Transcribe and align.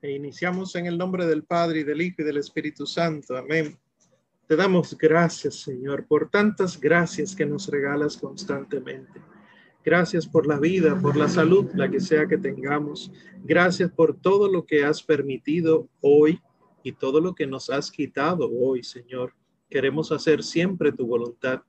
E 0.00 0.12
iniciamos 0.12 0.76
en 0.76 0.86
el 0.86 0.96
nombre 0.96 1.26
del 1.26 1.42
Padre 1.42 1.80
y 1.80 1.82
del 1.82 2.00
Hijo 2.00 2.22
y 2.22 2.24
del 2.24 2.36
Espíritu 2.36 2.86
Santo. 2.86 3.36
Amén. 3.36 3.76
Te 4.46 4.54
damos 4.54 4.96
gracias, 4.96 5.56
Señor, 5.56 6.06
por 6.06 6.30
tantas 6.30 6.80
gracias 6.80 7.34
que 7.34 7.44
nos 7.44 7.66
regalas 7.66 8.16
constantemente. 8.16 9.20
Gracias 9.84 10.26
por 10.26 10.46
la 10.46 10.60
vida, 10.60 11.00
por 11.00 11.16
la 11.16 11.28
salud, 11.28 11.66
la 11.74 11.90
que 11.90 11.98
sea 11.98 12.26
que 12.26 12.38
tengamos. 12.38 13.10
Gracias 13.42 13.90
por 13.90 14.16
todo 14.16 14.50
lo 14.50 14.64
que 14.64 14.84
has 14.84 15.02
permitido 15.02 15.88
hoy 16.00 16.40
y 16.84 16.92
todo 16.92 17.20
lo 17.20 17.34
que 17.34 17.48
nos 17.48 17.68
has 17.68 17.90
quitado 17.90 18.48
hoy, 18.50 18.84
Señor. 18.84 19.34
Queremos 19.68 20.12
hacer 20.12 20.44
siempre 20.44 20.92
tu 20.92 21.06
voluntad 21.06 21.62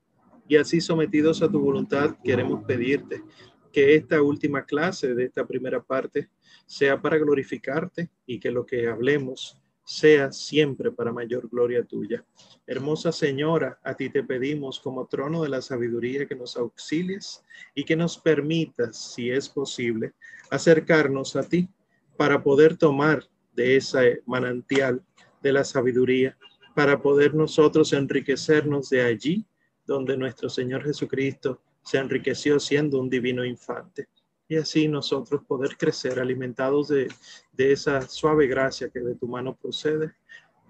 y 0.48 0.56
así 0.56 0.82
sometidos 0.82 1.42
a 1.42 1.50
tu 1.50 1.60
voluntad 1.60 2.16
queremos 2.24 2.64
pedirte 2.64 3.24
que 3.72 3.96
esta 3.96 4.22
última 4.22 4.66
clase 4.66 5.16
de 5.16 5.26
esta 5.26 5.46
primera 5.46 5.82
parte 5.82 6.30
sea 6.70 7.02
para 7.02 7.18
glorificarte 7.18 8.12
y 8.28 8.40
que 8.40 8.52
lo 8.52 8.64
que 8.64 8.88
hablemos 8.88 9.60
sea 9.84 10.32
siempre 10.32 10.92
para 10.92 11.12
mayor 11.12 11.50
gloria 11.50 11.84
tuya. 11.84 12.24
Hermosa 12.68 13.12
Señora, 13.12 13.80
a 13.84 13.96
ti 13.96 14.12
te 14.12 14.24
pedimos 14.24 14.80
como 14.80 15.08
trono 15.08 15.42
de 15.42 15.50
la 15.50 15.64
sabiduría 15.64 16.28
que 16.28 16.36
nos 16.36 16.56
auxilies 16.58 17.44
y 17.74 17.84
que 17.84 17.96
nos 17.96 18.20
permitas, 18.20 19.16
si 19.16 19.32
es 19.32 19.50
posible, 19.50 20.14
acercarnos 20.52 21.36
a 21.36 21.42
ti 21.42 21.68
para 22.16 22.44
poder 22.44 22.78
tomar 22.78 23.24
de 23.54 23.78
ese 23.78 24.22
manantial 24.28 25.04
de 25.42 25.52
la 25.52 25.64
sabiduría, 25.64 26.38
para 26.76 27.02
poder 27.02 27.34
nosotros 27.34 27.94
enriquecernos 27.94 28.92
de 28.92 29.02
allí 29.02 29.44
donde 29.88 30.16
nuestro 30.16 30.50
Señor 30.50 30.84
Jesucristo 30.84 31.64
se 31.82 31.98
enriqueció 31.98 32.60
siendo 32.60 33.00
un 33.00 33.10
divino 33.10 33.44
infante. 33.44 34.08
Y 34.52 34.58
así 34.58 34.88
nosotros 34.88 35.44
poder 35.48 35.78
crecer 35.78 36.20
alimentados 36.20 36.88
de, 36.88 37.08
de 37.54 37.72
esa 37.72 38.02
suave 38.02 38.48
gracia 38.48 38.90
que 38.90 39.00
de 39.00 39.14
tu 39.14 39.28
mano 39.28 39.56
procede, 39.56 40.16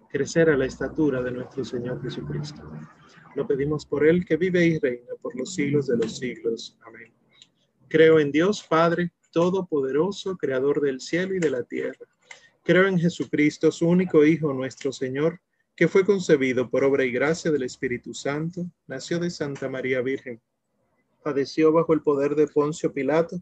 crecer 0.10 0.50
a 0.50 0.58
la 0.58 0.66
estatura 0.66 1.24
de 1.24 1.32
nuestro 1.32 1.64
Señor 1.64 2.02
Jesucristo. 2.02 2.62
Lo 3.36 3.48
pedimos 3.48 3.86
por 3.86 4.06
Él 4.06 4.26
que 4.26 4.36
vive 4.36 4.66
y 4.66 4.80
reina 4.80 5.14
por 5.22 5.34
los 5.34 5.56
siglos 5.56 5.88
de 5.88 5.96
los 5.96 6.18
siglos. 6.18 6.78
Amén. 6.86 7.14
Creo 7.88 8.20
en 8.20 8.34
Dios 8.34 8.66
Padre 8.68 9.14
Todopoderoso, 9.32 10.36
Creador 10.36 10.82
del 10.82 11.00
cielo 11.00 11.36
y 11.36 11.40
de 11.40 11.50
la 11.50 11.64
tierra. 11.64 12.06
Creo 12.64 12.86
en 12.86 13.00
Jesucristo, 13.00 13.72
su 13.72 13.88
único 13.88 14.26
Hijo, 14.26 14.52
nuestro 14.52 14.92
Señor, 14.92 15.40
que 15.74 15.88
fue 15.88 16.06
concebido 16.06 16.70
por 16.70 16.84
obra 16.84 17.06
y 17.06 17.12
gracia 17.12 17.50
del 17.50 17.64
Espíritu 17.64 18.14
Santo, 18.14 18.70
nació 18.88 19.20
de 19.20 19.30
Santa 19.30 19.70
María 19.70 20.02
Virgen 20.02 20.42
padeció 21.24 21.72
bajo 21.72 21.94
el 21.94 22.02
poder 22.02 22.36
de 22.36 22.48
Poncio 22.48 22.92
Pilato, 22.94 23.42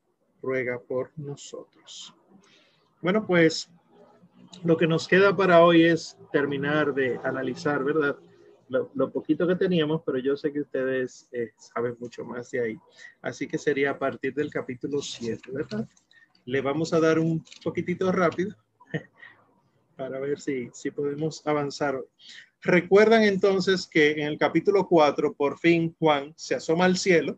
ruega 0.41 0.79
por 0.79 1.11
nosotros. 1.17 2.13
Bueno, 3.01 3.25
pues 3.25 3.69
lo 4.63 4.77
que 4.77 4.87
nos 4.87 5.07
queda 5.07 5.35
para 5.35 5.63
hoy 5.63 5.85
es 5.85 6.17
terminar 6.31 6.93
de 6.93 7.19
analizar, 7.23 7.83
¿verdad? 7.83 8.17
Lo, 8.69 9.11
poquito 9.11 9.45
que 9.45 9.55
teníamos, 9.55 10.01
pero 10.05 10.17
yo 10.17 10.37
sé 10.37 10.53
que 10.53 10.61
ustedes 10.61 11.27
eh, 11.33 11.51
saben 11.57 11.97
mucho 11.99 12.23
más 12.23 12.49
de 12.51 12.61
ahí. 12.61 12.79
Así 13.21 13.45
que 13.45 13.57
sería 13.57 13.91
a 13.91 13.99
partir 13.99 14.33
del 14.33 14.49
capítulo 14.49 15.01
7, 15.01 15.51
¿verdad? 15.51 15.89
Le 16.45 16.61
vamos 16.61 16.93
a 16.93 17.01
dar 17.01 17.19
un 17.19 17.43
poquitito 17.63 18.09
rápido 18.13 18.55
para 19.97 20.19
ver 20.21 20.39
si, 20.39 20.69
si 20.73 20.89
podemos 20.89 21.45
avanzar. 21.45 22.01
Recuerdan 22.61 23.23
entonces 23.23 23.87
que 23.87 24.11
en 24.11 24.19
el 24.19 24.37
capítulo 24.37 24.87
4, 24.87 25.33
por 25.33 25.57
fin 25.57 25.93
Juan 25.99 26.33
se 26.37 26.55
asoma 26.55 26.85
al 26.85 26.97
cielo 26.97 27.37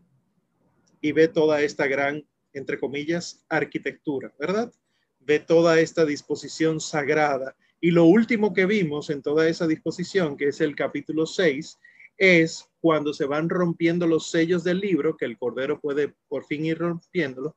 y 1.00 1.12
ve 1.12 1.28
toda 1.28 1.62
esta 1.62 1.86
gran, 1.86 2.24
entre 2.54 2.78
comillas, 2.78 3.44
arquitectura, 3.48 4.32
¿verdad? 4.38 4.72
Ve 5.20 5.40
toda 5.40 5.80
esta 5.80 6.04
disposición 6.04 6.80
sagrada. 6.80 7.56
Y 7.80 7.90
lo 7.90 8.04
último 8.04 8.54
que 8.54 8.64
vimos 8.64 9.10
en 9.10 9.20
toda 9.20 9.48
esa 9.48 9.66
disposición, 9.66 10.36
que 10.36 10.48
es 10.48 10.60
el 10.60 10.74
capítulo 10.74 11.26
6, 11.26 11.78
es 12.16 12.70
cuando 12.80 13.12
se 13.12 13.26
van 13.26 13.48
rompiendo 13.48 14.06
los 14.06 14.30
sellos 14.30 14.64
del 14.64 14.80
libro, 14.80 15.16
que 15.16 15.26
el 15.26 15.36
Cordero 15.36 15.80
puede 15.80 16.14
por 16.28 16.46
fin 16.46 16.64
ir 16.64 16.78
rompiéndolo, 16.78 17.56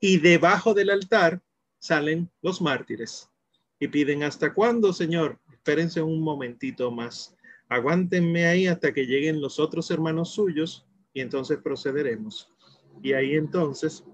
y 0.00 0.18
debajo 0.18 0.74
del 0.74 0.90
altar 0.90 1.40
salen 1.78 2.30
los 2.42 2.60
mártires 2.60 3.30
y 3.80 3.88
piden, 3.88 4.24
¿hasta 4.24 4.52
cuándo, 4.52 4.92
Señor? 4.92 5.38
Espérense 5.52 6.02
un 6.02 6.20
momentito 6.20 6.90
más. 6.90 7.36
Aguántenme 7.68 8.46
ahí 8.46 8.66
hasta 8.66 8.92
que 8.92 9.06
lleguen 9.06 9.40
los 9.40 9.58
otros 9.60 9.90
hermanos 9.90 10.30
suyos 10.30 10.86
y 11.12 11.20
entonces 11.20 11.58
procederemos. 11.58 12.52
Y 13.02 13.12
ahí 13.12 13.34
entonces 13.34 14.04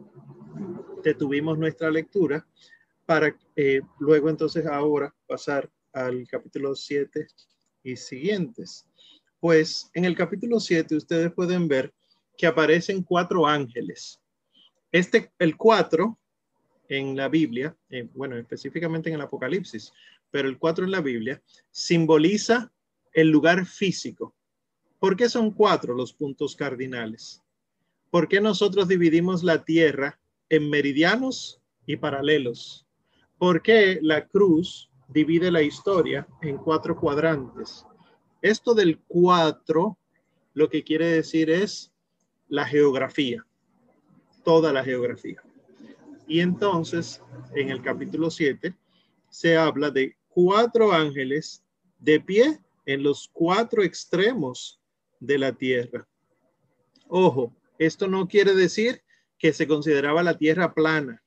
detuvimos 1.02 1.58
nuestra 1.58 1.90
lectura 1.90 2.46
para 3.06 3.36
eh, 3.56 3.80
luego 3.98 4.30
entonces 4.30 4.66
ahora 4.66 5.14
pasar 5.26 5.70
al 5.92 6.26
capítulo 6.26 6.74
7 6.74 7.26
y 7.82 7.96
siguientes. 7.96 8.86
Pues 9.40 9.90
en 9.94 10.04
el 10.04 10.16
capítulo 10.16 10.58
7 10.58 10.96
ustedes 10.96 11.32
pueden 11.32 11.68
ver 11.68 11.92
que 12.36 12.46
aparecen 12.46 13.02
cuatro 13.02 13.46
ángeles. 13.46 14.20
Este, 14.90 15.30
el 15.38 15.56
4 15.56 16.18
en 16.88 17.16
la 17.16 17.28
Biblia, 17.28 17.76
eh, 17.90 18.08
bueno, 18.14 18.36
específicamente 18.36 19.08
en 19.08 19.16
el 19.16 19.20
Apocalipsis, 19.20 19.92
pero 20.30 20.48
el 20.48 20.58
4 20.58 20.84
en 20.84 20.90
la 20.90 21.00
Biblia, 21.00 21.42
simboliza 21.70 22.72
el 23.12 23.28
lugar 23.28 23.66
físico. 23.66 24.34
¿Por 24.98 25.16
qué 25.16 25.28
son 25.28 25.50
cuatro 25.50 25.94
los 25.94 26.12
puntos 26.12 26.56
cardinales? 26.56 27.42
¿Por 28.10 28.28
qué 28.28 28.40
nosotros 28.40 28.88
dividimos 28.88 29.42
la 29.42 29.64
Tierra 29.64 30.18
en 30.54 30.70
meridianos 30.70 31.60
y 31.86 31.96
paralelos? 31.96 32.86
¿Por 33.38 33.62
qué 33.62 33.98
la 34.02 34.26
cruz 34.26 34.90
divide 35.08 35.50
la 35.50 35.62
historia 35.62 36.26
en 36.42 36.56
cuatro 36.56 36.96
cuadrantes? 36.96 37.84
Esto 38.40 38.74
del 38.74 38.98
cuatro 39.06 39.98
lo 40.54 40.68
que 40.68 40.84
quiere 40.84 41.06
decir 41.06 41.50
es 41.50 41.92
la 42.48 42.64
geografía, 42.64 43.44
toda 44.44 44.72
la 44.72 44.84
geografía. 44.84 45.42
Y 46.26 46.40
entonces, 46.40 47.20
en 47.54 47.70
el 47.70 47.82
capítulo 47.82 48.30
7, 48.30 48.74
se 49.28 49.56
habla 49.56 49.90
de 49.90 50.16
cuatro 50.28 50.92
ángeles 50.92 51.64
de 51.98 52.20
pie 52.20 52.60
en 52.86 53.02
los 53.02 53.28
cuatro 53.32 53.82
extremos 53.82 54.80
de 55.18 55.38
la 55.38 55.52
tierra. 55.52 56.06
Ojo, 57.08 57.52
esto 57.78 58.06
no 58.06 58.28
quiere 58.28 58.54
decir 58.54 59.03
que 59.44 59.52
se 59.52 59.68
consideraba 59.68 60.22
la 60.22 60.38
tierra 60.38 60.72
plana. 60.72 61.22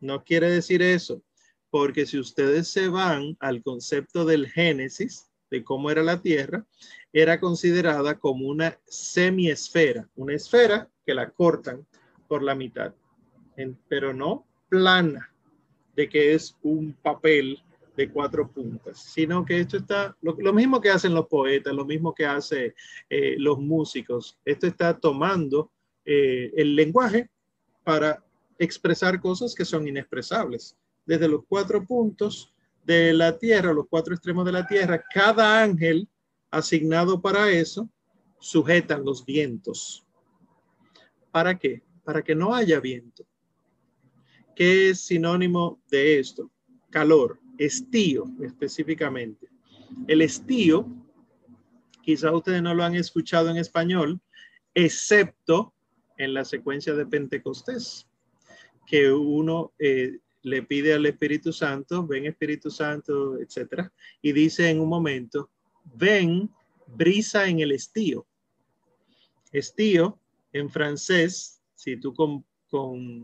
No 0.00 0.22
quiere 0.22 0.50
decir 0.50 0.82
eso, 0.82 1.22
porque 1.70 2.04
si 2.04 2.18
ustedes 2.18 2.68
se 2.68 2.88
van 2.88 3.38
al 3.40 3.62
concepto 3.62 4.26
del 4.26 4.46
Génesis, 4.48 5.30
de 5.50 5.64
cómo 5.64 5.90
era 5.90 6.02
la 6.02 6.20
tierra, 6.20 6.66
era 7.10 7.40
considerada 7.40 8.18
como 8.18 8.48
una 8.48 8.78
semiesfera, 8.84 10.10
una 10.14 10.34
esfera 10.34 10.90
que 11.06 11.14
la 11.14 11.30
cortan 11.30 11.86
por 12.28 12.42
la 12.42 12.54
mitad, 12.54 12.92
pero 13.88 14.12
no 14.12 14.46
plana, 14.68 15.32
de 15.96 16.06
que 16.06 16.34
es 16.34 16.54
un 16.60 16.92
papel 16.92 17.62
de 17.96 18.10
cuatro 18.10 18.46
puntas, 18.46 19.02
sino 19.02 19.42
que 19.42 19.60
esto 19.60 19.78
está, 19.78 20.14
lo, 20.20 20.52
mismo 20.52 20.82
que 20.82 20.90
hacen 20.90 21.14
los 21.14 21.28
poetas, 21.28 21.72
lo 21.72 21.86
mismo 21.86 22.14
que 22.14 22.26
hacen 22.26 22.74
eh, 23.08 23.36
los 23.38 23.58
músicos, 23.58 24.38
esto 24.44 24.66
está 24.66 25.00
tomando 25.00 25.70
eh, 26.04 26.52
el 26.56 26.74
lenguaje 26.74 27.28
para 27.82 28.24
expresar 28.58 29.20
cosas 29.20 29.54
que 29.54 29.64
son 29.64 29.86
inexpresables. 29.88 30.76
Desde 31.06 31.28
los 31.28 31.42
cuatro 31.48 31.84
puntos 31.84 32.54
de 32.84 33.12
la 33.12 33.38
tierra, 33.38 33.72
los 33.72 33.86
cuatro 33.88 34.14
extremos 34.14 34.44
de 34.44 34.52
la 34.52 34.66
tierra, 34.66 35.02
cada 35.12 35.62
ángel 35.62 36.08
asignado 36.50 37.20
para 37.20 37.50
eso 37.50 37.88
sujetan 38.38 39.04
los 39.04 39.24
vientos. 39.24 40.04
¿Para 41.30 41.58
qué? 41.58 41.82
Para 42.04 42.22
que 42.22 42.34
no 42.34 42.54
haya 42.54 42.80
viento. 42.80 43.24
¿Qué 44.54 44.90
es 44.90 45.00
sinónimo 45.00 45.80
de 45.90 46.18
esto? 46.20 46.50
Calor 46.90 47.40
estío 47.58 48.26
específicamente. 48.40 49.48
El 50.06 50.22
estío, 50.22 50.86
quizá 52.02 52.32
ustedes 52.32 52.62
no 52.62 52.74
lo 52.74 52.84
han 52.84 52.94
escuchado 52.94 53.50
en 53.50 53.56
español, 53.56 54.20
excepto 54.74 55.73
en 56.16 56.34
la 56.34 56.44
secuencia 56.44 56.94
de 56.94 57.06
Pentecostés, 57.06 58.06
que 58.86 59.10
uno, 59.12 59.72
eh, 59.78 60.18
le 60.42 60.62
pide 60.62 60.92
al 60.92 61.06
Espíritu 61.06 61.52
Santo, 61.52 62.06
ven 62.06 62.26
Espíritu 62.26 62.70
Santo, 62.70 63.38
etcétera, 63.38 63.92
y 64.20 64.32
dice 64.32 64.68
en 64.68 64.80
un 64.80 64.88
momento, 64.88 65.50
ven 65.96 66.50
brisa 66.86 67.48
en 67.48 67.60
el 67.60 67.72
estío. 67.72 68.26
Estío 69.52 70.18
en 70.52 70.68
francés, 70.68 71.62
si 71.74 71.96
tú 71.96 72.14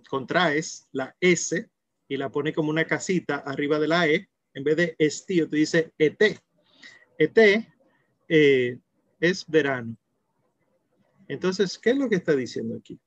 contraes 0.09 0.89
la 0.93 1.15
S 1.21 1.69
y 2.09 2.17
la 2.17 2.31
pone 2.31 2.53
como 2.53 2.71
una 2.71 2.87
casita 2.87 3.37
arriba 3.37 3.79
de 3.79 3.89
la 3.89 4.09
E, 4.09 4.29
en 4.55 4.65
vez 4.65 4.77
de 4.77 4.97
estío, 4.99 5.49
tú 5.49 5.57
dices 5.57 5.91
ET. 5.99 6.41
ET 7.19 7.39
eh, 8.29 8.79
es 9.21 9.47
verano. 9.47 9.97
Entonces, 11.31 11.79
¿qué 11.79 11.91
es 11.91 11.97
lo 11.97 12.09
que 12.09 12.17
está 12.17 12.35
diciendo 12.35 12.77
aquí? 12.77 12.99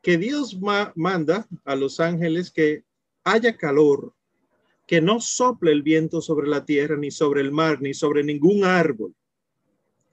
Que 0.00 0.16
Dios 0.16 0.58
manda 0.94 1.46
a 1.66 1.76
los 1.76 2.00
ángeles 2.00 2.50
que 2.50 2.84
haya 3.24 3.58
calor, 3.58 4.14
que 4.86 5.02
no 5.02 5.20
sople 5.20 5.70
el 5.72 5.82
viento 5.82 6.22
sobre 6.22 6.48
la 6.48 6.64
tierra, 6.64 6.96
ni 6.96 7.10
sobre 7.10 7.42
el 7.42 7.52
mar, 7.52 7.82
ni 7.82 7.92
sobre 7.92 8.24
ningún 8.24 8.64
árbol. 8.64 9.14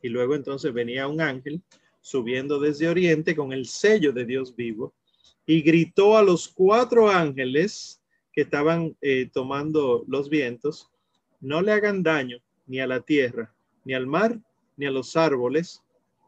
Y 0.02 0.10
luego 0.10 0.36
entonces 0.36 0.74
venía 0.74 1.08
un 1.08 1.22
ángel 1.22 1.64
subiendo 2.02 2.60
desde 2.60 2.90
oriente 2.90 3.38
con 3.38 3.54
el 3.54 3.68
sello 3.68 4.12
de 4.12 4.26
Dios 4.26 4.54
vivo 4.54 4.94
y 5.46 5.62
gritó 5.62 6.18
a 6.18 6.24
los 6.24 6.50
cuatro 6.50 7.10
ángeles 7.10 8.02
que 8.34 8.42
estaban 8.42 8.98
eh, 9.00 9.30
tomando 9.32 10.04
los 10.10 10.30
vientos, 10.30 10.92
no 11.40 11.62
le 11.62 11.72
hagan 11.72 12.04
daño 12.04 12.40
ni 12.66 12.82
a 12.82 12.88
la 12.88 13.00
tierra, 13.00 13.56
ni 13.86 13.94
al 13.94 14.08
mar, 14.08 14.42
ni 14.76 14.86
a 14.86 14.92
los 14.92 15.16
árboles, 15.16 15.82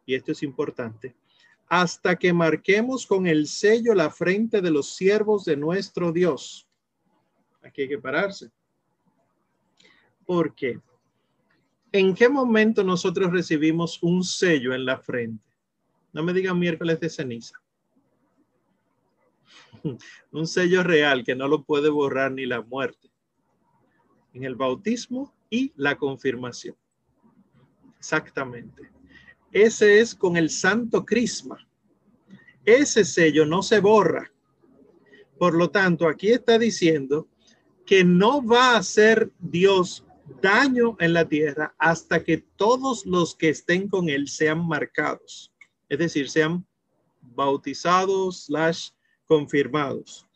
y 0.09 0.15
esto 0.15 0.31
es 0.31 0.41
importante, 0.41 1.15
hasta 1.67 2.15
que 2.15 2.33
marquemos 2.33 3.05
con 3.05 3.27
el 3.27 3.45
sello 3.45 3.93
la 3.93 4.09
frente 4.09 4.59
de 4.59 4.71
los 4.71 4.95
siervos 4.95 5.45
de 5.45 5.55
nuestro 5.55 6.11
Dios. 6.11 6.67
Aquí 7.61 7.83
hay 7.83 7.89
que 7.89 7.99
pararse. 7.99 8.49
¿Por 10.25 10.55
qué? 10.55 10.79
¿En 11.91 12.15
qué 12.15 12.27
momento 12.27 12.83
nosotros 12.83 13.31
recibimos 13.31 14.01
un 14.01 14.23
sello 14.23 14.73
en 14.73 14.83
la 14.83 14.97
frente? 14.97 15.45
No 16.11 16.23
me 16.23 16.33
digan 16.33 16.57
miércoles 16.57 16.99
de 16.99 17.09
ceniza. 17.11 17.61
un 20.31 20.47
sello 20.47 20.81
real 20.81 21.23
que 21.23 21.35
no 21.35 21.47
lo 21.47 21.61
puede 21.61 21.89
borrar 21.89 22.31
ni 22.31 22.47
la 22.47 22.63
muerte. 22.63 23.11
En 24.33 24.43
el 24.43 24.55
bautismo 24.55 25.35
y 25.51 25.71
la 25.75 25.99
confirmación. 25.99 26.75
Exactamente. 27.99 28.98
Ese 29.51 29.99
es 29.99 30.13
con 30.13 30.37
el 30.37 30.49
santo 30.49 31.05
crisma. 31.05 31.57
Ese 32.65 33.03
sello 33.03 33.45
no 33.45 33.63
se 33.63 33.79
borra. 33.79 34.31
Por 35.37 35.55
lo 35.55 35.69
tanto, 35.69 36.07
aquí 36.07 36.31
está 36.31 36.59
diciendo 36.59 37.27
que 37.85 38.03
no 38.03 38.45
va 38.45 38.73
a 38.73 38.77
hacer 38.77 39.31
Dios 39.39 40.05
daño 40.41 40.95
en 40.99 41.13
la 41.13 41.27
tierra 41.27 41.73
hasta 41.79 42.23
que 42.23 42.37
todos 42.37 43.05
los 43.05 43.35
que 43.35 43.49
estén 43.49 43.87
con 43.87 44.09
él 44.09 44.27
sean 44.27 44.67
marcados. 44.67 45.51
Es 45.87 45.97
decir, 45.97 46.29
sean 46.29 46.65
bautizados, 47.21 48.45
slash, 48.45 48.89
confirmados. 49.25 50.27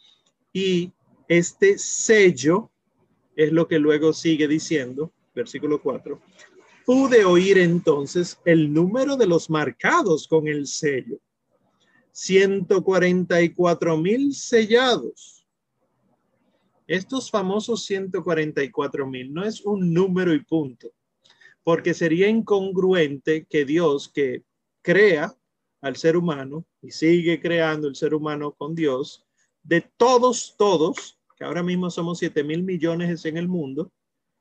Y 0.51 0.91
este 1.27 1.77
sello 1.77 2.71
es 3.35 3.51
lo 3.51 3.67
que 3.67 3.79
luego 3.79 4.13
sigue 4.13 4.47
diciendo, 4.47 5.11
versículo 5.33 5.81
4. 5.81 6.21
Pude 6.85 7.23
oír 7.23 7.57
entonces 7.57 8.39
el 8.43 8.73
número 8.73 9.15
de 9.15 9.25
los 9.25 9.49
marcados 9.49 10.27
con 10.27 10.47
el 10.47 10.67
sello. 10.67 11.19
144 12.11 13.97
mil 13.97 14.33
sellados. 14.33 15.47
Estos 16.85 17.31
famosos 17.31 17.85
144 17.85 19.07
mil 19.07 19.33
no 19.33 19.45
es 19.45 19.61
un 19.61 19.93
número 19.93 20.33
y 20.33 20.43
punto, 20.43 20.91
porque 21.63 21.93
sería 21.93 22.27
incongruente 22.27 23.45
que 23.49 23.63
Dios 23.63 24.09
que 24.09 24.43
crea 24.81 25.33
al 25.81 25.95
ser 25.95 26.17
humano 26.17 26.65
y 26.81 26.91
sigue 26.91 27.41
creando 27.41 27.87
el 27.87 27.95
ser 27.95 28.13
humano 28.13 28.51
con 28.51 28.75
Dios, 28.75 29.25
de 29.63 29.81
todos, 29.95 30.55
todos, 30.57 31.17
que 31.37 31.45
ahora 31.45 31.63
mismo 31.63 31.89
somos 31.89 32.19
7 32.19 32.43
mil 32.43 32.63
millones 32.63 33.25
en 33.25 33.37
el 33.37 33.47
mundo, 33.47 33.91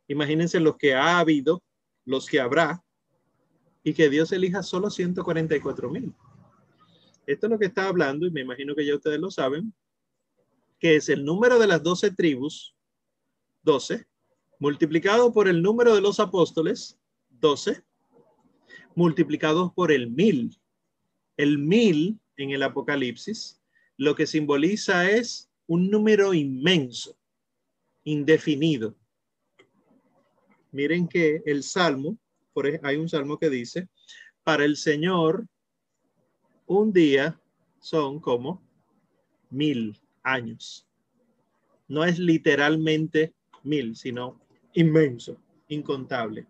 imagínense 0.09 0.59
los 0.59 0.77
que 0.77 0.95
ha 0.95 1.21
habido, 1.21 1.63
los 2.05 2.27
que 2.27 2.41
habrá, 2.41 2.83
y 3.85 3.95
que 3.95 4.09
Dios 4.09 4.31
elija 4.33 4.63
solo 4.63 4.91
144 4.91 5.91
mil. 5.91 6.15
Esto 7.27 7.47
es 7.47 7.51
lo 7.51 7.59
que 7.59 7.67
está 7.67 7.89
hablando, 7.89 8.27
y 8.27 8.31
me 8.31 8.41
imagino 8.41 8.75
que 8.75 8.87
ya 8.87 8.95
ustedes 8.95 9.21
lo 9.21 9.31
saben, 9.31 9.73
que 10.79 10.97
es 10.97 11.09
el 11.09 11.25
número 11.25 11.59
de 11.59 11.67
las 11.67 11.83
12 11.83 12.13
tribus, 12.13 12.75
12, 13.63 14.07
multiplicado 14.59 15.33
por 15.33 15.49
el 15.49 15.63
número 15.63 15.95
de 15.95 16.01
los 16.01 16.21
apóstoles, 16.21 16.99
12, 17.31 17.85
multiplicados 18.95 19.73
por 19.73 19.93
el 19.93 20.11
mil, 20.11 20.57
el 21.37 21.59
mil 21.59 22.21
en 22.37 22.51
el 22.51 22.63
Apocalipsis 22.63 23.63
lo 23.97 24.15
que 24.15 24.27
simboliza 24.27 25.11
es 25.11 25.51
un 25.67 25.91
número 25.91 26.35
inmenso, 26.35 27.17
indefinido. 28.05 28.97
Miren 30.73 31.07
que 31.07 31.43
el 31.45 31.63
salmo, 31.63 32.19
hay 32.83 32.97
un 32.97 33.09
salmo 33.09 33.39
que 33.39 33.51
dice, 33.51 33.89
para 34.43 34.65
el 34.65 34.77
Señor 34.77 35.47
un 36.67 36.93
día 36.93 37.39
son 37.79 38.21
como 38.21 38.63
mil 39.51 40.01
años. 40.23 40.87
No 41.89 42.05
es 42.05 42.19
literalmente 42.19 43.35
mil, 43.63 43.95
sino 43.97 44.41
inmenso, 44.73 45.37
incontable. 45.69 46.47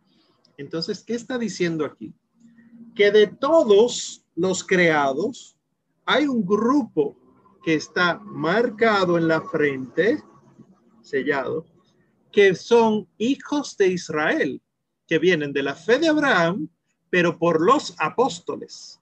Entonces, 0.57 1.03
¿qué 1.03 1.15
está 1.15 1.37
diciendo 1.39 1.85
aquí? 1.85 2.15
Que 2.95 3.11
de 3.11 3.27
todos 3.27 4.25
los 4.37 4.63
creados, 4.63 5.57
hay 6.05 6.27
un 6.27 6.47
grupo 6.47 7.17
que 7.65 7.75
está 7.75 8.19
marcado 8.21 9.19
en 9.19 9.27
la 9.27 9.41
frente, 9.41 10.23
sellado, 11.01 11.67
que 12.33 12.55
son 12.55 13.07
hijos 13.19 13.77
de 13.77 13.89
Israel, 13.89 14.61
que 15.07 15.19
vienen 15.19 15.53
de 15.53 15.63
la 15.63 15.75
fe 15.75 15.99
de 15.99 16.09
Abraham, 16.09 16.69
pero 17.11 17.39
por 17.39 17.61
los 17.61 17.95
apóstoles. 17.99 19.01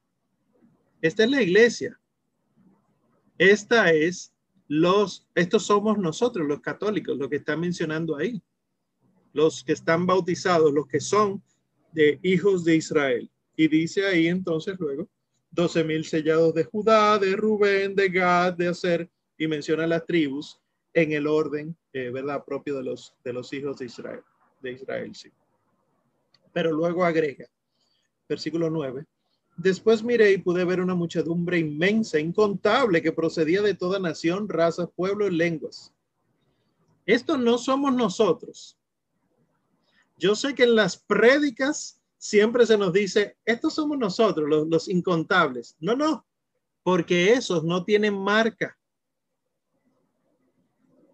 Esta 1.00 1.24
es 1.24 1.30
la 1.30 1.42
iglesia. 1.42 1.98
Esta 3.38 3.92
es 3.92 4.32
los, 4.68 5.26
estos 5.34 5.64
somos 5.66 5.98
nosotros, 5.98 6.46
los 6.46 6.60
católicos, 6.60 7.16
lo 7.16 7.28
que 7.30 7.36
está 7.36 7.56
mencionando 7.56 8.16
ahí. 8.16 8.42
Los 9.32 9.62
que 9.62 9.72
están 9.72 10.06
bautizados, 10.06 10.72
los 10.72 10.86
que 10.86 11.00
son 11.00 11.42
de 11.92 12.18
hijos 12.22 12.64
de 12.64 12.76
Israel. 12.76 13.30
Y 13.56 13.68
dice 13.68 14.06
ahí 14.06 14.26
entonces 14.26 14.76
luego, 14.78 15.08
12 15.52 15.84
mil 15.84 16.04
sellados 16.04 16.54
de 16.54 16.64
Judá, 16.64 17.18
de 17.18 17.36
Rubén, 17.36 17.94
de 17.94 18.08
Gad, 18.08 18.54
de 18.54 18.68
Aser, 18.68 19.10
y 19.38 19.46
menciona 19.46 19.86
las 19.86 20.04
tribus 20.04 20.60
en 20.94 21.12
el 21.12 21.26
orden, 21.26 21.76
eh, 21.92 22.10
¿verdad?, 22.10 22.44
propio 22.44 22.76
de 22.76 22.84
los, 22.84 23.14
de 23.24 23.32
los 23.32 23.52
hijos 23.52 23.78
de 23.78 23.86
Israel, 23.86 24.22
de 24.60 24.72
Israel, 24.72 25.14
sí. 25.14 25.30
Pero 26.52 26.72
luego 26.72 27.04
agrega, 27.04 27.46
versículo 28.28 28.70
9, 28.70 29.04
después 29.56 30.02
miré 30.02 30.32
y 30.32 30.38
pude 30.38 30.64
ver 30.64 30.80
una 30.80 30.94
muchedumbre 30.94 31.58
inmensa, 31.58 32.18
incontable, 32.18 33.02
que 33.02 33.12
procedía 33.12 33.62
de 33.62 33.74
toda 33.74 33.98
nación, 33.98 34.48
raza, 34.48 34.86
pueblo 34.86 35.26
y 35.26 35.36
lenguas. 35.36 35.92
Esto 37.06 37.36
no 37.36 37.58
somos 37.58 37.92
nosotros. 37.94 38.76
Yo 40.16 40.34
sé 40.34 40.54
que 40.54 40.64
en 40.64 40.74
las 40.74 40.96
prédicas 40.96 42.00
siempre 42.18 42.66
se 42.66 42.76
nos 42.76 42.92
dice, 42.92 43.36
estos 43.44 43.74
somos 43.74 43.98
nosotros, 43.98 44.48
los, 44.68 44.88
incontables. 44.88 45.76
No, 45.80 45.96
no, 45.96 46.26
porque 46.82 47.32
esos 47.32 47.64
no 47.64 47.84
tienen 47.84 48.14
marca. 48.14 48.78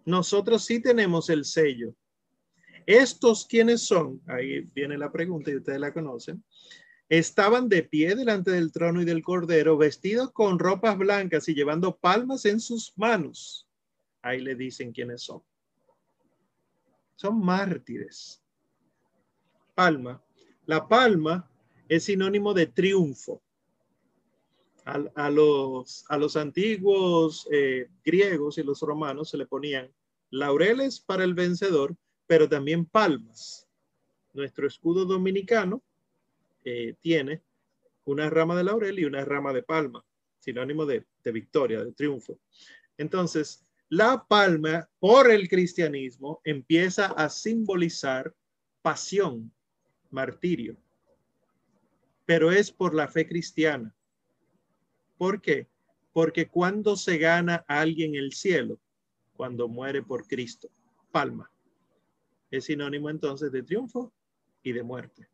Nosotros 0.07 0.65
sí 0.65 0.81
tenemos 0.81 1.29
el 1.29 1.45
sello. 1.45 1.93
Estos 2.85 3.45
quiénes 3.45 3.81
son, 3.81 4.21
ahí 4.27 4.61
viene 4.73 4.97
la 4.97 5.11
pregunta 5.11 5.51
y 5.51 5.57
ustedes 5.57 5.79
la 5.79 5.93
conocen, 5.93 6.43
estaban 7.09 7.69
de 7.69 7.83
pie 7.83 8.15
delante 8.15 8.49
del 8.51 8.71
trono 8.71 9.01
y 9.01 9.05
del 9.05 9.21
cordero, 9.21 9.77
vestidos 9.77 10.31
con 10.31 10.57
ropas 10.57 10.97
blancas 10.97 11.47
y 11.49 11.53
llevando 11.53 11.97
palmas 11.97 12.45
en 12.45 12.59
sus 12.59 12.93
manos. 12.97 13.67
Ahí 14.21 14.41
le 14.41 14.55
dicen 14.55 14.91
quiénes 14.91 15.21
son. 15.21 15.43
Son 17.15 17.39
mártires. 17.39 18.41
Palma 19.75 20.23
la 20.67 20.85
palma 20.85 21.49
es 21.87 22.03
sinónimo 22.03 22.53
de 22.53 22.67
triunfo. 22.67 23.41
A, 24.85 25.29
los, 25.29 26.05
a 26.07 26.17
los 26.17 26.37
antiguos 26.37 27.45
eh, 27.51 27.89
griegos 28.05 28.57
y 28.57 28.63
los 28.63 28.79
romanos 28.79 29.29
se 29.29 29.37
le 29.37 29.45
ponían 29.45 29.91
laureles 30.29 30.99
para 30.99 31.23
el 31.23 31.33
vencedor, 31.33 31.95
pero 32.25 32.49
también 32.49 32.85
palmas. 32.85 33.67
Nuestro 34.33 34.67
escudo 34.67 35.05
dominicano 35.05 35.81
eh, 36.63 36.95
tiene 37.01 37.41
una 38.05 38.29
rama 38.29 38.55
de 38.55 38.63
laurel 38.63 38.99
y 38.99 39.05
una 39.05 39.23
rama 39.25 39.53
de 39.53 39.63
palma, 39.63 40.05
sinónimo 40.39 40.85
de, 40.85 41.05
de 41.23 41.31
victoria, 41.31 41.83
de 41.83 41.91
triunfo. 41.93 42.39
Entonces, 42.97 43.65
la 43.89 44.25
palma 44.27 44.89
por 44.99 45.31
el 45.31 45.47
cristianismo 45.47 46.41
empieza 46.43 47.07
a 47.07 47.29
simbolizar 47.29 48.33
pasión, 48.81 49.51
martirio, 50.09 50.77
pero 52.25 52.51
es 52.51 52.71
por 52.71 52.93
la 52.93 53.07
fe 53.07 53.27
cristiana. 53.27 53.95
¿Por 55.17 55.41
qué? 55.41 55.67
Porque 56.11 56.47
cuando 56.47 56.95
se 56.95 57.17
gana 57.17 57.65
a 57.67 57.79
alguien 57.79 58.15
el 58.15 58.33
cielo, 58.33 58.79
cuando 59.37 59.69
muere 59.69 60.03
por 60.03 60.27
Cristo, 60.27 60.69
palma, 61.11 61.49
es 62.51 62.65
sinónimo 62.65 63.09
entonces 63.09 63.51
de 63.51 63.63
triunfo 63.63 64.11
y 64.63 64.73
de 64.73 64.83
muerte. 64.83 65.29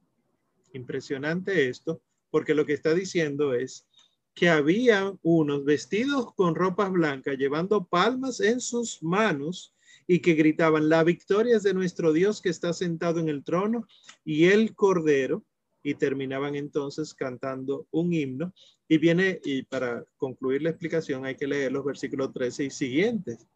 Impresionante 0.73 1.69
esto, 1.69 2.01
porque 2.29 2.53
lo 2.53 2.65
que 2.65 2.73
está 2.73 2.93
diciendo 2.93 3.53
es 3.53 3.87
que 4.33 4.49
había 4.49 5.13
unos 5.21 5.63
vestidos 5.63 6.33
con 6.35 6.55
ropas 6.55 6.91
blancas, 6.91 7.37
llevando 7.37 7.85
palmas 7.85 8.39
en 8.39 8.59
sus 8.59 9.01
manos 9.01 9.73
y 10.07 10.19
que 10.19 10.33
gritaban, 10.33 10.89
la 10.89 11.03
victoria 11.03 11.55
es 11.55 11.63
de 11.63 11.73
nuestro 11.73 12.11
Dios 12.11 12.41
que 12.41 12.49
está 12.49 12.73
sentado 12.73 13.19
en 13.19 13.29
el 13.29 13.43
trono 13.43 13.87
y 14.25 14.45
el 14.45 14.75
cordero, 14.75 15.43
y 15.83 15.95
terminaban 15.95 16.55
entonces 16.55 17.13
cantando 17.13 17.87
un 17.91 18.13
himno. 18.13 18.53
Y 18.87 18.97
viene, 18.97 19.39
y 19.43 19.63
para 19.63 20.05
concluir 20.17 20.61
la 20.61 20.69
explicación 20.69 21.25
hay 21.25 21.35
que 21.35 21.47
leer 21.47 21.71
los 21.71 21.83
versículos 21.83 22.31
13 22.33 22.65
y 22.65 22.69
siguientes, 22.69 23.47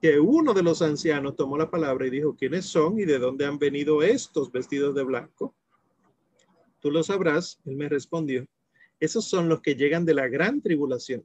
que 0.00 0.20
uno 0.20 0.54
de 0.54 0.62
los 0.62 0.82
ancianos 0.82 1.36
tomó 1.36 1.58
la 1.58 1.70
palabra 1.70 2.06
y 2.06 2.10
dijo, 2.10 2.36
¿quiénes 2.36 2.66
son 2.66 2.98
y 2.98 3.04
de 3.04 3.18
dónde 3.18 3.46
han 3.46 3.58
venido 3.58 4.02
estos 4.02 4.52
vestidos 4.52 4.94
de 4.94 5.02
blanco? 5.02 5.54
Tú 6.80 6.90
lo 6.90 7.02
sabrás, 7.02 7.60
él 7.64 7.76
me 7.76 7.88
respondió 7.88 8.46
esos 9.00 9.26
son 9.26 9.48
los 9.48 9.60
que 9.60 9.74
llegan 9.74 10.04
de 10.04 10.14
la 10.14 10.28
gran 10.28 10.60
tribulación. 10.60 11.24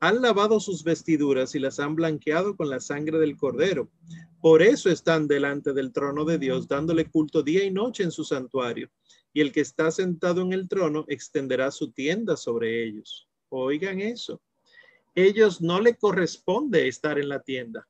Han 0.00 0.22
lavado 0.22 0.60
sus 0.60 0.82
vestiduras 0.82 1.54
y 1.54 1.58
las 1.58 1.78
han 1.78 1.94
blanqueado 1.94 2.56
con 2.56 2.70
la 2.70 2.80
sangre 2.80 3.18
del 3.18 3.36
cordero. 3.36 3.90
Por 4.40 4.62
eso 4.62 4.90
están 4.90 5.28
delante 5.28 5.74
del 5.74 5.92
trono 5.92 6.24
de 6.24 6.38
Dios, 6.38 6.66
dándole 6.66 7.04
culto 7.10 7.42
día 7.42 7.64
y 7.64 7.70
noche 7.70 8.02
en 8.02 8.10
su 8.10 8.24
santuario. 8.24 8.90
Y 9.32 9.42
el 9.42 9.52
que 9.52 9.60
está 9.60 9.90
sentado 9.90 10.40
en 10.40 10.52
el 10.52 10.68
trono 10.68 11.04
extenderá 11.06 11.70
su 11.70 11.92
tienda 11.92 12.36
sobre 12.36 12.82
ellos. 12.82 13.28
Oigan 13.50 14.00
eso. 14.00 14.40
Ellos 15.14 15.60
no 15.60 15.80
le 15.80 15.96
corresponde 15.96 16.86
estar 16.88 17.18
en 17.18 17.28
la 17.28 17.42
tienda, 17.42 17.86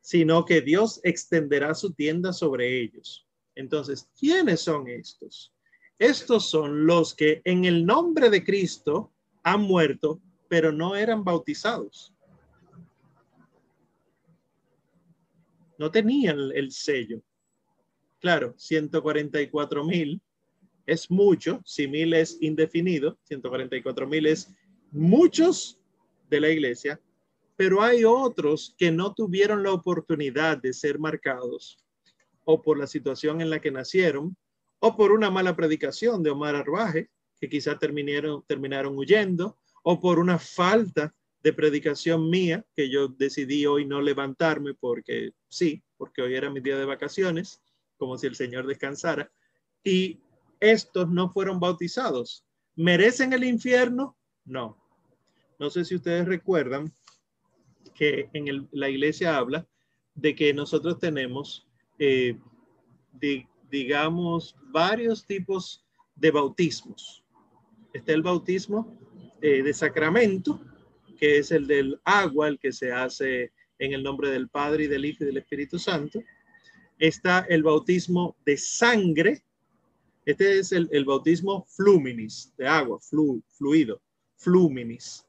sino 0.00 0.44
que 0.44 0.60
Dios 0.60 1.00
extenderá 1.02 1.74
su 1.74 1.92
tienda 1.92 2.32
sobre 2.32 2.80
ellos. 2.80 3.26
Entonces, 3.54 4.08
¿quiénes 4.18 4.60
son 4.60 4.88
estos? 4.88 5.52
Estos 5.98 6.50
son 6.50 6.86
los 6.86 7.14
que 7.14 7.40
en 7.44 7.64
el 7.64 7.86
nombre 7.86 8.30
de 8.30 8.44
Cristo 8.44 9.12
han 9.42 9.62
muerto, 9.62 10.20
pero 10.48 10.70
no 10.70 10.94
eran 10.94 11.24
bautizados. 11.24 12.12
No 15.78 15.90
tenían 15.90 16.38
el 16.54 16.70
sello. 16.70 17.22
Claro, 18.20 18.54
144 18.56 19.84
mil 19.84 20.20
es 20.86 21.10
mucho, 21.10 21.60
si 21.64 21.88
mil 21.88 22.14
es 22.14 22.38
indefinido, 22.40 23.18
144 23.24 24.06
mil 24.06 24.26
es 24.26 24.54
muchos 24.90 25.80
de 26.28 26.40
la 26.40 26.50
iglesia, 26.50 27.00
pero 27.56 27.82
hay 27.82 28.04
otros 28.04 28.74
que 28.76 28.90
no 28.90 29.14
tuvieron 29.14 29.62
la 29.62 29.72
oportunidad 29.72 30.58
de 30.58 30.72
ser 30.72 30.98
marcados 30.98 31.78
o 32.44 32.62
por 32.62 32.78
la 32.78 32.86
situación 32.86 33.40
en 33.40 33.50
la 33.50 33.60
que 33.60 33.70
nacieron 33.70 34.36
o 34.78 34.96
por 34.96 35.12
una 35.12 35.30
mala 35.30 35.56
predicación 35.56 36.22
de 36.22 36.30
Omar 36.30 36.54
Arbaje, 36.54 37.10
que 37.40 37.48
quizá 37.48 37.78
terminaron, 37.78 38.44
terminaron 38.46 38.96
huyendo, 38.96 39.58
o 39.82 40.00
por 40.00 40.18
una 40.18 40.38
falta 40.38 41.14
de 41.42 41.52
predicación 41.52 42.28
mía, 42.28 42.64
que 42.74 42.90
yo 42.90 43.08
decidí 43.08 43.66
hoy 43.66 43.86
no 43.86 44.00
levantarme 44.02 44.74
porque 44.74 45.30
sí, 45.48 45.82
porque 45.96 46.22
hoy 46.22 46.34
era 46.34 46.50
mi 46.50 46.60
día 46.60 46.76
de 46.76 46.84
vacaciones, 46.84 47.62
como 47.96 48.18
si 48.18 48.26
el 48.26 48.34
Señor 48.34 48.66
descansara, 48.66 49.30
y 49.82 50.20
estos 50.60 51.08
no 51.08 51.30
fueron 51.30 51.60
bautizados. 51.60 52.44
¿Merecen 52.74 53.32
el 53.32 53.44
infierno? 53.44 54.16
No. 54.44 54.85
No 55.58 55.70
sé 55.70 55.84
si 55.84 55.94
ustedes 55.94 56.26
recuerdan 56.26 56.92
que 57.94 58.28
en 58.32 58.68
la 58.72 58.88
iglesia 58.88 59.36
habla 59.36 59.66
de 60.14 60.34
que 60.34 60.52
nosotros 60.52 60.98
tenemos 60.98 61.66
eh, 61.98 62.38
digamos, 63.70 64.56
varios 64.70 65.26
tipos 65.26 65.84
de 66.14 66.30
bautismos. 66.30 67.24
Está 67.92 68.12
el 68.12 68.22
bautismo 68.22 68.98
eh, 69.40 69.62
de 69.62 69.74
sacramento, 69.74 70.60
que 71.18 71.38
es 71.38 71.50
el 71.50 71.66
del 71.66 72.00
agua, 72.04 72.48
el 72.48 72.58
que 72.58 72.72
se 72.72 72.92
hace 72.92 73.52
en 73.78 73.92
el 73.92 74.02
nombre 74.02 74.30
del 74.30 74.48
Padre 74.48 74.84
y 74.84 74.86
del 74.86 75.04
Hijo 75.04 75.24
y 75.24 75.26
del 75.26 75.38
Espíritu 75.38 75.78
Santo. 75.78 76.22
Está 76.98 77.46
el 77.48 77.62
bautismo 77.62 78.36
de 78.44 78.56
sangre. 78.56 79.42
Este 80.24 80.58
es 80.58 80.72
el, 80.72 81.04
bautismo 81.04 81.64
fluminis, 81.68 82.52
de 82.56 82.66
agua, 82.66 82.98
fluido, 83.00 84.00
fluminis. 84.36 85.25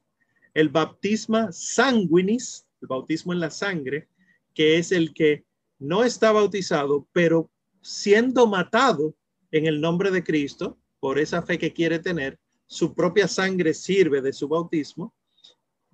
El 0.58 0.70
bautismo 0.70 1.52
sanguinis, 1.52 2.66
el 2.82 2.88
bautismo 2.88 3.32
en 3.32 3.40
la 3.40 3.52
sangre, 3.52 4.08
que 4.56 4.80
es 4.80 4.92
el 4.92 5.14
que 5.14 5.46
no 5.78 6.04
está 6.04 6.32
bautizado, 6.32 7.08
pero 7.14 7.52
siendo 7.84 8.48
matado 8.48 9.16
en 9.52 9.68
el 9.68 9.80
nombre 9.80 10.10
de 10.10 10.24
Cristo, 10.24 10.76
por 11.00 11.20
esa 11.20 11.44
fe 11.44 11.60
que 11.60 11.74
quiere 11.74 12.00
tener, 12.00 12.40
su 12.66 12.96
propia 12.96 13.28
sangre 13.28 13.72
sirve 13.76 14.20
de 14.20 14.34
su 14.34 14.48
bautismo, 14.48 15.14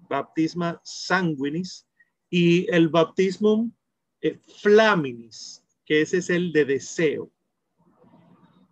baptisma 0.07 0.79
sanguinis, 0.85 1.85
y 2.29 2.65
el 2.73 2.87
bautismo 2.87 3.69
eh, 4.21 4.39
flaminis, 4.61 5.61
que 5.85 6.03
ese 6.03 6.19
es 6.19 6.29
el 6.29 6.53
de 6.53 6.63
deseo, 6.63 7.29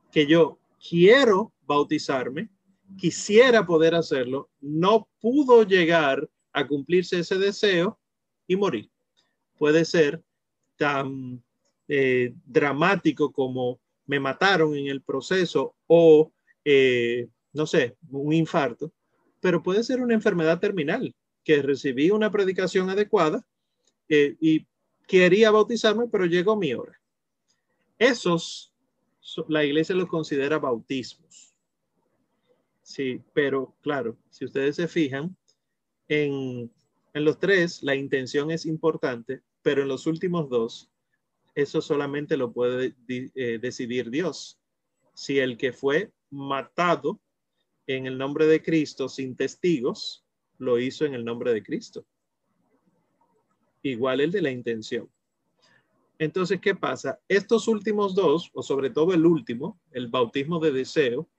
que 0.10 0.25
yo 0.25 0.57
quiero 0.79 1.51
bautizarme, 1.67 2.50
quisiera 2.98 3.65
poder 3.65 3.95
hacerlo, 3.95 4.50
no 4.60 5.07
pudo 5.19 5.63
llegar 5.63 6.29
a 6.53 6.67
cumplirse 6.67 7.19
ese 7.19 7.38
deseo 7.38 8.00
y 8.48 8.55
morir. 8.55 8.89
Puede 9.57 9.86
ser 9.86 10.21
tan 10.75 11.43
eh, 11.88 12.33
dramático 12.45 13.31
como 13.31 13.79
me 14.05 14.19
mataron 14.19 14.75
en 14.75 14.88
el 14.88 15.01
proceso 15.01 15.75
o, 15.88 16.31
eh, 16.65 17.27
no 17.53 17.65
sé, 17.65 17.98
un 18.10 18.33
infarto, 18.33 18.91
pero 19.39 19.63
puede 19.63 19.83
ser 19.83 20.01
una 20.01 20.13
enfermedad 20.13 20.60
terminal, 20.60 21.13
que 21.43 21.62
recibí 21.62 22.12
una 22.12 22.31
predicación 22.31 22.89
adecuada 22.89 23.43
eh, 24.10 24.36
y 24.39 24.65
quería 25.07 25.51
bautizarme, 25.51 26.07
pero 26.07 26.25
llegó 26.25 26.55
mi 26.55 26.74
hora. 26.74 27.00
Esos, 27.98 28.74
la 29.48 29.63
iglesia 29.63 29.95
los 29.95 30.07
considera 30.07 30.60
bautismos. 30.60 31.50
Sí, 32.91 33.24
pero 33.31 33.74
claro, 33.79 34.17
si 34.29 34.43
ustedes 34.43 34.75
se 34.75 34.86
fijan, 34.86 35.38
en, 36.10 36.69
en 37.13 37.24
los 37.24 37.39
tres 37.39 37.81
la 37.83 37.95
intención 37.95 38.51
es 38.51 38.65
importante, 38.65 39.41
pero 39.62 39.81
en 39.81 39.88
los 39.88 40.07
últimos 40.07 40.50
dos 40.50 40.91
eso 41.55 41.81
solamente 41.81 42.36
lo 42.36 42.51
puede 42.51 42.93
eh, 43.07 43.60
decidir 43.62 44.10
Dios. 44.10 44.60
Si 45.13 45.39
el 45.39 45.55
que 45.55 45.71
fue 45.71 46.12
matado 46.31 47.21
en 47.88 48.07
el 48.07 48.17
nombre 48.17 48.45
de 48.45 48.62
Cristo 48.62 49.07
sin 49.07 49.38
testigos, 49.38 50.25
lo 50.57 50.77
hizo 50.77 51.05
en 51.05 51.13
el 51.13 51.24
nombre 51.24 51.53
de 51.53 51.63
Cristo. 51.63 52.05
Igual 53.83 54.19
el 54.19 54.31
de 54.33 54.41
la 54.41 54.51
intención. 54.51 55.10
Entonces, 56.19 56.60
¿qué 56.60 56.75
pasa? 56.75 57.21
Estos 57.29 57.69
últimos 57.69 58.15
dos, 58.15 58.51
o 58.53 58.62
sobre 58.62 58.89
todo 58.89 59.13
el 59.13 59.25
último, 59.25 59.79
el 59.91 60.10
bautismo 60.10 60.60
de 60.60 60.74
deseo, 60.74 61.29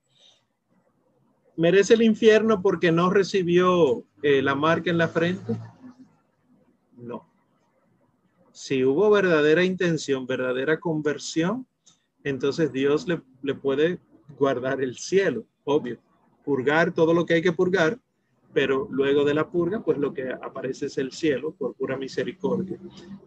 ¿merece 1.62 1.94
el 1.94 2.02
infierno 2.02 2.60
porque 2.60 2.90
no 2.92 3.08
recibió 3.08 4.04
eh, 4.22 4.42
la 4.42 4.54
marca 4.54 4.90
en 4.90 4.98
la 4.98 5.08
frente? 5.08 5.56
No 6.96 7.32
si 8.52 8.84
hubo 8.84 9.10
verdadera 9.10 9.64
intención, 9.64 10.26
verdadera 10.26 10.78
conversión, 10.78 11.66
entonces 12.22 12.70
Dios 12.70 13.06
le, 13.08 13.54
puede 13.54 13.98
guardar 14.38 14.80
el 14.82 14.96
cielo, 14.96 15.44
obvio, 15.64 15.98
purgar 16.44 16.92
todo 16.92 17.14
lo 17.14 17.24
que 17.26 17.34
hay 17.34 17.42
que 17.42 17.52
purgar, 17.52 17.98
pero 18.52 18.86
luego 18.90 19.24
de 19.24 19.34
la 19.34 19.50
purga, 19.50 19.82
pues 19.82 19.98
lo 19.98 20.12
que 20.12 20.30
aparece 20.30 20.86
es 20.86 20.98
el 20.98 21.10
cielo 21.12 21.52
por 21.52 21.74
pura 21.74 21.96
misericordia. 21.96 22.78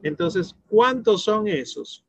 Entonces, 0.04 0.56
¿cuántos 0.70 1.24
son 1.24 1.48
esos? 1.48 2.06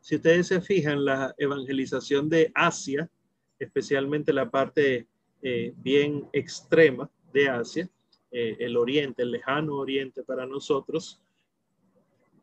Si 0.00 0.16
ustedes 0.16 0.46
se 0.46 0.60
fijan, 0.60 1.04
la 1.04 1.34
evangelización 1.38 2.28
de 2.28 2.52
Asia, 2.54 3.10
especialmente 3.58 4.32
la 4.32 4.50
parte 4.50 5.06
eh, 5.42 5.74
bien 5.76 6.28
extrema 6.32 7.10
de 7.32 7.48
Asia, 7.48 7.88
eh, 8.30 8.56
el 8.60 8.76
oriente, 8.76 9.22
el 9.22 9.30
lejano 9.30 9.76
oriente 9.76 10.22
para 10.22 10.46
nosotros, 10.46 11.22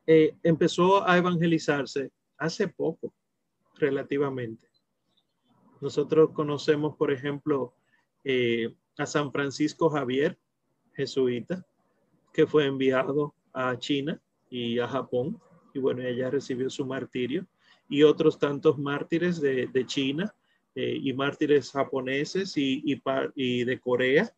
eh, 0.06 0.36
empezó 0.44 1.08
a 1.08 1.18
evangelizarse 1.18 2.12
hace 2.38 2.68
poco, 2.68 3.14
relativamente. 3.76 4.68
Nosotros 5.82 6.32
conocemos, 6.32 6.96
por 6.96 7.12
ejemplo, 7.12 7.74
a 8.98 9.06
San 9.06 9.32
Francisco 9.34 9.90
Javier, 9.90 10.38
jesuita, 10.94 11.66
que 12.32 12.48
fue 12.48 12.66
enviado 12.66 13.36
a 13.52 13.78
China 13.78 14.22
y 14.50 14.80
a 14.80 14.88
Japón, 14.88 15.42
y 15.74 15.80
bueno, 15.80 16.04
ella 16.04 16.30
recibió 16.30 16.70
su 16.70 16.86
martirio, 16.86 17.46
y 17.90 18.04
otros 18.04 18.40
tantos 18.40 18.78
mártires 18.78 19.40
de, 19.40 19.86
China 19.86 20.34
eh, 20.76 21.00
y 21.02 21.14
mártires 21.14 21.72
japoneses 21.72 22.58
y, 22.58 22.84
y, 23.36 23.64
de 23.64 23.80
Corea, 23.80 24.34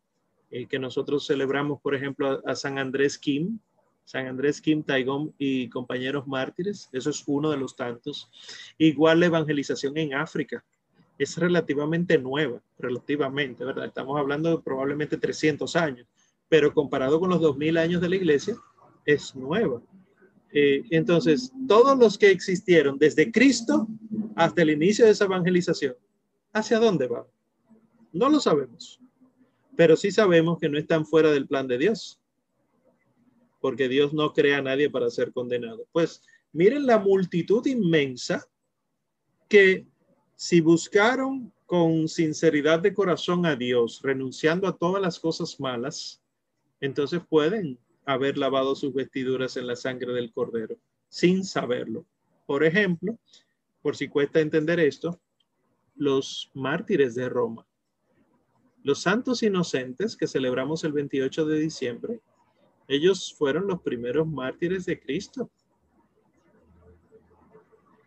eh, 0.52 0.66
que 0.68 0.80
nosotros 0.80 1.26
celebramos, 1.26 1.82
por 1.82 1.96
ejemplo, 1.96 2.42
a, 2.46 2.56
San 2.56 2.78
Andrés 2.78 3.18
Kim, 3.18 3.60
San 4.04 4.28
Andrés 4.28 4.62
Kim 4.62 4.84
Taigong 4.84 5.34
y 5.38 5.70
compañeros 5.70 6.28
mártires, 6.28 6.90
eso 6.92 7.10
es 7.10 7.24
uno 7.26 7.50
de 7.50 7.58
los 7.58 7.76
tantos. 7.76 8.30
Igual 8.78 9.20
la 9.20 9.28
evangelización 9.28 9.98
en 9.98 10.14
África 10.14 10.64
es 11.18 11.38
relativamente 11.38 12.18
nueva, 12.18 12.62
relativamente, 12.78 13.64
¿verdad? 13.64 13.86
Estamos 13.86 14.20
hablando 14.20 14.50
de 14.50 14.62
probablemente 14.62 15.18
300 15.18 15.76
años 15.76 16.08
pero 16.50 16.74
comparado 16.74 17.20
con 17.20 17.30
los 17.30 17.42
2000 17.42 17.78
años 17.78 18.02
de 18.02 18.10
la 18.10 18.16
iglesia, 18.16 18.56
es 19.06 19.36
nueva. 19.36 19.82
Eh, 20.54 20.84
entonces, 20.92 21.52
todos 21.68 21.98
los 21.98 22.18
que 22.18 22.32
existieron 22.32 22.98
desde 22.98 23.32
Cristo 23.32 23.88
hasta 24.36 24.62
el 24.62 24.70
inicio 24.70 25.06
de 25.06 25.12
esa 25.12 25.26
evangelización, 25.26 25.96
¿hacia 26.56 26.80
dónde 26.80 27.08
van? 27.08 27.26
No 28.14 28.30
lo 28.30 28.40
sabemos, 28.40 29.00
pero 29.76 29.98
sí 29.98 30.10
sabemos 30.10 30.58
que 30.58 30.70
no 30.70 30.78
están 30.78 31.06
fuera 31.06 31.30
del 31.32 31.48
plan 31.48 31.68
de 31.68 31.78
Dios, 31.78 32.20
porque 33.60 33.90
Dios 33.90 34.14
no 34.14 34.34
crea 34.34 34.60
a 34.60 34.62
nadie 34.62 34.90
para 34.90 35.10
ser 35.10 35.34
condenado. 35.34 35.86
Pues 35.92 36.22
miren 36.54 36.86
la 36.86 36.98
multitud 36.98 37.66
inmensa 37.66 38.48
que 39.50 39.86
si 40.36 40.62
buscaron 40.62 41.52
con 41.66 42.08
sinceridad 42.08 42.80
de 42.80 42.94
corazón 42.94 43.46
a 43.46 43.56
Dios, 43.56 44.02
renunciando 44.02 44.68
a 44.68 44.78
todas 44.78 45.02
las 45.02 45.20
cosas 45.20 45.60
malas, 45.60 46.22
entonces 46.80 47.22
pueden 47.28 47.78
haber 48.06 48.38
lavado 48.38 48.76
sus 48.76 48.94
vestiduras 48.94 49.58
en 49.58 49.68
la 49.68 49.76
sangre 49.76 50.14
del 50.14 50.32
cordero 50.32 50.78
sin 51.10 51.44
saberlo. 51.44 52.06
Por 52.46 52.64
ejemplo, 52.64 53.18
por 53.82 53.96
si 53.96 54.08
cuesta 54.08 54.40
entender 54.40 54.80
esto, 54.80 55.20
los 55.96 56.52
mártires 56.54 57.16
de 57.16 57.30
Roma, 57.30 57.66
los 58.84 59.02
santos 59.02 59.42
inocentes 59.42 60.16
que 60.16 60.28
celebramos 60.28 60.84
el 60.84 60.94
28 60.94 61.46
de 61.46 61.60
diciembre, 61.60 62.22
ellos 62.88 63.34
fueron 63.36 63.66
los 63.68 63.82
primeros 63.82 64.28
mártires 64.28 64.86
de 64.86 65.00
Cristo. 65.00 65.50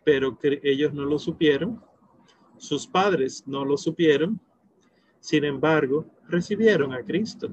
Pero 0.05 0.37
ellos 0.41 0.93
no 0.93 1.03
lo 1.03 1.19
supieron, 1.19 1.83
sus 2.57 2.87
padres 2.87 3.43
no 3.45 3.65
lo 3.65 3.77
supieron, 3.77 4.39
sin 5.19 5.43
embargo, 5.43 6.05
recibieron 6.29 6.93
a 6.93 7.03
Cristo. 7.03 7.49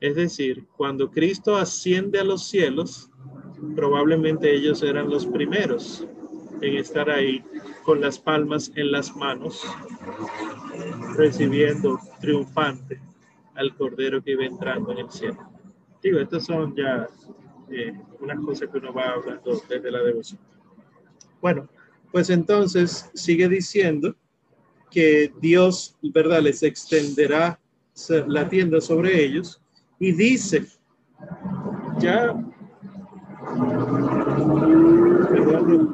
Es 0.00 0.16
decir, 0.16 0.66
cuando 0.76 1.10
Cristo 1.10 1.56
asciende 1.56 2.18
a 2.18 2.24
los 2.24 2.48
cielos, 2.48 3.10
probablemente 3.76 4.52
ellos 4.52 4.82
eran 4.82 5.10
los 5.10 5.26
primeros 5.26 6.06
en 6.60 6.76
estar 6.76 7.10
ahí 7.10 7.44
con 7.84 8.00
las 8.00 8.18
palmas 8.18 8.70
en 8.74 8.92
las 8.92 9.14
manos, 9.16 9.62
recibiendo 11.16 11.98
triunfante 12.20 13.00
al 13.54 13.74
Cordero 13.76 14.22
que 14.22 14.32
iba 14.32 14.44
entrando 14.44 14.92
en 14.92 14.98
el 14.98 15.10
cielo. 15.10 15.38
Digo, 16.02 16.18
estas 16.18 16.44
son 16.46 16.74
ya 16.74 17.08
eh, 17.70 17.92
unas 18.20 18.38
cosas 18.40 18.68
que 18.70 18.78
uno 18.78 18.92
va 18.92 19.10
hablando 19.10 19.62
desde 19.68 19.90
la 19.90 20.02
devoción. 20.02 20.40
Bueno, 21.40 21.68
pues 22.10 22.30
entonces 22.30 23.10
sigue 23.14 23.48
diciendo 23.48 24.14
que 24.90 25.32
Dios, 25.40 25.96
¿verdad?, 26.02 26.42
les 26.42 26.62
extenderá 26.62 27.58
la 28.26 28.48
tienda 28.48 28.80
sobre 28.80 29.24
ellos 29.24 29.60
y 29.98 30.12
dice, 30.12 30.66
ya, 31.98 32.34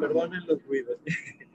perdonen, 0.01 0.47
los 0.47 0.65
ruidos, 0.67 0.97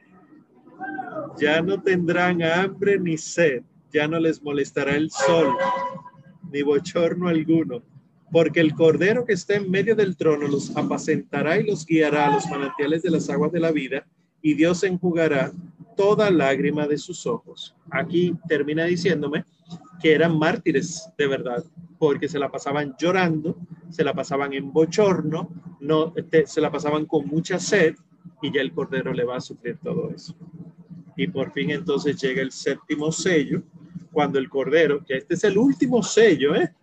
ya 1.39 1.62
no 1.62 1.81
tendrán 1.81 2.41
hambre 2.41 2.99
ni 2.99 3.17
sed, 3.17 3.63
ya 3.91 4.07
no 4.07 4.19
les 4.19 4.41
molestará 4.41 4.95
el 4.95 5.09
sol, 5.12 5.53
ni 6.51 6.62
bochorno 6.62 7.27
alguno, 7.27 7.81
porque 8.31 8.59
el 8.59 8.73
cordero 8.73 9.25
que 9.25 9.33
está 9.33 9.55
en 9.55 9.69
medio 9.69 9.95
del 9.95 10.15
trono 10.17 10.47
los 10.47 10.75
apacentará 10.75 11.59
y 11.59 11.67
los 11.67 11.86
guiará 11.86 12.27
a 12.27 12.33
los 12.33 12.47
manantiales 12.47 13.03
de 13.03 13.12
las 13.12 13.29
aguas 13.29 13.51
de 13.51 13.59
la 13.59 13.71
vida, 13.71 14.05
y 14.41 14.55
Dios 14.55 14.83
enjugará 14.83 15.51
toda 15.95 16.29
lágrima 16.31 16.88
de 16.88 16.97
sus 16.97 17.25
ojos. 17.25 17.75
Aquí 17.89 18.36
termina 18.47 18.86
diciéndome 18.86 19.45
que 20.01 20.13
eran 20.13 20.38
mártires 20.38 21.09
de 21.17 21.27
verdad, 21.27 21.63
porque 21.97 22.27
se 22.27 22.39
la 22.39 22.51
pasaban 22.51 22.95
llorando, 22.99 23.57
se 23.89 24.03
la 24.03 24.13
pasaban 24.13 24.53
en 24.53 24.73
bochorno, 24.73 25.49
no, 25.79 26.13
se 26.45 26.62
la 26.62 26.71
pasaban 26.71 27.05
con 27.05 27.27
mucha 27.27 27.59
sed 27.59 27.95
y 28.41 28.51
ya 28.51 28.62
el 28.62 28.73
Cordero 28.73 29.13
le 29.13 29.23
va 29.23 29.38
a 29.38 29.41
sufrir 29.41 29.77
todo 29.81 30.12
eso. 30.12 30.36
Y 31.15 31.27
por 31.27 31.51
fin 31.51 31.71
entonces 31.71 32.19
llega 32.21 32.41
el 32.41 32.51
séptimo 32.51 33.12
sello, 33.12 33.63
cuando 34.12 34.39
el 34.39 34.49
Cordero, 34.49 35.03
que 35.03 35.17
este 35.17 35.36
es 35.36 35.43
el 35.43 35.57
último 35.57 36.03
sello, 36.03 36.55
¿eh? 36.55 36.73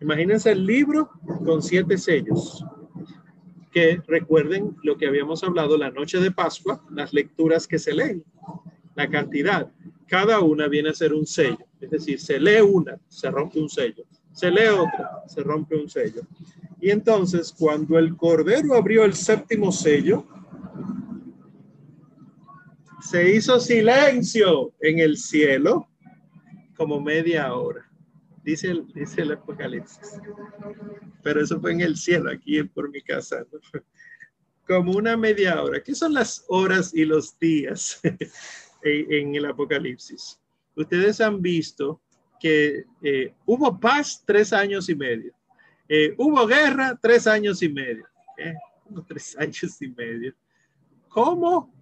Imagínense 0.00 0.52
el 0.52 0.66
libro 0.66 1.10
con 1.44 1.62
siete 1.62 1.96
sellos. 1.96 2.64
Que 3.72 4.00
recuerden 4.06 4.76
lo 4.82 4.96
que 4.96 5.06
habíamos 5.06 5.42
hablado 5.42 5.76
la 5.76 5.90
noche 5.90 6.18
de 6.18 6.30
Pascua, 6.30 6.82
las 6.90 7.12
lecturas 7.12 7.66
que 7.66 7.78
se 7.78 7.94
leen, 7.94 8.24
la 8.94 9.08
cantidad. 9.08 9.70
Cada 10.06 10.40
una 10.40 10.68
viene 10.68 10.90
a 10.90 10.94
ser 10.94 11.12
un 11.12 11.26
sello. 11.26 11.58
Es 11.80 11.90
decir, 11.90 12.20
se 12.20 12.40
lee 12.40 12.60
una, 12.60 12.98
se 13.08 13.30
rompe 13.30 13.58
un 13.58 13.68
sello 13.68 14.04
se 14.36 14.50
lee 14.50 14.68
otra, 14.68 15.22
se 15.26 15.42
rompe 15.42 15.76
un 15.76 15.88
sello. 15.88 16.20
Y 16.78 16.90
entonces, 16.90 17.54
cuando 17.58 17.98
el 17.98 18.14
Cordero 18.16 18.74
abrió 18.74 19.02
el 19.04 19.14
séptimo 19.14 19.72
sello, 19.72 20.26
se 23.00 23.30
hizo 23.30 23.60
silencio 23.60 24.72
en 24.80 24.98
el 24.98 25.16
cielo 25.16 25.88
como 26.76 27.00
media 27.00 27.54
hora. 27.54 27.88
Dice 28.42 28.68
el, 28.68 28.86
dice 28.92 29.22
el 29.22 29.32
Apocalipsis. 29.32 30.20
Pero 31.22 31.42
eso 31.42 31.60
fue 31.60 31.72
en 31.72 31.80
el 31.80 31.96
cielo, 31.96 32.30
aquí 32.30 32.62
por 32.62 32.90
mi 32.90 33.02
casa. 33.02 33.44
Como 34.66 34.92
una 34.92 35.16
media 35.16 35.62
hora. 35.62 35.80
¿Qué 35.82 35.94
son 35.94 36.12
las 36.12 36.44
horas 36.48 36.92
y 36.92 37.04
los 37.04 37.38
días 37.38 38.00
en 38.82 39.34
el 39.34 39.46
Apocalipsis? 39.46 40.40
Ustedes 40.74 41.20
han 41.20 41.40
visto 41.40 42.00
que 42.40 42.84
eh, 43.02 43.34
hubo 43.46 43.78
paz 43.78 44.22
tres 44.26 44.52
años 44.52 44.88
y 44.88 44.94
medio. 44.94 45.32
Eh, 45.88 46.14
hubo 46.18 46.46
guerra 46.46 46.98
tres 47.00 47.26
años 47.26 47.62
y 47.62 47.68
medio. 47.68 48.06
¿eh? 48.38 48.54
tres 49.06 49.36
años 49.38 49.80
y 49.80 49.88
medio. 49.88 50.34
¿Cómo 51.16 51.72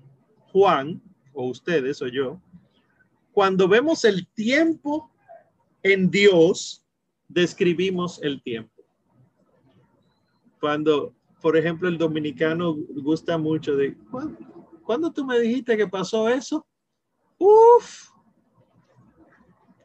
Juan, 0.52 1.02
o 1.32 1.48
ustedes 1.48 2.00
o 2.00 2.06
yo, 2.06 2.40
cuando 3.32 3.66
vemos 3.66 4.04
el 4.04 4.28
tiempo 4.28 5.10
en 5.82 6.08
Dios, 6.08 6.86
describimos 7.26 8.22
el 8.22 8.40
tiempo? 8.40 8.84
Cuando, 10.60 11.16
por 11.42 11.56
ejemplo, 11.56 11.88
el 11.88 11.98
dominicano 11.98 12.76
gusta 12.76 13.36
mucho 13.36 13.74
de, 13.74 13.96
¿cuándo, 14.84 15.12
tú 15.12 15.26
me 15.26 15.40
dijiste 15.40 15.76
que 15.76 15.88
pasó 15.88 16.28
eso? 16.28 16.64
Uf, 17.36 18.10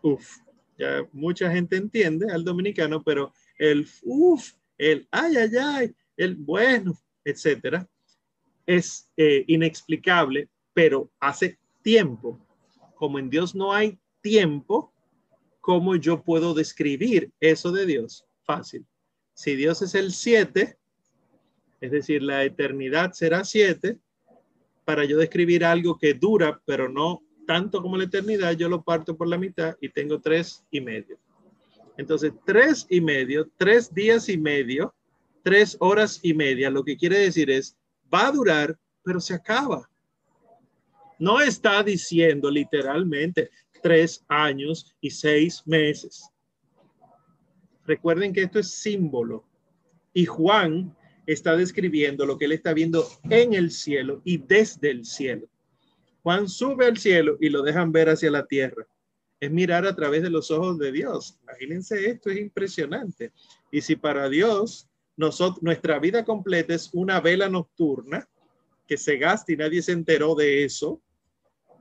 uf, 0.04 0.38
ya 0.78 1.02
mucha 1.12 1.50
gente 1.50 1.76
entiende 1.76 2.32
al 2.32 2.44
dominicano, 2.44 3.02
pero 3.02 3.34
el 3.58 3.88
uff, 4.04 4.54
el 4.78 5.08
ay, 5.10 5.38
ay, 5.38 5.50
ay, 5.60 5.96
el 6.18 6.36
bueno, 6.36 6.94
etcétera, 7.24 7.90
es 8.70 9.10
eh, 9.18 9.46
inexplicable, 9.48 10.48
pero 10.76 11.10
hace 11.20 11.58
tiempo. 11.82 12.40
Como 12.94 13.18
en 13.18 13.32
Dios 13.32 13.56
no 13.56 13.74
hay 13.74 13.98
tiempo, 14.22 14.94
¿cómo 15.60 15.96
yo 15.96 16.22
puedo 16.22 16.54
describir 16.54 17.32
eso 17.40 17.72
de 17.72 17.88
Dios? 17.88 18.28
Fácil. 18.44 18.86
Si 19.34 19.56
Dios 19.56 19.82
es 19.82 19.96
el 19.96 20.12
7, 20.12 20.78
es 21.82 21.92
decir, 21.92 22.22
la 22.22 22.44
eternidad 22.44 23.14
será 23.14 23.44
7, 23.44 23.98
para 24.86 25.04
yo 25.04 25.18
describir 25.18 25.66
algo 25.66 25.98
que 25.98 26.14
dura, 26.14 26.62
pero 26.64 26.88
no 26.88 27.24
tanto 27.48 27.82
como 27.82 27.98
la 27.98 28.04
eternidad, 28.04 28.52
yo 28.52 28.70
lo 28.70 28.84
parto 28.84 29.18
por 29.18 29.28
la 29.28 29.40
mitad 29.40 29.76
y 29.82 29.90
tengo 29.90 30.22
tres 30.22 30.64
y 30.70 30.80
medio. 30.80 31.18
Entonces, 31.98 32.34
tres 32.46 32.86
y 32.88 33.02
medio, 33.02 33.50
tres 33.58 33.92
días 33.92 34.30
y 34.30 34.38
medio, 34.38 34.94
tres 35.42 35.76
horas 35.80 36.20
y 36.22 36.36
media, 36.36 36.70
lo 36.70 36.84
que 36.84 36.98
quiere 36.98 37.18
decir 37.18 37.50
es, 37.50 37.76
va 38.14 38.28
a 38.28 38.32
durar, 38.32 38.78
pero 39.04 39.20
se 39.20 39.34
acaba. 39.34 39.90
No 41.18 41.42
está 41.42 41.84
diciendo 41.84 42.50
literalmente 42.50 43.50
tres 43.82 44.24
años 44.28 44.96
y 45.02 45.10
seis 45.10 45.62
meses. 45.66 46.30
Recuerden 47.86 48.34
que 48.34 48.44
esto 48.44 48.60
es 48.60 48.72
símbolo. 48.72 49.44
Y 50.14 50.26
Juan 50.26 50.96
está 51.26 51.56
describiendo 51.56 52.26
lo 52.26 52.38
que 52.38 52.46
él 52.46 52.54
está 52.54 52.74
viendo 52.74 53.08
en 53.30 53.54
el 53.54 53.72
cielo 53.72 54.22
y 54.24 54.38
desde 54.38 54.92
el 54.92 55.06
cielo. 55.06 55.48
Juan 56.24 56.48
sube 56.48 56.86
al 56.86 56.98
cielo 56.98 57.38
y 57.40 57.50
lo 57.50 57.62
dejan 57.62 57.92
ver 57.92 58.10
hacia 58.10 58.32
la 58.32 58.46
tierra. 58.46 58.88
es 59.40 59.50
mirar 59.50 59.86
a 59.86 59.96
través 59.96 60.22
de 60.22 60.30
los 60.30 60.52
ojos 60.52 60.78
de 60.78 60.92
Dios. 60.92 61.40
Imagínense 61.44 62.10
esto, 62.10 62.30
es 62.30 62.40
impresionante. 62.40 63.32
Y 63.72 63.80
si 63.82 63.96
para 63.96 64.28
Dios 64.28 64.90
nuestra 65.62 66.00
vida 66.00 66.24
completa 66.24 66.74
es 66.74 66.90
una 66.94 67.20
vela 67.20 67.50
nocturna 67.50 68.28
que 68.88 68.98
se 68.98 69.18
gasta 69.18 69.52
y 69.52 69.58
nadie 69.58 69.82
se 69.82 69.92
enteró 69.92 70.34
de 70.34 70.64
eso, 70.64 71.02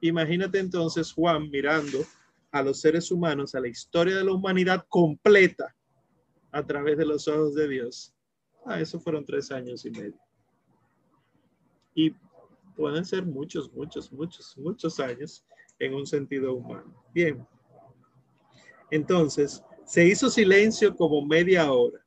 imagínate 0.01 0.59
entonces 0.59 1.13
Juan 1.13 1.49
mirando 1.49 2.05
a 2.51 2.63
los 2.63 2.81
seres 2.81 3.11
humanos, 3.11 3.55
a 3.55 3.61
la 3.61 3.69
historia 3.69 4.17
de 4.17 4.25
la 4.25 4.33
humanidad 4.33 4.85
completa 4.89 5.75
a 6.51 6.67
través 6.67 6.99
de 6.99 7.07
los 7.07 7.29
ojos 7.29 7.55
de 7.55 7.69
Dios. 7.69 8.15
Ah, 8.65 8.81
eso 8.81 8.99
fueron 8.99 9.25
tres 9.25 9.51
años 9.51 9.85
y 9.85 9.91
medio. 9.91 10.19
Y 11.95 12.15
pueden 12.77 13.05
ser 13.05 13.25
muchos, 13.25 13.73
muchos, 13.73 14.13
muchos, 14.13 14.57
muchos 14.59 15.01
años 15.01 15.45
en 15.79 15.95
un 15.95 16.07
sentido 16.07 16.55
humano. 16.55 16.95
Bien. 17.13 17.47
Entonces, 18.91 19.63
se 19.85 20.07
hizo 20.07 20.29
silencio 20.29 20.95
como 20.97 21.25
media 21.25 21.71
hora. 21.73 22.05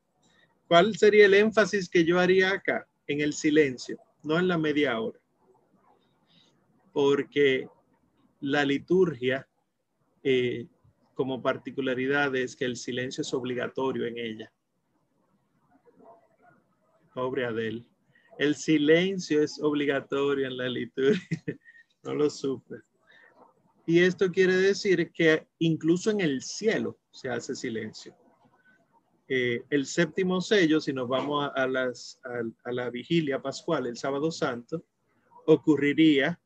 ¿Cuál 0.72 0.96
sería 0.96 1.26
el 1.26 1.34
énfasis 1.34 1.90
que 1.90 2.06
yo 2.06 2.18
haría 2.18 2.52
acá? 2.52 2.88
En 3.06 3.20
el 3.20 3.34
silencio, 3.34 4.00
no 4.24 4.40
en 4.40 4.48
la 4.48 4.58
media 4.58 4.98
hora. 5.02 5.20
Porque 6.94 7.68
la 8.40 8.64
liturgia, 8.64 9.46
eh, 10.24 10.68
como 11.14 11.42
particularidad, 11.42 12.34
es 12.38 12.56
que 12.56 12.64
el 12.64 12.78
silencio 12.78 13.22
es 13.22 13.34
obligatorio 13.34 14.06
en 14.06 14.18
ella. 14.18 14.54
Pobre 17.14 17.44
Adel. 17.44 17.86
El 18.40 18.56
silencio 18.56 19.44
es 19.44 19.62
obligatorio 19.62 20.48
en 20.48 20.56
la 20.56 20.70
liturgia. 20.70 21.28
no 22.04 22.16
lo 22.16 22.30
supe. 22.30 22.78
Y 23.86 24.00
esto 24.00 24.32
quiere 24.32 24.56
decir 24.56 25.12
que 25.12 25.50
incluso 25.60 26.12
en 26.12 26.22
el 26.22 26.42
cielo 26.42 26.98
se 27.12 27.28
hace 27.28 27.56
silencio. 27.58 28.16
Eh, 29.34 29.64
el 29.70 29.86
séptimo 29.86 30.42
sello, 30.42 30.82
si 30.82 30.92
nos 30.92 31.08
vamos 31.08 31.50
a, 31.56 31.66
las, 31.66 32.20
a, 32.66 32.72
la 32.74 32.90
vigilia 32.90 33.42
pascual, 33.42 33.88
el 33.88 33.96
sábado 33.96 34.30
santo, 34.30 34.84
ocurriría 35.46 36.38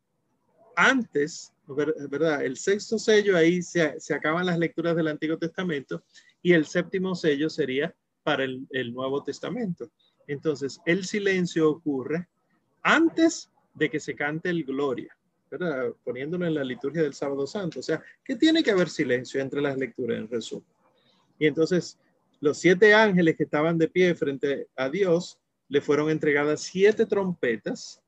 antes, 0.76 1.52
¿verdad? 1.66 2.46
El 2.46 2.58
sexto 2.58 3.00
sello, 3.00 3.36
ahí 3.36 3.64
se, 3.64 4.00
se, 4.00 4.14
acaban 4.14 4.46
las 4.46 4.60
lecturas 4.60 4.96
del 4.96 5.08
Antiguo 5.08 5.36
Testamento 5.36 6.04
y 6.44 6.54
el 6.54 6.68
séptimo 6.68 7.16
sello 7.16 7.50
sería 7.50 7.92
para 8.22 8.44
el, 8.44 8.68
el 8.70 8.94
Nuevo 8.94 9.24
Testamento. 9.24 9.90
Entonces, 10.28 10.80
el 10.86 11.06
silencio 11.06 11.72
ocurre 11.72 12.28
antes 12.84 13.50
de 13.74 13.90
que 13.90 14.00
se 14.00 14.14
cante 14.14 14.52
el 14.52 14.64
Gloria 14.64 15.18
poniéndolo 16.04 16.46
en 16.46 16.54
la 16.54 16.64
liturgia 16.64 17.02
del 17.02 17.16
sábado 17.16 17.48
santo. 17.48 17.80
O 17.80 17.84
sea, 17.84 18.04
que 18.24 18.36
tiene 18.36 18.62
que 18.62 18.70
haber 18.70 18.90
silencio 18.90 19.42
entre 19.42 19.64
las 19.64 19.76
lecturas 19.76 20.20
en 20.20 20.30
resumen. 20.30 20.68
Y 21.40 21.48
entonces 21.48 21.98
los 22.40 22.58
siete 22.58 22.94
ángeles 22.94 23.36
que 23.36 23.44
estaban 23.44 23.78
de 23.78 23.88
pie 23.88 24.16
frente 24.16 24.68
a 24.76 24.90
Dios 24.90 25.40
le 25.68 25.82
fueron 25.82 26.10
entregadas 26.10 26.62
siete 26.62 27.06
trompetas 27.06 28.02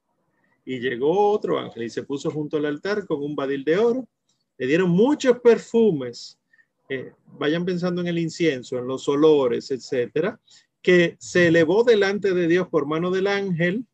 y 0.65 0.79
llegó 0.79 1.31
otro 1.31 1.59
ángel 1.59 1.83
y 1.83 1.89
se 1.89 2.03
puso 2.03 2.29
junto 2.29 2.57
al 2.57 2.65
altar 2.65 3.05
con 3.05 3.23
un 3.23 3.35
badil 3.35 3.63
de 3.63 3.77
oro. 3.77 4.07
Le 4.57 4.67
dieron 4.67 4.89
muchos 4.89 5.39
perfumes. 5.39 6.37
Eh, 6.89 7.13
vayan 7.37 7.65
pensando 7.65 8.01
en 8.01 8.07
el 8.07 8.19
incienso, 8.19 8.77
en 8.77 8.87
los 8.87 9.07
olores, 9.07 9.71
etcétera, 9.71 10.39
que 10.81 11.15
se 11.19 11.47
elevó 11.47 11.83
delante 11.83 12.33
de 12.33 12.47
Dios 12.47 12.67
por 12.67 12.85
mano 12.85 13.11
del 13.11 13.27
ángel 13.27 13.85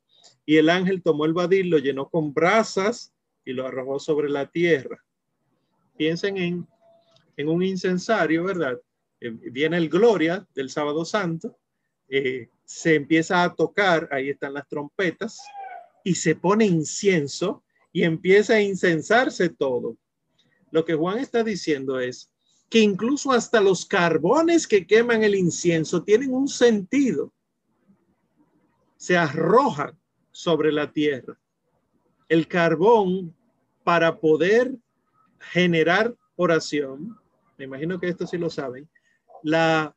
y 0.45 0.57
el 0.57 0.69
ángel 0.69 1.01
tomó 1.01 1.25
el 1.25 1.33
badil, 1.33 1.69
lo 1.69 1.77
llenó 1.77 2.09
con 2.09 2.33
brasas 2.33 3.13
y 3.45 3.53
lo 3.53 3.65
arrojó 3.65 3.99
sobre 3.99 4.29
la 4.29 4.49
tierra. 4.49 5.03
Piensen 5.97 6.37
en, 6.37 6.67
en 7.37 7.47
un 7.49 7.63
incensario, 7.63 8.43
¿verdad? 8.43 8.79
Eh, 9.23 9.29
viene 9.51 9.77
el 9.77 9.87
Gloria 9.87 10.45
del 10.53 10.69
sábado 10.69 11.05
santo, 11.05 11.57
eh, 12.09 12.49
se 12.65 12.95
empieza 12.95 13.41
a 13.41 13.55
tocar, 13.55 14.09
ahí 14.11 14.29
están 14.29 14.53
las 14.53 14.67
trompetas, 14.67 15.39
y 16.03 16.15
se 16.15 16.35
pone 16.35 16.65
incienso 16.65 17.63
y 17.93 18.03
empieza 18.03 18.55
a 18.55 18.61
incensarse 18.61 19.47
todo. 19.47 19.95
Lo 20.71 20.83
que 20.83 20.95
Juan 20.95 21.19
está 21.19 21.41
diciendo 21.41 22.01
es 22.01 22.29
que 22.69 22.79
incluso 22.79 23.31
hasta 23.31 23.61
los 23.61 23.85
carbones 23.85 24.67
que 24.67 24.85
queman 24.85 25.23
el 25.23 25.35
incienso 25.35 26.03
tienen 26.03 26.33
un 26.33 26.49
sentido. 26.49 27.31
Se 28.97 29.15
arrojan 29.15 29.97
sobre 30.31 30.73
la 30.73 30.91
tierra 30.91 31.39
el 32.27 32.47
carbón 32.47 33.35
para 33.83 34.19
poder 34.19 34.73
generar 35.39 36.15
oración, 36.35 37.15
me 37.57 37.65
imagino 37.65 37.99
que 37.99 38.07
esto 38.07 38.25
sí 38.25 38.39
lo 38.39 38.49
saben, 38.49 38.89
la, 39.43 39.95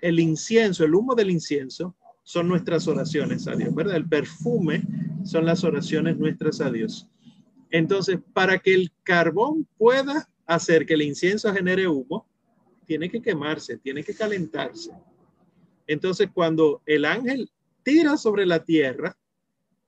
el, 0.00 0.20
incienso, 0.20 0.84
el 0.84 0.94
humo 0.94 1.14
del 1.14 1.30
incienso 1.30 1.94
son 2.22 2.48
nuestras 2.48 2.88
oraciones 2.88 3.46
a 3.46 3.54
Dios, 3.54 3.74
¿verdad? 3.74 3.96
El 3.96 4.08
perfume 4.08 4.82
son 5.24 5.46
las 5.46 5.64
oraciones 5.64 6.18
nuestras 6.18 6.60
a 6.60 6.70
Dios. 6.70 7.08
Entonces, 7.70 8.18
para 8.32 8.58
que 8.58 8.74
el 8.74 8.92
carbón 9.02 9.66
pueda 9.76 10.28
hacer 10.46 10.86
que 10.86 10.94
el 10.94 11.02
incienso 11.02 11.52
genere 11.52 11.86
humo, 11.86 12.26
tiene 12.86 13.10
que 13.10 13.20
quemarse, 13.20 13.76
tiene 13.76 14.02
que 14.02 14.14
calentarse. 14.14 14.90
Entonces, 15.86 16.28
cuando 16.32 16.82
el 16.86 17.04
ángel 17.04 17.50
tira 17.82 18.16
sobre 18.16 18.46
la 18.46 18.64
tierra 18.64 19.16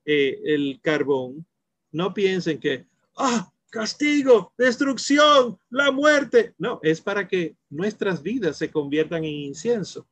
eh, 0.05 0.39
el 0.45 0.81
carbón, 0.83 1.47
no 1.93 2.13
piensen 2.15 2.59
que, 2.59 2.87
ah, 3.17 3.51
castigo, 3.70 4.52
destrucción, 4.59 5.59
la 5.70 5.90
muerte. 5.90 6.54
No, 6.59 6.80
es 6.83 7.00
para 7.00 7.26
que 7.26 7.56
nuestras 7.70 8.22
vidas 8.22 8.59
se 8.59 8.70
conviertan 8.70 9.24
en 9.24 9.35
incienso. 9.35 10.06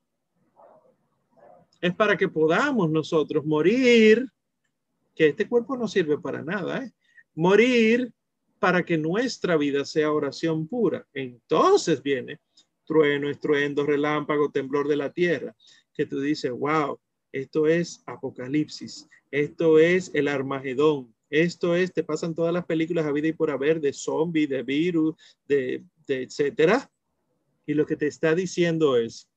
Es 1.80 1.94
para 1.94 2.16
que 2.16 2.28
podamos 2.28 2.90
nosotros 2.90 3.44
morir, 3.44 4.26
que 5.14 5.28
este 5.28 5.48
cuerpo 5.48 5.76
no 5.76 5.88
sirve 5.88 6.18
para 6.18 6.42
nada, 6.42 6.84
¿eh? 6.84 6.92
morir 7.34 8.12
para 8.58 8.84
que 8.84 8.96
nuestra 8.96 9.56
vida 9.56 9.84
sea 9.84 10.12
oración 10.12 10.66
pura. 10.66 11.06
Entonces 11.12 12.02
viene 12.02 12.40
trueno, 12.88 13.28
estruendo, 13.28 13.84
relámpago, 13.84 14.50
temblor 14.50 14.88
de 14.88 14.96
la 14.96 15.12
tierra, 15.12 15.54
que 15.94 16.06
tú 16.06 16.20
dices, 16.20 16.50
wow, 16.50 16.98
esto 17.30 17.66
es 17.66 18.02
Apocalipsis, 18.06 19.06
esto 19.30 19.78
es 19.78 20.10
el 20.14 20.26
Armagedón, 20.26 21.14
esto 21.30 21.74
es, 21.74 21.92
te 21.92 22.04
pasan 22.04 22.34
todas 22.34 22.52
las 22.52 22.64
películas 22.64 23.06
a 23.06 23.12
vida 23.12 23.28
y 23.28 23.32
por 23.32 23.50
haber 23.50 23.80
de 23.80 23.92
zombies, 23.92 24.48
de 24.48 24.62
virus, 24.62 25.14
de, 25.46 25.84
etcétera. 26.06 26.90
Y 27.66 27.74
lo 27.74 27.84
que 27.86 27.96
te 27.96 28.06
está 28.06 28.34
diciendo 28.34 28.96
es, 28.96 29.28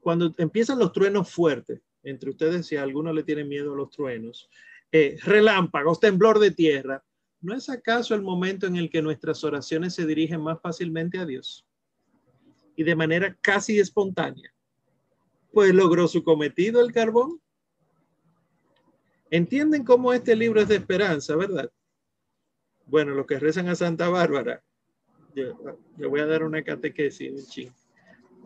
cuando 0.00 0.32
empiezan 0.38 0.78
los 0.78 0.92
truenos 0.92 1.30
fuertes, 1.30 1.80
entre 2.02 2.30
ustedes, 2.30 2.66
si 2.66 2.76
a 2.76 2.82
alguno 2.82 3.12
le 3.12 3.22
tiene 3.22 3.44
miedo 3.44 3.72
a 3.72 3.76
los 3.76 3.90
truenos, 3.90 4.50
eh, 4.92 5.16
relámpagos, 5.22 6.00
temblor 6.00 6.38
de 6.38 6.50
tierra, 6.50 7.02
¿no 7.40 7.54
es 7.54 7.68
acaso 7.68 8.14
el 8.14 8.22
momento 8.22 8.66
en 8.66 8.76
el 8.76 8.90
que 8.90 9.02
nuestras 9.02 9.44
oraciones 9.44 9.94
se 9.94 10.06
dirigen 10.06 10.40
más 10.40 10.60
fácilmente 10.60 11.18
a 11.18 11.26
Dios? 11.26 11.66
Y 12.76 12.82
de 12.82 12.96
manera 12.96 13.36
casi 13.40 13.78
espontánea. 13.78 14.52
Pues 15.52 15.72
logró 15.72 16.08
su 16.08 16.24
cometido 16.24 16.80
el 16.80 16.92
carbón. 16.92 17.40
¿Entienden 19.34 19.82
cómo 19.82 20.12
este 20.12 20.36
libro 20.36 20.60
es 20.60 20.68
de 20.68 20.76
esperanza, 20.76 21.34
verdad? 21.34 21.68
Bueno, 22.86 23.16
los 23.16 23.26
que 23.26 23.40
rezan 23.40 23.66
a 23.66 23.74
Santa 23.74 24.08
Bárbara, 24.08 24.62
yo, 25.34 25.58
voy 25.96 26.20
a 26.20 26.26
dar 26.26 26.44
una 26.44 26.62
catequesis, 26.62 27.50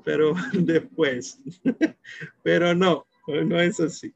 pero 0.03 0.33
después, 0.55 1.41
pero 2.43 2.75
no, 2.75 3.07
no 3.27 3.61
es 3.61 3.79
así. 3.81 4.15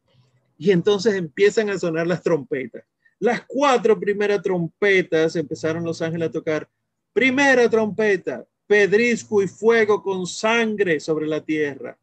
Y 0.56 0.70
entonces 0.70 1.12
empiezan 1.12 1.68
a 1.68 1.78
sonar 1.78 2.06
las 2.06 2.22
trompetas. 2.22 2.84
Las 3.18 3.42
cuatro 3.46 4.00
primeras 4.00 4.40
trompetas 4.40 5.36
empezaron 5.36 5.84
los 5.84 6.00
ángeles 6.00 6.30
a 6.30 6.32
tocar. 6.32 6.66
Primera 7.12 7.68
trompeta, 7.68 8.46
pedrisco 8.66 9.42
y 9.42 9.46
fuego 9.46 10.02
con 10.02 10.26
sangre 10.26 11.00
sobre 11.00 11.26
la 11.26 11.44
tierra. 11.44 11.98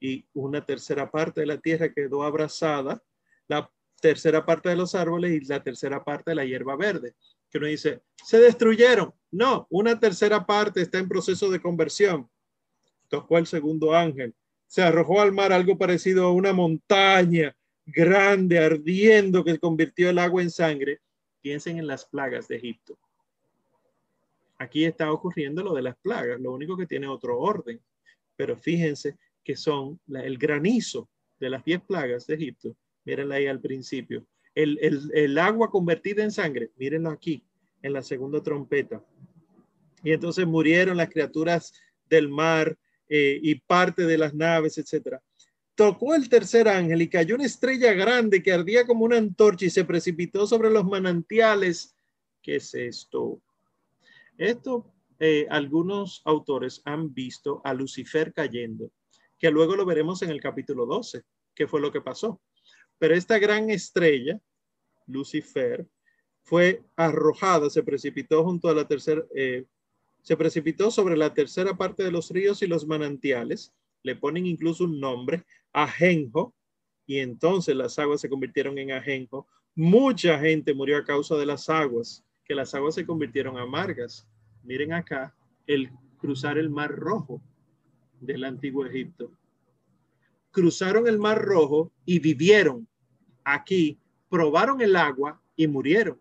Y 0.00 0.24
una 0.32 0.64
tercera 0.64 1.10
parte 1.10 1.42
de 1.42 1.46
la 1.46 1.58
tierra 1.58 1.92
quedó 1.92 2.22
abrazada. 2.22 3.02
La 3.46 3.70
tercera 4.04 4.44
parte 4.44 4.68
de 4.68 4.76
los 4.76 4.94
árboles 4.94 5.32
y 5.32 5.46
la 5.46 5.62
tercera 5.62 6.04
parte 6.04 6.32
de 6.32 6.34
la 6.34 6.44
hierba 6.44 6.76
verde. 6.76 7.14
Que 7.50 7.56
uno 7.56 7.68
dice, 7.68 8.02
se 8.22 8.38
destruyeron. 8.38 9.14
No, 9.30 9.66
una 9.70 9.98
tercera 9.98 10.44
parte 10.44 10.82
está 10.82 10.98
en 10.98 11.08
proceso 11.08 11.50
de 11.50 11.58
conversión. 11.58 12.28
Tocó 13.08 13.38
el 13.38 13.46
segundo 13.46 13.94
ángel. 13.94 14.34
Se 14.66 14.82
arrojó 14.82 15.22
al 15.22 15.32
mar 15.32 15.54
algo 15.54 15.78
parecido 15.78 16.26
a 16.26 16.32
una 16.32 16.52
montaña 16.52 17.56
grande, 17.86 18.58
ardiendo, 18.58 19.42
que 19.42 19.58
convirtió 19.58 20.10
el 20.10 20.18
agua 20.18 20.42
en 20.42 20.50
sangre. 20.50 21.00
Piensen 21.40 21.78
en 21.78 21.86
las 21.86 22.04
plagas 22.04 22.46
de 22.46 22.56
Egipto. 22.56 22.98
Aquí 24.58 24.84
está 24.84 25.10
ocurriendo 25.10 25.62
lo 25.62 25.72
de 25.72 25.80
las 25.80 25.96
plagas, 25.96 26.38
lo 26.42 26.52
único 26.52 26.76
que 26.76 26.86
tiene 26.86 27.08
otro 27.08 27.38
orden. 27.38 27.80
Pero 28.36 28.54
fíjense 28.54 29.16
que 29.42 29.56
son 29.56 29.98
el 30.12 30.36
granizo 30.36 31.08
de 31.40 31.48
las 31.48 31.64
diez 31.64 31.80
plagas 31.80 32.26
de 32.26 32.34
Egipto 32.34 32.76
Mírenla 33.04 33.36
ahí 33.36 33.46
al 33.46 33.60
principio. 33.60 34.26
El, 34.54 35.38
agua 35.38 35.70
convertida 35.70 36.22
en 36.22 36.30
sangre, 36.30 36.70
mírenlo 36.76 37.10
aquí, 37.10 37.44
en 37.82 37.92
la 37.92 38.02
segunda 38.02 38.42
trompeta. 38.42 39.04
Y 40.02 40.12
entonces 40.12 40.46
murieron 40.46 40.96
las 40.96 41.08
criaturas 41.08 41.72
del 42.08 42.28
mar 42.28 42.76
eh, 43.08 43.38
y 43.42 43.56
parte 43.56 44.04
de 44.06 44.18
las 44.18 44.34
naves, 44.34 44.78
etcétera. 44.78 45.22
Tocó 45.74 46.14
el 46.14 46.28
tercer 46.28 46.68
ángel 46.68 47.02
y 47.02 47.08
cayó 47.08 47.34
una 47.34 47.46
estrella 47.46 47.92
grande 47.94 48.42
que 48.42 48.52
ardía 48.52 48.86
como 48.86 49.04
una 49.04 49.16
antorcha 49.16 49.66
y 49.66 49.70
se 49.70 49.84
precipitó 49.84 50.46
sobre 50.46 50.70
los 50.70 50.84
manantiales. 50.84 51.96
¿Qué 52.40 52.56
es 52.56 52.74
esto? 52.74 53.42
Esto 54.38 54.94
eh, 55.18 55.46
algunos 55.48 56.22
autores 56.24 56.82
han 56.84 57.14
visto 57.14 57.60
a 57.64 57.72
Lucifer 57.72 58.32
cayendo, 58.32 58.90
que 59.38 59.50
luego 59.50 59.76
lo 59.76 59.86
veremos 59.86 60.22
en 60.22 60.30
el 60.30 60.40
capítulo 60.40 60.86
12, 60.86 61.22
que 61.54 61.66
fue 61.66 61.80
lo 61.80 61.92
que 61.92 62.00
pasó. 62.00 62.40
Pero 62.98 63.14
esta 63.14 63.38
gran 63.38 63.70
estrella, 63.70 64.40
Lucifer, 65.06 65.86
fue 66.42 66.82
arrojada, 66.96 67.70
se 67.70 67.82
precipitó 67.82 68.44
junto 68.44 68.68
a 68.68 68.74
la 68.74 68.86
tercera, 68.86 69.22
eh, 69.34 69.64
se 70.22 70.36
precipitó 70.36 70.90
sobre 70.90 71.16
la 71.16 71.34
tercera 71.34 71.76
parte 71.76 72.02
de 72.02 72.10
los 72.10 72.30
ríos 72.30 72.62
y 72.62 72.66
los 72.66 72.86
manantiales. 72.86 73.74
Le 74.02 74.16
ponen 74.16 74.46
incluso 74.46 74.84
un 74.84 75.00
nombre, 75.00 75.44
Ajenjo, 75.72 76.54
y 77.06 77.18
entonces 77.18 77.74
las 77.74 77.98
aguas 77.98 78.20
se 78.20 78.28
convirtieron 78.28 78.78
en 78.78 78.92
Ajenjo. 78.92 79.46
Mucha 79.74 80.38
gente 80.38 80.72
murió 80.72 80.96
a 80.98 81.04
causa 81.04 81.36
de 81.36 81.46
las 81.46 81.68
aguas, 81.68 82.24
que 82.44 82.54
las 82.54 82.74
aguas 82.74 82.94
se 82.94 83.06
convirtieron 83.06 83.58
amargas. 83.58 84.26
Miren 84.62 84.92
acá 84.92 85.34
el 85.66 85.90
cruzar 86.18 86.58
el 86.58 86.70
Mar 86.70 86.90
Rojo 86.94 87.42
del 88.20 88.44
antiguo 88.44 88.86
Egipto. 88.86 89.30
Cruzaron 90.54 91.08
el 91.08 91.18
Mar 91.18 91.42
Rojo 91.42 91.90
y 92.06 92.20
vivieron 92.20 92.86
aquí, 93.42 93.98
probaron 94.28 94.80
el 94.80 94.94
agua 94.94 95.42
y 95.56 95.66
murieron. 95.66 96.20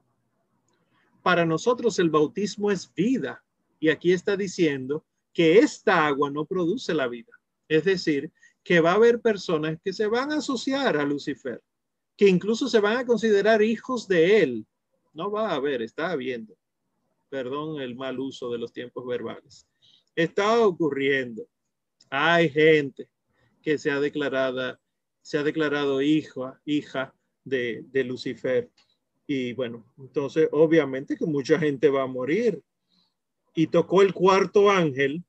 Para 1.21 1.45
nosotros 1.45 1.99
el 1.99 2.09
bautismo 2.09 2.71
es 2.71 2.91
vida 2.95 3.43
y 3.79 3.89
aquí 3.89 4.11
está 4.11 4.35
diciendo 4.35 5.05
que 5.33 5.59
esta 5.59 6.07
agua 6.07 6.31
no 6.31 6.45
produce 6.45 6.95
la 6.95 7.07
vida. 7.07 7.31
Es 7.67 7.83
decir, 7.83 8.31
que 8.63 8.79
va 8.79 8.93
a 8.93 8.95
haber 8.95 9.21
personas 9.21 9.77
que 9.83 9.93
se 9.93 10.07
van 10.07 10.31
a 10.31 10.37
asociar 10.37 10.97
a 10.97 11.05
Lucifer, 11.05 11.61
que 12.17 12.27
incluso 12.27 12.67
se 12.67 12.79
van 12.79 12.97
a 12.97 13.05
considerar 13.05 13.61
hijos 13.61 14.07
de 14.07 14.41
él. 14.41 14.65
No 15.13 15.29
va 15.29 15.51
a 15.51 15.55
haber, 15.57 15.83
está 15.83 16.09
habiendo. 16.09 16.57
Perdón 17.29 17.79
el 17.79 17.95
mal 17.95 18.19
uso 18.19 18.51
de 18.51 18.57
los 18.57 18.73
tiempos 18.73 19.05
verbales. 19.05 19.67
Está 20.15 20.59
ocurriendo. 20.65 21.45
Hay 22.09 22.49
gente 22.49 23.12
que 23.63 23.77
se 23.77 23.89
ha 23.89 23.99
declarado, 23.99 24.77
se 25.21 25.37
ha 25.37 25.43
declarado 25.43 26.01
hijo, 26.01 26.55
hija 26.65 27.15
de, 27.43 27.83
de 27.87 28.03
Lucifer. 28.03 28.69
Y 29.25 29.53
bueno, 29.53 29.85
entonces 29.97 30.49
obviamente 30.51 31.17
que 31.17 31.25
mucha 31.25 31.57
gente 31.57 31.89
va 31.89 32.03
a 32.03 32.07
morir. 32.07 32.61
Y 33.55 33.67
tocó 33.67 34.01
el 34.01 34.13
cuarto 34.13 34.69
ángel 34.69 35.23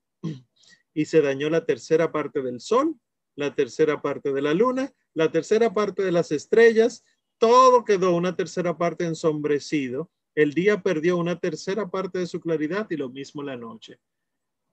y 0.94 1.04
se 1.04 1.20
dañó 1.20 1.50
la 1.50 1.64
tercera 1.64 2.10
parte 2.10 2.42
del 2.42 2.60
sol, 2.60 2.96
la 3.36 3.54
tercera 3.54 4.00
parte 4.00 4.32
de 4.32 4.42
la 4.42 4.54
luna, 4.54 4.92
la 5.12 5.30
tercera 5.30 5.72
parte 5.74 6.02
de 6.02 6.12
las 6.12 6.32
estrellas, 6.32 7.04
todo 7.38 7.84
quedó 7.84 8.16
una 8.16 8.36
tercera 8.36 8.78
parte 8.78 9.04
ensombrecido. 9.04 10.10
El 10.34 10.54
día 10.54 10.82
perdió 10.82 11.16
una 11.16 11.38
tercera 11.38 11.90
parte 11.90 12.18
de 12.18 12.26
su 12.26 12.40
claridad 12.40 12.86
y 12.90 12.96
lo 12.96 13.10
mismo 13.10 13.42
la 13.42 13.56
noche. 13.56 13.98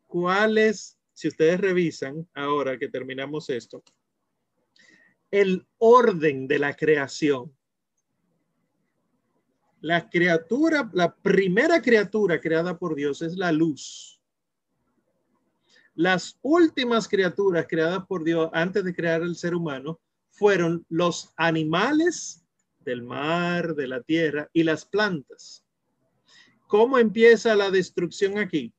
¿Cuál 0.07 0.57
es, 0.57 0.97
si 1.13 1.27
ustedes 1.27 1.59
revisan 1.59 2.27
ahora 2.33 2.77
que 2.77 2.87
terminamos 2.87 3.49
esto, 3.49 3.83
el 5.29 5.65
orden 5.77 6.47
de 6.47 6.59
la 6.59 6.75
creación? 6.75 7.55
La 9.79 10.09
criatura, 10.09 10.89
la 10.93 11.15
primera 11.15 11.81
criatura 11.81 12.39
creada 12.39 12.77
por 12.77 12.95
Dios 12.95 13.21
es 13.21 13.35
la 13.35 13.51
luz. 13.51 14.21
Las 15.95 16.37
últimas 16.41 17.07
criaturas 17.07 17.65
creadas 17.67 18.05
por 18.05 18.23
Dios 18.23 18.49
antes 18.53 18.83
de 18.83 18.93
crear 18.93 19.21
el 19.21 19.35
ser 19.35 19.55
humano 19.55 19.99
fueron 20.29 20.85
los 20.89 21.33
animales 21.35 22.45
del 22.79 23.03
mar, 23.03 23.75
de 23.75 23.87
la 23.87 24.01
tierra 24.01 24.49
y 24.53 24.63
las 24.63 24.85
plantas. 24.85 25.65
¿Cómo 26.67 26.97
empieza 26.97 27.55
la 27.55 27.69
destrucción 27.69 28.37
aquí? 28.37 28.73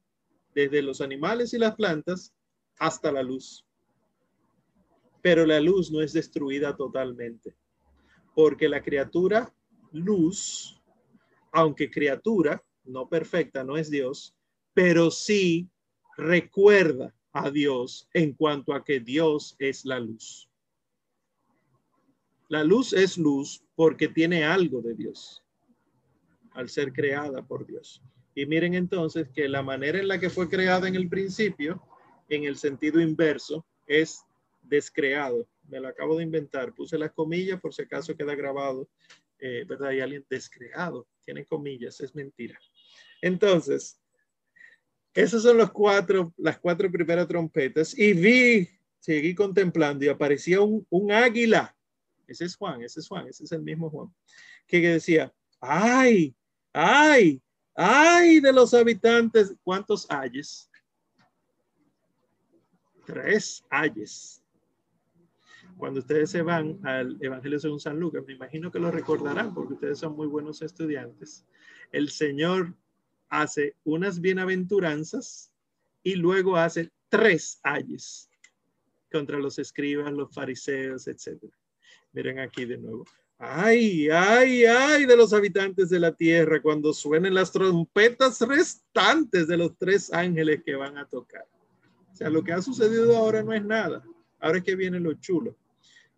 Desde 0.54 0.82
los 0.82 1.00
animales 1.00 1.54
y 1.54 1.58
las 1.58 1.74
plantas 1.74 2.34
hasta 2.78 3.10
la 3.12 3.22
luz. 3.22 3.66
Pero 5.22 5.46
la 5.46 5.60
luz 5.60 5.90
no 5.90 6.00
es 6.00 6.12
destruida 6.12 6.76
totalmente, 6.76 7.54
porque 8.34 8.68
la 8.68 8.82
criatura 8.82 9.54
luz 9.92 10.82
aunque 11.52 11.90
criatura, 11.90 12.64
no 12.84 13.08
perfecta, 13.08 13.62
no 13.62 13.76
es 13.76 13.90
Dios, 13.90 14.34
pero 14.72 15.10
sí 15.10 15.70
recuerda 16.16 17.14
a 17.32 17.50
Dios 17.50 18.08
en 18.14 18.32
cuanto 18.32 18.72
a 18.74 18.82
que 18.82 19.00
Dios 19.00 19.54
es 19.58 19.84
la 19.84 20.00
luz. 20.00 20.48
La 22.48 22.64
luz 22.64 22.92
es 22.92 23.16
luz 23.16 23.62
porque 23.74 24.08
tiene 24.08 24.44
algo 24.44 24.80
de 24.80 24.94
Dios 24.94 25.42
al 26.52 26.68
ser 26.68 26.92
creada 26.92 27.42
por 27.46 27.66
Dios. 27.66 28.02
Y 28.34 28.46
miren 28.46 28.74
entonces 28.74 29.28
que 29.28 29.48
la 29.48 29.62
manera 29.62 29.98
en 29.98 30.08
la 30.08 30.18
que 30.18 30.30
fue 30.30 30.48
creada 30.48 30.88
en 30.88 30.94
el 30.94 31.08
principio, 31.08 31.82
en 32.28 32.44
el 32.44 32.56
sentido 32.56 33.00
inverso, 33.00 33.66
es 33.86 34.24
descreado. 34.62 35.46
Me 35.68 35.80
lo 35.80 35.88
acabo 35.88 36.16
de 36.16 36.24
inventar. 36.24 36.74
Puse 36.74 36.96
las 36.98 37.12
comillas 37.12 37.60
por 37.60 37.74
si 37.74 37.82
acaso 37.82 38.16
queda 38.16 38.34
grabado 38.34 38.88
eh, 39.44 39.64
¿verdad? 39.66 39.88
Hay 39.88 39.98
alguien 39.98 40.24
descreado, 40.30 41.08
tiene 41.24 41.44
comillas, 41.44 42.00
es 42.00 42.14
mentira. 42.14 42.56
Entonces, 43.20 44.00
esos 45.12 45.42
son 45.42 45.56
los 45.56 45.72
cuatro, 45.72 46.32
las 46.36 46.60
cuatro 46.60 46.88
primeras 46.92 47.26
trompetas 47.26 47.98
y 47.98 48.12
vi, 48.12 48.68
seguí 49.00 49.34
contemplando 49.34 50.04
y 50.04 50.08
aparecía 50.08 50.60
un, 50.60 50.86
un 50.88 51.10
águila. 51.10 51.76
Ese 52.28 52.44
es 52.44 52.54
Juan, 52.54 52.82
ese 52.82 53.00
es 53.00 53.08
Juan, 53.08 53.26
ese 53.26 53.42
es 53.42 53.50
el 53.50 53.62
mismo 53.62 53.90
Juan, 53.90 54.14
que 54.64 54.78
decía, 54.80 55.34
ay, 55.58 56.36
ay, 56.72 57.42
ay 57.74 58.40
de 58.40 58.52
los 58.52 58.74
habitantes, 58.74 59.54
¿cuántos 59.62 60.06
ayes? 60.10 60.70
Tres 63.06 63.64
ayes 63.70 64.42
cuando 65.76 66.00
ustedes 66.00 66.30
se 66.30 66.42
van 66.42 66.78
al 66.86 67.18
Evangelio 67.20 67.58
según 67.58 67.80
San 67.80 67.98
Lucas, 67.98 68.24
me 68.24 68.34
imagino 68.34 68.70
que 68.70 68.78
lo 68.78 68.90
recordarán 68.90 69.52
porque 69.52 69.74
ustedes 69.74 69.98
son 69.98 70.14
muy 70.14 70.26
buenos 70.26 70.62
estudiantes, 70.62 71.44
el 71.90 72.08
Señor 72.10 72.74
hace 73.28 73.74
unas 73.84 74.20
bienaventuranzas 74.20 75.52
y 76.02 76.14
luego 76.14 76.56
hace 76.56 76.90
tres 77.08 77.58
ayes 77.62 78.30
contra 79.10 79.38
los 79.38 79.58
escribas, 79.58 80.12
los 80.12 80.32
fariseos, 80.32 81.06
etc. 81.06 81.42
Miren 82.12 82.38
aquí 82.38 82.64
de 82.64 82.78
nuevo. 82.78 83.04
Ay, 83.44 84.08
ay, 84.08 84.64
ay 84.66 85.04
de 85.04 85.16
los 85.16 85.32
habitantes 85.32 85.90
de 85.90 85.98
la 85.98 86.14
tierra 86.14 86.62
cuando 86.62 86.92
suenen 86.92 87.34
las 87.34 87.50
trompetas 87.50 88.40
restantes 88.40 89.48
de 89.48 89.56
los 89.56 89.76
tres 89.76 90.12
ángeles 90.12 90.62
que 90.64 90.76
van 90.76 90.96
a 90.96 91.08
tocar. 91.08 91.44
O 92.12 92.14
sea, 92.14 92.30
lo 92.30 92.44
que 92.44 92.52
ha 92.52 92.62
sucedido 92.62 93.16
ahora 93.16 93.42
no 93.42 93.52
es 93.52 93.64
nada. 93.64 94.04
Ahora 94.38 94.58
es 94.58 94.64
que 94.64 94.76
viene 94.76 95.00
lo 95.00 95.14
chulo. 95.14 95.56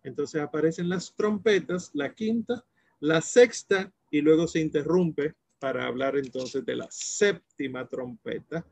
Entonces 0.03 0.39
aparecen 0.39 0.87
las 0.87 1.15
trompetas, 1.15 1.89
la 1.95 2.13
quinta, 2.13 2.63
la 2.99 3.21
sexta 3.21 3.91
y 4.11 4.21
luego 4.21 4.47
se 4.47 4.59
interrumpe 4.59 5.33
para 5.57 5.87
hablar 5.87 6.17
entonces 6.17 6.63
de 6.63 6.75
la 6.75 6.87
séptima 6.91 7.87
trompeta. 7.87 8.63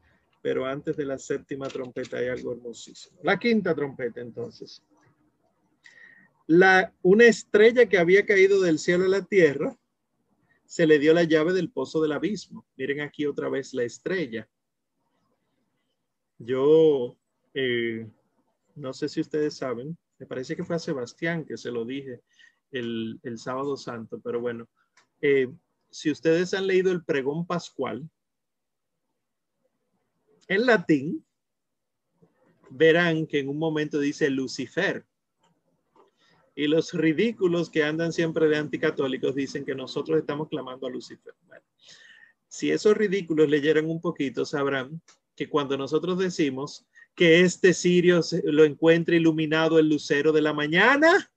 Pero 0.44 0.68
antes 0.68 0.96
de 0.96 1.06
la 1.06 1.18
séptima 1.18 1.68
trompeta 1.70 2.18
hay 2.18 2.28
algo 2.28 2.54
hermosísimo. 2.54 3.18
La 3.24 3.40
quinta 3.40 3.74
trompeta 3.74 4.22
entonces. 4.22 4.84
La, 6.48 6.94
una 7.02 7.26
estrella 7.26 7.88
que 7.88 7.98
había 7.98 8.26
caído 8.26 8.62
del 8.62 8.80
cielo 8.80 9.06
a 9.06 9.10
la 9.10 9.26
tierra, 9.26 9.78
se 10.66 10.88
le 10.88 11.00
dio 11.00 11.14
la 11.14 11.24
llave 11.24 11.54
del 11.54 11.72
pozo 11.72 12.02
del 12.02 12.14
abismo. 12.14 12.66
Miren 12.76 13.02
aquí 13.02 13.26
otra 13.26 13.50
vez 13.50 13.74
la 13.74 13.84
estrella. 13.84 14.50
Yo 16.40 17.16
eh, 17.54 18.08
no 18.76 18.94
sé 18.94 19.08
si 19.08 19.22
ustedes 19.22 19.56
saben, 19.56 19.98
me 20.20 20.26
parece 20.26 20.56
que 20.56 20.64
fue 20.64 20.76
a 20.76 20.80
Sebastián 20.80 21.46
que 21.46 21.58
se 21.58 21.72
lo 21.72 21.86
dije 21.86 22.22
el, 22.72 23.20
sábado 23.38 23.78
santo, 23.78 24.20
pero 24.20 24.42
bueno, 24.42 24.68
eh, 25.22 25.48
si 25.92 26.10
ustedes 26.10 26.54
han 26.54 26.66
leído 26.66 26.92
el 26.92 27.04
pregón 27.04 27.46
pascual, 27.46 28.10
en 30.48 30.66
latín, 30.66 31.26
verán 32.72 33.28
que 33.28 33.40
en 33.40 33.50
un 33.50 33.60
momento 33.60 34.00
dice 34.00 34.30
Lucifer. 34.30 35.06
Y 36.56 36.68
los 36.68 36.94
ridículos 36.94 37.70
que 37.70 37.84
andan 37.84 38.14
siempre 38.14 38.48
de 38.48 38.58
anticatólicos 38.58 39.34
dicen 39.34 39.66
que 39.66 39.74
nosotros 39.74 40.20
estamos 40.20 40.50
clamando 40.50 40.88
a 40.88 40.90
Lucifer. 40.90 41.34
si 42.48 42.70
esos 42.70 42.96
ridículos 42.96 43.50
leyeran 43.50 43.90
un 43.90 44.00
poquito, 44.00 44.46
sabrán 44.46 45.02
que 45.36 45.50
cuando 45.50 45.76
nosotros 45.78 46.20
decimos 46.20 46.86
que 47.16 47.42
este 47.42 47.74
Sirio 47.74 48.22
lo 48.46 48.64
encuentre 48.64 49.18
iluminado 49.18 49.80
el 49.80 49.90
lucero 49.90 50.32
de 50.32 50.42
la 50.42 50.54
mañana. 50.54 51.32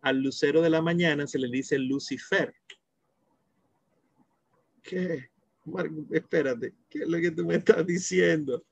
Al 0.00 0.20
lucero 0.20 0.60
de 0.60 0.70
la 0.70 0.82
mañana 0.82 1.26
se 1.26 1.38
le 1.38 1.48
dice 1.48 1.78
Lucifer. 1.78 2.54
¿Qué? 4.82 5.30
espérate, 6.10 6.74
¿qué 6.90 7.00
es 7.00 7.08
lo 7.08 7.18
que 7.18 7.30
tú 7.30 7.46
me 7.46 7.56
estás 7.56 7.86
diciendo? 7.86 8.64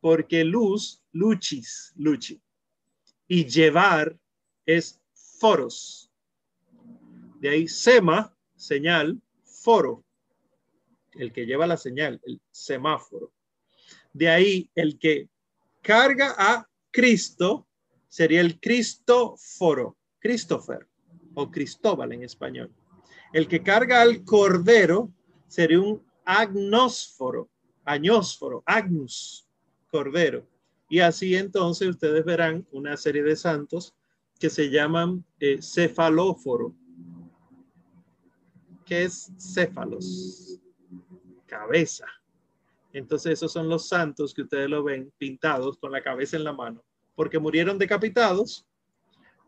Porque 0.00 0.44
luz, 0.44 1.02
luchis, 1.12 1.92
luchi, 1.96 2.40
y 3.28 3.44
llevar 3.44 4.18
es 4.68 5.00
foros. 5.14 6.10
De 7.40 7.48
ahí 7.48 7.66
sema, 7.66 8.36
señal, 8.54 9.20
foro, 9.42 10.04
el 11.12 11.32
que 11.32 11.46
lleva 11.46 11.66
la 11.66 11.78
señal, 11.78 12.20
el 12.24 12.40
semáforo. 12.50 13.32
De 14.12 14.28
ahí 14.28 14.70
el 14.74 14.98
que 14.98 15.28
carga 15.80 16.34
a 16.36 16.68
Cristo 16.90 17.66
sería 18.08 18.42
el 18.42 18.60
Cristóforo, 18.60 19.96
Christopher 20.18 20.86
o 21.34 21.50
Cristóbal 21.50 22.12
en 22.12 22.24
español. 22.24 22.70
El 23.32 23.48
que 23.48 23.62
carga 23.62 24.02
al 24.02 24.22
cordero 24.22 25.10
sería 25.46 25.80
un 25.80 26.04
agnósforo, 26.26 27.48
añósforo, 27.84 28.62
agnus, 28.66 29.46
cordero. 29.90 30.46
Y 30.90 31.00
así 31.00 31.36
entonces 31.36 31.88
ustedes 31.88 32.22
verán 32.24 32.66
una 32.70 32.98
serie 32.98 33.22
de 33.22 33.36
santos 33.36 33.94
que 34.38 34.50
se 34.50 34.70
llaman 34.70 35.24
eh, 35.40 35.60
cefalóforo. 35.60 36.74
¿Qué 38.84 39.04
es 39.04 39.32
céfalos? 39.36 40.60
Cabeza. 41.46 42.06
Entonces 42.92 43.32
esos 43.32 43.52
son 43.52 43.68
los 43.68 43.88
santos 43.88 44.32
que 44.32 44.42
ustedes 44.42 44.68
lo 44.70 44.82
ven 44.82 45.12
pintados 45.18 45.76
con 45.78 45.92
la 45.92 46.02
cabeza 46.02 46.36
en 46.36 46.44
la 46.44 46.52
mano, 46.52 46.82
porque 47.14 47.38
murieron 47.38 47.78
decapitados, 47.78 48.66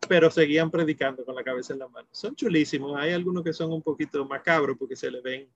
pero 0.09 0.31
seguían 0.31 0.71
predicando 0.71 1.25
con 1.25 1.35
la 1.35 1.45
cabeza 1.45 1.73
en 1.73 1.79
la 1.79 1.89
mano. 1.89 2.09
Son 2.11 2.35
chulísimos. 2.35 2.97
Hay 2.99 3.13
algunos 3.13 3.43
que 3.43 3.53
son 3.53 3.73
un 3.73 3.83
poquito 3.83 4.25
macabros 4.25 4.77
porque 4.79 4.97
se 4.97 5.11
le 5.11 5.21
ven 5.21 5.49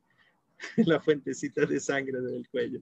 la 0.77 1.01
fuentecita 1.01 1.67
de 1.67 1.81
sangre 1.81 2.21
del 2.21 2.49
cuello. 2.49 2.81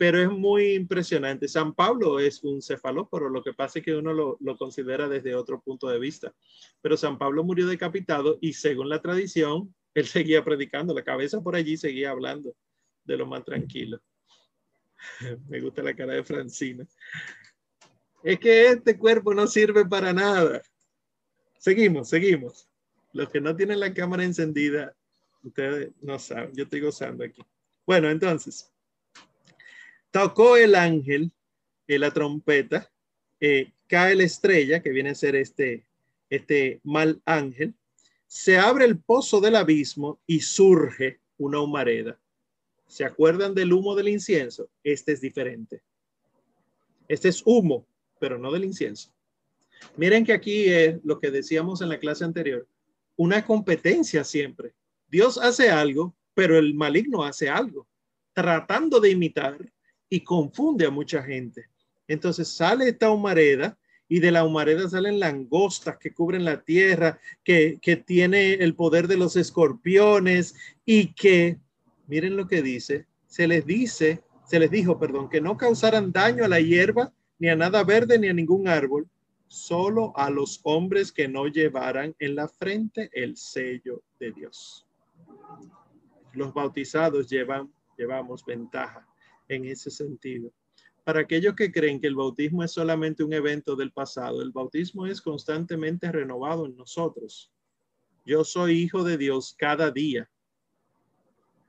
Pero 0.00 0.18
es 0.18 0.30
muy 0.30 0.72
impresionante. 0.72 1.46
San 1.46 1.74
Pablo 1.74 2.20
es 2.20 2.42
un 2.42 2.62
cefalóforo, 2.62 3.28
lo 3.28 3.42
que 3.42 3.52
pasa 3.52 3.80
es 3.80 3.84
que 3.84 3.94
uno 3.94 4.14
lo, 4.14 4.38
lo 4.40 4.56
considera 4.56 5.06
desde 5.10 5.34
otro 5.34 5.60
punto 5.60 5.88
de 5.88 5.98
vista. 5.98 6.32
Pero 6.80 6.96
San 6.96 7.18
Pablo 7.18 7.44
murió 7.44 7.66
decapitado 7.66 8.38
y 8.40 8.54
según 8.54 8.88
la 8.88 9.02
tradición, 9.02 9.74
él 9.94 10.06
seguía 10.06 10.42
predicando, 10.42 10.94
la 10.94 11.04
cabeza 11.04 11.42
por 11.42 11.54
allí 11.54 11.76
seguía 11.76 12.12
hablando 12.12 12.56
de 13.04 13.16
lo 13.18 13.26
más 13.26 13.44
tranquilo. 13.44 14.00
Me 15.50 15.60
gusta 15.60 15.82
la 15.82 15.94
cara 15.94 16.14
de 16.14 16.24
Francina. 16.24 16.86
Es 18.22 18.38
que 18.38 18.68
este 18.68 18.96
cuerpo 18.96 19.34
no 19.34 19.46
sirve 19.46 19.84
para 19.84 20.14
nada. 20.14 20.62
Seguimos, 21.58 22.08
seguimos. 22.08 22.70
Los 23.12 23.28
que 23.28 23.42
no 23.42 23.54
tienen 23.54 23.80
la 23.80 23.92
cámara 23.92 24.24
encendida, 24.24 24.96
Ustedes 25.42 25.92
no 26.02 26.18
saben, 26.18 26.54
yo 26.54 26.64
estoy 26.64 26.80
gozando 26.80 27.24
aquí. 27.24 27.42
Bueno, 27.86 28.10
entonces, 28.10 28.69
tocó 30.10 30.56
el 30.56 30.74
ángel 30.74 31.32
en 31.86 32.00
la 32.00 32.12
trompeta, 32.12 32.90
eh, 33.40 33.72
cae 33.86 34.14
la 34.14 34.24
estrella, 34.24 34.82
que 34.82 34.90
viene 34.90 35.10
a 35.10 35.14
ser 35.14 35.36
este, 35.36 35.86
este 36.28 36.80
mal 36.84 37.20
ángel, 37.24 37.74
se 38.26 38.58
abre 38.58 38.84
el 38.84 38.98
pozo 38.98 39.40
del 39.40 39.56
abismo 39.56 40.20
y 40.26 40.40
surge 40.40 41.20
una 41.36 41.60
humareda. 41.60 42.18
¿Se 42.86 43.04
acuerdan 43.04 43.54
del 43.54 43.72
humo 43.72 43.94
del 43.94 44.08
incienso? 44.08 44.68
Este 44.84 45.12
es 45.12 45.20
diferente. 45.20 45.82
Este 47.08 47.28
es 47.28 47.42
humo, 47.44 47.86
pero 48.20 48.38
no 48.38 48.52
del 48.52 48.64
incienso. 48.64 49.12
Miren 49.96 50.24
que 50.24 50.32
aquí 50.32 50.68
es 50.68 51.02
lo 51.02 51.18
que 51.18 51.30
decíamos 51.30 51.80
en 51.82 51.88
la 51.88 51.98
clase 51.98 52.24
anterior, 52.24 52.68
una 53.16 53.44
competencia 53.44 54.22
siempre. 54.22 54.74
Dios 55.08 55.38
hace 55.38 55.70
algo, 55.70 56.14
pero 56.34 56.56
el 56.56 56.74
maligno 56.74 57.24
hace 57.24 57.48
algo, 57.48 57.88
tratando 58.32 59.00
de 59.00 59.10
imitar 59.10 59.58
y 60.10 60.20
confunde 60.20 60.84
a 60.84 60.90
mucha 60.90 61.22
gente. 61.22 61.66
Entonces 62.06 62.48
sale 62.48 62.88
esta 62.88 63.10
humareda 63.10 63.78
y 64.08 64.18
de 64.18 64.32
la 64.32 64.44
humareda 64.44 64.88
salen 64.88 65.20
langostas 65.20 65.96
que 65.98 66.12
cubren 66.12 66.44
la 66.44 66.60
tierra, 66.62 67.18
que, 67.44 67.78
que 67.80 67.96
tiene 67.96 68.54
el 68.54 68.74
poder 68.74 69.06
de 69.06 69.16
los 69.16 69.36
escorpiones 69.36 70.54
y 70.84 71.14
que, 71.14 71.58
miren 72.08 72.36
lo 72.36 72.48
que 72.48 72.60
dice, 72.60 73.06
se 73.26 73.46
les 73.46 73.64
dice, 73.64 74.22
se 74.44 74.58
les 74.58 74.70
dijo, 74.70 74.98
perdón, 74.98 75.30
que 75.30 75.40
no 75.40 75.56
causaran 75.56 76.10
daño 76.10 76.44
a 76.44 76.48
la 76.48 76.60
hierba, 76.60 77.12
ni 77.38 77.48
a 77.48 77.56
nada 77.56 77.84
verde, 77.84 78.18
ni 78.18 78.28
a 78.28 78.34
ningún 78.34 78.66
árbol, 78.66 79.08
solo 79.46 80.12
a 80.16 80.28
los 80.28 80.60
hombres 80.64 81.12
que 81.12 81.28
no 81.28 81.46
llevaran 81.46 82.14
en 82.18 82.34
la 82.34 82.48
frente 82.48 83.08
el 83.14 83.36
sello 83.36 84.02
de 84.18 84.32
Dios 84.32 84.86
los 86.32 86.52
bautizados 86.54 87.28
llevan, 87.28 87.72
llevamos 87.96 88.44
ventaja 88.44 89.06
en 89.50 89.66
ese 89.66 89.90
sentido. 89.90 90.52
Para 91.04 91.20
aquellos 91.20 91.54
que 91.54 91.72
creen 91.72 92.00
que 92.00 92.06
el 92.06 92.14
bautismo 92.14 92.62
es 92.62 92.72
solamente 92.72 93.24
un 93.24 93.32
evento 93.32 93.74
del 93.74 93.92
pasado, 93.92 94.42
el 94.42 94.52
bautismo 94.52 95.06
es 95.06 95.20
constantemente 95.20 96.10
renovado 96.12 96.66
en 96.66 96.76
nosotros. 96.76 97.52
Yo 98.24 98.44
soy 98.44 98.78
hijo 98.78 99.02
de 99.02 99.18
Dios 99.18 99.54
cada 99.58 99.90
día. 99.90 100.30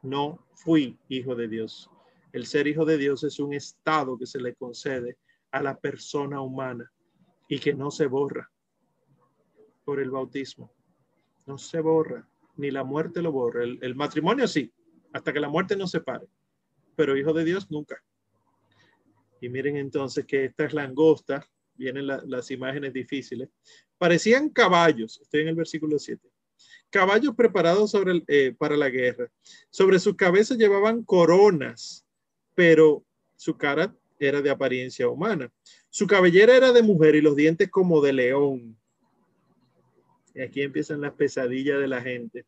No 0.04 0.46
fui 0.54 0.98
hijo 1.10 1.36
de 1.36 1.48
Dios. 1.48 1.90
El 2.34 2.46
ser 2.46 2.68
hijo 2.68 2.86
de 2.86 2.98
Dios 2.98 3.24
es 3.24 3.40
un 3.40 3.54
estado 3.54 4.18
que 4.18 4.26
se 4.26 4.40
le 4.40 4.54
concede 4.56 5.18
a 5.52 5.62
la 5.62 5.78
persona 5.78 6.42
humana 6.42 6.92
y 7.48 7.60
que 7.60 7.74
no 7.74 7.90
se 7.90 8.06
borra 8.06 8.52
por 9.84 10.00
el 10.00 10.12
bautismo. 10.12 10.72
No 11.46 11.58
se 11.58 11.80
borra 11.82 12.28
ni 12.58 12.70
la 12.70 12.84
muerte 12.84 13.22
lo 13.22 13.32
borra. 13.32 13.64
El, 13.64 13.96
matrimonio 13.96 14.48
sí, 14.48 14.72
hasta 15.14 15.34
que 15.34 15.40
la 15.40 15.50
muerte 15.50 15.76
no 15.76 15.88
se 15.88 16.02
pare, 16.02 16.28
pero 16.96 17.18
hijo 17.18 17.34
de 17.34 17.46
Dios 17.46 17.70
nunca. 17.72 18.02
Y 19.42 19.50
miren 19.50 19.78
entonces 19.78 20.26
que 20.26 20.46
estas 20.46 20.74
langostas, 20.74 21.46
vienen 21.76 22.06
las 22.06 22.52
imágenes 22.52 22.94
difíciles, 22.94 23.50
parecían 23.98 24.50
caballos, 24.50 25.20
estoy 25.22 25.42
en 25.42 25.48
el 25.48 25.56
versículo 25.56 25.98
7, 25.98 26.22
caballos 26.92 27.36
preparados 27.36 27.96
eh, 28.28 28.54
para 28.58 28.78
la 28.78 28.90
guerra. 28.90 29.32
Sobre 29.72 29.98
sus 29.98 30.16
cabezas 30.16 30.58
llevaban 30.58 31.04
coronas, 31.04 32.06
pero 32.54 33.04
su 33.36 33.58
cara 33.58 33.96
era 34.20 34.42
de 34.42 34.52
apariencia 34.52 35.08
humana. 35.08 35.52
Su 35.90 36.06
cabellera 36.06 36.56
era 36.56 36.72
de 36.72 36.84
mujer 36.84 37.16
y 37.16 37.22
los 37.22 37.36
dientes 37.36 37.70
como 37.70 38.02
de 38.02 38.14
león. 38.14 38.78
Y 40.36 40.42
aquí 40.42 40.62
empiezan 40.62 41.02
las 41.02 41.14
pesadillas 41.14 41.80
de 41.80 41.88
la 41.88 42.02
gente. 42.02 42.46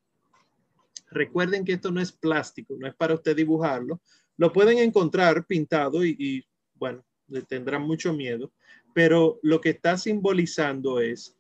Recuerden 1.10 1.66
que 1.66 1.74
esto 1.74 1.92
no 1.92 2.00
es 2.00 2.12
plástico, 2.12 2.76
no 2.78 2.88
es 2.88 2.96
para 2.96 3.16
usted 3.16 3.36
dibujarlo. 3.36 4.00
Lo 4.38 4.52
pueden 4.52 4.80
encontrar 4.80 5.46
pintado 5.46 6.04
y, 6.06 6.46
bueno, 6.76 7.04
le 7.28 7.44
tendrán 7.44 7.84
mucho 7.84 8.14
miedo, 8.14 8.52
pero 8.94 9.40
lo 9.44 9.62
que 9.62 9.70
está 9.70 9.98
simbolizando 9.98 11.00
es 11.00 11.36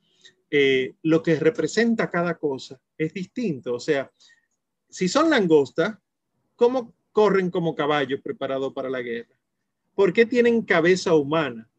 eh, 0.50 0.96
lo 1.02 1.22
que 1.24 1.36
representa 1.40 2.10
cada 2.10 2.38
cosa 2.38 2.80
es 2.98 3.14
distinto. 3.14 3.74
O 3.74 3.80
sea, 3.80 4.12
si 4.90 5.08
son 5.08 5.30
langostas, 5.30 5.98
¿cómo 6.56 6.94
corren 7.12 7.50
como 7.50 7.76
caballos 7.76 8.22
preparados 8.22 8.74
para 8.74 8.90
la 8.90 9.02
guerra? 9.02 9.36
¿Por 9.96 10.14
qué 10.14 10.26
tienen 10.26 10.62
cabeza 10.64 11.14
humana? 11.14 11.70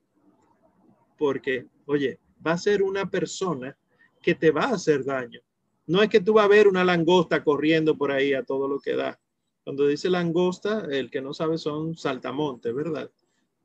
Porque, 1.18 1.66
oye, 1.86 2.18
va 2.44 2.52
a 2.52 2.58
ser 2.58 2.82
una 2.82 3.08
persona 3.10 3.76
que 4.20 4.34
te 4.34 4.50
va 4.50 4.64
a 4.64 4.74
hacer 4.74 5.04
daño. 5.04 5.40
No 5.86 6.02
es 6.02 6.08
que 6.08 6.20
tú 6.20 6.34
vas 6.34 6.46
a 6.46 6.48
ver 6.48 6.66
una 6.66 6.84
langosta 6.84 7.44
corriendo 7.44 7.96
por 7.96 8.10
ahí 8.10 8.32
a 8.32 8.42
todo 8.42 8.68
lo 8.68 8.80
que 8.80 8.96
da. 8.96 9.20
Cuando 9.64 9.86
dice 9.86 10.10
langosta, 10.10 10.86
el 10.90 11.10
que 11.10 11.20
no 11.20 11.32
sabe 11.32 11.58
son 11.58 11.96
saltamontes, 11.96 12.74
¿verdad? 12.74 13.10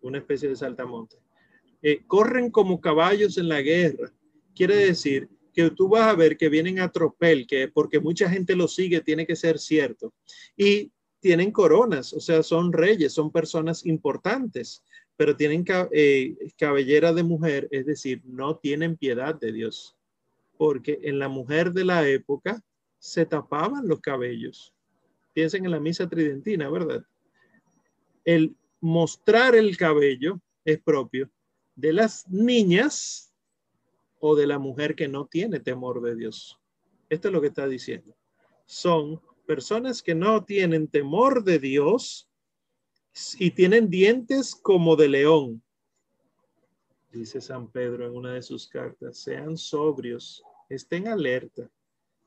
Una 0.01 0.17
especie 0.17 0.49
de 0.49 0.55
saltamonte. 0.55 1.17
Eh, 1.81 2.01
corren 2.07 2.49
como 2.49 2.79
caballos 2.79 3.37
en 3.37 3.49
la 3.49 3.61
guerra. 3.61 4.11
Quiere 4.55 4.75
decir 4.75 5.29
que 5.53 5.69
tú 5.71 5.89
vas 5.89 6.07
a 6.07 6.15
ver 6.15 6.37
que 6.37 6.49
vienen 6.49 6.79
a 6.79 6.91
tropel, 6.91 7.45
que 7.47 7.67
porque 7.67 7.99
mucha 7.99 8.29
gente 8.29 8.55
lo 8.55 8.67
sigue, 8.67 9.01
tiene 9.01 9.25
que 9.25 9.35
ser 9.35 9.59
cierto. 9.59 10.13
Y 10.55 10.91
tienen 11.19 11.51
coronas, 11.51 12.13
o 12.13 12.19
sea, 12.19 12.43
son 12.43 12.71
reyes, 12.71 13.13
son 13.13 13.31
personas 13.31 13.85
importantes, 13.85 14.83
pero 15.17 15.35
tienen 15.35 15.65
eh, 15.91 16.35
cabellera 16.57 17.11
de 17.11 17.23
mujer, 17.23 17.67
es 17.71 17.85
decir, 17.85 18.21
no 18.23 18.57
tienen 18.57 18.95
piedad 18.95 19.35
de 19.35 19.51
Dios 19.51 19.97
porque 20.59 20.99
en 21.03 21.19
la 21.19 21.29
mujer 21.29 21.71
de 21.71 21.85
la 21.85 22.05
época 22.05 22.61
se 22.97 23.25
tapaban 23.25 23.87
los 23.87 24.01
cabellos. 24.01 24.73
Piensen 25.39 25.63
en 25.63 25.71
la 25.71 25.79
misa 25.79 26.09
tridentina, 26.09 26.69
¿verdad? 26.69 27.01
El 28.25 28.57
mostrar 28.81 29.55
el 29.55 29.77
cabello 29.77 30.41
es 30.65 30.81
propio 30.81 31.31
de 31.75 31.93
las 31.93 32.27
niñas 32.27 33.33
o 34.19 34.35
de 34.35 34.45
la 34.45 34.59
mujer 34.59 34.95
que 34.95 35.07
no 35.07 35.27
tiene 35.27 35.61
temor 35.61 36.01
de 36.01 36.17
Dios. 36.17 36.59
Esto 37.07 37.29
es 37.29 37.33
lo 37.33 37.39
que 37.39 37.47
está 37.47 37.69
diciendo. 37.69 38.13
Son 38.65 39.21
personas 39.47 40.03
que 40.03 40.13
no 40.13 40.43
tienen 40.43 40.89
temor 40.89 41.45
de 41.45 41.57
Dios 41.57 42.29
y 43.37 43.51
tienen 43.51 43.89
dientes 43.89 44.53
como 44.53 44.97
de 44.97 45.07
león. 45.07 45.63
Dice 47.13 47.39
San 47.39 47.71
Pedro 47.71 48.05
en 48.05 48.13
una 48.13 48.33
de 48.33 48.41
sus 48.41 48.67
cartas, 48.67 49.19
sean 49.19 49.55
sobrios 49.55 50.43
estén 50.67 51.07
alerta, 51.07 51.71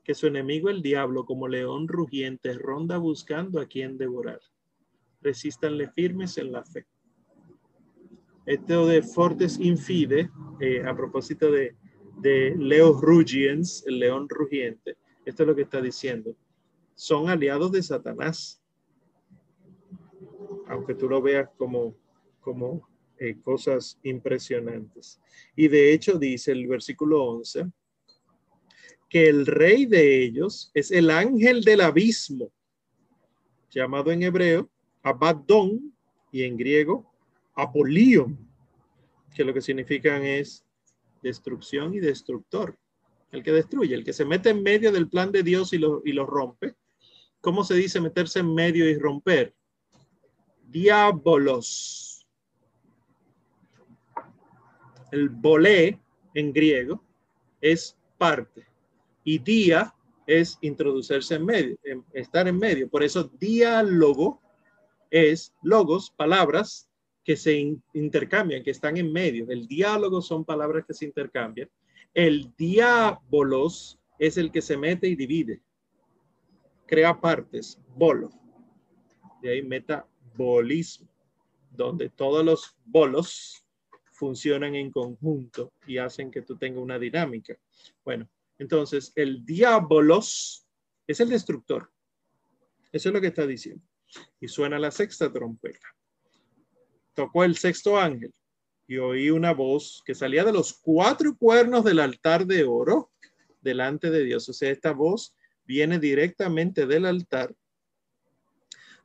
que 0.03 0.13
su 0.13 0.27
enemigo 0.27 0.69
el 0.69 0.81
diablo, 0.81 1.25
como 1.25 1.47
león 1.47 1.87
rugiente, 1.87 2.53
ronda 2.53 2.97
buscando 2.97 3.59
a 3.59 3.65
quien 3.65 3.97
devorar. 3.97 4.41
Resístanle 5.21 5.89
firmes 5.89 6.37
en 6.37 6.51
la 6.51 6.63
fe. 6.63 6.85
Esto 8.45 8.87
de 8.87 9.01
Fortes 9.01 9.57
Infide, 9.59 10.29
eh, 10.59 10.83
a 10.85 10.93
propósito 10.95 11.49
de, 11.49 11.75
de 12.17 12.55
Leo 12.57 12.93
Rugiens, 12.93 13.83
el 13.87 13.99
león 13.99 14.27
rugiente, 14.27 14.97
esto 15.25 15.43
es 15.43 15.47
lo 15.47 15.55
que 15.55 15.61
está 15.61 15.81
diciendo. 15.81 16.35
Son 16.95 17.29
aliados 17.29 17.71
de 17.71 17.81
Satanás. 17.81 18.61
Aunque 20.67 20.95
tú 20.95 21.07
lo 21.07 21.21
veas 21.21 21.49
como, 21.57 21.95
como 22.41 22.87
eh, 23.17 23.37
cosas 23.41 23.97
impresionantes. 24.03 25.21
Y 25.55 25.69
de 25.69 25.93
hecho 25.93 26.19
dice 26.19 26.51
el 26.51 26.67
versículo 26.67 27.23
11 27.23 27.71
que 29.13 29.29
el 29.29 29.45
rey 29.45 29.85
de 29.85 30.23
ellos 30.23 30.71
es 30.73 30.89
el 30.89 31.11
ángel 31.11 31.63
del 31.63 31.81
abismo, 31.81 32.51
llamado 33.69 34.11
en 34.11 34.23
hebreo 34.23 34.71
Abaddon 35.03 35.93
y 36.31 36.41
en 36.41 36.57
griego 36.57 37.13
Apolion, 37.53 38.35
que 39.35 39.43
lo 39.43 39.53
que 39.53 39.61
significan 39.61 40.23
es 40.23 40.65
destrucción 41.21 41.93
y 41.93 41.99
destructor, 41.99 42.75
el 43.31 43.43
que 43.43 43.51
destruye, 43.51 43.93
el 43.93 44.03
que 44.03 44.13
se 44.13 44.25
mete 44.25 44.49
en 44.49 44.63
medio 44.63 44.91
del 44.91 45.07
plan 45.07 45.31
de 45.31 45.43
Dios 45.43 45.73
y 45.73 45.77
lo, 45.77 46.01
y 46.03 46.11
lo 46.11 46.25
rompe. 46.25 46.73
¿Cómo 47.39 47.63
se 47.63 47.75
dice 47.75 48.01
meterse 48.01 48.39
en 48.39 48.51
medio 48.51 48.89
y 48.89 48.97
romper? 48.97 49.53
Diabolos. 50.63 52.25
El 55.11 55.29
bolé 55.29 56.01
en 56.33 56.51
griego 56.51 57.03
es 57.61 57.95
parte 58.17 58.72
y 59.23 59.39
día 59.39 59.93
es 60.25 60.57
introducirse 60.61 61.35
en 61.35 61.45
medio, 61.45 61.77
estar 62.13 62.47
en 62.47 62.57
medio. 62.57 62.89
Por 62.89 63.03
eso 63.03 63.23
diálogo 63.39 64.41
es 65.09 65.53
logos, 65.61 66.11
palabras 66.11 66.89
que 67.23 67.35
se 67.35 67.77
intercambian, 67.93 68.63
que 68.63 68.71
están 68.71 68.97
en 68.97 69.11
medio. 69.11 69.45
El 69.49 69.67
diálogo 69.67 70.21
son 70.21 70.43
palabras 70.43 70.85
que 70.85 70.93
se 70.93 71.05
intercambian. 71.05 71.69
El 72.13 72.53
diábolos 72.57 73.99
es 74.19 74.37
el 74.37 74.51
que 74.51 74.61
se 74.61 74.77
mete 74.77 75.07
y 75.07 75.15
divide. 75.15 75.61
Crea 76.85 77.19
partes, 77.19 77.79
bolo. 77.95 78.29
De 79.41 79.51
ahí 79.51 79.61
metabolismo, 79.61 81.07
donde 81.71 82.09
todos 82.09 82.45
los 82.45 82.75
bolos 82.85 83.65
funcionan 84.11 84.75
en 84.75 84.91
conjunto 84.91 85.73
y 85.87 85.97
hacen 85.97 86.31
que 86.31 86.41
tú 86.41 86.57
tengas 86.57 86.81
una 86.81 86.99
dinámica. 86.99 87.57
Bueno, 88.05 88.29
entonces, 88.57 89.11
el 89.15 89.45
diabolos 89.45 90.67
es 91.07 91.19
el 91.19 91.29
destructor. 91.29 91.91
Eso 92.91 93.09
es 93.09 93.13
lo 93.13 93.21
que 93.21 93.27
está 93.27 93.45
diciendo. 93.47 93.83
Y 94.39 94.47
suena 94.47 94.77
la 94.77 94.91
sexta 94.91 95.31
trompeta. 95.31 95.87
Tocó 97.13 97.43
el 97.43 97.57
sexto 97.57 97.99
ángel 97.99 98.33
y 98.87 98.97
oí 98.97 99.29
una 99.29 99.53
voz 99.53 100.03
que 100.05 100.13
salía 100.13 100.43
de 100.43 100.53
los 100.53 100.73
cuatro 100.73 101.35
cuernos 101.37 101.83
del 101.83 101.99
altar 101.99 102.45
de 102.45 102.63
oro 102.63 103.11
delante 103.61 104.11
de 104.11 104.23
Dios. 104.23 104.47
O 104.49 104.53
sea, 104.53 104.69
esta 104.69 104.91
voz 104.91 105.35
viene 105.65 105.99
directamente 105.99 106.85
del 106.85 107.05
altar. 107.05 107.55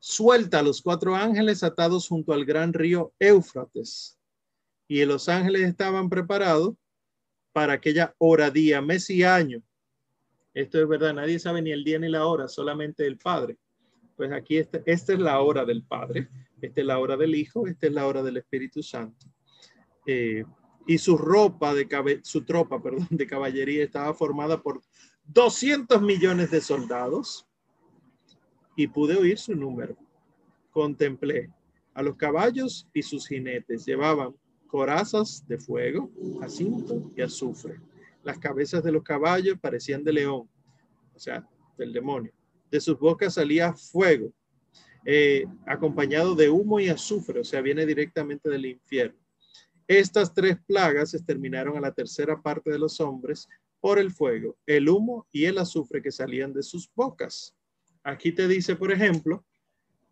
Suelta 0.00 0.60
a 0.60 0.62
los 0.62 0.82
cuatro 0.82 1.14
ángeles 1.16 1.62
atados 1.62 2.08
junto 2.08 2.32
al 2.32 2.44
gran 2.44 2.72
río 2.72 3.12
Éufrates. 3.18 4.18
Y 4.86 5.04
los 5.04 5.28
ángeles 5.28 5.62
estaban 5.62 6.08
preparados 6.08 6.74
para 7.52 7.74
aquella 7.74 8.14
hora, 8.18 8.50
día, 8.50 8.80
mes 8.80 9.10
y 9.10 9.24
año. 9.24 9.62
Esto 10.54 10.80
es 10.80 10.88
verdad, 10.88 11.14
nadie 11.14 11.38
sabe 11.38 11.62
ni 11.62 11.70
el 11.70 11.84
día 11.84 11.98
ni 11.98 12.08
la 12.08 12.26
hora, 12.26 12.48
solamente 12.48 13.06
el 13.06 13.18
Padre. 13.18 13.58
Pues 14.16 14.32
aquí 14.32 14.56
esta, 14.56 14.80
esta 14.86 15.12
es 15.12 15.18
la 15.18 15.40
hora 15.40 15.64
del 15.64 15.84
Padre, 15.84 16.28
esta 16.60 16.80
es 16.80 16.86
la 16.86 16.98
hora 16.98 17.16
del 17.16 17.34
Hijo, 17.34 17.66
esta 17.66 17.86
es 17.86 17.92
la 17.92 18.06
hora 18.06 18.22
del 18.22 18.38
Espíritu 18.38 18.82
Santo. 18.82 19.26
Eh, 20.06 20.44
y 20.86 20.98
su 20.98 21.16
su 22.22 22.44
tropa, 22.44 22.82
perdón, 22.82 23.06
de 23.10 23.26
caballería 23.26 23.84
estaba 23.84 24.12
formada 24.14 24.60
por 24.60 24.80
200 25.26 26.00
millones 26.00 26.50
de 26.50 26.60
soldados 26.60 27.46
y 28.74 28.86
pude 28.86 29.16
oír 29.16 29.38
su 29.38 29.54
número. 29.54 29.96
Contemplé 30.70 31.50
a 31.94 32.02
los 32.02 32.16
caballos 32.16 32.88
y 32.94 33.02
sus 33.02 33.28
jinetes. 33.28 33.84
Llevaban 33.84 34.34
corazas 34.68 35.44
de 35.48 35.58
fuego, 35.58 36.10
jacinto 36.40 37.10
y 37.16 37.22
azufre. 37.22 37.80
Las 38.22 38.38
cabezas 38.38 38.84
de 38.84 38.92
los 38.92 39.02
caballos 39.02 39.58
parecían 39.60 40.04
de 40.04 40.12
león, 40.12 40.48
o 41.14 41.18
sea, 41.18 41.44
del 41.76 41.92
demonio. 41.92 42.32
De 42.70 42.80
sus 42.80 42.98
bocas 42.98 43.34
salía 43.34 43.72
fuego, 43.72 44.32
eh, 45.04 45.46
acompañado 45.66 46.34
de 46.34 46.50
humo 46.50 46.78
y 46.78 46.88
azufre, 46.88 47.40
o 47.40 47.44
sea, 47.44 47.62
viene 47.62 47.86
directamente 47.86 48.50
del 48.50 48.66
infierno. 48.66 49.18
Estas 49.86 50.34
tres 50.34 50.58
plagas 50.66 51.14
exterminaron 51.14 51.76
a 51.76 51.80
la 51.80 51.92
tercera 51.92 52.40
parte 52.40 52.70
de 52.70 52.78
los 52.78 53.00
hombres 53.00 53.48
por 53.80 53.98
el 53.98 54.10
fuego, 54.10 54.58
el 54.66 54.88
humo 54.88 55.26
y 55.32 55.46
el 55.46 55.56
azufre 55.56 56.02
que 56.02 56.12
salían 56.12 56.52
de 56.52 56.62
sus 56.62 56.90
bocas. 56.94 57.54
Aquí 58.02 58.32
te 58.32 58.46
dice, 58.46 58.76
por 58.76 58.92
ejemplo, 58.92 59.44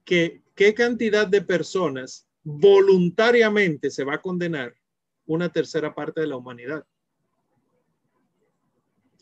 que 0.04 0.40
qué 0.54 0.72
cantidad 0.72 1.26
de 1.26 1.42
personas 1.42 2.26
voluntariamente 2.48 3.90
se 3.90 4.04
va 4.04 4.14
a 4.14 4.22
condenar 4.22 4.72
una 5.26 5.50
tercera 5.50 5.92
parte 5.92 6.20
de 6.20 6.28
la 6.28 6.36
humanidad. 6.36 6.86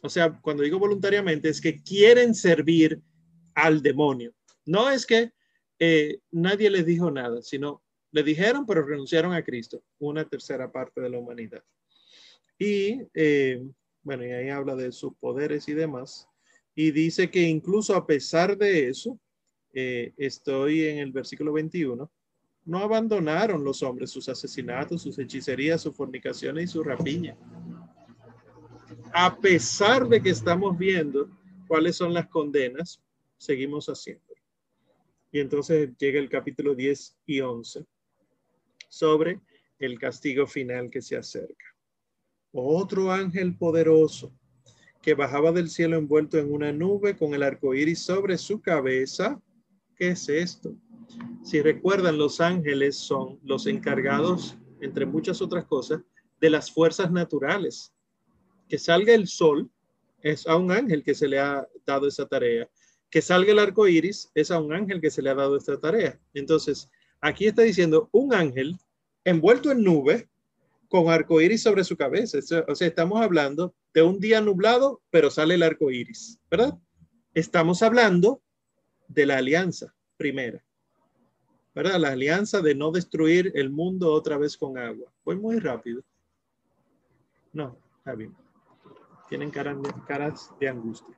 O 0.02 0.10
sea, 0.10 0.38
cuando 0.42 0.62
digo 0.62 0.78
voluntariamente 0.78 1.48
es 1.48 1.58
que 1.58 1.82
quieren 1.82 2.34
servir 2.34 3.00
al 3.54 3.80
demonio. 3.80 4.34
No 4.66 4.90
es 4.90 5.06
que 5.06 5.32
eh, 5.78 6.18
nadie 6.32 6.68
les 6.68 6.84
dijo 6.84 7.10
nada, 7.10 7.40
sino 7.40 7.82
le 8.10 8.22
dijeron, 8.22 8.66
pero 8.66 8.84
renunciaron 8.84 9.32
a 9.32 9.42
Cristo, 9.42 9.82
una 9.98 10.28
tercera 10.28 10.70
parte 10.70 11.00
de 11.00 11.08
la 11.08 11.18
humanidad. 11.18 11.64
Y 12.58 13.00
eh, 13.14 13.66
bueno, 14.02 14.26
y 14.26 14.32
ahí 14.32 14.50
habla 14.50 14.76
de 14.76 14.92
sus 14.92 15.14
poderes 15.16 15.66
y 15.66 15.72
demás. 15.72 16.28
Y 16.74 16.90
dice 16.90 17.30
que 17.30 17.40
incluso 17.40 17.96
a 17.96 18.06
pesar 18.06 18.58
de 18.58 18.90
eso, 18.90 19.18
eh, 19.72 20.12
estoy 20.18 20.82
en 20.82 20.98
el 20.98 21.10
versículo 21.10 21.54
21, 21.54 22.12
no 22.64 22.78
abandonaron 22.78 23.62
los 23.62 23.82
hombres 23.82 24.10
sus 24.10 24.28
asesinatos, 24.28 25.02
sus 25.02 25.18
hechicerías, 25.18 25.82
sus 25.82 25.94
fornicaciones 25.94 26.64
y 26.64 26.66
su 26.68 26.82
rapiña. 26.82 27.36
A 29.12 29.36
pesar 29.36 30.08
de 30.08 30.22
que 30.22 30.30
estamos 30.30 30.76
viendo 30.76 31.28
cuáles 31.68 31.96
son 31.96 32.14
las 32.14 32.26
condenas, 32.28 33.00
seguimos 33.36 33.86
haciendo. 33.86 34.22
Y 35.30 35.40
entonces 35.40 35.90
llega 35.98 36.18
el 36.18 36.28
capítulo 36.28 36.74
10 36.74 37.16
y 37.26 37.40
11 37.40 37.84
sobre 38.88 39.40
el 39.78 39.98
castigo 39.98 40.46
final 40.46 40.90
que 40.90 41.02
se 41.02 41.16
acerca. 41.16 41.64
Otro 42.52 43.10
ángel 43.10 43.56
poderoso 43.56 44.32
que 45.02 45.14
bajaba 45.14 45.52
del 45.52 45.68
cielo 45.68 45.96
envuelto 45.98 46.38
en 46.38 46.52
una 46.52 46.72
nube 46.72 47.16
con 47.16 47.34
el 47.34 47.42
arco 47.42 47.74
iris 47.74 48.00
sobre 48.00 48.38
su 48.38 48.60
cabeza. 48.60 49.38
¿Qué 49.96 50.10
es 50.10 50.28
esto? 50.28 50.74
Si 51.42 51.60
recuerdan, 51.60 52.18
los 52.18 52.40
ángeles 52.40 52.96
son 52.96 53.38
los 53.42 53.66
encargados, 53.66 54.56
entre 54.80 55.06
muchas 55.06 55.42
otras 55.42 55.64
cosas, 55.66 56.00
de 56.40 56.50
las 56.50 56.70
fuerzas 56.70 57.10
naturales. 57.10 57.92
Que 58.68 58.78
salga 58.78 59.14
el 59.14 59.28
sol 59.28 59.70
es 60.22 60.46
a 60.46 60.56
un 60.56 60.72
ángel 60.72 61.02
que 61.02 61.14
se 61.14 61.28
le 61.28 61.38
ha 61.38 61.66
dado 61.86 62.08
esa 62.08 62.26
tarea. 62.26 62.68
Que 63.10 63.22
salga 63.22 63.52
el 63.52 63.58
arco 63.58 63.86
iris 63.86 64.30
es 64.34 64.50
a 64.50 64.58
un 64.58 64.72
ángel 64.72 65.00
que 65.00 65.10
se 65.10 65.22
le 65.22 65.30
ha 65.30 65.34
dado 65.34 65.56
esta 65.56 65.78
tarea. 65.78 66.18
Entonces, 66.32 66.90
aquí 67.20 67.46
está 67.46 67.62
diciendo 67.62 68.08
un 68.12 68.34
ángel 68.34 68.76
envuelto 69.24 69.70
en 69.70 69.82
nube 69.82 70.28
con 70.88 71.10
arco 71.10 71.40
iris 71.40 71.62
sobre 71.62 71.84
su 71.84 71.96
cabeza. 71.96 72.38
O 72.68 72.74
sea, 72.74 72.88
estamos 72.88 73.20
hablando 73.20 73.74
de 73.92 74.02
un 74.02 74.18
día 74.18 74.40
nublado, 74.40 75.02
pero 75.10 75.30
sale 75.30 75.54
el 75.54 75.62
arco 75.62 75.90
iris, 75.90 76.38
¿verdad? 76.50 76.78
Estamos 77.34 77.82
hablando 77.82 78.42
de 79.08 79.26
la 79.26 79.38
alianza 79.38 79.94
primera. 80.16 80.64
¿Verdad? 81.74 81.98
La 81.98 82.10
alianza 82.10 82.60
de 82.60 82.74
no 82.74 82.90
destruir 82.92 83.52
el 83.54 83.70
mundo 83.70 84.12
otra 84.12 84.38
vez 84.38 84.56
con 84.56 84.78
agua. 84.78 85.12
Fue 85.24 85.34
muy 85.34 85.58
rápido. 85.58 86.02
No, 87.52 87.76
está 87.98 88.14
bien. 88.14 88.34
Tienen 89.28 89.50
caras 89.50 90.50
de 90.60 90.68
angustia. 90.68 91.16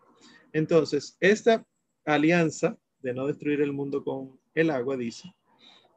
Entonces, 0.53 1.17
esta 1.21 1.67
alianza 2.05 2.79
de 3.03 3.13
no 3.13 3.27
destruir 3.27 3.61
el 3.61 3.73
mundo 3.73 4.03
con 4.03 4.39
el 4.55 4.71
agua, 4.71 4.97
dice, 4.97 5.35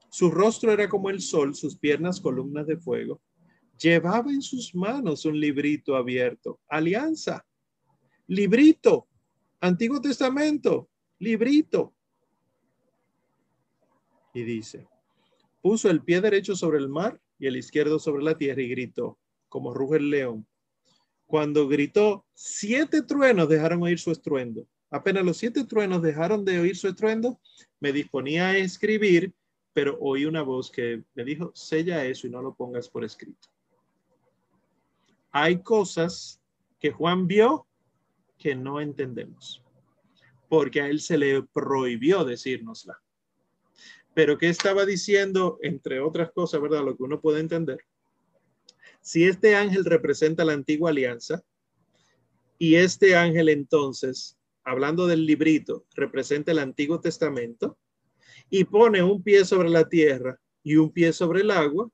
su 0.10 0.30
rostro 0.30 0.72
era 0.72 0.90
como 0.90 1.10
el 1.10 1.22
sol, 1.22 1.56
sus 1.56 1.78
piernas 1.78 2.20
columnas 2.20 2.68
de 2.68 2.78
fuego. 2.78 3.22
Llevaba 3.78 4.32
en 4.32 4.42
sus 4.42 4.76
manos 4.76 5.24
un 5.24 5.40
librito 5.40 5.96
abierto. 5.96 6.60
Alianza. 6.68 7.46
Librito. 8.28 9.08
Antiguo 9.62 10.02
Testamento. 10.02 10.90
Librito 11.20 11.94
y 14.40 14.44
dice, 14.44 14.88
puso 15.62 15.90
el 15.90 16.02
pie 16.02 16.22
derecho 16.22 16.56
sobre 16.56 16.78
el 16.78 16.90
mar 16.90 17.20
y 17.38 17.48
el 17.48 17.58
izquierdo 17.58 18.00
sobre 18.00 18.24
la 18.24 18.38
tierra 18.38 18.62
y 18.62 18.70
gritó, 18.70 19.18
como 19.48 19.74
ruge 19.74 19.98
el 19.98 20.10
león. 20.10 20.48
Cuando 21.26 21.68
gritó, 21.68 22.26
siete 22.34 23.04
truenos 23.04 23.50
dejaron 23.50 23.84
oír 23.84 24.00
su 24.00 24.12
estruendo. 24.12 24.66
Apenas 24.90 25.24
los 25.24 25.38
siete 25.38 25.64
truenos 25.66 26.02
dejaron 26.02 26.44
de 26.44 26.60
oír 26.60 26.76
su 26.76 26.88
estruendo, 26.88 27.40
me 27.80 27.92
disponía 27.92 28.48
a 28.48 28.58
escribir, 28.58 29.34
pero 29.74 29.98
oí 30.00 30.26
una 30.26 30.42
voz 30.42 30.72
que 30.72 31.04
me 31.14 31.24
dijo, 31.24 31.52
sella 31.54 32.04
eso 32.06 32.26
y 32.26 32.32
no 32.32 32.42
lo 32.42 32.56
pongas 32.56 32.90
por 32.90 33.04
escrito. 33.04 33.48
Hay 35.32 35.62
cosas 35.62 36.42
que 36.80 36.92
Juan 36.92 37.28
vio 37.28 37.68
que 38.40 38.56
no 38.56 38.82
entendemos, 38.82 39.64
porque 40.48 40.82
a 40.82 40.88
él 40.88 41.00
se 41.00 41.18
le 41.18 41.44
prohibió 41.44 42.24
decírnosla. 42.26 43.00
Pero 44.14 44.38
¿qué 44.38 44.50
estaba 44.50 44.86
diciendo, 44.86 45.60
entre 45.62 46.00
otras 46.00 46.32
cosas, 46.32 46.62
verdad? 46.62 46.84
Lo 46.84 46.98
que 46.98 47.04
uno 47.04 47.22
puede 47.22 47.40
entender. 47.40 47.80
Si 49.02 49.24
este 49.24 49.56
ángel 49.56 49.86
representa 49.86 50.44
la 50.44 50.54
antigua 50.54 50.90
alianza 50.90 51.42
y 52.58 52.76
este 52.76 53.16
ángel 53.16 53.50
entonces, 53.50 54.38
hablando 54.64 55.08
del 55.08 55.26
librito, 55.26 55.86
representa 55.96 56.52
el 56.52 56.60
Antiguo 56.60 57.00
Testamento 57.00 57.78
y 58.50 58.66
pone 58.66 59.02
un 59.02 59.24
pie 59.24 59.46
sobre 59.46 59.70
la 59.70 59.88
tierra 59.88 60.40
y 60.64 60.76
un 60.76 60.92
pie 60.92 61.14
sobre 61.14 61.42
el 61.42 61.52
agua, 61.52 61.90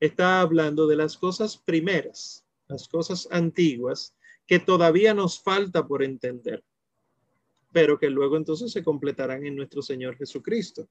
está 0.00 0.40
hablando 0.40 0.86
de 0.86 0.96
las 0.96 1.16
cosas 1.16 1.56
primeras, 1.58 2.44
las 2.68 2.88
cosas 2.88 3.28
antiguas 3.30 4.16
que 4.46 4.58
todavía 4.58 5.12
nos 5.12 5.40
falta 5.40 5.86
por 5.86 6.02
entender, 6.02 6.64
pero 7.72 7.98
que 7.98 8.08
luego 8.08 8.36
entonces 8.36 8.72
se 8.72 8.82
completarán 8.82 9.44
en 9.44 9.56
nuestro 9.56 9.82
Señor 9.82 10.16
Jesucristo. 10.16 10.88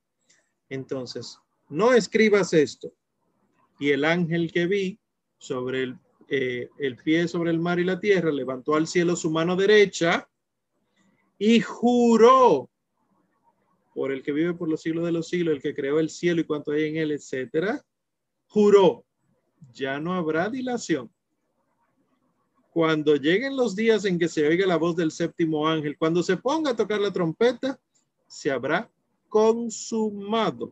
Entonces, 0.69 1.39
no 1.69 1.93
escribas 1.93 2.53
esto. 2.53 2.91
Y 3.79 3.91
el 3.91 4.05
ángel 4.05 4.51
que 4.51 4.65
vi 4.65 4.99
sobre 5.37 5.83
el, 5.83 5.99
eh, 6.29 6.69
el 6.77 6.97
pie 6.97 7.27
sobre 7.27 7.51
el 7.51 7.59
mar 7.59 7.79
y 7.79 7.83
la 7.83 7.99
tierra 7.99 8.31
levantó 8.31 8.75
al 8.75 8.87
cielo 8.87 9.15
su 9.15 9.29
mano 9.29 9.55
derecha 9.55 10.27
y 11.37 11.59
juró 11.59 12.69
por 13.97 14.11
el 14.11 14.21
que 14.21 14.31
vive 14.31 14.53
por 14.53 14.69
los 14.69 14.81
siglos 14.81 15.05
de 15.05 15.11
los 15.11 15.27
siglos, 15.27 15.55
el 15.55 15.61
que 15.61 15.73
creó 15.73 15.99
el 15.99 16.11
cielo 16.11 16.41
y 16.41 16.43
cuanto 16.43 16.71
hay 16.71 16.83
en 16.83 16.97
él, 16.97 17.11
etcétera, 17.11 17.83
juró, 18.47 19.03
ya 19.73 19.99
no 19.99 20.13
habrá 20.13 20.51
dilación. 20.51 21.11
Cuando 22.69 23.15
lleguen 23.15 23.57
los 23.57 23.75
días 23.75 24.05
en 24.05 24.19
que 24.19 24.27
se 24.27 24.47
oiga 24.47 24.67
la 24.67 24.77
voz 24.77 24.95
del 24.95 25.11
séptimo 25.11 25.67
ángel, 25.67 25.97
cuando 25.97 26.21
se 26.21 26.37
ponga 26.37 26.71
a 26.71 26.75
tocar 26.75 26.99
la 26.99 27.11
trompeta, 27.11 27.79
se 28.27 28.51
habrá 28.51 28.87
consumado 29.29 30.71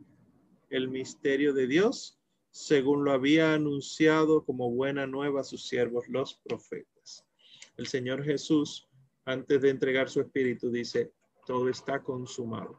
el 0.70 0.90
misterio 0.90 1.54
de 1.54 1.68
Dios, 1.68 2.20
según 2.52 3.04
lo 3.04 3.12
había 3.12 3.54
anunciado 3.54 4.46
como 4.46 4.72
buena 4.72 5.06
nueva 5.06 5.42
a 5.42 5.44
sus 5.44 5.68
siervos, 5.68 6.08
los 6.08 6.36
profetas. 6.36 7.26
El 7.78 7.88
Señor 7.88 8.24
Jesús, 8.24 8.88
antes 9.26 9.62
de 9.62 9.70
entregar 9.70 10.10
su 10.10 10.22
espíritu, 10.22 10.72
dice, 10.72 11.12
todo 11.46 11.70
está 11.70 12.02
consumado. 12.02 12.78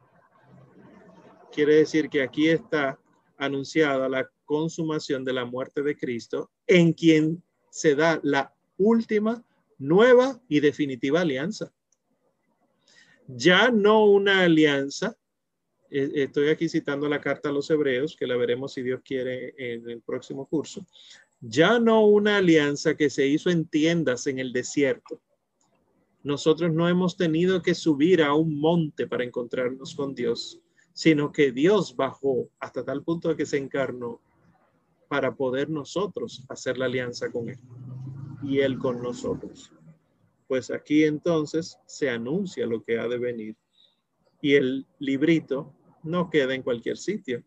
Quiere 1.51 1.75
decir 1.75 2.09
que 2.09 2.21
aquí 2.21 2.49
está 2.49 2.99
anunciada 3.37 4.09
la 4.09 4.29
consumación 4.45 5.23
de 5.23 5.33
la 5.33 5.45
muerte 5.45 5.83
de 5.83 5.95
Cristo, 5.95 6.51
en 6.65 6.93
quien 6.93 7.43
se 7.69 7.95
da 7.95 8.19
la 8.23 8.53
última, 8.77 9.43
nueva 9.77 10.41
y 10.47 10.59
definitiva 10.59 11.21
alianza. 11.21 11.71
Ya 13.27 13.69
no 13.69 14.05
una 14.05 14.41
alianza 14.41 15.17
estoy 15.89 16.49
aquí 16.49 16.69
citando 16.69 17.07
la 17.07 17.21
carta 17.21 17.49
a 17.49 17.51
los 17.51 17.69
hebreos, 17.69 18.15
que 18.15 18.27
la 18.27 18.35
veremos 18.35 18.73
si 18.73 18.81
Dios 18.81 19.01
quiere 19.03 19.53
en 19.57 19.89
el 19.89 20.01
próximo 20.01 20.45
curso. 20.45 20.85
Ya 21.39 21.79
no 21.79 22.05
una 22.05 22.37
alianza 22.37 22.95
que 22.95 23.09
se 23.09 23.27
hizo 23.27 23.49
en 23.49 23.67
tiendas 23.67 24.27
en 24.27 24.39
el 24.39 24.53
desierto. 24.53 25.21
Nosotros 26.23 26.73
no 26.73 26.89
hemos 26.89 27.15
tenido 27.15 27.61
que 27.61 27.75
subir 27.75 28.21
a 28.21 28.33
un 28.33 28.59
monte 28.59 29.07
para 29.07 29.23
encontrarnos 29.23 29.95
con 29.95 30.13
Dios, 30.15 30.59
sino 30.93 31.31
que 31.31 31.51
Dios 31.51 31.95
bajó 31.95 32.49
hasta 32.59 32.83
tal 32.83 33.03
punto 33.03 33.29
de 33.29 33.37
que 33.37 33.45
se 33.45 33.57
encarnó 33.57 34.19
para 35.07 35.35
poder 35.35 35.69
nosotros 35.69 36.43
hacer 36.49 36.77
la 36.77 36.85
alianza 36.85 37.31
con 37.31 37.49
Él 37.49 37.59
y 38.43 38.59
Él 38.59 38.77
con 38.77 39.01
nosotros. 39.01 39.71
Pues 40.47 40.71
aquí 40.71 41.03
entonces 41.03 41.77
se 41.85 42.09
anuncia 42.09 42.65
lo 42.65 42.83
que 42.83 42.99
ha 42.99 43.07
de 43.07 43.17
venir 43.17 43.55
y 44.41 44.55
el 44.55 44.85
librito 44.99 45.73
no 46.07 46.29
queda 46.29 46.55
en 46.55 46.63
cualquier 46.63 46.97
sitio, 46.97 47.43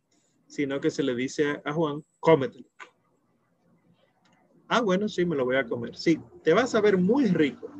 sino 0.46 0.80
que 0.80 0.90
se 0.90 1.02
le 1.02 1.14
dice 1.14 1.60
a 1.64 1.72
Juan, 1.72 2.04
cómetelo. 2.18 2.68
Ah, 4.68 4.80
bueno, 4.80 5.08
sí, 5.08 5.24
me 5.24 5.34
lo 5.34 5.44
voy 5.44 5.56
a 5.56 5.66
comer. 5.66 5.96
Sí, 5.96 6.20
te 6.44 6.52
vas 6.52 6.74
a 6.74 6.80
ver 6.80 6.96
muy 6.96 7.26
rico 7.26 7.70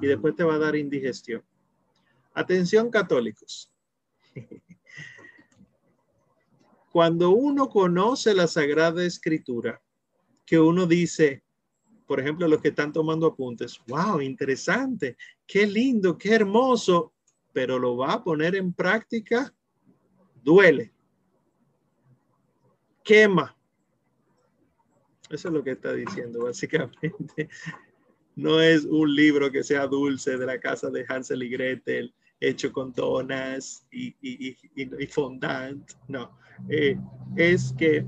y 0.00 0.06
después 0.06 0.34
te 0.34 0.42
va 0.42 0.56
a 0.56 0.58
dar 0.58 0.74
indigestión. 0.74 1.44
Atención 2.34 2.90
católicos. 2.90 3.72
Cuando 6.92 7.30
uno 7.30 7.68
conoce 7.68 8.34
la 8.34 8.46
Sagrada 8.46 9.04
Escritura, 9.04 9.80
que 10.44 10.58
uno 10.58 10.86
dice, 10.86 11.42
por 12.06 12.20
ejemplo, 12.20 12.48
los 12.48 12.60
que 12.60 12.68
están 12.68 12.92
tomando 12.92 13.26
apuntes, 13.26 13.80
wow, 13.86 14.20
interesante, 14.20 15.16
qué 15.46 15.66
lindo, 15.66 16.18
qué 16.18 16.34
hermoso, 16.34 17.14
pero 17.52 17.78
lo 17.78 17.96
va 17.96 18.14
a 18.14 18.24
poner 18.24 18.56
en 18.56 18.72
práctica, 18.72 19.54
duele, 20.42 20.92
quema. 23.02 23.56
Eso 25.30 25.48
es 25.48 25.54
lo 25.54 25.64
que 25.64 25.72
está 25.72 25.92
diciendo, 25.92 26.44
básicamente. 26.44 27.48
No 28.34 28.60
es 28.60 28.84
un 28.84 29.14
libro 29.14 29.52
que 29.52 29.62
sea 29.62 29.86
dulce 29.86 30.38
de 30.38 30.46
la 30.46 30.58
casa 30.58 30.90
de 30.90 31.04
Hansel 31.06 31.42
y 31.42 31.50
Gretel, 31.50 32.14
hecho 32.40 32.72
con 32.72 32.92
donas 32.92 33.86
y, 33.90 34.14
fondant. 35.08 35.90
No, 36.08 36.38
eh, 36.68 36.98
es 37.36 37.74
que 37.78 38.06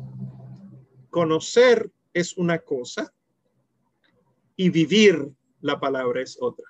conocer 1.11 1.91
es 2.13 2.37
una 2.37 2.59
cosa 2.59 3.13
y 4.57 4.71
vivir 4.71 5.31
la 5.61 5.79
palabra 5.79 6.23
es 6.23 6.39
otra. 6.41 6.67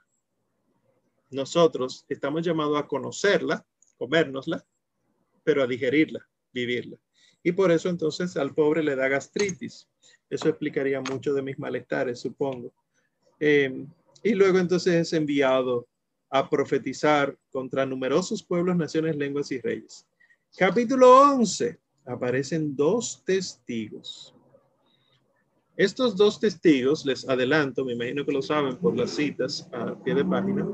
Nosotros 1.30 2.04
estamos 2.08 2.42
llamados 2.42 2.78
a 2.78 2.86
conocerla, 2.86 3.66
comérnosla, 3.98 4.64
pero 5.44 5.62
a 5.62 5.66
digerirla, 5.66 6.26
vivirla. 6.52 6.96
Y 7.42 7.52
por 7.52 7.70
eso 7.70 7.88
entonces 7.90 8.36
al 8.36 8.54
pobre 8.54 8.82
le 8.82 8.96
da 8.96 9.06
gastritis. 9.06 9.86
Eso 10.30 10.48
explicaría 10.48 11.00
mucho 11.00 11.34
de 11.34 11.42
mis 11.42 11.58
malestares, 11.58 12.18
supongo. 12.18 12.72
Eh, 13.38 13.86
y 14.22 14.32
luego 14.32 14.58
entonces 14.58 14.94
es 14.94 15.12
enviado 15.12 15.86
a 16.30 16.48
profetizar 16.48 17.36
contra 17.50 17.84
numerosos 17.84 18.42
pueblos, 18.42 18.76
naciones, 18.76 19.16
lenguas 19.16 19.52
y 19.52 19.60
reyes. 19.60 20.06
Capítulo 20.56 21.20
11. 21.20 21.78
Aparecen 22.06 22.74
dos 22.74 23.22
testigos. 23.24 24.34
Estos 25.76 26.16
dos 26.16 26.38
testigos, 26.38 27.04
les 27.04 27.28
adelanto, 27.28 27.84
me 27.84 27.94
imagino 27.94 28.24
que 28.24 28.32
lo 28.32 28.42
saben 28.42 28.76
por 28.76 28.96
las 28.96 29.10
citas 29.10 29.68
a 29.72 29.94
pie 29.96 30.14
de 30.14 30.24
página, 30.24 30.64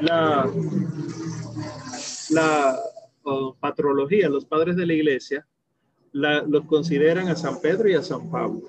la, 0.00 0.52
la 2.30 2.78
patrología, 3.60 4.28
los 4.28 4.44
padres 4.44 4.76
de 4.76 4.86
la 4.86 4.94
iglesia, 4.94 5.46
los 6.12 6.64
consideran 6.66 7.28
a 7.28 7.36
San 7.36 7.60
Pedro 7.60 7.88
y 7.88 7.94
a 7.94 8.02
San 8.02 8.30
Pablo. 8.30 8.62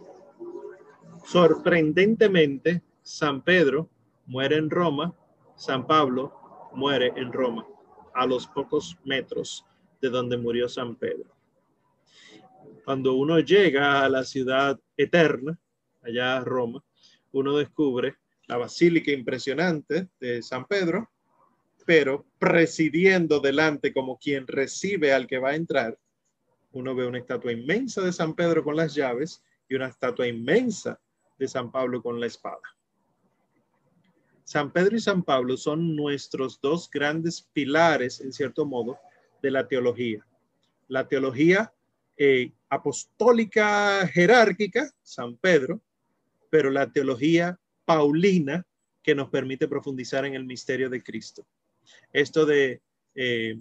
Sorprendentemente, 1.26 2.82
San 3.02 3.42
Pedro 3.42 3.90
muere 4.26 4.58
en 4.58 4.70
Roma, 4.70 5.14
San 5.56 5.88
Pablo 5.88 6.34
muere 6.74 7.14
en 7.16 7.32
Roma, 7.32 7.66
a 8.14 8.26
los 8.26 8.48
pocos 8.48 8.98
metros 9.04 9.66
de 10.02 10.10
donde 10.10 10.38
murió 10.38 10.68
San 10.68 10.96
Pedro. 10.96 11.36
Cuando 12.84 13.14
uno 13.14 13.40
llega 13.40 14.04
a 14.04 14.10
la 14.10 14.24
ciudad 14.24 14.80
eterna, 14.96 15.60
allá 16.02 16.40
Roma, 16.42 16.84
uno 17.32 17.58
descubre 17.58 18.16
la 18.48 18.58
basílica 18.58 19.12
impresionante 19.12 20.08
de 20.20 20.42
San 20.42 20.66
Pedro, 20.66 21.10
pero 21.88 22.26
presidiendo 22.38 23.40
delante 23.40 23.94
como 23.94 24.20
quien 24.20 24.46
recibe 24.46 25.14
al 25.14 25.26
que 25.26 25.38
va 25.38 25.52
a 25.52 25.56
entrar, 25.56 25.98
uno 26.74 26.94
ve 26.94 27.08
una 27.08 27.20
estatua 27.20 27.54
inmensa 27.54 28.02
de 28.02 28.12
San 28.12 28.36
Pedro 28.36 28.62
con 28.62 28.76
las 28.76 28.94
llaves 28.94 29.42
y 29.70 29.76
una 29.76 29.88
estatua 29.88 30.28
inmensa 30.28 31.00
de 31.40 31.48
San 31.48 31.72
Pablo 31.72 32.04
con 32.04 32.20
la 32.20 32.26
espada. 32.26 32.60
San 34.44 34.70
Pedro 34.74 34.98
y 34.98 35.00
San 35.00 35.24
Pablo 35.24 35.56
son 35.56 35.96
nuestros 35.96 36.60
dos 36.60 36.90
grandes 36.92 37.48
pilares, 37.54 38.20
en 38.20 38.34
cierto 38.34 38.66
modo, 38.66 39.00
de 39.42 39.52
la 39.52 39.66
teología. 39.66 40.28
La 40.90 41.08
teología 41.08 41.74
eh, 42.18 42.52
apostólica 42.68 44.06
jerárquica, 44.08 44.92
San 45.04 45.38
Pedro, 45.38 45.80
pero 46.50 46.70
la 46.70 46.92
teología 46.92 47.58
paulina 47.86 48.68
que 49.02 49.16
nos 49.16 49.30
permite 49.30 49.70
profundizar 49.70 50.26
en 50.26 50.34
el 50.34 50.44
misterio 50.44 50.90
de 50.90 51.02
Cristo 51.02 51.48
esto 52.14 52.46
de, 52.46 52.82
eh, 53.16 53.60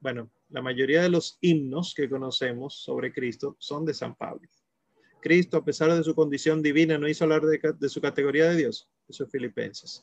bueno, 0.00 0.30
la 0.48 0.62
mayoría 0.62 1.02
de 1.02 1.08
los 1.08 1.38
himnos 1.40 1.94
que 1.94 2.08
conocemos 2.08 2.74
sobre 2.82 3.12
Cristo 3.12 3.56
son 3.58 3.84
de 3.84 3.94
San 3.94 4.14
Pablo. 4.14 4.48
Cristo, 5.20 5.56
a 5.56 5.64
pesar 5.64 5.94
de 5.94 6.02
su 6.02 6.14
condición 6.14 6.60
divina, 6.62 6.98
no 6.98 7.08
hizo 7.08 7.24
hablar 7.24 7.42
de, 7.42 7.88
su 7.88 8.00
categoría 8.00 8.50
de 8.50 8.56
Dios. 8.56 8.90
Eso 9.08 9.24
es 9.24 9.30
Filipenses. 9.30 10.02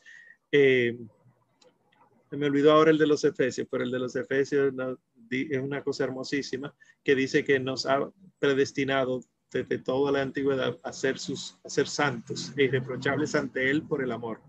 Eh, 0.51 0.97
me 2.31 2.45
olvidó 2.45 2.71
ahora 2.71 2.91
el 2.91 2.97
de 2.97 3.07
los 3.07 3.23
Efesios, 3.23 3.67
pero 3.69 3.83
el 3.83 3.91
de 3.91 3.99
los 3.99 4.15
Efesios 4.15 4.73
es 5.29 5.61
una 5.61 5.83
cosa 5.83 6.05
hermosísima 6.05 6.73
que 7.03 7.15
dice 7.15 7.43
que 7.43 7.59
nos 7.59 7.85
ha 7.85 8.09
predestinado 8.39 9.21
desde 9.51 9.79
toda 9.79 10.11
la 10.11 10.21
antigüedad 10.21 10.79
a 10.83 10.93
sus, 10.93 11.59
a 11.63 11.69
ser 11.69 11.87
santos 11.87 12.53
e 12.55 12.63
irreprochables 12.63 13.35
ante 13.35 13.69
Él 13.69 13.83
por 13.83 14.03
el 14.03 14.11
amor. 14.11 14.39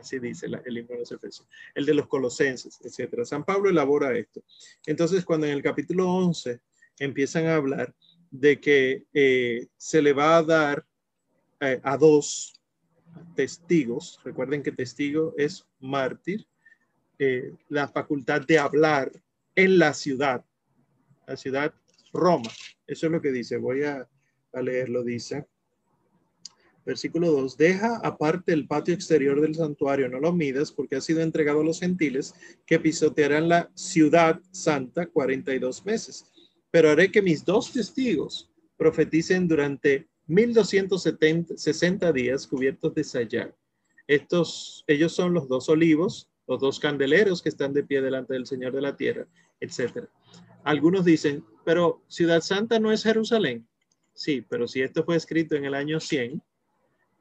Así 0.00 0.18
dice 0.18 0.46
el 0.46 0.78
himno 0.78 0.94
de 0.94 1.00
los 1.00 1.12
Efesios. 1.12 1.46
El 1.74 1.84
de 1.84 1.94
los 1.94 2.06
Colosenses, 2.06 2.80
etcétera. 2.82 3.24
San 3.24 3.44
Pablo 3.44 3.68
elabora 3.68 4.16
esto. 4.16 4.42
Entonces, 4.86 5.24
cuando 5.24 5.46
en 5.46 5.52
el 5.52 5.62
capítulo 5.62 6.10
11 6.10 6.60
empiezan 6.98 7.46
a 7.46 7.56
hablar 7.56 7.94
de 8.30 8.60
que 8.60 9.04
eh, 9.12 9.68
se 9.76 10.00
le 10.00 10.12
va 10.12 10.38
a 10.38 10.42
dar 10.42 10.86
eh, 11.60 11.80
a 11.82 11.96
dos 11.98 12.54
testigos, 13.34 14.18
recuerden 14.24 14.62
que 14.62 14.72
testigo 14.72 15.34
es 15.36 15.66
mártir, 15.80 16.46
eh, 17.18 17.52
la 17.68 17.86
facultad 17.86 18.40
de 18.46 18.58
hablar 18.58 19.12
en 19.54 19.78
la 19.78 19.92
ciudad, 19.92 20.42
la 21.26 21.36
ciudad 21.36 21.74
Roma. 22.12 22.50
Eso 22.86 23.06
es 23.06 23.12
lo 23.12 23.20
que 23.20 23.32
dice. 23.32 23.58
Voy 23.58 23.82
a, 23.82 24.08
a 24.52 24.62
leerlo. 24.62 25.02
Dice, 25.02 25.46
versículo 26.84 27.30
2, 27.30 27.56
deja 27.56 27.96
aparte 28.02 28.52
el 28.52 28.66
patio 28.66 28.94
exterior 28.94 29.40
del 29.40 29.54
santuario, 29.54 30.08
no 30.08 30.20
lo 30.20 30.32
midas 30.32 30.72
porque 30.72 30.96
ha 30.96 31.00
sido 31.00 31.20
entregado 31.20 31.60
a 31.60 31.64
los 31.64 31.80
gentiles 31.80 32.34
que 32.66 32.80
pisotearán 32.80 33.48
la 33.48 33.70
ciudad 33.74 34.40
santa 34.50 35.06
42 35.06 35.84
meses 35.84 36.30
pero 36.70 36.90
haré 36.90 37.10
que 37.10 37.22
mis 37.22 37.44
dos 37.44 37.72
testigos 37.72 38.50
profeticen 38.76 39.48
durante 39.48 40.08
1260 40.26 42.12
días 42.12 42.46
cubiertos 42.46 42.94
de 42.94 43.04
sayal. 43.04 43.54
Estos, 44.06 44.84
ellos 44.86 45.12
son 45.12 45.34
los 45.34 45.48
dos 45.48 45.68
olivos, 45.68 46.30
los 46.46 46.60
dos 46.60 46.80
candeleros 46.80 47.42
que 47.42 47.48
están 47.48 47.72
de 47.72 47.84
pie 47.84 48.00
delante 48.00 48.34
del 48.34 48.46
Señor 48.46 48.72
de 48.72 48.80
la 48.80 48.96
tierra, 48.96 49.26
etc. 49.60 50.08
Algunos 50.64 51.04
dicen, 51.04 51.44
pero 51.64 52.02
Ciudad 52.08 52.40
Santa 52.40 52.78
no 52.78 52.92
es 52.92 53.02
Jerusalén. 53.02 53.66
Sí, 54.14 54.44
pero 54.48 54.66
si 54.66 54.82
esto 54.82 55.04
fue 55.04 55.16
escrito 55.16 55.54
en 55.56 55.64
el 55.64 55.74
año 55.74 56.00
100, 56.00 56.42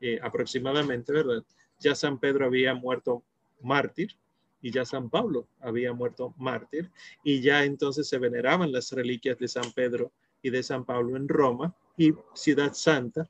eh, 0.02 0.20
aproximadamente, 0.22 1.12
¿verdad? 1.12 1.44
Ya 1.80 1.96
San 1.96 2.20
Pedro 2.20 2.46
había 2.46 2.74
muerto 2.74 3.24
mártir 3.62 4.16
y 4.62 4.72
ya 4.72 4.86
San 4.86 5.10
Pablo 5.10 5.48
había 5.62 5.94
muerto 5.94 6.34
mártir 6.38 6.90
y 7.24 7.42
ya 7.42 7.64
entonces 7.64 8.08
se 8.08 8.18
veneraban 8.18 8.72
las 8.72 8.92
reliquias 8.92 9.38
de 9.38 9.48
San 9.48 9.72
Pedro 9.74 10.12
y 10.42 10.50
de 10.50 10.64
San 10.64 10.86
Pablo 10.86 11.16
en 11.18 11.28
Roma 11.28 11.76
y 11.98 12.14
Ciudad 12.34 12.74
Santa, 12.74 13.30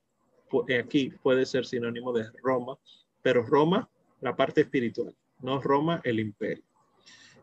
aquí 0.80 1.12
puede 1.24 1.46
ser 1.46 1.66
sinónimo 1.66 2.14
de 2.14 2.26
Roma, 2.44 2.78
pero 3.22 3.44
Roma, 3.44 3.90
la 4.22 4.36
parte 4.36 4.62
espiritual, 4.62 5.16
no 5.42 5.60
Roma, 5.62 6.02
el 6.04 6.20
imperio. 6.20 6.64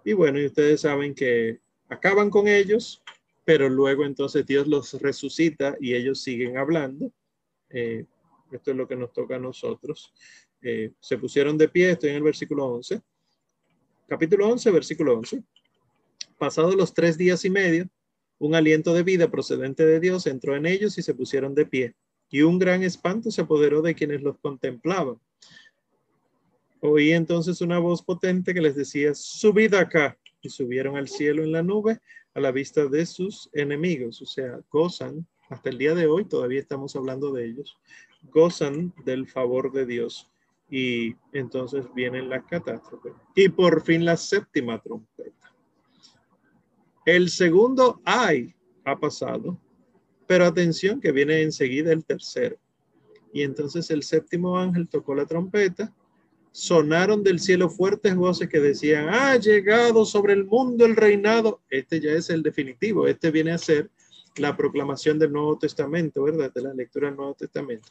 Y 0.05 0.13
bueno, 0.13 0.41
y 0.41 0.47
ustedes 0.47 0.83
saben 0.83 1.15
que 1.15 1.59
acaban 1.89 2.31
con 2.31 2.47
ellos, 2.47 3.03
pero 3.45 3.69
luego 3.69 4.05
entonces 4.05 4.47
Dios 4.47 4.67
los 4.67 4.95
resucita 5.01 5.77
y 5.81 5.95
ellos 5.95 6.21
siguen 6.21 6.59
hablando. 6.59 7.11
Eh, 7.71 8.05
esto 8.57 8.73
es 8.73 8.77
lo 8.77 8.87
que 8.89 8.97
nos 8.97 9.13
toca 9.13 9.37
a 9.37 9.41
nosotros. 9.41 10.13
Eh, 10.61 10.93
se 11.01 11.17
pusieron 11.19 11.57
de 11.57 11.69
pie, 11.69 11.93
estoy 11.93 12.11
en 12.11 12.17
el 12.17 12.23
versículo 12.23 12.67
11 12.67 13.01
capítulo 14.07 14.49
11, 14.49 14.71
versículo 14.71 15.19
11. 15.19 15.43
Pasados 16.39 16.75
los 16.75 16.95
tres 16.95 17.19
días 17.19 17.45
y 17.45 17.51
medio, 17.51 17.89
un 18.39 18.55
aliento 18.55 18.95
de 18.95 19.03
vida 19.03 19.31
procedente 19.31 19.85
de 19.85 20.01
Dios 20.01 20.27
entró 20.27 20.55
en 20.57 20.67
ellos 20.67 20.97
y 20.99 21.03
se 21.03 21.15
pusieron 21.15 21.55
de 21.55 21.67
pie, 21.67 21.95
y 22.31 22.43
un 22.43 22.59
gran 22.59 22.83
espanto 22.83 23.31
se 23.31 23.43
apoderó 23.43 23.83
de 23.83 23.95
quienes 23.95 24.23
los 24.23 24.39
contemplaban. 24.39 25.19
Oí 26.81 27.13
entonces 27.13 27.61
una 27.61 27.79
voz 27.79 28.03
potente 28.03 28.55
que 28.55 28.61
les 28.61 28.77
decía, 28.77 29.15
subid 29.15 29.75
acá, 29.75 30.19
y 30.43 30.51
subieron 30.51 30.97
al 30.97 31.09
cielo 31.09 31.43
en 31.43 31.53
la 31.53 31.63
nube 31.63 31.99
a 32.35 32.41
la 32.41 32.53
vista 32.53 32.87
de 32.87 33.07
sus 33.07 33.49
enemigos, 33.55 34.21
o 34.21 34.27
sea, 34.27 34.61
gozan, 34.71 35.27
hasta 35.49 35.71
el 35.71 35.79
día 35.79 35.95
de 35.95 36.07
hoy 36.07 36.27
todavía 36.27 36.61
estamos 36.61 36.95
hablando 36.95 37.33
de 37.33 37.47
ellos, 37.47 37.79
gozan 38.23 38.93
del 39.05 39.27
favor 39.27 39.73
de 39.73 39.87
Dios 39.87 40.31
y 40.71 41.15
entonces 41.33 41.87
vienen 41.95 42.29
las 42.29 42.45
catástrofes. 42.45 43.13
Y 43.35 43.49
por 43.49 43.83
fin 43.83 44.05
la 44.05 44.17
séptima 44.17 44.81
trompeta. 44.81 45.55
El 47.05 47.31
segundo 47.31 48.01
ay 48.05 48.55
ha 48.85 48.99
pasado, 48.99 49.61
pero 50.27 50.45
atención 50.45 51.01
que 51.01 51.13
viene 51.13 51.43
enseguida 51.43 51.93
el 51.93 52.05
tercero. 52.05 52.57
Y 53.33 53.43
entonces 53.43 53.91
el 53.91 54.03
séptimo 54.03 54.59
ángel 54.59 54.89
tocó 54.89 55.15
la 55.15 55.27
trompeta, 55.27 55.95
sonaron 56.51 57.23
del 57.23 57.39
cielo 57.39 57.69
fuertes 57.69 58.17
voces 58.17 58.49
que 58.49 58.59
decían, 58.59 59.09
ha 59.11 59.37
llegado 59.37 60.05
sobre 60.05 60.33
el 60.33 60.47
mundo 60.47 60.87
el 60.87 60.97
reinado. 60.97 61.61
Este 61.69 62.01
ya 62.01 62.13
es 62.13 62.31
el 62.31 62.43
definitivo, 62.43 63.07
este 63.07 63.31
viene 63.31 63.53
a 63.53 63.59
ser 63.59 63.91
la 64.37 64.57
proclamación 64.57 65.19
del 65.19 65.33
Nuevo 65.33 65.59
Testamento, 65.59 66.23
¿verdad? 66.23 66.53
De 66.53 66.63
la 66.63 66.75
lectura 66.75 67.09
del 67.09 67.17
Nuevo 67.17 67.35
Testamento 67.35 67.91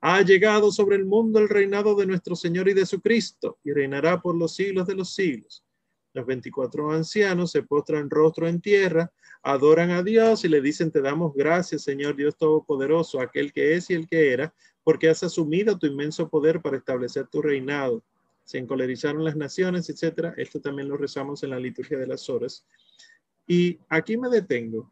ha 0.00 0.22
llegado 0.22 0.70
sobre 0.70 0.96
el 0.96 1.04
mundo 1.04 1.38
el 1.38 1.48
reinado 1.48 1.94
de 1.94 2.06
nuestro 2.06 2.36
Señor 2.36 2.68
y 2.68 2.74
de 2.74 2.86
su 2.86 3.00
Cristo, 3.00 3.58
y 3.64 3.72
reinará 3.72 4.20
por 4.20 4.36
los 4.36 4.54
siglos 4.54 4.86
de 4.86 4.94
los 4.94 5.14
siglos. 5.14 5.64
Los 6.12 6.26
veinticuatro 6.26 6.90
ancianos 6.92 7.50
se 7.50 7.62
postran 7.62 8.08
rostro 8.08 8.46
en 8.48 8.60
tierra, 8.60 9.12
adoran 9.42 9.90
a 9.90 10.02
Dios 10.02 10.44
y 10.44 10.48
le 10.48 10.60
dicen, 10.60 10.90
te 10.90 11.00
damos 11.00 11.34
gracias, 11.34 11.82
Señor 11.82 12.16
Dios 12.16 12.36
Todopoderoso, 12.36 13.20
aquel 13.20 13.52
que 13.52 13.74
es 13.74 13.90
y 13.90 13.94
el 13.94 14.08
que 14.08 14.32
era, 14.32 14.54
porque 14.84 15.08
has 15.08 15.22
asumido 15.22 15.78
tu 15.78 15.86
inmenso 15.86 16.28
poder 16.28 16.62
para 16.62 16.76
establecer 16.76 17.26
tu 17.26 17.42
reinado. 17.42 18.02
Se 18.44 18.58
encolerizaron 18.58 19.24
las 19.24 19.36
naciones, 19.36 19.90
etcétera. 19.90 20.32
Esto 20.38 20.60
también 20.60 20.88
lo 20.88 20.96
rezamos 20.96 21.42
en 21.42 21.50
la 21.50 21.58
liturgia 21.58 21.98
de 21.98 22.06
las 22.06 22.30
horas. 22.30 22.64
Y 23.46 23.78
aquí 23.88 24.16
me 24.16 24.30
detengo, 24.30 24.90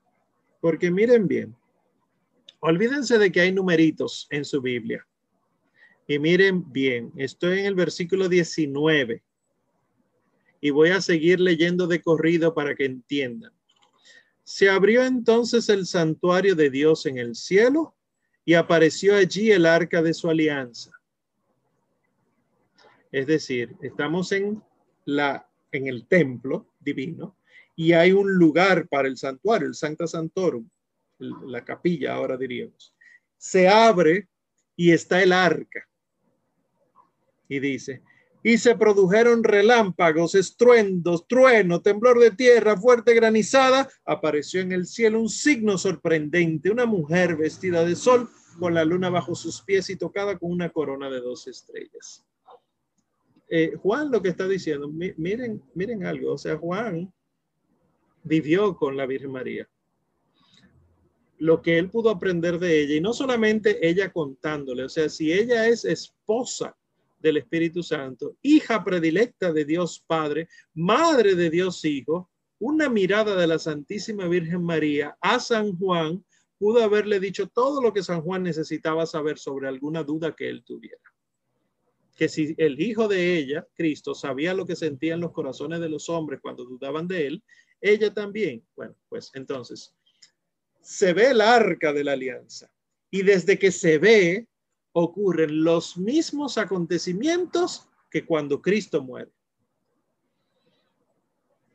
porque 0.60 0.90
miren 0.90 1.26
bien, 1.26 1.56
Olvídense 2.60 3.18
de 3.18 3.30
que 3.30 3.40
hay 3.40 3.52
numeritos 3.52 4.26
en 4.30 4.44
su 4.44 4.60
Biblia. 4.60 5.06
Y 6.08 6.18
miren 6.18 6.70
bien, 6.72 7.12
estoy 7.16 7.60
en 7.60 7.66
el 7.66 7.74
versículo 7.74 8.28
19 8.28 9.22
y 10.60 10.70
voy 10.70 10.90
a 10.90 11.00
seguir 11.00 11.38
leyendo 11.38 11.86
de 11.86 12.00
corrido 12.00 12.54
para 12.54 12.74
que 12.74 12.84
entiendan. 12.84 13.52
Se 14.42 14.68
abrió 14.68 15.04
entonces 15.04 15.68
el 15.68 15.86
santuario 15.86 16.54
de 16.54 16.70
Dios 16.70 17.06
en 17.06 17.18
el 17.18 17.34
cielo 17.34 17.94
y 18.44 18.54
apareció 18.54 19.16
allí 19.16 19.50
el 19.50 19.66
arca 19.66 20.02
de 20.02 20.14
su 20.14 20.30
alianza. 20.30 20.92
Es 23.12 23.26
decir, 23.26 23.76
estamos 23.82 24.32
en 24.32 24.62
la 25.04 25.48
en 25.72 25.88
el 25.88 26.06
templo 26.06 26.72
divino 26.80 27.36
y 27.76 27.92
hay 27.92 28.12
un 28.12 28.34
lugar 28.34 28.88
para 28.88 29.06
el 29.06 29.16
santuario, 29.16 29.68
el 29.68 29.74
Sancta 29.74 30.06
Santorum 30.06 30.68
la 31.18 31.64
capilla 31.64 32.14
ahora 32.14 32.36
diríamos, 32.36 32.94
se 33.36 33.68
abre 33.68 34.28
y 34.74 34.92
está 34.92 35.22
el 35.22 35.32
arca. 35.32 35.88
Y 37.48 37.60
dice, 37.60 38.02
y 38.42 38.58
se 38.58 38.76
produjeron 38.76 39.44
relámpagos, 39.44 40.34
estruendos, 40.34 41.26
trueno, 41.26 41.80
temblor 41.80 42.18
de 42.18 42.32
tierra, 42.32 42.76
fuerte 42.76 43.14
granizada. 43.14 43.88
Apareció 44.04 44.60
en 44.60 44.72
el 44.72 44.86
cielo 44.86 45.20
un 45.20 45.28
signo 45.28 45.78
sorprendente, 45.78 46.70
una 46.70 46.86
mujer 46.86 47.36
vestida 47.36 47.84
de 47.84 47.96
sol 47.96 48.28
con 48.58 48.74
la 48.74 48.84
luna 48.84 49.10
bajo 49.10 49.34
sus 49.34 49.62
pies 49.62 49.90
y 49.90 49.96
tocada 49.96 50.38
con 50.38 50.50
una 50.50 50.70
corona 50.70 51.08
de 51.10 51.20
dos 51.20 51.46
estrellas. 51.46 52.24
Eh, 53.48 53.74
Juan 53.76 54.10
lo 54.10 54.20
que 54.20 54.30
está 54.30 54.48
diciendo, 54.48 54.88
miren, 54.88 55.62
miren 55.74 56.04
algo, 56.04 56.32
o 56.32 56.38
sea, 56.38 56.56
Juan 56.56 57.12
vivió 58.26 58.76
con 58.76 58.96
la 58.96 59.06
Virgen 59.06 59.32
María 59.32 59.68
lo 61.38 61.60
que 61.60 61.78
él 61.78 61.90
pudo 61.90 62.10
aprender 62.10 62.58
de 62.58 62.80
ella 62.80 62.94
y 62.96 63.00
no 63.00 63.12
solamente 63.12 63.86
ella 63.86 64.12
contándole, 64.12 64.84
o 64.84 64.88
sea, 64.88 65.08
si 65.08 65.32
ella 65.32 65.68
es 65.68 65.84
esposa 65.84 66.76
del 67.18 67.38
Espíritu 67.38 67.82
Santo, 67.82 68.36
hija 68.42 68.82
predilecta 68.84 69.52
de 69.52 69.64
Dios 69.64 70.02
Padre, 70.06 70.48
madre 70.74 71.34
de 71.34 71.50
Dios 71.50 71.84
Hijo, 71.84 72.30
una 72.58 72.88
mirada 72.88 73.36
de 73.36 73.46
la 73.46 73.58
Santísima 73.58 74.28
Virgen 74.28 74.62
María 74.62 75.16
a 75.20 75.38
San 75.40 75.76
Juan 75.76 76.24
pudo 76.58 76.82
haberle 76.82 77.20
dicho 77.20 77.48
todo 77.48 77.82
lo 77.82 77.92
que 77.92 78.02
San 78.02 78.22
Juan 78.22 78.42
necesitaba 78.42 79.04
saber 79.04 79.38
sobre 79.38 79.68
alguna 79.68 80.02
duda 80.02 80.34
que 80.34 80.48
él 80.48 80.64
tuviera. 80.64 81.02
Que 82.16 82.30
si 82.30 82.54
el 82.56 82.80
hijo 82.80 83.08
de 83.08 83.36
ella, 83.36 83.66
Cristo, 83.74 84.14
sabía 84.14 84.54
lo 84.54 84.64
que 84.64 84.74
sentían 84.74 85.20
los 85.20 85.32
corazones 85.32 85.80
de 85.80 85.90
los 85.90 86.08
hombres 86.08 86.40
cuando 86.40 86.64
dudaban 86.64 87.06
de 87.06 87.26
él, 87.26 87.44
ella 87.80 88.12
también. 88.12 88.66
Bueno, 88.74 88.94
pues 89.08 89.30
entonces, 89.34 89.94
se 90.80 91.12
ve 91.12 91.30
el 91.30 91.40
arca 91.40 91.92
de 91.92 92.04
la 92.04 92.12
alianza. 92.12 92.70
Y 93.10 93.22
desde 93.22 93.58
que 93.58 93.70
se 93.70 93.98
ve, 93.98 94.48
ocurren 94.92 95.62
los 95.62 95.96
mismos 95.96 96.58
acontecimientos 96.58 97.88
que 98.10 98.24
cuando 98.24 98.62
Cristo 98.62 99.02
muere. 99.02 99.30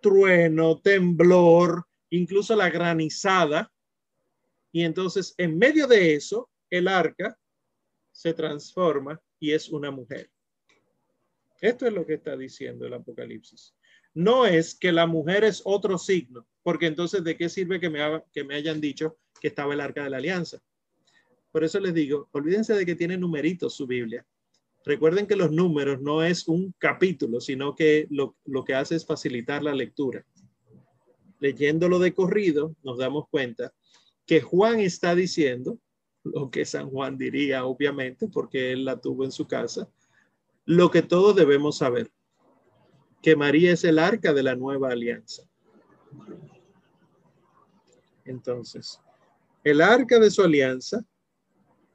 Trueno, 0.01 0.79
temblor, 0.79 1.85
incluso 2.09 2.55
la 2.55 2.69
granizada. 2.69 3.71
Y 4.71 4.83
entonces, 4.83 5.35
en 5.37 5.57
medio 5.57 5.87
de 5.87 6.15
eso, 6.15 6.49
el 6.69 6.87
arca 6.87 7.37
se 8.11 8.33
transforma 8.33 9.21
y 9.39 9.51
es 9.51 9.69
una 9.69 9.91
mujer. 9.91 10.31
Esto 11.59 11.85
es 11.85 11.93
lo 11.93 12.05
que 12.05 12.15
está 12.15 12.35
diciendo 12.35 12.87
el 12.87 12.93
Apocalipsis. 12.93 13.75
No 14.13 14.45
es 14.45 14.75
que 14.75 14.91
la 14.91 15.07
mujer 15.07 15.43
es 15.43 15.61
otro 15.63 15.97
signo, 15.97 16.45
porque 16.63 16.87
entonces 16.87 17.23
de 17.23 17.37
qué 17.37 17.49
sirve 17.49 17.79
que 17.79 17.89
me, 17.89 17.99
que 18.33 18.43
me 18.43 18.55
hayan 18.55 18.81
dicho 18.81 19.17
que 19.39 19.47
estaba 19.47 19.73
el 19.73 19.81
arca 19.81 20.03
de 20.03 20.09
la 20.09 20.17
alianza. 20.17 20.61
Por 21.51 21.63
eso 21.63 21.79
les 21.79 21.93
digo, 21.93 22.29
olvídense 22.31 22.73
de 22.73 22.85
que 22.85 22.95
tiene 22.95 23.17
numeritos 23.17 23.75
su 23.75 23.87
Biblia. 23.87 24.25
Recuerden 24.83 25.27
que 25.27 25.35
los 25.35 25.51
números 25.51 26.01
no 26.01 26.23
es 26.23 26.47
un 26.47 26.73
capítulo, 26.77 27.39
sino 27.39 27.75
que 27.75 28.07
lo, 28.09 28.35
lo 28.45 28.63
que 28.63 28.73
hace 28.73 28.95
es 28.95 29.05
facilitar 29.05 29.63
la 29.63 29.75
lectura. 29.75 30.25
Leyéndolo 31.39 31.99
de 31.99 32.13
corrido, 32.13 32.75
nos 32.83 32.97
damos 32.97 33.27
cuenta 33.29 33.73
que 34.25 34.41
Juan 34.41 34.79
está 34.79 35.15
diciendo 35.15 35.79
lo 36.23 36.49
que 36.49 36.65
San 36.65 36.89
Juan 36.89 37.17
diría, 37.17 37.65
obviamente, 37.65 38.27
porque 38.27 38.71
él 38.71 38.85
la 38.85 38.99
tuvo 38.99 39.25
en 39.25 39.31
su 39.31 39.47
casa, 39.47 39.89
lo 40.65 40.91
que 40.91 41.01
todos 41.01 41.35
debemos 41.35 41.77
saber, 41.77 42.11
que 43.21 43.35
María 43.35 43.73
es 43.73 43.83
el 43.83 43.99
arca 43.99 44.33
de 44.33 44.43
la 44.43 44.55
nueva 44.55 44.89
alianza. 44.91 45.43
Entonces, 48.25 48.99
el 49.63 49.81
arca 49.81 50.19
de 50.19 50.31
su 50.31 50.41
alianza 50.41 51.03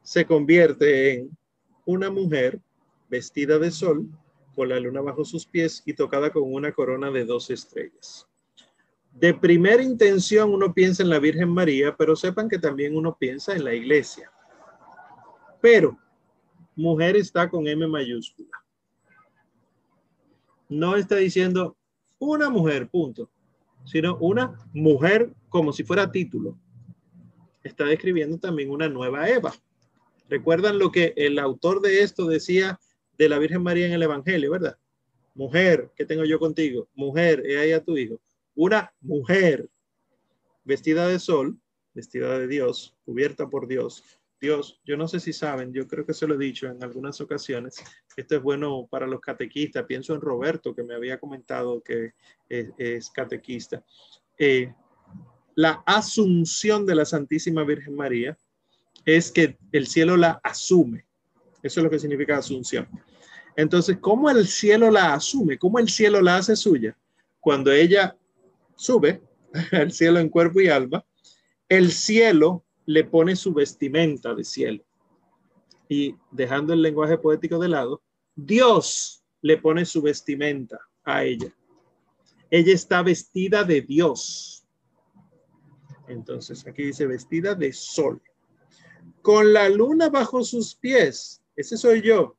se 0.03 0.25
convierte 0.25 1.15
en 1.15 1.37
una 1.85 2.11
mujer 2.11 2.61
vestida 3.09 3.59
de 3.59 3.71
sol, 3.71 4.09
con 4.55 4.69
la 4.69 4.81
luna 4.81 5.01
bajo 5.01 5.25
sus 5.25 5.47
pies 5.47 5.83
y 5.85 5.93
tocada 5.93 6.33
con 6.33 6.53
una 6.53 6.73
corona 6.73 7.11
de 7.11 7.25
dos 7.25 7.51
estrellas. 7.51 8.27
De 9.13 9.35
primera 9.35 9.83
intención 9.83 10.53
uno 10.53 10.73
piensa 10.73 11.03
en 11.03 11.11
la 11.11 11.19
Virgen 11.19 11.49
María, 11.49 11.95
pero 11.97 12.17
sepan 12.17 12.49
que 12.49 12.59
también 12.59 12.97
uno 12.97 13.17
piensa 13.19 13.55
en 13.55 13.65
la 13.65 13.75
iglesia. 13.75 14.31
Pero 15.61 15.99
mujer 16.75 17.17
está 17.17 17.49
con 17.49 17.67
M 17.67 17.87
mayúscula. 17.87 18.66
No 20.69 20.97
está 20.97 21.17
diciendo 21.17 21.77
una 22.19 22.51
mujer, 22.51 22.89
punto, 22.89 23.31
sino 23.85 24.17
una 24.19 24.59
mujer 24.73 25.33
como 25.49 25.73
si 25.73 25.85
fuera 25.85 26.11
título. 26.11 26.59
Está 27.63 27.85
describiendo 27.85 28.39
también 28.39 28.71
una 28.71 28.89
nueva 28.89 29.29
Eva. 29.29 29.53
Recuerdan 30.29 30.79
lo 30.79 30.91
que 30.91 31.15
el 31.17 31.39
autor 31.39 31.81
de 31.81 32.03
esto 32.03 32.27
decía 32.27 32.79
de 33.17 33.29
la 33.29 33.39
Virgen 33.39 33.63
María 33.63 33.87
en 33.87 33.93
el 33.93 34.03
Evangelio, 34.03 34.51
¿verdad? 34.51 34.77
Mujer, 35.35 35.91
¿qué 35.95 36.05
tengo 36.05 36.25
yo 36.25 36.39
contigo? 36.39 36.89
Mujer, 36.95 37.43
he 37.47 37.59
ahí 37.59 37.73
a 37.73 37.85
tu 37.85 37.97
hijo. 37.97 38.21
Una 38.55 38.93
mujer 39.01 39.69
vestida 40.65 41.07
de 41.07 41.19
sol, 41.19 41.59
vestida 41.95 42.39
de 42.39 42.49
Dios, 42.49 42.97
cubierta 43.05 43.49
por 43.49 43.69
Dios. 43.69 44.03
Dios, 44.41 44.81
yo 44.85 44.97
no 44.97 45.09
sé 45.09 45.21
si 45.21 45.33
saben, 45.33 45.73
yo 45.73 45.87
creo 45.87 46.05
que 46.05 46.15
se 46.15 46.27
lo 46.27 46.35
he 46.35 46.39
dicho 46.39 46.67
en 46.67 46.83
algunas 46.83 47.21
ocasiones, 47.21 47.83
esto 48.17 48.37
es 48.37 48.43
bueno 48.43 48.89
para 48.91 49.07
los 49.07 49.21
catequistas, 49.21 49.85
pienso 49.85 50.15
en 50.15 50.23
Roberto 50.23 50.75
que 50.75 50.83
me 50.83 50.95
había 50.95 51.21
comentado 51.21 51.83
que 51.83 52.15
es, 52.49 53.11
catequista. 53.11 53.85
Eh, 54.39 54.73
la 55.55 55.83
asunción 55.87 56.87
de 56.87 56.95
la 56.95 57.05
Santísima 57.05 57.63
Virgen 57.65 57.95
María 57.95 58.37
es 59.05 59.31
que 59.31 59.59
el 59.71 59.87
cielo 59.87 60.17
la 60.17 60.41
asume. 60.43 61.07
Eso 61.63 61.81
es 61.81 61.85
lo 61.85 61.91
que 61.91 61.99
significa 61.99 62.39
asunción. 62.39 62.89
Entonces, 63.55 63.99
¿cómo 64.01 64.31
el 64.31 64.47
cielo 64.47 64.91
la 64.91 65.15
asume? 65.15 65.59
¿Cómo 65.59 65.79
el 65.79 65.89
cielo 65.89 66.21
la 66.21 66.37
hace 66.37 66.57
suya? 66.57 66.97
Cuando 67.41 67.71
ella 67.71 68.17
sube 68.77 69.23
al 69.73 69.93
cielo 69.93 70.21
en 70.21 70.29
cuerpo 70.29 70.61
y 70.61 70.69
alma, 70.69 71.05
el 71.69 71.91
cielo 71.91 72.65
le 72.87 73.05
pone 73.05 73.37
su 73.37 73.53
vestimenta 73.53 74.35
de 74.35 74.45
cielo. 74.45 74.85
Y 75.89 76.17
dejando 76.31 76.73
el 76.73 76.83
lenguaje 76.83 77.19
poético 77.19 77.59
de 77.59 77.69
lado, 77.69 78.03
Dios 78.37 79.25
le 79.43 79.59
pone 79.59 79.85
su 79.85 80.01
vestimenta 80.03 80.79
a 81.03 81.25
ella. 81.25 81.53
Ella 82.51 82.73
está 82.73 83.03
vestida 83.03 83.65
de 83.65 83.81
Dios. 83.81 84.65
Entonces, 86.07 86.65
aquí 86.67 86.85
dice 86.85 87.07
vestida 87.07 87.55
de 87.55 87.73
sol. 87.73 88.23
Con 89.23 89.53
la 89.53 89.69
luna 89.69 90.09
bajo 90.09 90.45
sus 90.45 90.77
pies 90.77 91.43
ese 91.57 91.79
soy 91.79 92.03
yo. 92.03 92.37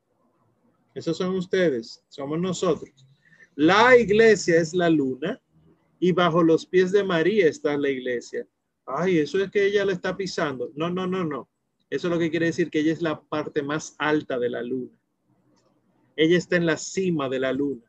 Esos 0.93 1.17
son 1.17 1.35
ustedes. 1.35 2.03
Somos 2.07 2.39
nosotros. 2.39 3.07
La 3.55 3.97
iglesia 3.97 4.61
es 4.61 4.73
la 4.73 4.89
luna 4.89 5.41
y 5.99 6.11
bajo 6.11 6.43
los 6.43 6.65
pies 6.65 6.91
de 6.91 7.03
María 7.03 7.47
está 7.47 7.75
la 7.75 7.89
iglesia. 7.89 8.47
Ay, 8.85 9.17
eso 9.17 9.39
es 9.39 9.49
que 9.49 9.65
ella 9.65 9.83
le 9.83 9.93
está 9.93 10.15
pisando. 10.15 10.71
No, 10.75 10.89
no, 10.89 11.07
no, 11.07 11.23
no. 11.23 11.49
Eso 11.89 12.07
es 12.07 12.13
lo 12.13 12.19
que 12.19 12.29
quiere 12.29 12.47
decir 12.47 12.69
que 12.69 12.79
ella 12.79 12.93
es 12.93 13.01
la 13.01 13.19
parte 13.19 13.63
más 13.63 13.95
alta 13.97 14.37
de 14.37 14.49
la 14.49 14.61
luna. 14.61 14.97
Ella 16.17 16.37
está 16.37 16.55
en 16.55 16.65
la 16.65 16.77
cima 16.77 17.29
de 17.29 17.39
la 17.39 17.53
luna. 17.53 17.83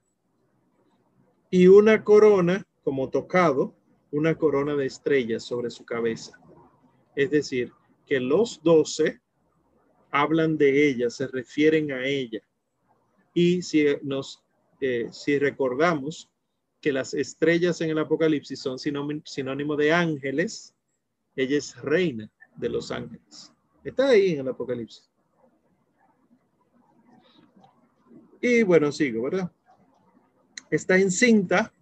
Y 1.50 1.66
una 1.66 2.04
corona, 2.04 2.64
como 2.84 3.08
tocado, 3.08 3.74
una 4.10 4.36
corona 4.36 4.76
de 4.76 4.86
estrellas 4.86 5.44
sobre 5.44 5.70
su 5.70 5.84
cabeza. 5.84 6.38
Es 7.16 7.30
decir, 7.30 7.72
que 8.06 8.20
los 8.20 8.62
doce 8.62 9.20
hablan 10.10 10.58
de 10.58 10.88
ella, 10.88 11.08
se 11.08 11.26
refieren 11.26 11.90
a 11.90 12.04
ella. 12.04 12.40
Y 13.32 13.62
si 13.62 13.86
nos, 14.02 14.44
eh, 14.80 15.08
si 15.10 15.38
recordamos 15.38 16.30
que 16.82 16.92
las 16.92 17.14
estrellas 17.14 17.80
en 17.80 17.90
el 17.90 17.98
Apocalipsis 17.98 18.60
son 18.60 18.78
sinónimo 18.78 19.74
de 19.74 19.92
ángeles, 19.92 20.74
ella 21.34 21.56
es 21.56 21.76
reina 21.80 22.30
de 22.56 22.68
los 22.68 22.90
ángeles. 22.90 23.52
Está 23.84 24.08
ahí 24.08 24.32
en 24.32 24.40
el 24.40 24.48
Apocalipsis. 24.48 25.08
Y 28.40 28.62
bueno, 28.62 28.92
sigo, 28.92 29.22
¿verdad? 29.22 29.50
Está 30.70 30.98
encinta 30.98 31.72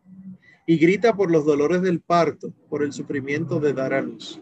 y 0.66 0.78
grita 0.78 1.14
por 1.14 1.30
los 1.30 1.44
dolores 1.44 1.82
del 1.82 2.00
parto, 2.00 2.52
por 2.68 2.82
el 2.82 2.92
sufrimiento 2.92 3.60
de 3.60 3.72
dar 3.72 3.94
a 3.94 4.02
luz. 4.02 4.40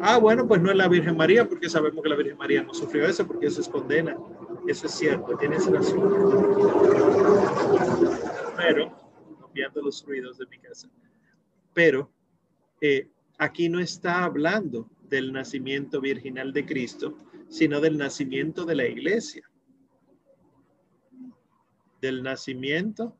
Ah, 0.00 0.18
bueno, 0.18 0.48
pues 0.48 0.60
no 0.60 0.70
es 0.70 0.76
la 0.76 0.88
Virgen 0.88 1.16
María, 1.16 1.48
porque 1.48 1.68
sabemos 1.68 2.02
que 2.02 2.08
la 2.08 2.16
Virgen 2.16 2.36
María 2.36 2.62
no 2.62 2.74
sufrió 2.74 3.06
eso, 3.06 3.26
porque 3.26 3.46
eso 3.46 3.60
es 3.60 3.68
condena. 3.68 4.16
Eso 4.66 4.86
es 4.86 4.92
cierto, 4.92 5.36
tienes 5.36 5.66
razón. 5.70 6.00
Pero, 8.56 8.92
copiando 9.40 9.82
los 9.82 10.04
ruidos 10.06 10.38
de 10.38 10.46
mi 10.46 10.58
casa, 10.58 10.88
pero 11.72 12.10
eh, 12.80 13.08
aquí 13.38 13.68
no 13.68 13.80
está 13.80 14.24
hablando 14.24 14.88
del 15.08 15.32
nacimiento 15.32 16.00
virginal 16.00 16.52
de 16.52 16.66
Cristo, 16.66 17.16
sino 17.48 17.80
del 17.80 17.98
nacimiento 17.98 18.64
de 18.64 18.74
la 18.74 18.86
iglesia. 18.86 19.50
Del 22.00 22.22
nacimiento 22.22 23.16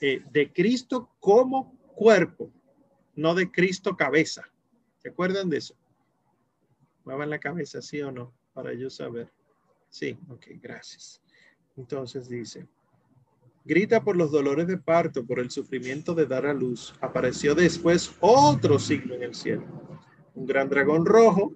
eh, 0.00 0.22
de 0.30 0.52
Cristo 0.52 1.10
como 1.20 1.76
cuerpo, 1.94 2.50
no 3.14 3.34
de 3.34 3.50
Cristo 3.50 3.96
cabeza. 3.96 4.48
¿Se 4.98 5.08
acuerdan 5.08 5.48
de 5.48 5.58
eso? 5.58 5.74
Muevan 7.04 7.30
la 7.30 7.38
cabeza, 7.38 7.80
sí 7.80 8.02
o 8.02 8.10
no, 8.10 8.34
para 8.52 8.74
yo 8.74 8.90
saber. 8.90 9.32
Sí, 9.88 10.18
ok, 10.28 10.46
gracias. 10.60 11.22
Entonces 11.76 12.28
dice, 12.28 12.66
grita 13.64 14.02
por 14.02 14.16
los 14.16 14.30
dolores 14.30 14.66
de 14.66 14.76
parto, 14.76 15.24
por 15.24 15.38
el 15.38 15.50
sufrimiento 15.50 16.14
de 16.14 16.26
dar 16.26 16.46
a 16.46 16.52
luz. 16.52 16.94
Apareció 17.00 17.54
después 17.54 18.14
otro 18.20 18.78
signo 18.78 19.14
en 19.14 19.22
el 19.22 19.34
cielo. 19.34 19.64
Un 20.34 20.46
gran 20.46 20.68
dragón 20.68 21.06
rojo, 21.06 21.54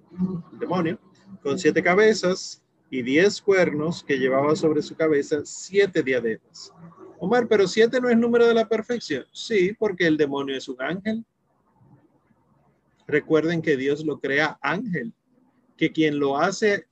demonio, 0.53 0.99
con 1.43 1.59
siete 1.59 1.83
cabezas 1.83 2.63
y 2.91 3.01
diez 3.01 3.41
cuernos 3.41 4.03
que 4.03 4.19
llevaba 4.19 4.53
sobre 4.55 4.81
su 4.81 4.95
cabeza 4.95 5.41
siete 5.45 6.03
diademas. 6.03 6.73
Omar, 7.19 7.47
pero 7.47 7.65
siete 7.65 8.01
no 8.01 8.09
es 8.09 8.17
número 8.17 8.45
de 8.45 8.53
la 8.53 8.67
perfección. 8.67 9.25
Sí, 9.31 9.73
porque 9.79 10.05
el 10.05 10.17
demonio 10.17 10.57
es 10.57 10.67
un 10.67 10.81
ángel. 10.81 11.25
Recuerden 13.07 13.61
que 13.61 13.77
Dios 13.77 14.05
lo 14.05 14.19
crea 14.19 14.59
ángel 14.61 15.13
que 15.77 15.91
quien 15.91 16.19
lo 16.19 16.37
hace 16.37 16.85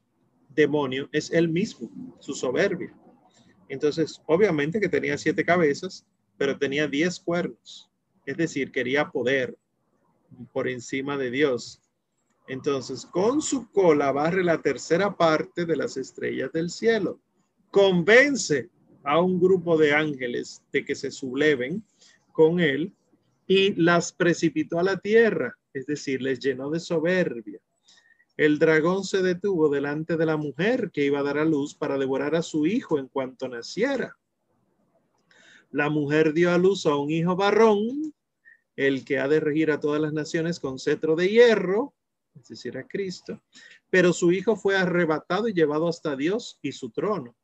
demonio 0.56 1.10
es 1.12 1.32
él 1.32 1.50
mismo, 1.50 1.92
su 2.20 2.34
soberbia. 2.34 2.92
Entonces, 3.68 4.22
obviamente 4.26 4.80
que 4.80 4.90
tenía 4.90 5.18
siete 5.18 5.44
cabezas, 5.44 6.06
pero 6.38 6.58
tenía 6.58 6.88
diez 6.88 7.20
cuernos. 7.20 7.92
Es 8.26 8.38
decir, 8.38 8.72
quería 8.72 9.10
poder 9.10 9.58
por 10.54 10.70
encima 10.70 11.18
de 11.18 11.30
Dios. 11.30 11.82
Entonces, 12.50 13.06
con 13.06 13.42
su 13.42 13.72
cola 13.72 14.12
barre 14.12 14.44
la 14.44 14.62
tercera 14.62 15.16
parte 15.16 15.66
de 15.66 15.78
las 15.78 15.96
estrellas 15.96 16.52
del 16.52 16.70
cielo. 16.70 17.22
Convence 17.72 18.70
a 19.04 19.22
un 19.22 19.40
grupo 19.40 19.78
de 19.78 19.94
ángeles 19.94 20.62
de 20.74 20.84
que 20.84 20.96
se 20.96 21.12
subleven 21.12 21.84
con 22.34 22.60
él 22.60 22.94
y 23.48 23.74
las 23.76 24.12
precipitó 24.12 24.80
a 24.80 24.84
la 24.84 24.98
tierra, 24.98 25.58
es 25.74 25.86
decir, 25.86 26.22
les 26.22 26.40
llenó 26.40 26.70
de 26.70 26.82
soberbia 26.82 27.62
el 28.40 28.58
dragón 28.58 29.04
se 29.04 29.22
detuvo 29.22 29.68
delante 29.68 30.16
de 30.16 30.26
la 30.26 30.38
mujer 30.38 30.92
que 30.94 31.04
iba 31.04 31.20
a 31.20 31.24
dar 31.24 31.38
a 31.38 31.44
luz 31.44 31.76
para 31.76 31.98
devorar 31.98 32.36
a 32.36 32.42
su 32.42 32.66
hijo 32.66 32.98
en 32.98 33.10
cuanto 33.10 33.50
naciera. 33.50 34.18
La 35.72 35.90
mujer 35.90 36.32
dio 36.32 36.50
a 36.54 36.58
luz 36.58 36.86
a 36.86 36.96
un 36.96 37.12
hijo 37.12 37.36
varón, 37.36 38.14
el 38.78 39.04
que 39.04 39.20
ha 39.20 39.28
de 39.28 39.42
regir 39.42 39.72
a 39.72 39.82
todas 39.82 40.00
las 40.00 40.14
naciones 40.14 40.62
con 40.62 40.80
cetro 40.80 41.18
de 41.18 41.28
hierro. 41.28 41.94
Es 42.42 42.48
decir, 42.48 42.78
a 42.78 42.88
Cristo, 42.88 43.42
pero 43.90 44.14
su 44.14 44.32
hijo 44.32 44.56
fue 44.56 44.76
arrebatado 44.76 45.48
y 45.48 45.54
llevado 45.54 45.88
hasta 45.88 46.16
Dios 46.16 46.60
y 46.62 46.72
su 46.72 46.90
trono. 46.90 47.36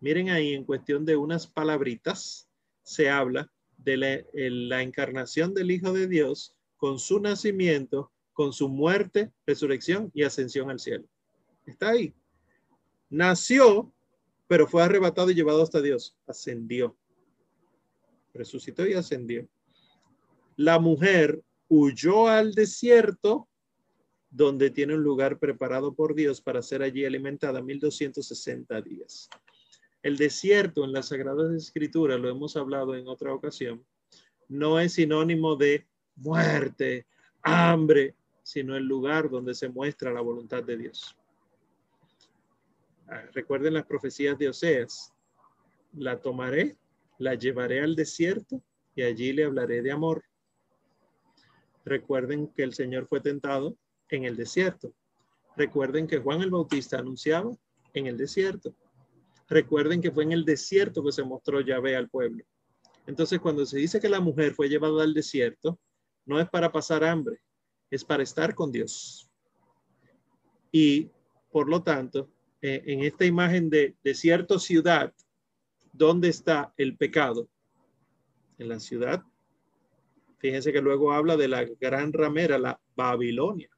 Miren 0.00 0.30
ahí, 0.30 0.54
en 0.54 0.64
cuestión 0.64 1.04
de 1.04 1.16
unas 1.16 1.46
palabritas, 1.46 2.48
se 2.82 3.10
habla 3.10 3.50
de 3.76 3.96
la, 3.96 4.18
la 4.32 4.82
encarnación 4.82 5.54
del 5.54 5.70
Hijo 5.70 5.92
de 5.92 6.06
Dios 6.06 6.54
con 6.76 6.98
su 6.98 7.20
nacimiento, 7.20 8.12
con 8.32 8.52
su 8.52 8.68
muerte, 8.68 9.32
resurrección 9.46 10.10
y 10.14 10.22
ascensión 10.22 10.70
al 10.70 10.78
cielo. 10.78 11.06
Está 11.64 11.90
ahí. 11.90 12.14
Nació, 13.08 13.92
pero 14.46 14.66
fue 14.66 14.82
arrebatado 14.82 15.30
y 15.30 15.34
llevado 15.34 15.62
hasta 15.62 15.80
Dios. 15.80 16.16
Ascendió. 16.26 16.96
Resucitó 18.34 18.86
y 18.86 18.92
ascendió. 18.92 19.48
La 20.56 20.78
mujer 20.78 21.42
huyó 21.68 22.28
al 22.28 22.52
desierto 22.54 23.48
donde 24.30 24.70
tiene 24.70 24.94
un 24.94 25.02
lugar 25.02 25.38
preparado 25.38 25.94
por 25.94 26.14
Dios 26.14 26.40
para 26.40 26.62
ser 26.62 26.82
allí 26.82 27.04
alimentada 27.04 27.62
1260 27.62 28.80
días. 28.82 29.28
El 30.02 30.16
desierto 30.16 30.84
en 30.84 30.92
las 30.92 31.08
Sagradas 31.08 31.52
Escrituras, 31.52 32.20
lo 32.20 32.28
hemos 32.28 32.56
hablado 32.56 32.94
en 32.94 33.08
otra 33.08 33.32
ocasión, 33.32 33.84
no 34.48 34.78
es 34.78 34.94
sinónimo 34.94 35.56
de 35.56 35.86
muerte, 36.14 37.06
hambre, 37.42 38.14
sino 38.42 38.76
el 38.76 38.84
lugar 38.84 39.28
donde 39.28 39.54
se 39.54 39.68
muestra 39.68 40.12
la 40.12 40.20
voluntad 40.20 40.62
de 40.62 40.76
Dios. 40.76 41.16
Ah, 43.08 43.22
recuerden 43.32 43.74
las 43.74 43.86
profecías 43.86 44.38
de 44.38 44.48
Oseas. 44.48 45.12
La 45.92 46.20
tomaré, 46.20 46.76
la 47.18 47.34
llevaré 47.34 47.80
al 47.80 47.96
desierto 47.96 48.62
y 48.94 49.02
allí 49.02 49.32
le 49.32 49.44
hablaré 49.44 49.82
de 49.82 49.92
amor. 49.92 50.24
Recuerden 51.84 52.48
que 52.48 52.62
el 52.62 52.74
Señor 52.74 53.06
fue 53.06 53.20
tentado 53.20 53.76
en 54.10 54.24
el 54.24 54.36
desierto. 54.36 54.92
Recuerden 55.56 56.06
que 56.06 56.18
Juan 56.18 56.42
el 56.42 56.50
Bautista 56.50 56.98
anunciaba 56.98 57.50
en 57.94 58.06
el 58.06 58.16
desierto. 58.16 58.74
Recuerden 59.48 60.00
que 60.00 60.10
fue 60.10 60.24
en 60.24 60.32
el 60.32 60.44
desierto 60.44 61.02
que 61.02 61.12
se 61.12 61.22
mostró 61.22 61.60
Yahvé 61.60 61.96
al 61.96 62.08
pueblo. 62.08 62.44
Entonces, 63.06 63.38
cuando 63.38 63.64
se 63.64 63.78
dice 63.78 64.00
que 64.00 64.08
la 64.08 64.20
mujer 64.20 64.52
fue 64.52 64.68
llevada 64.68 65.02
al 65.02 65.14
desierto, 65.14 65.78
no 66.24 66.40
es 66.40 66.48
para 66.48 66.72
pasar 66.72 67.04
hambre, 67.04 67.40
es 67.90 68.04
para 68.04 68.22
estar 68.22 68.54
con 68.54 68.72
Dios. 68.72 69.30
Y 70.72 71.10
por 71.50 71.68
lo 71.68 71.82
tanto, 71.82 72.28
eh, 72.60 72.82
en 72.86 73.04
esta 73.04 73.24
imagen 73.24 73.70
de 73.70 73.94
desierto 74.02 74.58
ciudad, 74.58 75.14
¿dónde 75.92 76.28
está 76.28 76.74
el 76.76 76.96
pecado? 76.96 77.48
En 78.58 78.68
la 78.68 78.80
ciudad. 78.80 79.22
Fíjense 80.38 80.72
que 80.72 80.82
luego 80.82 81.12
habla 81.12 81.36
de 81.36 81.48
la 81.48 81.64
gran 81.64 82.12
ramera, 82.12 82.58
la 82.58 82.80
Babilonia. 82.96 83.70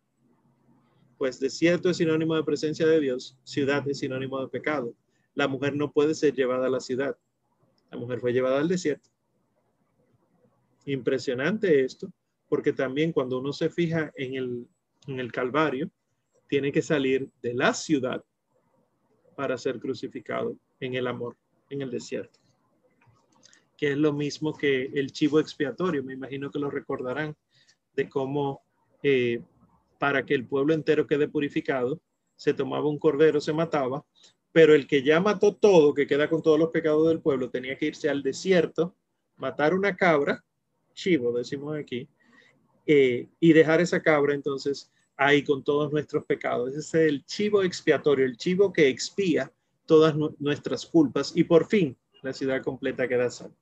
Pues 1.18 1.40
desierto 1.40 1.90
es 1.90 1.96
sinónimo 1.96 2.36
de 2.36 2.44
presencia 2.44 2.86
de 2.86 3.00
Dios, 3.00 3.36
ciudad 3.42 3.86
es 3.88 3.98
sinónimo 3.98 4.40
de 4.40 4.48
pecado. 4.48 4.94
La 5.34 5.48
mujer 5.48 5.74
no 5.74 5.92
puede 5.92 6.14
ser 6.14 6.32
llevada 6.34 6.68
a 6.68 6.70
la 6.70 6.80
ciudad. 6.80 7.18
La 7.90 7.98
mujer 7.98 8.20
fue 8.20 8.32
llevada 8.32 8.60
al 8.60 8.68
desierto. 8.68 9.10
Impresionante 10.86 11.84
esto, 11.84 12.10
porque 12.48 12.72
también 12.72 13.12
cuando 13.12 13.40
uno 13.40 13.52
se 13.52 13.68
fija 13.68 14.12
en 14.14 14.34
el, 14.34 14.68
en 15.08 15.18
el 15.18 15.32
Calvario, 15.32 15.90
tiene 16.48 16.70
que 16.70 16.82
salir 16.82 17.28
de 17.42 17.52
la 17.52 17.74
ciudad 17.74 18.24
para 19.36 19.58
ser 19.58 19.80
crucificado 19.80 20.56
en 20.80 20.94
el 20.94 21.06
amor, 21.08 21.36
en 21.68 21.82
el 21.82 21.90
desierto. 21.90 22.38
Que 23.76 23.92
es 23.92 23.98
lo 23.98 24.12
mismo 24.12 24.56
que 24.56 24.84
el 24.94 25.12
chivo 25.12 25.40
expiatorio, 25.40 26.02
me 26.02 26.14
imagino 26.14 26.50
que 26.50 26.58
lo 26.58 26.70
recordarán, 26.70 27.36
de 27.94 28.08
cómo 28.08 28.62
eh, 29.02 29.42
para 29.98 30.24
que 30.24 30.34
el 30.34 30.46
pueblo 30.46 30.74
entero 30.74 31.06
quede 31.06 31.28
purificado, 31.28 32.00
se 32.36 32.54
tomaba 32.54 32.88
un 32.88 32.98
cordero, 32.98 33.40
se 33.40 33.52
mataba, 33.52 34.04
pero 34.52 34.74
el 34.74 34.86
que 34.86 35.02
ya 35.02 35.20
mató 35.20 35.54
todo, 35.54 35.92
que 35.92 36.06
queda 36.06 36.28
con 36.30 36.42
todos 36.42 36.58
los 36.58 36.70
pecados 36.70 37.08
del 37.08 37.20
pueblo, 37.20 37.50
tenía 37.50 37.76
que 37.76 37.86
irse 37.86 38.08
al 38.08 38.22
desierto, 38.22 38.94
matar 39.36 39.74
una 39.74 39.96
cabra, 39.96 40.44
chivo, 40.94 41.32
decimos 41.32 41.76
aquí, 41.76 42.08
eh, 42.86 43.28
y 43.38 43.52
dejar 43.52 43.80
esa 43.80 44.00
cabra 44.00 44.34
entonces 44.34 44.90
ahí 45.16 45.42
con 45.42 45.62
todos 45.62 45.92
nuestros 45.92 46.24
pecados. 46.24 46.70
Ese 46.70 46.78
es 46.78 46.94
el 47.10 47.24
chivo 47.24 47.62
expiatorio, 47.62 48.24
el 48.24 48.36
chivo 48.36 48.72
que 48.72 48.88
expía 48.88 49.52
todas 49.84 50.14
nuestras 50.38 50.86
culpas 50.86 51.32
y 51.34 51.44
por 51.44 51.66
fin 51.66 51.96
la 52.22 52.32
ciudad 52.32 52.62
completa 52.62 53.08
queda 53.08 53.30
santa. 53.30 53.56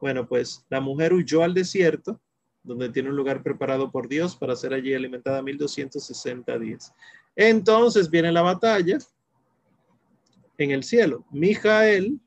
Bueno, 0.00 0.26
pues 0.26 0.64
la 0.70 0.80
mujer 0.80 1.12
huyó 1.12 1.42
al 1.42 1.54
desierto, 1.54 2.20
donde 2.68 2.90
tiene 2.90 3.10
un 3.10 3.16
lugar 3.16 3.42
preparado 3.42 3.90
por 3.90 4.08
Dios 4.08 4.36
para 4.36 4.54
ser 4.54 4.74
allí 4.74 4.94
alimentada 4.94 5.42
1260 5.42 6.58
días. 6.58 6.94
Entonces 7.34 8.10
viene 8.10 8.30
la 8.30 8.42
batalla 8.42 8.98
en 10.56 10.70
el 10.70 10.84
cielo. 10.84 11.24
Mijael, 11.32 12.20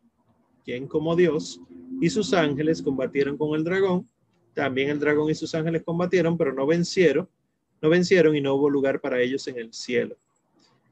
quien 0.65 0.87
como 0.87 1.15
Dios, 1.15 1.61
y 2.01 2.09
sus 2.09 2.33
ángeles 2.33 2.81
combatieron 2.81 3.37
con 3.37 3.55
el 3.55 3.63
dragón 3.63 4.07
también 4.53 4.89
el 4.89 4.99
dragón 4.99 5.29
y 5.29 5.35
sus 5.35 5.55
ángeles 5.55 5.83
combatieron, 5.83 6.37
pero 6.37 6.53
no 6.53 6.65
vencieron, 6.65 7.29
no 7.81 7.89
vencieron 7.89 8.35
y 8.35 8.41
no 8.41 8.55
hubo 8.55 8.69
lugar 8.69 8.99
para 8.99 9.19
ellos 9.21 9.47
en 9.47 9.57
el 9.57 9.73
cielo. 9.73 10.17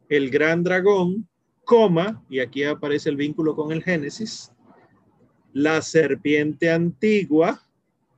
El 0.08 0.30
gran 0.30 0.64
dragón, 0.64 1.28
coma, 1.66 2.24
y 2.30 2.40
aquí 2.40 2.64
aparece 2.64 3.10
el 3.10 3.16
vínculo 3.16 3.56
con 3.56 3.72
el 3.72 3.84
Génesis, 3.84 4.52
la 5.54 5.82
serpiente 5.82 6.72
antigua, 6.72 7.62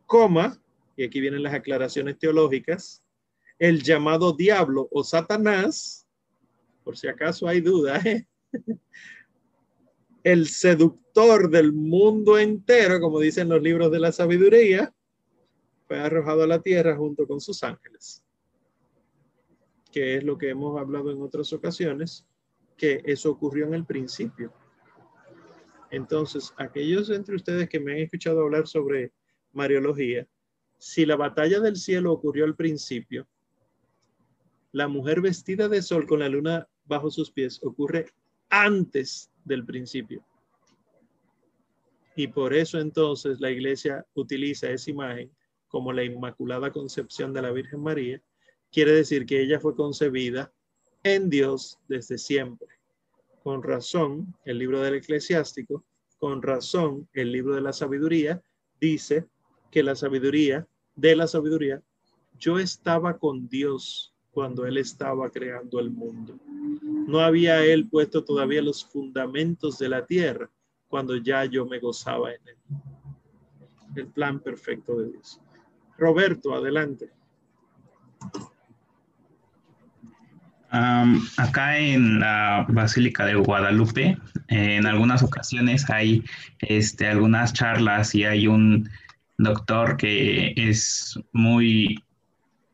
coma, 0.05 0.60
y 1.01 1.03
aquí 1.03 1.19
vienen 1.19 1.41
las 1.41 1.55
aclaraciones 1.55 2.19
teológicas, 2.19 3.03
el 3.57 3.81
llamado 3.81 4.33
diablo 4.33 4.87
o 4.91 5.03
Satanás, 5.03 6.07
por 6.83 6.95
si 6.95 7.07
acaso 7.07 7.47
hay 7.47 7.59
duda, 7.59 7.99
el 10.23 10.47
seductor 10.47 11.49
del 11.49 11.73
mundo 11.73 12.37
entero, 12.37 12.99
como 12.99 13.19
dicen 13.19 13.49
los 13.49 13.63
libros 13.63 13.91
de 13.91 13.99
la 13.99 14.11
sabiduría, 14.11 14.93
fue 15.87 15.97
arrojado 15.97 16.43
a 16.43 16.47
la 16.47 16.61
tierra 16.61 16.95
junto 16.95 17.25
con 17.25 17.41
sus 17.41 17.63
ángeles, 17.63 18.23
que 19.91 20.17
es 20.17 20.23
lo 20.23 20.37
que 20.37 20.49
hemos 20.49 20.79
hablado 20.79 21.09
en 21.09 21.19
otras 21.19 21.51
ocasiones, 21.51 22.27
que 22.77 23.01
eso 23.05 23.31
ocurrió 23.31 23.65
en 23.65 23.73
el 23.73 23.85
principio. 23.85 24.53
Entonces, 25.89 26.53
aquellos 26.57 27.09
entre 27.09 27.35
ustedes 27.37 27.67
que 27.67 27.79
me 27.79 27.93
han 27.93 27.97
escuchado 27.97 28.41
hablar 28.41 28.67
sobre 28.67 29.11
Mariología, 29.51 30.27
si 30.81 31.05
la 31.05 31.15
batalla 31.15 31.59
del 31.59 31.75
cielo 31.75 32.11
ocurrió 32.11 32.43
al 32.43 32.55
principio, 32.55 33.27
la 34.71 34.87
mujer 34.87 35.21
vestida 35.21 35.69
de 35.69 35.83
sol 35.83 36.07
con 36.07 36.21
la 36.21 36.27
luna 36.27 36.67
bajo 36.85 37.11
sus 37.11 37.29
pies 37.29 37.59
ocurre 37.61 38.07
antes 38.49 39.29
del 39.45 39.63
principio. 39.63 40.25
Y 42.15 42.29
por 42.29 42.55
eso 42.55 42.79
entonces 42.79 43.39
la 43.39 43.51
iglesia 43.51 44.07
utiliza 44.15 44.71
esa 44.71 44.89
imagen 44.89 45.31
como 45.67 45.93
la 45.93 46.03
Inmaculada 46.03 46.71
Concepción 46.71 47.31
de 47.31 47.43
la 47.43 47.51
Virgen 47.51 47.81
María, 47.81 48.19
quiere 48.71 48.91
decir 48.91 49.27
que 49.27 49.39
ella 49.39 49.59
fue 49.59 49.75
concebida 49.75 50.51
en 51.03 51.29
Dios 51.29 51.79
desde 51.89 52.17
siempre. 52.17 52.69
Con 53.43 53.61
razón, 53.61 54.35
el 54.45 54.57
libro 54.57 54.81
del 54.81 54.95
eclesiástico, 54.95 55.85
con 56.17 56.41
razón, 56.41 57.07
el 57.13 57.31
libro 57.31 57.53
de 57.53 57.61
la 57.61 57.71
sabiduría, 57.71 58.41
dice 58.79 59.27
que 59.71 59.81
la 59.81 59.95
sabiduría, 59.95 60.67
de 60.95 61.15
la 61.15 61.27
sabiduría, 61.27 61.81
yo 62.37 62.59
estaba 62.59 63.17
con 63.17 63.47
Dios 63.47 64.13
cuando 64.31 64.65
Él 64.65 64.77
estaba 64.77 65.29
creando 65.29 65.79
el 65.79 65.89
mundo. 65.89 66.37
No 67.07 67.19
había 67.19 67.63
Él 67.63 67.87
puesto 67.87 68.23
todavía 68.23 68.61
los 68.61 68.85
fundamentos 68.85 69.79
de 69.79 69.89
la 69.89 70.05
tierra 70.05 70.49
cuando 70.87 71.15
ya 71.15 71.45
yo 71.45 71.65
me 71.65 71.79
gozaba 71.79 72.31
en 72.31 72.41
Él. 72.47 72.57
El 73.95 74.07
plan 74.07 74.39
perfecto 74.39 74.97
de 74.97 75.11
Dios. 75.11 75.39
Roberto, 75.97 76.53
adelante. 76.53 77.09
acá 81.37 81.77
en 81.77 82.19
la 82.19 82.65
Basílica 82.69 83.25
de 83.25 83.35
Guadalupe, 83.35 84.17
en 84.47 84.85
algunas 84.85 85.21
ocasiones 85.21 85.89
hay 85.89 86.23
este, 86.59 87.07
algunas 87.07 87.53
charlas 87.53 88.15
y 88.15 88.23
hay 88.23 88.47
un 88.47 88.89
doctor 89.43 89.97
que 89.97 90.53
es 90.55 91.19
muy, 91.31 92.03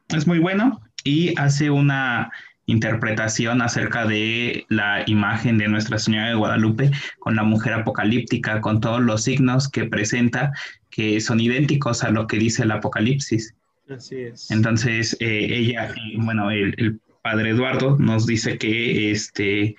es 0.10 0.28
muy 0.28 0.40
bueno 0.40 0.82
y 1.04 1.34
hace 1.40 1.70
una 1.70 2.32
interpretación 2.68 3.62
acerca 3.62 4.06
de 4.06 4.66
la 4.70 5.04
imagen 5.08 5.58
de 5.58 5.70
Nuestra 5.70 5.98
Señora 5.98 6.28
de 6.28 6.36
Guadalupe 6.36 6.92
con 7.20 7.36
la 7.36 7.44
mujer 7.44 7.74
apocalíptica, 7.74 8.62
con 8.62 8.82
todos 8.82 9.02
los 9.02 9.24
signos 9.24 9.70
que 9.70 9.86
presenta 9.86 10.52
que 10.90 11.22
son 11.22 11.40
idénticos 11.40 12.04
a 12.04 12.12
lo 12.12 12.28
que 12.28 12.38
dice 12.38 12.64
el 12.64 12.72
Apocalipsis. 12.72 13.56
Así 13.90 14.18
es. 14.18 14.52
Entonces, 14.52 15.16
eh, 15.22 15.48
ella, 15.50 15.94
bueno, 16.18 16.52
el, 16.52 17.00
padre 17.22 17.50
Eduardo 17.50 17.98
nos 18.00 18.26
dice 18.26 18.58
que 18.58 19.12
este, 19.12 19.76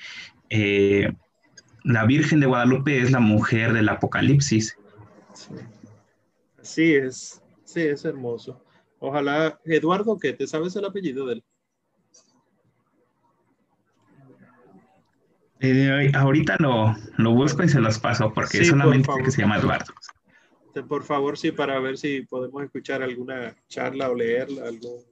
eh, 0.51 1.11
la 1.83 2.05
Virgen 2.05 2.41
de 2.41 2.47
Guadalupe 2.47 3.01
es 3.01 3.11
la 3.11 3.21
mujer 3.21 3.73
del 3.73 3.89
Apocalipsis. 3.89 4.77
Sí. 5.35 5.55
Sí, 6.69 6.95
es, 6.95 7.43
sí, 7.65 7.81
es 7.81 8.05
hermoso. 8.05 8.63
Ojalá, 8.99 9.59
Eduardo, 9.65 10.19
que 10.19 10.35
te 10.35 10.47
sabes 10.47 10.77
el 10.77 10.85
apellido 10.85 11.27
de 11.27 11.35
él. 11.35 11.45
Eh, 15.61 16.13
ahorita 16.15 16.57
lo, 16.61 16.95
lo, 17.17 17.33
busco 17.33 17.65
y 17.65 17.69
se 17.69 17.81
los 17.81 17.99
paso 17.99 18.33
porque 18.33 18.65
solamente 18.65 19.07
por 19.07 19.25
que 19.25 19.31
se 19.31 19.41
llama 19.41 19.59
Eduardo. 19.59 19.93
Por 20.87 21.05
favor, 21.05 21.39
sí, 21.39 21.53
para 21.53 21.81
ver 21.81 21.97
si 21.97 22.21
podemos 22.23 22.63
escuchar 22.63 23.03
alguna 23.03 23.57
charla 23.69 24.11
o 24.11 24.15
leer 24.15 24.49
algún 24.63 25.03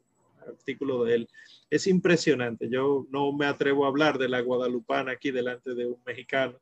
artículo 0.46 1.04
de 1.04 1.14
él. 1.14 1.28
Es 1.70 1.86
impresionante. 1.86 2.68
Yo 2.68 3.06
no 3.10 3.32
me 3.32 3.46
atrevo 3.46 3.86
a 3.86 3.88
hablar 3.88 4.18
de 4.18 4.28
la 4.28 4.40
guadalupana 4.40 5.12
aquí 5.12 5.30
delante 5.30 5.74
de 5.74 5.86
un 5.86 5.96
mexicano, 6.04 6.60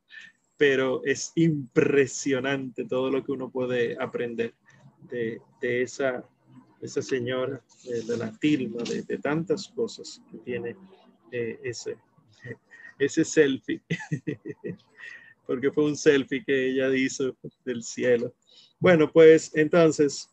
pero 0.55 1.01
es 1.03 1.33
impresionante 1.35 2.85
todo 2.85 3.11
lo 3.11 3.23
que 3.25 3.33
uno 3.33 3.51
puede 3.51 4.01
aprender 4.01 4.53
de, 5.09 5.41
esa, 5.61 6.23
esa 6.81 7.01
señora, 7.01 7.61
de, 7.83 8.17
la 8.17 8.31
tilma, 8.37 8.83
de, 8.83 9.03
de, 9.03 9.17
tantas 9.17 9.67
cosas 9.69 10.21
que 10.31 10.37
tiene 10.39 10.75
eh, 11.31 11.59
ese, 11.63 11.97
ese 12.99 13.25
selfie, 13.25 13.81
porque 15.47 15.71
fue 15.71 15.85
un 15.85 15.97
selfie 15.97 16.43
que 16.43 16.71
ella 16.71 16.93
hizo 16.95 17.35
del 17.63 17.83
cielo. 17.83 18.33
Bueno, 18.79 19.11
pues 19.11 19.51
entonces 19.55 20.29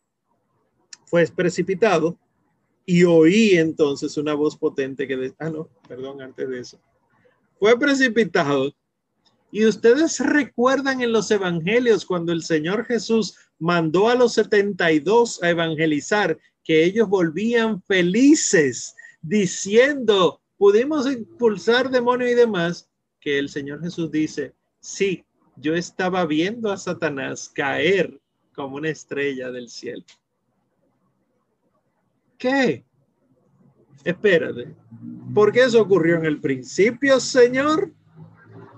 fue 1.07 1.27
precipitado 1.27 2.19
y 2.85 3.05
oí 3.05 3.57
entonces 3.57 4.17
una 4.17 4.35
voz 4.35 4.57
potente 4.57 5.07
que, 5.07 5.17
de, 5.17 5.35
ah, 5.39 5.51
no, 5.51 5.69
perdón, 5.87 6.21
antes 6.21 6.49
de 6.49 6.61
eso, 6.61 6.81
fue 7.59 7.79
precipitado. 7.79 8.75
Y 9.51 9.67
ustedes 9.67 10.19
recuerdan 10.19 11.03
en 11.03 11.13
los 11.13 11.31
evangelios 11.31 12.07
cuando 12.07 12.33
el 12.33 12.43
Señor 12.43 12.87
Jesús 12.87 13.37
mandó 13.63 14.09
a 14.09 14.17
los 14.17 14.33
72 14.35 15.41
a 15.41 15.51
evangelizar, 15.51 16.37
que 16.65 16.85
ellos 16.85 17.09
volvían 17.09 17.81
felices 17.83 18.97
diciendo, 19.21 20.41
pudimos 20.59 21.07
expulsar 21.07 21.89
demonios 21.89 22.33
y 22.33 22.35
demás, 22.35 22.91
que 23.21 23.39
el 23.39 23.49
Señor 23.49 23.81
Jesús 23.81 24.11
dice, 24.11 24.53
sí, 24.81 25.25
yo 25.57 25.77
estaba 25.77 26.27
viendo 26.27 26.73
a 26.73 26.77
Satanás 26.77 27.49
caer 27.49 28.21
como 28.53 28.79
una 28.79 28.89
estrella 28.89 29.53
del 29.53 29.69
cielo. 29.69 30.03
¿Qué? 32.39 32.85
Espérate, 34.03 34.75
¿por 35.33 35.53
qué 35.53 35.61
eso 35.61 35.81
ocurrió 35.81 36.17
en 36.17 36.27
el 36.27 36.41
principio, 36.41 37.21
Señor? 37.21 37.93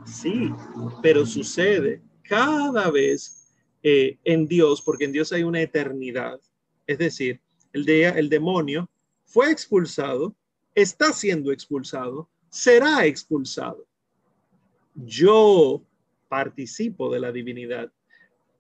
Sí, 0.05 0.53
pero 1.01 1.25
sucede 1.25 2.03
cada 2.29 2.91
vez 2.91 3.44
eh, 3.85 4.19
en 4.25 4.49
Dios, 4.49 4.83
porque 4.83 5.05
en 5.05 5.13
Dios 5.13 5.33
hay 5.33 5.45
una 5.45 5.63
eternidad. 5.63 6.41
Es 6.89 6.99
decir, 6.99 7.41
el, 7.73 7.85
de, 7.85 8.07
el 8.09 8.29
demonio 8.29 8.91
fue 9.25 9.53
expulsado 9.53 10.35
está 10.75 11.13
siendo 11.13 11.53
expulsado, 11.53 12.29
será 12.51 13.07
expulsado. 13.07 13.87
Yo 14.95 15.83
participo 16.29 17.13
de 17.13 17.21
la 17.21 17.33
divinidad, 17.33 17.93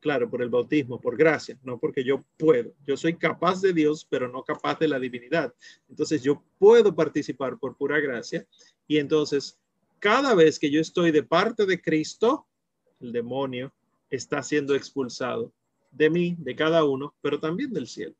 claro, 0.00 0.30
por 0.30 0.42
el 0.42 0.48
bautismo, 0.48 1.00
por 1.00 1.16
gracia, 1.16 1.58
no 1.62 1.78
porque 1.78 2.04
yo 2.04 2.24
puedo. 2.36 2.72
Yo 2.86 2.96
soy 2.96 3.16
capaz 3.16 3.60
de 3.60 3.72
Dios, 3.72 4.06
pero 4.08 4.28
no 4.28 4.42
capaz 4.44 4.78
de 4.78 4.88
la 4.88 4.98
divinidad. 4.98 5.52
Entonces 5.88 6.22
yo 6.22 6.42
puedo 6.58 6.94
participar 6.94 7.58
por 7.58 7.76
pura 7.76 7.98
gracia 8.00 8.46
y 8.86 8.98
entonces 8.98 9.58
cada 9.98 10.34
vez 10.34 10.58
que 10.58 10.70
yo 10.70 10.80
estoy 10.80 11.10
de 11.10 11.22
parte 11.22 11.66
de 11.66 11.80
Cristo, 11.80 12.46
el 13.00 13.12
demonio 13.12 13.72
está 14.14 14.42
siendo 14.42 14.74
expulsado 14.74 15.52
de 15.90 16.10
mí, 16.10 16.36
de 16.38 16.56
cada 16.56 16.84
uno, 16.84 17.14
pero 17.20 17.38
también 17.38 17.72
del 17.72 17.86
cielo. 17.86 18.14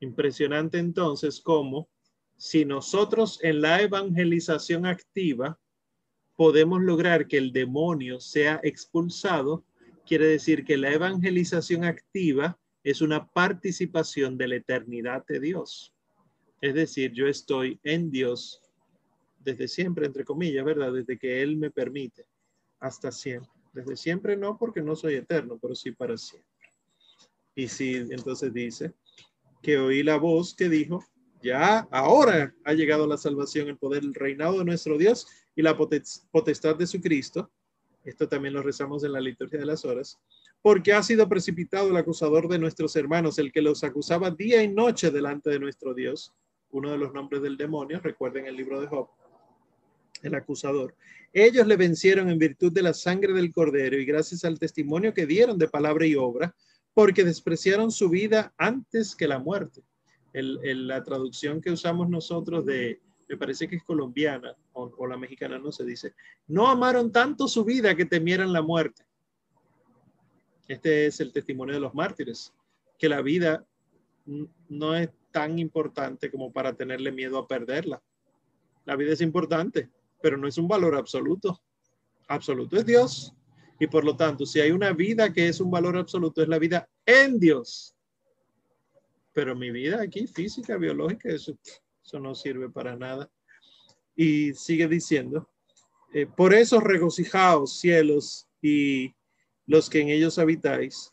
Impresionante 0.00 0.78
entonces 0.78 1.40
cómo 1.40 1.88
si 2.36 2.64
nosotros 2.64 3.38
en 3.42 3.60
la 3.60 3.80
evangelización 3.80 4.86
activa 4.86 5.58
podemos 6.36 6.82
lograr 6.82 7.28
que 7.28 7.38
el 7.38 7.52
demonio 7.52 8.18
sea 8.18 8.60
expulsado, 8.62 9.64
quiere 10.04 10.26
decir 10.26 10.64
que 10.64 10.76
la 10.76 10.92
evangelización 10.92 11.84
activa 11.84 12.58
es 12.82 13.00
una 13.00 13.26
participación 13.26 14.36
de 14.36 14.48
la 14.48 14.56
eternidad 14.56 15.24
de 15.26 15.40
Dios. 15.40 15.94
Es 16.60 16.74
decir, 16.74 17.12
yo 17.12 17.26
estoy 17.26 17.78
en 17.82 18.10
Dios 18.10 18.60
desde 19.38 19.68
siempre, 19.68 20.06
entre 20.06 20.24
comillas, 20.24 20.64
¿verdad? 20.64 20.92
Desde 20.92 21.18
que 21.18 21.42
Él 21.42 21.56
me 21.56 21.70
permite, 21.70 22.26
hasta 22.80 23.12
siempre. 23.12 23.53
Desde 23.74 23.96
siempre 23.96 24.36
no, 24.36 24.56
porque 24.56 24.80
no 24.80 24.94
soy 24.94 25.16
eterno, 25.16 25.58
pero 25.60 25.74
sí 25.74 25.90
para 25.90 26.16
siempre. 26.16 26.48
Y 27.56 27.68
si 27.68 27.96
entonces 27.96 28.52
dice 28.54 28.94
que 29.62 29.78
oí 29.78 30.02
la 30.02 30.16
voz 30.16 30.54
que 30.54 30.68
dijo, 30.68 31.04
ya 31.42 31.80
ahora 31.90 32.54
ha 32.64 32.72
llegado 32.72 33.06
la 33.06 33.16
salvación, 33.16 33.68
el 33.68 33.76
poder, 33.76 34.04
el 34.04 34.14
reinado 34.14 34.60
de 34.60 34.64
nuestro 34.64 34.96
Dios 34.96 35.26
y 35.56 35.62
la 35.62 35.76
potestad 35.76 36.76
de 36.76 36.86
su 36.86 37.00
Cristo. 37.00 37.50
Esto 38.04 38.28
también 38.28 38.54
lo 38.54 38.62
rezamos 38.62 39.02
en 39.02 39.12
la 39.12 39.20
liturgia 39.20 39.58
de 39.58 39.66
las 39.66 39.84
horas. 39.84 40.20
Porque 40.62 40.92
ha 40.92 41.02
sido 41.02 41.28
precipitado 41.28 41.90
el 41.90 41.96
acusador 41.96 42.48
de 42.48 42.58
nuestros 42.58 42.94
hermanos, 42.96 43.38
el 43.38 43.52
que 43.52 43.60
los 43.60 43.82
acusaba 43.82 44.30
día 44.30 44.62
y 44.62 44.68
noche 44.68 45.10
delante 45.10 45.50
de 45.50 45.58
nuestro 45.58 45.94
Dios. 45.94 46.32
Uno 46.70 46.90
de 46.90 46.98
los 46.98 47.12
nombres 47.12 47.42
del 47.42 47.56
demonio, 47.56 48.00
recuerden 48.00 48.46
el 48.46 48.56
libro 48.56 48.80
de 48.80 48.86
Job, 48.86 49.08
el 50.24 50.34
acusador. 50.34 50.94
Ellos 51.32 51.66
le 51.66 51.76
vencieron 51.76 52.30
en 52.30 52.38
virtud 52.38 52.72
de 52.72 52.82
la 52.82 52.94
sangre 52.94 53.32
del 53.32 53.52
cordero 53.52 53.96
y 53.96 54.04
gracias 54.04 54.44
al 54.44 54.58
testimonio 54.58 55.14
que 55.14 55.26
dieron 55.26 55.58
de 55.58 55.68
palabra 55.68 56.06
y 56.06 56.14
obra, 56.14 56.54
porque 56.92 57.24
despreciaron 57.24 57.90
su 57.90 58.08
vida 58.08 58.52
antes 58.56 59.14
que 59.16 59.26
la 59.28 59.38
muerte 59.38 59.82
la 60.34 61.02
traducción 61.04 61.60
que 61.60 61.70
usamos 61.70 62.08
nosotros 62.08 62.66
de, 62.66 63.00
me 63.28 63.36
parece 63.36 63.68
que 63.68 63.76
es 63.76 63.84
colombiana 63.84 64.56
o, 64.72 65.06
la 65.06 65.16
mexicana, 65.16 65.58
no 65.58 65.70
se 65.70 65.84
dice, 65.84 66.14
no 66.48 66.66
amaron 66.66 67.12
tanto 67.12 67.46
su 67.46 67.64
vida 67.64 67.94
que 67.94 68.04
temieran 68.04 68.52
la 68.52 68.62
muerte. 68.62 69.04
Este 70.66 71.06
es 71.06 71.20
el 71.20 71.32
testimonio 71.32 71.74
de 71.74 71.80
los 71.80 71.94
mártires, 71.94 72.52
que 72.98 73.08
la 73.08 73.22
vida 73.22 73.64
no 74.68 74.96
es 74.96 75.10
tan 75.30 75.58
importante 75.58 76.30
como 76.30 76.52
para 76.52 76.74
tenerle 76.74 77.12
miedo 77.12 77.38
a 77.38 77.46
perderla. 77.46 78.02
La 78.84 78.96
vida 78.96 79.12
es 79.12 79.20
importante, 79.20 79.88
pero 80.24 80.38
no 80.38 80.48
es 80.48 80.56
un 80.56 80.66
valor 80.66 80.94
absoluto. 80.94 81.60
Absoluto 82.28 82.78
es 82.78 82.86
Dios. 82.86 83.34
Y 83.78 83.88
por 83.88 84.06
lo 84.06 84.16
tanto, 84.16 84.46
si 84.46 84.58
hay 84.58 84.70
una 84.70 84.94
vida 84.94 85.30
que 85.30 85.48
es 85.48 85.60
un 85.60 85.70
valor 85.70 85.98
absoluto, 85.98 86.40
es 86.40 86.48
la 86.48 86.58
vida 86.58 86.88
en 87.04 87.38
Dios 87.38 87.94
pero 89.34 89.56
mi 89.56 89.70
vida 89.70 90.00
aquí, 90.00 90.26
física, 90.26 90.78
biológica, 90.78 91.28
eso, 91.28 91.58
eso 92.02 92.20
no 92.20 92.34
sirve 92.34 92.70
para 92.70 92.96
nada. 92.96 93.28
Y 94.14 94.54
sigue 94.54 94.86
diciendo, 94.86 95.50
eh, 96.14 96.24
por 96.24 96.54
eso 96.54 96.80
regocijaos 96.80 97.80
cielos 97.80 98.48
y 98.62 99.12
los 99.66 99.90
que 99.90 100.00
en 100.00 100.08
ellos 100.08 100.38
habitáis, 100.38 101.12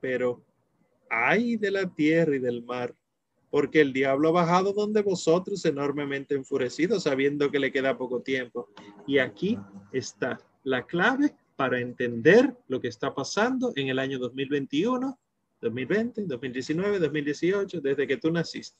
pero 0.00 0.44
ay 1.08 1.56
de 1.56 1.70
la 1.70 1.86
tierra 1.86 2.34
y 2.34 2.40
del 2.40 2.64
mar, 2.64 2.94
porque 3.50 3.80
el 3.80 3.92
diablo 3.92 4.28
ha 4.28 4.32
bajado 4.32 4.72
donde 4.72 5.02
vosotros 5.02 5.64
enormemente 5.64 6.34
enfurecidos, 6.34 7.02
sabiendo 7.02 7.50
que 7.50 7.58
le 7.58 7.72
queda 7.72 7.98
poco 7.98 8.22
tiempo. 8.22 8.68
Y 9.06 9.18
aquí 9.18 9.58
está 9.92 10.40
la 10.64 10.86
clave 10.86 11.34
para 11.56 11.80
entender 11.80 12.56
lo 12.68 12.80
que 12.80 12.88
está 12.88 13.14
pasando 13.14 13.72
en 13.76 13.88
el 13.88 13.98
año 13.98 14.18
2021 14.18 15.18
2020, 15.60 16.26
2019, 16.26 16.98
2018, 16.98 17.80
desde 17.80 18.06
que 18.06 18.16
tú 18.16 18.30
naciste. 18.30 18.78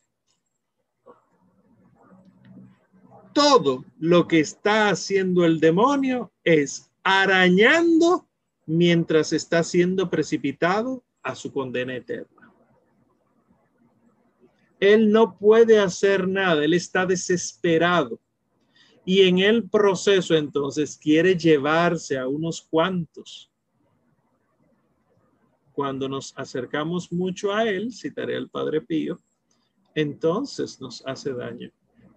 Todo 3.33 3.85
lo 3.99 4.27
que 4.27 4.41
está 4.41 4.89
haciendo 4.89 5.45
el 5.45 5.61
demonio 5.61 6.33
es 6.43 6.91
arañando 7.05 8.27
mientras 8.67 9.33
está 9.33 9.63
siendo 9.63 10.11
precipitado 10.11 11.05
a 11.23 11.35
su 11.35 11.53
condena 11.53 11.95
eterna. 11.95 12.40
Él 14.81 15.13
no 15.13 15.37
puede 15.39 15.79
hacer 15.79 16.27
nada, 16.27 16.65
él 16.65 16.75
está 16.75 17.07
desesperado. 17.07 18.19
Y 19.05 19.23
en 19.23 19.39
el 19.39 19.69
proceso 19.69 20.35
entonces 20.35 20.97
quiere 20.97 21.37
llevarse 21.37 22.19
a 22.19 22.27
unos 22.27 22.63
cuantos 22.63 23.51
cuando 25.81 26.11
nos 26.11 26.35
acercamos 26.37 27.11
mucho 27.11 27.55
a 27.55 27.67
Él, 27.67 27.91
citaré 27.91 28.37
al 28.37 28.51
Padre 28.51 28.83
Pío, 28.83 29.19
entonces 29.95 30.79
nos 30.79 31.03
hace 31.07 31.33
daño. 31.33 31.71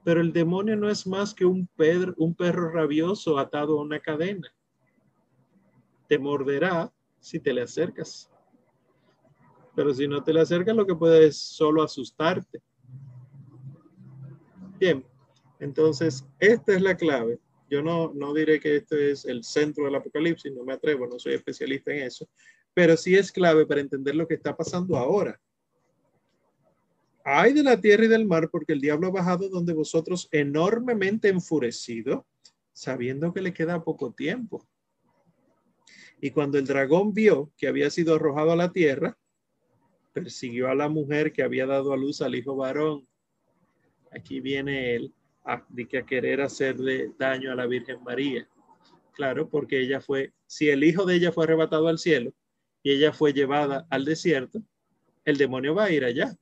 Pero 0.03 0.19
el 0.19 0.33
demonio 0.33 0.75
no 0.75 0.89
es 0.89 1.07
más 1.07 1.33
que 1.33 1.45
un, 1.45 1.69
un 2.17 2.35
perro 2.35 2.71
rabioso 2.71 3.39
atado 3.39 3.79
a 3.79 3.81
una 3.81 4.01
cadena. 4.01 4.53
Te 6.09 6.19
morderá 6.19 6.91
si 7.21 7.39
te 7.39 7.53
le 7.53 7.61
acercas. 7.61 8.29
Pero 9.75 9.93
si 9.93 10.07
no 10.07 10.23
te 10.23 10.33
le 10.33 10.41
acercas, 10.41 10.75
lo 10.75 10.85
que 10.85 10.95
puede 10.95 11.27
es 11.27 11.37
solo 11.37 11.81
asustarte. 11.81 12.61
Bien, 14.79 15.05
entonces 15.59 16.25
esta 16.39 16.73
es 16.73 16.81
la 16.81 16.95
clave. 16.95 17.39
Yo 17.69 17.81
no, 17.81 18.13
no 18.13 18.33
diré 18.33 18.59
que 18.59 18.75
este 18.75 19.11
es 19.11 19.25
el 19.25 19.43
centro 19.43 19.85
del 19.85 19.95
apocalipsis, 19.95 20.53
no 20.53 20.63
me 20.63 20.73
atrevo, 20.73 21.07
no 21.07 21.17
soy 21.17 21.33
especialista 21.33 21.91
en 21.91 22.03
eso, 22.03 22.29
pero 22.73 22.95
sí 22.97 23.15
es 23.15 23.31
clave 23.31 23.65
para 23.65 23.81
entender 23.81 24.15
lo 24.15 24.27
que 24.27 24.35
está 24.35 24.55
pasando 24.55 24.95
ahora. 24.97 25.39
Hay 27.23 27.53
de 27.53 27.63
la 27.63 27.79
tierra 27.79 28.05
y 28.05 28.09
del 28.09 28.27
mar, 28.27 28.49
porque 28.51 28.73
el 28.73 28.81
diablo 28.81 29.07
ha 29.07 29.11
bajado 29.11 29.47
donde 29.47 29.73
vosotros 29.73 30.27
enormemente 30.31 31.29
enfurecido, 31.29 32.27
sabiendo 32.73 33.33
que 33.33 33.41
le 33.41 33.53
queda 33.53 33.83
poco 33.83 34.11
tiempo. 34.11 34.67
Y 36.19 36.31
cuando 36.31 36.57
el 36.57 36.65
dragón 36.65 37.13
vio 37.13 37.51
que 37.57 37.67
había 37.67 37.89
sido 37.89 38.15
arrojado 38.15 38.51
a 38.51 38.57
la 38.57 38.71
tierra, 38.71 39.17
persiguió 40.13 40.69
a 40.69 40.75
la 40.75 40.87
mujer 40.87 41.33
que 41.33 41.43
había 41.43 41.65
dado 41.65 41.91
a 41.91 41.97
luz 41.97 42.21
al 42.21 42.35
hijo 42.35 42.55
varón. 42.55 43.07
Aquí 44.11 44.39
viene 44.39 44.95
él 44.95 45.13
a, 45.43 45.55
a 45.55 46.05
querer 46.05 46.41
hacerle 46.41 47.11
daño 47.17 47.51
a 47.51 47.55
la 47.55 47.65
Virgen 47.65 48.01
María. 48.03 48.47
Claro, 49.13 49.49
porque 49.49 49.81
ella 49.81 49.99
fue, 49.99 50.33
si 50.47 50.69
el 50.69 50.83
hijo 50.83 51.05
de 51.05 51.15
ella 51.15 51.31
fue 51.31 51.43
arrebatado 51.43 51.87
al 51.87 51.99
cielo 51.99 52.33
y 52.81 52.91
ella 52.91 53.11
fue 53.11 53.33
llevada 53.33 53.85
al 53.89 54.05
desierto, 54.05 54.61
el 55.25 55.37
demonio 55.37 55.75
va 55.75 55.85
a 55.85 55.91
ir 55.91 56.03
allá, 56.03 56.35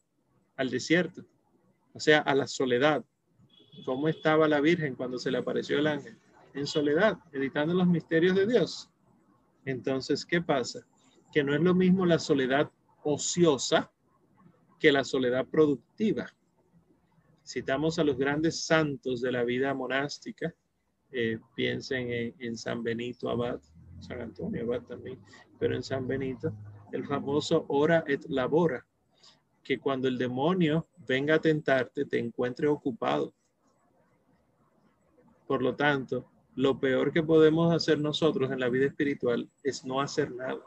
al 0.55 0.69
desierto, 0.69 1.23
o 1.93 1.99
sea, 1.99 2.19
a 2.19 2.35
la 2.35 2.47
soledad. 2.47 3.03
¿Cómo 3.85 4.07
estaba 4.07 4.47
la 4.47 4.59
Virgen 4.59 4.95
cuando 4.95 5.17
se 5.17 5.31
le 5.31 5.37
apareció 5.37 5.79
el 5.79 5.87
ángel? 5.87 6.17
En 6.53 6.67
soledad, 6.67 7.17
meditando 7.31 7.73
los 7.73 7.87
misterios 7.87 8.35
de 8.35 8.45
Dios. 8.45 8.89
Entonces, 9.65 10.25
¿qué 10.25 10.41
pasa? 10.41 10.85
Que 11.31 11.43
no 11.43 11.53
es 11.53 11.61
lo 11.61 11.73
mismo 11.73 12.05
la 12.05 12.19
soledad 12.19 12.69
ociosa 13.03 13.91
que 14.79 14.91
la 14.91 15.03
soledad 15.03 15.45
productiva. 15.45 16.27
Citamos 17.45 17.99
a 17.99 18.03
los 18.03 18.17
grandes 18.17 18.63
santos 18.65 19.21
de 19.21 19.31
la 19.31 19.43
vida 19.43 19.73
monástica, 19.73 20.53
eh, 21.11 21.39
piensen 21.55 22.33
en, 22.39 22.57
San 22.57 22.83
Benito 22.83 23.29
Abad, 23.29 23.59
San 23.99 24.21
Antonio 24.21 24.63
Abad 24.63 24.83
también, 24.83 25.19
pero 25.59 25.75
en 25.75 25.83
San 25.83 26.07
Benito, 26.07 26.53
el 26.91 27.05
famoso 27.05 27.65
ora 27.67 28.03
et 28.07 28.25
labora, 28.29 28.85
que 29.63 29.79
cuando 29.79 30.07
el 30.07 30.17
demonio 30.17 30.87
venga 31.07 31.35
a 31.35 31.41
tentarte, 31.41 32.05
te 32.05 32.17
encuentre 32.17 32.67
ocupado. 32.67 33.33
Por 35.45 35.61
lo 35.61 35.75
tanto, 35.75 36.25
lo 36.55 36.79
peor 36.79 37.11
que 37.11 37.23
podemos 37.23 37.73
hacer 37.73 37.99
nosotros 37.99 38.51
en 38.51 38.59
la 38.59 38.69
vida 38.69 38.87
espiritual 38.87 39.49
es 39.63 39.85
no 39.85 40.01
hacer 40.01 40.31
nada. 40.31 40.61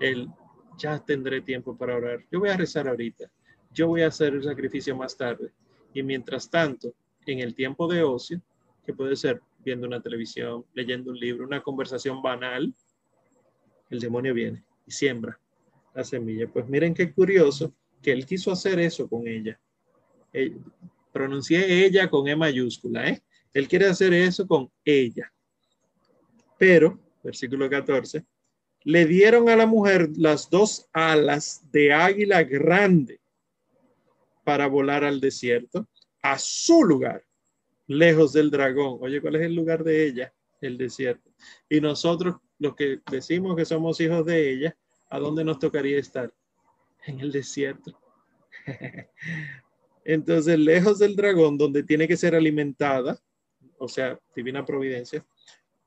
El 0.00 0.30
ya 0.78 0.98
tendré 0.98 1.40
tiempo 1.40 1.76
para 1.76 1.96
orar. 1.96 2.24
Yo 2.30 2.40
voy 2.40 2.48
a 2.48 2.56
rezar 2.56 2.88
ahorita. 2.88 3.30
Yo 3.72 3.88
voy 3.88 4.02
a 4.02 4.08
hacer 4.08 4.34
el 4.34 4.44
sacrificio 4.44 4.96
más 4.96 5.16
tarde. 5.16 5.52
Y 5.92 6.02
mientras 6.02 6.50
tanto, 6.50 6.94
en 7.26 7.40
el 7.40 7.54
tiempo 7.54 7.88
de 7.88 8.02
ocio, 8.02 8.40
que 8.84 8.92
puede 8.92 9.16
ser 9.16 9.40
viendo 9.64 9.86
una 9.86 10.00
televisión, 10.00 10.64
leyendo 10.74 11.10
un 11.10 11.18
libro, 11.18 11.46
una 11.46 11.62
conversación 11.62 12.20
banal, 12.22 12.74
el 13.90 13.98
demonio 13.98 14.34
viene 14.34 14.64
y 14.86 14.90
siembra 14.90 15.38
la 15.94 16.04
semilla. 16.04 16.48
Pues 16.48 16.68
miren 16.68 16.94
qué 16.94 17.12
curioso 17.12 17.74
que 18.02 18.12
él 18.12 18.26
quiso 18.26 18.52
hacer 18.52 18.78
eso 18.78 19.08
con 19.08 19.26
ella. 19.26 19.58
Eh, 20.32 20.56
pronuncié 21.12 21.86
ella 21.86 22.10
con 22.10 22.28
E 22.28 22.36
mayúscula, 22.36 23.08
¿eh? 23.08 23.22
Él 23.52 23.68
quiere 23.68 23.86
hacer 23.86 24.12
eso 24.12 24.46
con 24.46 24.70
ella. 24.84 25.32
Pero, 26.58 26.98
versículo 27.22 27.70
14, 27.70 28.24
le 28.84 29.06
dieron 29.06 29.48
a 29.48 29.56
la 29.56 29.66
mujer 29.66 30.10
las 30.16 30.50
dos 30.50 30.86
alas 30.92 31.64
de 31.72 31.92
águila 31.92 32.44
grande 32.44 33.18
para 34.44 34.66
volar 34.66 35.04
al 35.04 35.20
desierto, 35.20 35.88
a 36.20 36.38
su 36.38 36.84
lugar, 36.84 37.24
lejos 37.86 38.34
del 38.34 38.50
dragón. 38.50 38.98
Oye, 39.00 39.22
¿cuál 39.22 39.36
es 39.36 39.42
el 39.42 39.54
lugar 39.54 39.82
de 39.82 40.06
ella? 40.06 40.34
El 40.60 40.76
desierto. 40.76 41.30
Y 41.68 41.80
nosotros, 41.80 42.36
los 42.58 42.74
que 42.74 43.00
decimos 43.10 43.56
que 43.56 43.64
somos 43.64 43.98
hijos 44.00 44.24
de 44.26 44.52
ella, 44.52 44.76
¿a 45.08 45.18
dónde 45.18 45.44
nos 45.44 45.58
tocaría 45.58 45.98
estar? 45.98 46.32
En 47.06 47.20
el 47.20 47.32
desierto. 47.32 47.98
Entonces, 50.04 50.58
lejos 50.58 50.98
del 50.98 51.16
dragón, 51.16 51.56
donde 51.56 51.82
tiene 51.82 52.06
que 52.06 52.18
ser 52.18 52.34
alimentada, 52.34 53.18
o 53.78 53.88
sea, 53.88 54.18
divina 54.36 54.64
providencia, 54.64 55.24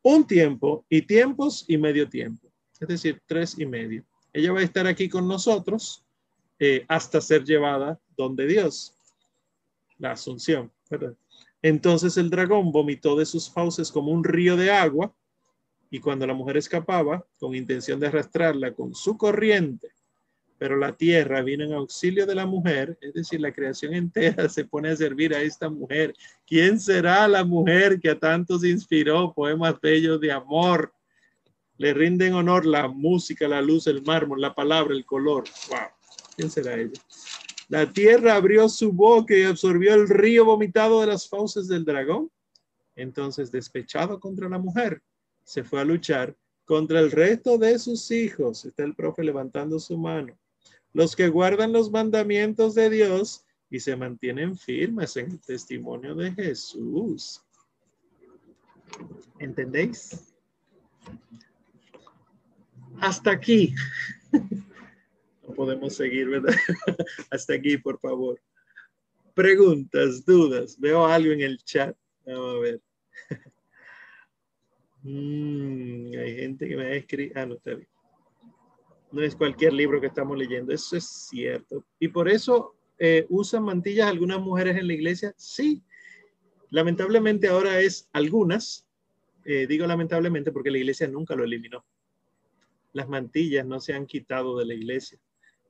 un 0.02 0.26
tiempo 0.26 0.84
y 0.90 1.04
tiempos 1.04 1.66
y 1.68 1.78
medio 1.78 2.10
tiempo 2.10 2.47
es 2.80 2.88
decir, 2.88 3.22
tres 3.26 3.58
y 3.58 3.66
medio. 3.66 4.04
Ella 4.34 4.52
va 4.52 4.60
a 4.60 4.64
estar 4.64 4.86
aquí 4.88 5.10
con 5.10 5.28
nosotros 5.28 6.04
eh, 6.60 6.86
hasta 6.88 7.22
ser 7.22 7.44
llevada 7.44 8.00
donde 8.16 8.48
Dios, 8.48 8.96
la 9.98 10.12
asunción. 10.12 10.72
Entonces 11.62 12.18
el 12.18 12.30
dragón 12.30 12.72
vomitó 12.72 13.16
de 13.16 13.26
sus 13.26 13.50
fauces 13.50 13.92
como 13.92 14.12
un 14.12 14.24
río 14.24 14.56
de 14.56 14.72
agua 14.72 15.14
y 15.90 16.00
cuando 16.00 16.28
la 16.28 16.34
mujer 16.34 16.58
escapaba 16.58 17.26
con 17.40 17.56
intención 17.56 18.00
de 18.00 18.08
arrastrarla 18.08 18.74
con 18.74 18.94
su 18.94 19.18
corriente, 19.18 19.90
pero 20.58 20.76
la 20.76 20.96
tierra 20.96 21.42
vino 21.42 21.64
en 21.64 21.74
auxilio 21.74 22.26
de 22.26 22.36
la 22.36 22.46
mujer, 22.46 22.98
es 23.02 23.14
decir, 23.14 23.40
la 23.40 23.54
creación 23.54 23.94
entera 23.94 24.50
se 24.50 24.66
pone 24.66 24.90
a 24.90 24.96
servir 24.96 25.34
a 25.34 25.42
esta 25.42 25.70
mujer. 25.70 26.14
¿Quién 26.46 26.80
será 26.80 27.28
la 27.28 27.44
mujer 27.44 28.00
que 28.00 28.10
a 28.10 28.20
tantos 28.20 28.64
inspiró 28.64 29.34
poemas 29.34 29.80
bellos 29.80 30.20
de 30.20 30.32
amor? 30.32 30.92
Le 31.78 31.94
rinden 31.94 32.34
honor 32.34 32.66
la 32.66 32.88
música, 32.88 33.48
la 33.48 33.62
luz, 33.62 33.88
el 33.88 34.02
mármol, 34.04 34.42
la 34.42 34.56
palabra, 34.56 34.94
el 34.94 35.06
color. 35.06 35.44
Wow, 35.70 35.90
¿quién 36.36 36.50
será 36.50 36.76
ella? 36.76 37.00
La 37.70 37.92
tierra 37.92 38.36
abrió 38.36 38.70
su 38.70 38.94
boca 38.94 39.36
y 39.36 39.44
absorbió 39.44 39.94
el 39.94 40.08
río 40.08 40.46
vomitado 40.46 41.02
de 41.02 41.08
las 41.08 41.28
fauces 41.28 41.68
del 41.68 41.84
dragón. 41.84 42.32
Entonces, 42.96 43.52
despechado 43.52 44.20
contra 44.20 44.50
la 44.50 44.58
mujer, 44.58 45.02
se 45.44 45.64
fue 45.64 45.82
a 45.82 45.86
luchar 45.86 46.36
contra 46.66 47.00
el 47.00 47.12
resto 47.12 47.58
de 47.58 47.78
sus 47.78 48.10
hijos. 48.12 48.66
Está 48.66 48.84
el 48.84 48.96
profe 48.96 49.24
levantando 49.24 49.80
su 49.80 49.98
mano. 49.98 50.38
Los 50.94 51.16
que 51.16 51.28
guardan 51.28 51.74
los 51.74 51.92
mandamientos 51.92 52.74
de 52.74 52.90
Dios 52.90 53.46
y 53.70 53.80
se 53.80 53.96
mantienen 53.96 54.58
firmes 54.58 55.18
en 55.18 55.32
el 55.32 55.42
testimonio 55.42 56.16
de 56.16 56.32
Jesús. 56.32 57.42
¿Entendéis? 59.40 60.34
Hasta 63.02 63.32
aquí. 63.32 63.74
No 65.48 65.54
podemos 65.54 65.96
seguir, 65.96 66.30
¿verdad? 66.30 66.54
Hasta 67.32 67.54
aquí, 67.54 67.78
por 67.78 68.00
favor. 68.00 68.40
Preguntas, 69.34 70.26
dudas. 70.26 70.80
Veo 70.80 71.06
algo 71.06 71.32
en 71.32 71.42
el 71.42 71.58
chat. 71.64 71.96
Vamos 72.26 72.56
a 72.56 72.60
ver. 72.60 72.82
Mm, 75.04 76.12
hay 76.18 76.36
gente 76.36 76.68
que 76.68 76.76
me 76.76 76.84
ha 76.84 76.94
escrito. 76.96 77.40
Ah, 77.40 77.46
no 77.46 77.54
está 77.54 77.76
bien. 77.76 77.88
No 79.14 79.22
es 79.22 79.38
cualquier 79.38 79.72
libro 79.72 80.02
que 80.02 80.08
estamos 80.08 80.38
leyendo. 80.38 80.74
Eso 80.74 80.98
es 80.98 81.06
cierto. 81.30 81.86
Y 81.98 82.10
por 82.10 82.28
eso 82.28 82.76
eh, 82.98 83.26
usan 83.30 83.64
mantillas 83.64 84.08
algunas 84.08 84.42
mujeres 84.42 84.76
en 84.76 84.86
la 84.86 84.94
iglesia. 84.94 85.34
Sí. 85.38 85.82
Lamentablemente 86.72 87.48
ahora 87.48 87.80
es 87.80 88.10
algunas. 88.12 88.86
Eh, 89.46 89.66
digo 89.66 89.88
lamentablemente 89.88 90.52
porque 90.52 90.72
la 90.72 90.80
iglesia 90.80 91.08
nunca 91.08 91.36
lo 91.36 91.46
eliminó 91.46 91.86
las 92.98 93.08
mantillas 93.08 93.66
no 93.66 93.80
se 93.80 93.94
han 93.94 94.08
quitado 94.08 94.58
de 94.58 94.66
la 94.66 94.74
iglesia. 94.74 95.20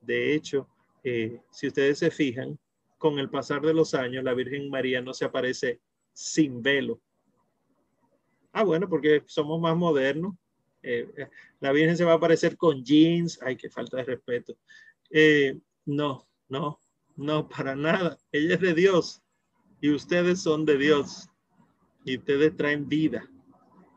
De 0.01 0.34
hecho, 0.34 0.67
eh, 1.03 1.41
si 1.51 1.67
ustedes 1.67 1.99
se 1.99 2.09
fijan, 2.09 2.58
con 2.97 3.20
el 3.20 3.29
pasar 3.29 3.62
de 3.62 3.74
los 3.74 3.93
años, 3.93 4.24
la 4.24 4.33
Virgen 4.33 4.70
María 4.70 5.01
no 5.01 5.13
se 5.13 5.25
aparece 5.25 5.82
sin 6.13 6.63
velo. 6.63 6.99
Ah, 8.54 8.63
bueno, 8.63 8.89
porque 8.89 9.24
somos 9.28 9.59
más 9.59 9.75
modernos. 9.75 10.36
Eh, 10.82 11.08
eh, 11.17 11.29
la 11.59 11.74
Virgen 11.74 11.97
se 11.97 12.05
va 12.05 12.13
a 12.13 12.16
aparecer 12.16 12.55
con 12.58 12.83
jeans. 12.83 13.39
Ay, 13.43 13.58
qué 13.58 13.70
falta 13.70 13.97
de 13.97 14.04
respeto. 14.04 14.58
no, 15.86 16.28
no, 16.47 16.79
no, 17.17 17.49
para 17.49 17.75
nada. 17.75 18.17
Ella 18.32 18.55
es 18.55 18.62
de 18.62 18.74
Dios 18.74 19.21
y 19.82 19.91
ustedes 19.91 20.41
son 20.41 20.66
de 20.66 20.78
Dios 20.78 21.29
y 22.05 22.17
ustedes 22.17 22.55
traen 22.55 22.87
vida. 22.87 23.29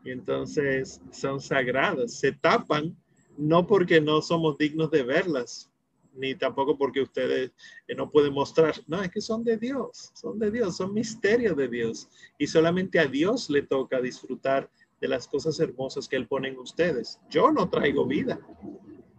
Y 0.05 0.11
entonces 0.11 1.01
son 1.12 1.40
sagradas, 1.40 2.19
se 2.19 2.32
tapan 2.32 2.97
no 3.36 3.66
porque 3.66 4.01
no 4.01 4.23
somos 4.23 4.59
dignos 4.59 4.90
de 4.90 5.02
verlas, 5.02 5.70
ni 6.15 6.35
tampoco 6.35 6.77
porque 6.77 7.01
ustedes 7.01 7.52
eh, 7.86 7.94
no 7.94 8.11
pueden 8.11 8.32
mostrar, 8.32 8.74
no, 8.86 9.02
es 9.02 9.11
que 9.11 9.20
son 9.20 9.44
de 9.44 9.57
Dios, 9.57 10.11
son 10.15 10.39
de 10.39 10.51
Dios, 10.51 10.77
son 10.77 10.93
misterios 10.93 11.57
de 11.57 11.69
Dios. 11.69 12.09
Y 12.39 12.47
solamente 12.47 12.98
a 12.98 13.07
Dios 13.07 13.48
le 13.51 13.62
toca 13.62 14.01
disfrutar 14.01 14.70
de 15.01 15.09
las 15.09 15.27
cosas 15.27 15.59
hermosas 15.61 16.09
que 16.09 16.16
Él 16.16 16.27
pone 16.27 16.48
en 16.48 16.59
ustedes. 16.59 17.19
Yo 17.31 17.51
no 17.51 17.70
traigo 17.70 18.07
vida. 18.07 18.39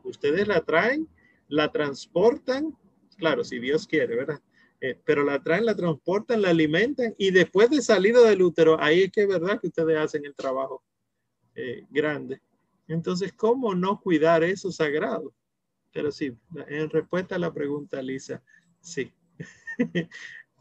Ustedes 0.03 0.47
la 0.47 0.61
traen, 0.61 1.07
la 1.47 1.71
transportan, 1.71 2.77
claro, 3.17 3.43
si 3.43 3.59
Dios 3.59 3.88
quiere, 3.88 4.15
¿verdad? 4.15 4.41
Eh, 4.79 4.99
pero 5.05 5.23
la 5.23 5.41
traen, 5.41 5.65
la 5.65 5.75
transportan, 5.75 6.41
la 6.41 6.49
alimentan 6.49 7.13
y 7.17 7.31
después 7.31 7.69
de 7.69 7.81
salido 7.81 8.23
del 8.23 8.41
útero, 8.41 8.81
ahí 8.81 9.03
es 9.03 9.11
que 9.11 9.21
es 9.21 9.27
verdad 9.27 9.59
que 9.59 9.67
ustedes 9.67 9.97
hacen 9.97 10.25
el 10.25 10.33
trabajo 10.33 10.83
eh, 11.55 11.85
grande. 11.89 12.41
Entonces, 12.91 13.31
¿cómo 13.34 13.73
no 13.73 13.99
cuidar 14.01 14.43
eso 14.43 14.72
sagrado? 14.72 15.34
Pero 15.93 16.11
sí, 16.11 16.38
en 16.68 16.89
respuesta 16.89 17.35
a 17.35 17.39
la 17.39 17.53
pregunta, 17.53 18.01
Lisa, 18.01 18.43
sí, 18.81 19.13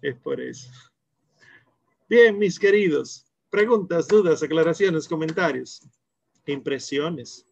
es 0.02 0.16
por 0.22 0.40
eso. 0.40 0.70
Bien, 2.08 2.38
mis 2.38 2.58
queridos, 2.58 3.26
preguntas, 3.50 4.06
dudas, 4.06 4.42
aclaraciones, 4.42 5.08
comentarios, 5.08 5.86
impresiones. 6.46 7.46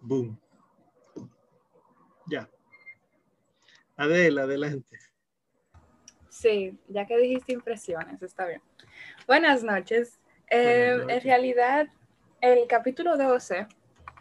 Boom. 0.00 0.40
Ya. 2.26 2.50
Adela, 3.96 4.42
adelante. 4.42 4.98
Sí, 6.30 6.78
ya 6.88 7.06
que 7.06 7.18
dijiste 7.18 7.52
impresiones, 7.52 8.22
está 8.22 8.46
bien. 8.46 8.62
Buenas 9.26 9.62
noches. 9.62 10.18
Eh, 10.50 10.98
en 11.08 11.20
realidad, 11.20 11.88
el 12.40 12.66
capítulo 12.66 13.16
12, 13.16 13.68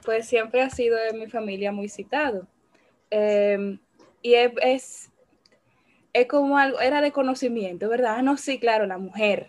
pues 0.06 0.28
siempre 0.28 0.62
ha 0.62 0.70
sido 0.70 0.98
en 0.98 1.20
mi 1.20 1.28
familia 1.28 1.72
muy 1.72 1.90
citado. 1.90 2.48
Em, 3.10 3.80
y 4.22 4.36
es, 4.36 5.10
es, 6.14 6.26
como 6.28 6.58
algo, 6.58 6.80
era 6.80 7.02
de 7.02 7.12
conocimiento, 7.12 7.90
¿verdad? 7.90 8.18
Ah, 8.18 8.22
no, 8.22 8.38
sí, 8.38 8.60
claro, 8.60 8.86
la 8.86 8.98
mujer. 8.98 9.48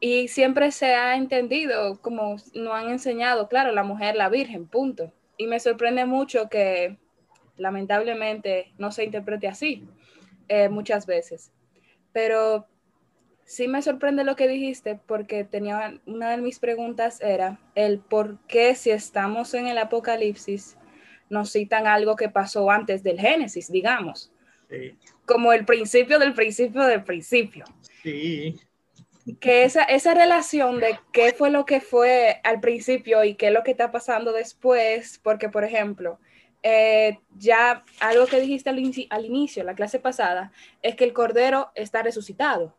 Y 0.00 0.28
siempre 0.28 0.72
se 0.72 0.94
ha 0.94 1.16
entendido, 1.16 2.00
como 2.00 2.36
nos 2.54 2.74
han 2.74 2.90
enseñado, 2.90 3.48
claro, 3.48 3.72
la 3.72 3.82
mujer, 3.82 4.16
la 4.16 4.28
virgen, 4.28 4.66
punto. 4.66 5.12
Y 5.36 5.46
me 5.46 5.60
sorprende 5.60 6.04
mucho 6.06 6.48
que 6.48 6.96
lamentablemente 7.56 8.72
no 8.78 8.92
se 8.92 9.04
interprete 9.04 9.48
así 9.48 9.86
eh, 10.48 10.68
muchas 10.68 11.06
veces. 11.06 11.52
Pero 12.12 12.66
sí 13.46 13.68
me 13.68 13.80
sorprende 13.80 14.24
lo 14.24 14.36
que 14.36 14.48
dijiste 14.48 14.98
porque 15.06 15.44
tenía 15.44 15.98
una 16.04 16.30
de 16.30 16.36
mis 16.38 16.58
preguntas 16.58 17.20
era 17.22 17.58
el 17.74 18.00
por 18.00 18.38
qué 18.48 18.74
si 18.74 18.90
estamos 18.90 19.54
en 19.54 19.68
el 19.68 19.78
Apocalipsis 19.78 20.76
nos 21.30 21.52
citan 21.52 21.86
algo 21.86 22.16
que 22.16 22.28
pasó 22.28 22.70
antes 22.70 23.02
del 23.02 23.18
Génesis, 23.18 23.70
digamos. 23.70 24.32
Como 25.24 25.52
el 25.52 25.64
principio 25.64 26.18
del 26.18 26.34
principio 26.34 26.82
del 26.82 27.04
principio. 27.04 27.64
Sí. 28.02 28.60
Que 29.40 29.64
esa, 29.64 29.82
esa 29.84 30.14
relación 30.14 30.78
de 30.78 30.98
qué 31.12 31.32
fue 31.32 31.50
lo 31.50 31.64
que 31.64 31.80
fue 31.80 32.40
al 32.44 32.60
principio 32.60 33.24
y 33.24 33.34
qué 33.34 33.48
es 33.48 33.52
lo 33.52 33.64
que 33.64 33.72
está 33.72 33.90
pasando 33.90 34.32
después, 34.32 35.20
porque 35.22 35.48
por 35.48 35.64
ejemplo, 35.64 36.20
eh, 36.62 37.18
ya 37.36 37.84
algo 38.00 38.26
que 38.26 38.40
dijiste 38.40 38.70
al, 38.70 38.78
al, 39.10 39.24
inicio, 39.24 39.64
la 39.64 39.74
clase 39.74 39.98
pasada, 39.98 40.52
es 40.82 40.94
que 40.94 41.04
el 41.04 41.12
Cordero 41.12 41.70
está 41.74 42.02
resucitado. 42.02 42.76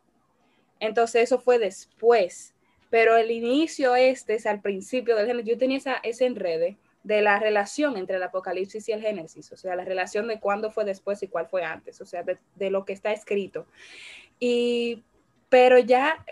Entonces 0.80 1.24
eso 1.24 1.38
fue 1.38 1.58
después, 1.58 2.54
pero 2.90 3.16
el 3.16 3.30
inicio 3.30 3.96
este 3.96 4.34
es 4.34 4.46
al 4.46 4.60
principio 4.60 5.16
del 5.16 5.26
Génesis. 5.26 5.50
Yo 5.50 5.58
tenía 5.58 5.78
esa, 5.78 5.96
ese 6.02 6.26
enrede 6.26 6.76
de 7.02 7.22
la 7.22 7.38
relación 7.38 7.96
entre 7.96 8.16
el 8.16 8.22
Apocalipsis 8.22 8.88
y 8.88 8.92
el 8.92 9.00
Génesis, 9.00 9.50
o 9.52 9.56
sea, 9.56 9.76
la 9.76 9.84
relación 9.84 10.28
de 10.28 10.40
cuándo 10.40 10.70
fue 10.70 10.84
después 10.84 11.22
y 11.22 11.28
cuál 11.28 11.46
fue 11.46 11.64
antes, 11.64 12.00
o 12.00 12.06
sea, 12.06 12.22
de, 12.22 12.70
lo 12.70 12.84
que 12.84 12.92
está 12.92 13.12
escrito. 13.12 13.66
Y, 14.38 15.02
pero 15.48 15.78
ya, 15.78 16.24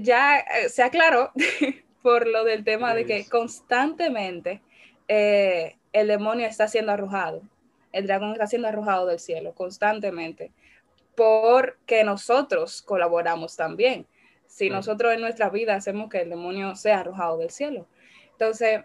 ya 0.00 0.38
eh, 0.38 0.68
se 0.68 0.82
aclaró 0.82 1.30
por 2.02 2.26
lo 2.26 2.44
del 2.44 2.64
tema 2.64 2.94
de 2.94 3.06
que 3.06 3.26
constantemente 3.28 4.60
eh, 5.08 5.76
el 5.92 6.08
demonio 6.08 6.46
está 6.46 6.68
siendo 6.68 6.92
arrojado, 6.92 7.42
el 7.92 8.06
dragón 8.06 8.32
está 8.32 8.48
siendo 8.48 8.66
arrojado 8.66 9.06
del 9.06 9.20
cielo 9.20 9.52
constantemente, 9.52 10.50
porque 11.16 12.04
nosotros 12.04 12.82
colaboramos 12.82 13.56
también. 13.56 14.06
Si 14.46 14.70
nosotros 14.70 15.12
en 15.12 15.20
nuestra 15.20 15.50
vida 15.50 15.74
hacemos 15.74 16.08
que 16.08 16.22
el 16.22 16.30
demonio 16.30 16.76
sea 16.76 17.00
arrojado 17.00 17.38
del 17.38 17.50
cielo. 17.50 17.88
Entonces, 18.32 18.82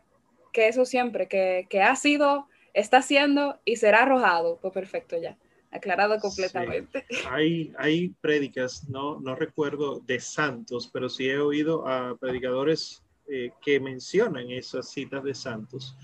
que 0.52 0.68
eso 0.68 0.86
siempre, 0.86 1.28
que, 1.28 1.82
ha 1.82 1.96
sido, 1.96 2.48
está 2.74 3.02
siendo 3.02 3.60
y 3.66 3.76
será 3.76 4.04
arrojado, 4.04 4.58
pues 4.62 4.74
perfecto 4.74 5.18
ya, 5.22 5.38
aclarado 5.72 6.20
completamente. 6.20 7.06
Hay, 7.30 7.72
hay 7.78 8.10
prédicas, 8.22 8.90
no, 8.90 9.20
no 9.20 9.36
recuerdo 9.36 10.00
de 10.00 10.20
santos, 10.20 10.90
pero 10.92 11.10
sí 11.10 11.30
he 11.30 11.38
oído 11.38 11.88
a 11.88 12.18
predicadores 12.18 13.04
eh, 13.28 13.52
que 13.62 13.80
mencionan 13.80 14.50
esas 14.50 14.90
citas 14.90 15.24
de 15.24 15.36
santos. 15.36 15.96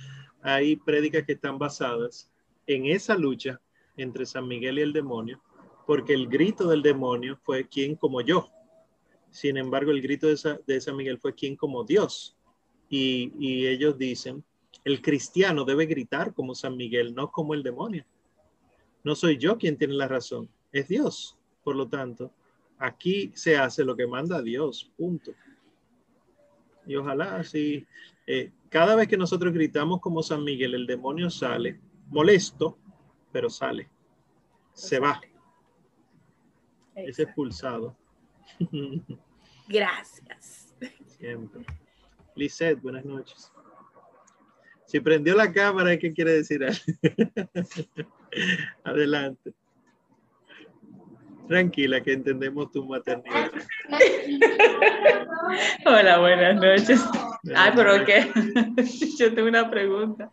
Hay 0.44 0.76
prédicas 0.76 1.24
que 1.24 1.34
están 1.34 1.58
basadas 1.58 2.32
en 2.68 2.86
esa 2.86 3.16
lucha 3.16 3.60
entre 3.98 4.28
San 4.28 4.48
Miguel 4.48 4.78
y 4.78 4.84
el 4.84 4.94
demonio, 4.94 5.42
porque 5.86 6.14
el 6.14 6.28
grito 6.28 6.68
del 6.68 6.82
demonio 6.82 7.38
fue 7.44 7.68
quien 7.68 7.96
como 7.96 8.22
yo. 8.22 8.50
Sin 9.30 9.58
embargo, 9.58 9.92
el 9.92 10.02
grito 10.02 10.28
de, 10.28 10.82
San 10.82 10.96
Miguel 10.96 11.20
fue 11.20 11.36
quien 11.36 11.56
como 11.56 11.84
Dios 11.84 12.36
y, 12.90 13.68
ellos 13.68 13.98
dicen, 13.98 14.44
el 14.84 15.02
cristiano 15.02 15.66
debe 15.66 15.86
gritar 15.86 16.34
como 16.34 16.56
San 16.56 16.78
Miguel, 16.78 17.14
no 17.14 17.32
como 17.32 17.54
el 17.54 17.64
demonio. 17.64 18.06
No 19.04 19.16
soy 19.16 19.38
yo 19.38 19.58
quien 19.58 19.78
tiene 19.78 19.94
la 19.94 20.08
razón, 20.08 20.50
es 20.72 20.88
Dios. 20.88 21.38
Por 21.64 21.76
lo 21.76 21.88
tanto, 21.88 22.32
aquí 22.78 23.32
se 23.36 23.58
hace 23.58 23.84
lo 23.84 23.96
que 23.96 24.08
manda 24.08 24.42
Dios, 24.42 24.92
punto. 24.98 25.32
Y 26.88 26.96
ojalá 26.96 27.38
así, 27.38 27.86
eh, 28.28 28.52
cada 28.70 28.96
vez 28.96 29.08
que 29.08 29.18
nosotros 29.18 29.54
gritamos 29.54 30.00
como 30.00 30.24
San 30.24 30.44
Miguel, 30.44 30.76
el 30.76 30.88
demonio 30.88 31.30
sale, 31.30 31.80
molesto, 32.08 32.78
pero 33.32 33.50
sale, 33.50 33.90
se 34.74 35.00
va, 35.00 35.20
es 36.96 37.20
expulsado. 37.20 37.96
Gracias. 39.68 40.76
Siempre. 41.06 41.66
Lisette, 42.36 42.82
buenas 42.82 43.06
noches. 43.06 43.52
Si 44.86 45.00
prendió 45.00 45.36
la 45.36 45.52
cámara, 45.52 45.98
¿qué 45.98 46.14
quiere 46.14 46.34
decir? 46.34 46.64
Adelante. 48.84 49.54
Tranquila, 51.48 52.02
que 52.02 52.14
entendemos 52.14 52.72
tu 52.72 52.86
maternidad. 52.86 53.52
Hola, 55.86 56.20
buenas 56.20 56.56
noches. 56.56 57.04
Ay, 57.56 57.72
pero 57.76 58.06
qué. 58.06 58.32
Yo 59.18 59.34
tengo 59.34 59.48
una 59.48 59.70
pregunta. 59.70 60.32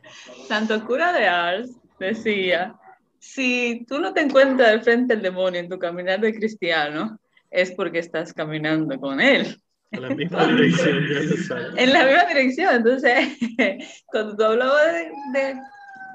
Santo 0.48 0.84
cura 0.86 1.12
de 1.12 1.26
Ars 1.26 1.70
decía, 1.98 2.74
si 3.22 3.86
tú 3.88 4.00
no 4.00 4.12
te 4.12 4.20
encuentras 4.20 4.72
de 4.72 4.80
frente 4.80 5.14
al 5.14 5.22
demonio 5.22 5.60
en 5.60 5.68
tu 5.68 5.78
caminar 5.78 6.20
de 6.20 6.34
cristiano, 6.34 7.20
es 7.52 7.70
porque 7.70 8.00
estás 8.00 8.34
caminando 8.34 8.98
con 8.98 9.20
él. 9.20 9.62
En 9.92 10.02
la 10.02 10.08
misma 10.10 10.46
dirección, 10.48 11.06
ya. 11.06 11.80
En 11.80 11.92
la 11.92 12.04
misma 12.04 12.24
dirección, 12.24 12.74
entonces, 12.74 13.38
cuando 14.06 14.36
tú 14.36 14.42
hablabas 14.42 14.92
de, 15.32 15.54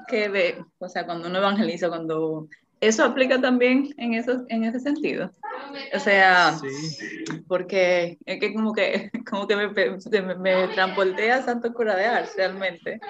que 0.06 0.28
de, 0.28 0.62
o 0.76 0.88
sea, 0.90 1.06
cuando 1.06 1.28
uno 1.28 1.38
evangeliza, 1.38 1.88
cuando 1.88 2.46
eso 2.80 3.04
aplica 3.04 3.40
también 3.40 3.94
en, 3.98 4.14
eso, 4.14 4.44
en 4.48 4.64
ese 4.64 4.80
sentido. 4.80 5.30
O 5.94 5.98
sea, 5.98 6.58
porque 7.46 8.18
es 8.24 8.40
que 8.40 8.54
como 8.54 8.72
que, 8.72 9.10
como 9.28 9.46
que 9.46 9.56
me, 9.56 9.68
me, 9.68 10.34
me 10.36 10.68
transporté 10.68 11.32
a 11.32 11.42
Santo 11.42 11.72
Cura 11.72 11.96
de 11.96 12.06
Ars, 12.06 12.34
realmente. 12.36 13.00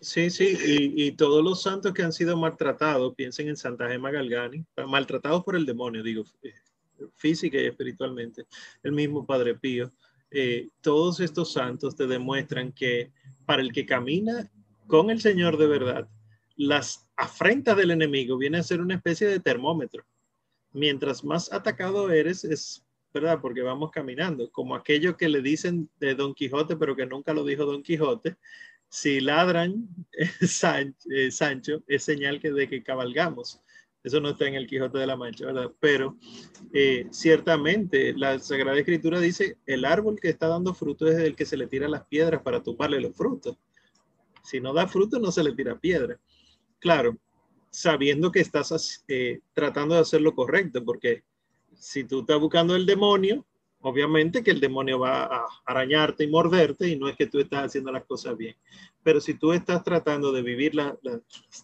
Sí, 0.00 0.28
sí, 0.28 0.56
y, 0.66 1.06
y, 1.06 1.12
todos 1.12 1.42
los 1.42 1.62
santos 1.62 1.94
que 1.94 2.02
han 2.02 2.12
sido 2.12 2.36
maltratados, 2.36 3.14
piensen 3.14 3.48
en 3.48 3.56
Santa 3.56 3.88
Gema 3.88 4.10
Galgani, 4.10 4.64
maltratados 4.86 5.42
por 5.42 5.56
el 5.56 5.64
demonio, 5.64 6.02
digo, 6.02 6.24
eh, 6.42 6.52
física 7.16 7.58
y 7.58 7.66
espiritualmente, 7.66 8.44
el 8.82 8.92
mismo 8.92 9.24
Padre 9.24 9.54
Pío, 9.54 9.90
eh, 10.30 10.68
todos 10.80 11.20
estos 11.20 11.52
santos 11.52 11.96
te 11.96 12.06
demuestran 12.06 12.72
que 12.72 13.12
para 13.46 13.62
el 13.62 13.72
que 13.72 13.86
camina 13.86 14.50
con 14.86 15.08
el 15.10 15.20
Señor 15.20 15.56
de 15.56 15.66
verdad, 15.66 16.08
las 16.56 17.06
afrentas 17.16 17.76
del 17.76 17.90
enemigo 17.90 18.36
vienen 18.36 18.60
a 18.60 18.64
ser 18.64 18.80
una 18.80 18.94
especie 18.94 19.26
de 19.26 19.40
termómetro. 19.40 20.04
Mientras 20.72 21.24
más 21.24 21.52
atacado 21.52 22.10
eres, 22.10 22.44
es 22.44 22.84
verdad, 23.12 23.40
porque 23.40 23.62
vamos 23.62 23.90
caminando, 23.90 24.50
como 24.50 24.74
aquello 24.74 25.16
que 25.16 25.28
le 25.28 25.40
dicen 25.40 25.88
de 26.00 26.14
Don 26.14 26.34
Quijote, 26.34 26.76
pero 26.76 26.96
que 26.96 27.06
nunca 27.06 27.32
lo 27.32 27.44
dijo 27.44 27.64
Don 27.64 27.82
Quijote. 27.82 28.36
Si 28.88 29.20
ladran 29.20 29.88
eh, 30.12 31.30
Sancho, 31.30 31.82
es 31.86 32.02
señal 32.02 32.40
que 32.40 32.50
de 32.50 32.68
que 32.68 32.82
cabalgamos. 32.82 33.60
Eso 34.04 34.20
no 34.20 34.30
está 34.30 34.46
en 34.46 34.54
el 34.54 34.66
Quijote 34.66 34.98
de 34.98 35.06
la 35.06 35.16
Mancha, 35.16 35.46
¿verdad? 35.46 35.72
Pero 35.80 36.18
eh, 36.74 37.06
ciertamente 37.10 38.12
la 38.12 38.38
Sagrada 38.38 38.78
Escritura 38.78 39.18
dice, 39.18 39.56
el 39.64 39.86
árbol 39.86 40.20
que 40.20 40.28
está 40.28 40.46
dando 40.46 40.74
fruto 40.74 41.06
es 41.06 41.18
el 41.18 41.34
que 41.34 41.46
se 41.46 41.56
le 41.56 41.68
tira 41.68 41.88
las 41.88 42.04
piedras 42.06 42.42
para 42.42 42.62
tumbarle 42.62 43.00
los 43.00 43.16
frutos. 43.16 43.56
Si 44.42 44.60
no 44.60 44.74
da 44.74 44.86
fruto, 44.86 45.18
no 45.18 45.32
se 45.32 45.42
le 45.42 45.52
tira 45.52 45.80
piedra. 45.80 46.20
Claro, 46.84 47.16
sabiendo 47.70 48.30
que 48.30 48.40
estás 48.40 49.02
eh, 49.08 49.40
tratando 49.54 49.94
de 49.94 50.02
hacer 50.02 50.20
lo 50.20 50.34
correcto, 50.34 50.84
porque 50.84 51.24
si 51.74 52.04
tú 52.04 52.20
estás 52.20 52.38
buscando 52.38 52.76
el 52.76 52.84
demonio, 52.84 53.46
obviamente 53.80 54.44
que 54.44 54.50
el 54.50 54.60
demonio 54.60 54.98
va 54.98 55.24
a 55.24 55.46
arañarte 55.64 56.24
y 56.24 56.26
morderte 56.26 56.86
y 56.86 56.98
no 56.98 57.08
es 57.08 57.16
que 57.16 57.26
tú 57.26 57.40
estás 57.40 57.64
haciendo 57.64 57.90
las 57.90 58.04
cosas 58.04 58.36
bien. 58.36 58.54
Pero 59.02 59.18
si 59.18 59.32
tú 59.32 59.54
estás 59.54 59.82
tratando 59.82 60.30
de 60.30 60.42
vivir 60.42 60.74
la, 60.74 60.94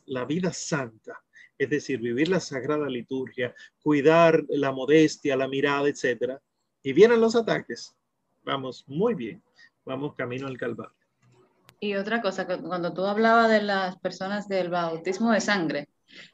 la 0.06 0.24
vida 0.24 0.54
santa, 0.54 1.22
es 1.58 1.68
decir, 1.68 2.00
vivir 2.00 2.28
la 2.28 2.40
sagrada 2.40 2.88
liturgia, 2.88 3.54
cuidar 3.82 4.42
la 4.48 4.72
modestia, 4.72 5.36
la 5.36 5.48
mirada, 5.48 5.86
etcétera, 5.86 6.40
y 6.82 6.94
vienen 6.94 7.20
los 7.20 7.36
ataques, 7.36 7.94
vamos 8.42 8.86
muy 8.88 9.12
bien, 9.12 9.42
vamos 9.84 10.14
camino 10.14 10.46
al 10.46 10.56
Calvario. 10.56 10.99
Y 11.80 11.94
otra 11.94 12.20
cosa, 12.20 12.46
cuando 12.46 12.92
tú 12.92 13.06
hablabas 13.06 13.48
de 13.48 13.62
las 13.62 13.98
personas 13.98 14.48
del 14.48 14.68
bautismo 14.68 15.32
de 15.32 15.40
sangre, 15.40 15.88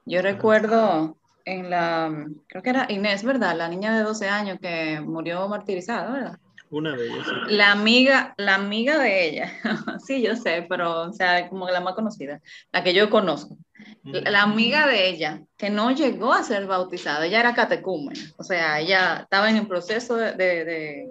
yo 0.05 0.21
recuerdo 0.21 1.19
en 1.45 1.71
la, 1.71 2.27
creo 2.49 2.63
que 2.63 2.71
era 2.71 2.87
Inés, 2.89 3.23
¿verdad? 3.23 3.57
La 3.57 3.69
niña 3.69 3.97
de 3.97 4.03
12 4.03 4.29
años 4.29 4.59
que 4.61 5.01
murió 5.01 5.49
martirizada, 5.49 6.11
¿verdad? 6.11 6.39
Una 6.71 6.97
de 6.97 7.07
ellas. 7.07 7.27
La 7.49 7.71
amiga, 7.71 8.35
la 8.39 8.57
amiga 8.57 8.99
de 8.99 9.29
ella, 9.29 9.53
sí, 10.05 10.21
yo 10.21 10.35
sé, 10.35 10.67
pero, 10.69 11.03
o 11.03 11.13
sea, 11.13 11.49
como 11.49 11.69
la 11.69 11.81
más 11.81 11.95
conocida, 11.95 12.41
la 12.73 12.83
que 12.83 12.93
yo 12.93 13.09
conozco. 13.09 13.57
La 14.03 14.43
amiga 14.43 14.87
de 14.89 15.09
ella, 15.09 15.43
que 15.57 15.71
no 15.71 15.93
llegó 15.93 16.33
a 16.33 16.43
ser 16.43 16.67
bautizada, 16.67 17.25
ella 17.25 17.39
era 17.39 17.55
catecúmena, 17.55 18.21
o 18.37 18.43
sea, 18.43 18.81
ella 18.81 19.21
estaba 19.23 19.49
en 19.49 19.59
el 19.59 19.69
proceso 19.69 20.17
de, 20.17 20.33
de, 20.35 21.09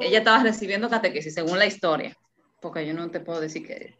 ella 0.00 0.18
estaba 0.18 0.42
recibiendo 0.42 0.90
catequesis, 0.90 1.34
según 1.34 1.58
la 1.58 1.66
historia, 1.66 2.16
porque 2.62 2.86
yo 2.86 2.94
no 2.94 3.10
te 3.10 3.20
puedo 3.20 3.40
decir 3.40 3.66
que, 3.66 3.98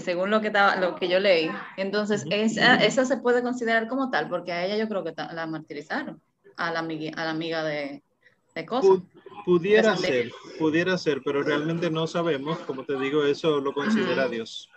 según 0.00 0.30
lo 0.30 0.40
que, 0.40 0.48
estaba, 0.48 0.76
lo 0.76 0.96
que 0.96 1.08
yo 1.08 1.20
leí. 1.20 1.48
Entonces, 1.76 2.24
esa, 2.28 2.76
esa 2.76 3.04
se 3.04 3.18
puede 3.18 3.42
considerar 3.42 3.88
como 3.88 4.10
tal, 4.10 4.28
porque 4.28 4.52
a 4.52 4.66
ella 4.66 4.76
yo 4.76 4.88
creo 4.88 5.04
que 5.04 5.14
la 5.16 5.46
martirizaron, 5.46 6.20
a 6.56 6.72
la, 6.72 6.80
a 6.80 7.24
la 7.24 7.30
amiga 7.30 7.62
de, 7.62 8.02
de 8.54 8.66
cosas. 8.66 9.00
Pudiera 9.44 9.96
ser, 9.96 10.30
pudiera 10.58 10.98
ser, 10.98 11.22
pero 11.24 11.42
realmente 11.42 11.90
no 11.90 12.06
sabemos, 12.06 12.58
como 12.60 12.84
te 12.84 12.98
digo, 12.98 13.24
eso 13.24 13.60
lo 13.60 13.72
considera 13.72 14.26
Dios. 14.28 14.68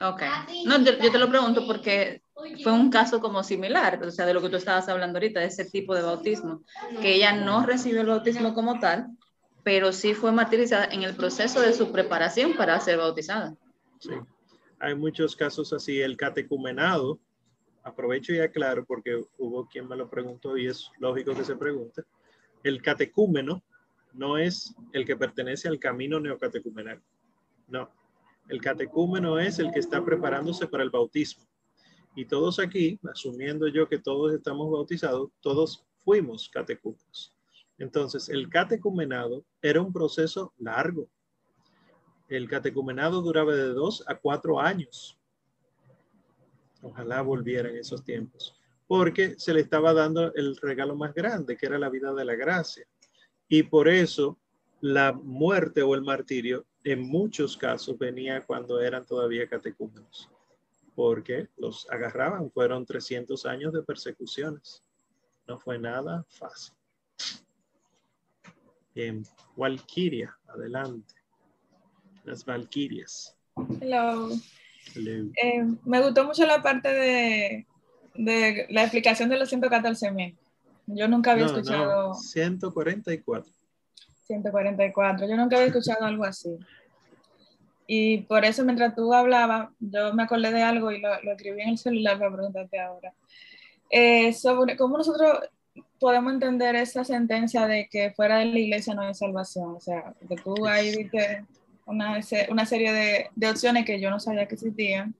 Ok, 0.00 0.22
no, 0.66 0.78
yo, 0.80 0.96
te 0.96 1.18
lo 1.18 1.28
pregunto 1.28 1.64
porque 1.64 2.22
fue 2.62 2.72
un 2.72 2.90
caso 2.90 3.20
como 3.20 3.44
similar, 3.44 4.02
o 4.02 4.10
sea, 4.10 4.26
de 4.26 4.34
lo 4.34 4.42
que 4.42 4.48
tú 4.48 4.56
estabas 4.56 4.88
hablando 4.88 5.18
ahorita, 5.18 5.40
de 5.40 5.46
ese 5.46 5.64
tipo 5.64 5.94
de 5.94 6.02
bautismo, 6.02 6.62
que 7.00 7.14
ella 7.14 7.32
no 7.32 7.64
recibió 7.64 8.00
el 8.00 8.08
bautismo 8.08 8.52
como 8.52 8.80
tal, 8.80 9.06
pero 9.62 9.92
sí 9.92 10.14
fue 10.14 10.32
martirizada 10.32 10.86
en 10.86 11.02
el 11.02 11.14
proceso 11.14 11.60
de 11.60 11.72
su 11.72 11.92
preparación 11.92 12.56
para 12.56 12.80
ser 12.80 12.98
bautizada. 12.98 13.56
Sí, 13.98 14.10
hay 14.78 14.94
muchos 14.94 15.36
casos 15.36 15.72
así, 15.72 16.00
el 16.00 16.16
catecumenado, 16.16 17.18
aprovecho 17.82 18.32
y 18.32 18.40
aclaro 18.40 18.84
porque 18.84 19.22
hubo 19.38 19.66
quien 19.68 19.88
me 19.88 19.96
lo 19.96 20.08
preguntó 20.08 20.56
y 20.56 20.66
es 20.66 20.90
lógico 20.98 21.34
que 21.34 21.44
se 21.44 21.56
pregunte, 21.56 22.02
el 22.62 22.82
catecúmeno 22.82 23.62
no 24.12 24.38
es 24.38 24.74
el 24.92 25.04
que 25.04 25.16
pertenece 25.16 25.68
al 25.68 25.78
camino 25.78 26.18
neocatecumenal. 26.18 27.00
No. 27.68 27.90
El 28.48 28.60
catecúmeno 28.60 29.38
es 29.38 29.58
el 29.58 29.70
que 29.70 29.78
está 29.78 30.04
preparándose 30.04 30.66
para 30.66 30.82
el 30.82 30.90
bautismo. 30.90 31.44
Y 32.16 32.24
todos 32.24 32.58
aquí, 32.58 32.98
asumiendo 33.12 33.68
yo 33.68 33.88
que 33.88 33.98
todos 33.98 34.34
estamos 34.34 34.70
bautizados, 34.70 35.30
todos 35.40 35.86
fuimos 36.04 36.48
catecúmenos. 36.48 37.36
Entonces, 37.80 38.28
el 38.28 38.50
catecumenado 38.50 39.42
era 39.62 39.80
un 39.80 39.90
proceso 39.90 40.52
largo. 40.58 41.08
El 42.28 42.46
catecumenado 42.46 43.22
duraba 43.22 43.54
de 43.54 43.72
dos 43.72 44.04
a 44.06 44.16
cuatro 44.16 44.60
años. 44.60 45.18
Ojalá 46.82 47.22
volvieran 47.22 47.74
esos 47.74 48.04
tiempos, 48.04 48.54
porque 48.86 49.34
se 49.38 49.54
le 49.54 49.60
estaba 49.60 49.94
dando 49.94 50.32
el 50.34 50.58
regalo 50.58 50.94
más 50.94 51.14
grande, 51.14 51.56
que 51.56 51.66
era 51.66 51.78
la 51.78 51.88
vida 51.88 52.12
de 52.12 52.26
la 52.26 52.34
gracia. 52.34 52.86
Y 53.48 53.62
por 53.62 53.88
eso 53.88 54.38
la 54.82 55.12
muerte 55.14 55.82
o 55.82 55.94
el 55.94 56.02
martirio 56.02 56.66
en 56.84 57.00
muchos 57.00 57.56
casos 57.56 57.96
venía 57.98 58.44
cuando 58.44 58.78
eran 58.80 59.06
todavía 59.06 59.48
catecúmenos, 59.48 60.28
porque 60.94 61.48
los 61.56 61.90
agarraban. 61.90 62.50
Fueron 62.50 62.84
300 62.84 63.46
años 63.46 63.72
de 63.72 63.82
persecuciones. 63.82 64.84
No 65.48 65.58
fue 65.58 65.78
nada 65.78 66.26
fácil. 66.28 66.74
Bien, 68.94 69.24
Valkyria, 69.56 70.36
adelante. 70.48 71.14
Las 72.24 72.44
Valkyrias. 72.44 73.36
Hello. 73.80 74.30
Eh, 74.94 75.64
me 75.84 76.00
gustó 76.00 76.24
mucho 76.24 76.46
la 76.46 76.62
parte 76.62 76.88
de, 76.88 77.66
de 78.14 78.66
la 78.70 78.82
explicación 78.82 79.28
de 79.28 79.38
los 79.38 79.48
114 79.48 80.10
mil. 80.10 80.36
Yo 80.86 81.08
nunca 81.08 81.32
había 81.32 81.46
escuchado. 81.46 82.14
144. 82.14 83.52
144. 84.26 85.28
Yo 85.28 85.36
nunca 85.36 85.56
había 85.56 85.68
escuchado 85.68 86.04
algo 86.04 86.24
así. 86.24 86.58
Y 87.86 88.18
por 88.22 88.44
eso, 88.44 88.64
mientras 88.64 88.94
tú 88.94 89.12
hablabas, 89.12 89.70
yo 89.80 90.14
me 90.14 90.22
acordé 90.22 90.52
de 90.52 90.62
algo 90.62 90.92
y 90.92 91.00
lo, 91.00 91.12
escribí 91.32 91.60
en 91.60 91.70
el 91.70 91.78
celular 91.78 92.18
para 92.18 92.32
preguntarte 92.32 92.78
ahora. 92.80 93.12
Eh, 93.90 94.32
sobre 94.32 94.76
cómo 94.76 94.96
nosotros 94.96 95.40
podemos 95.98 96.32
entender 96.32 96.76
esa 96.76 97.04
sentencia 97.04 97.66
de 97.66 97.88
que 97.90 98.12
fuera 98.12 98.38
de 98.38 98.46
la 98.46 98.58
iglesia 98.58 98.94
no 98.94 99.02
hay 99.02 99.14
salvación. 99.14 99.76
O 99.76 99.80
sea, 99.80 100.14
que 100.28 100.36
tú 100.36 100.66
ahí 100.66 100.96
viste 100.96 101.44
una, 101.86 102.20
una 102.48 102.66
serie 102.66 102.92
de, 102.92 103.26
de 103.34 103.50
opciones 103.50 103.84
que 103.84 104.00
yo 104.00 104.10
no 104.10 104.20
sabía 104.20 104.46
que 104.46 104.54
existían 104.54 105.14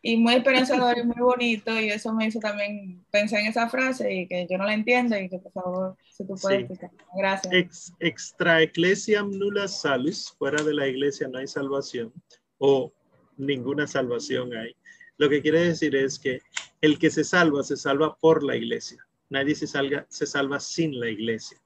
y 0.00 0.16
muy 0.16 0.34
esperanzador 0.34 0.96
y 0.98 1.02
muy 1.02 1.20
bonito 1.20 1.78
y 1.78 1.90
eso 1.90 2.12
me 2.12 2.26
hizo 2.26 2.38
también 2.38 3.04
pensar 3.10 3.40
en 3.40 3.46
esa 3.46 3.68
frase 3.68 4.12
y 4.12 4.26
que 4.28 4.46
yo 4.48 4.56
no 4.56 4.64
la 4.64 4.74
entiendo 4.74 5.18
y 5.18 5.28
que 5.28 5.38
por 5.38 5.52
favor 5.52 5.96
si 6.10 6.24
tú 6.24 6.34
puedes 6.40 6.60
explicar. 6.60 6.90
Gracias. 7.16 7.52
Ex, 7.52 7.92
extra 8.00 8.62
ecclesiam 8.62 9.30
nulla 9.30 9.66
salus, 9.66 10.32
fuera 10.38 10.62
de 10.62 10.74
la 10.74 10.86
iglesia 10.86 11.28
no 11.28 11.38
hay 11.38 11.48
salvación 11.48 12.12
o 12.58 12.92
ninguna 13.36 13.86
salvación 13.86 14.54
hay. 14.54 14.74
Lo 15.16 15.28
que 15.28 15.42
quiere 15.42 15.60
decir 15.64 15.96
es 15.96 16.18
que 16.18 16.40
el 16.80 16.98
que 16.98 17.10
se 17.10 17.24
salva 17.24 17.64
se 17.64 17.76
salva 17.76 18.16
por 18.16 18.44
la 18.44 18.56
iglesia. 18.56 19.04
Nadie 19.30 19.54
se, 19.54 19.66
salva 19.66 20.60
sin 20.60 20.98
la 20.98 21.08
iglesia. 21.08 21.58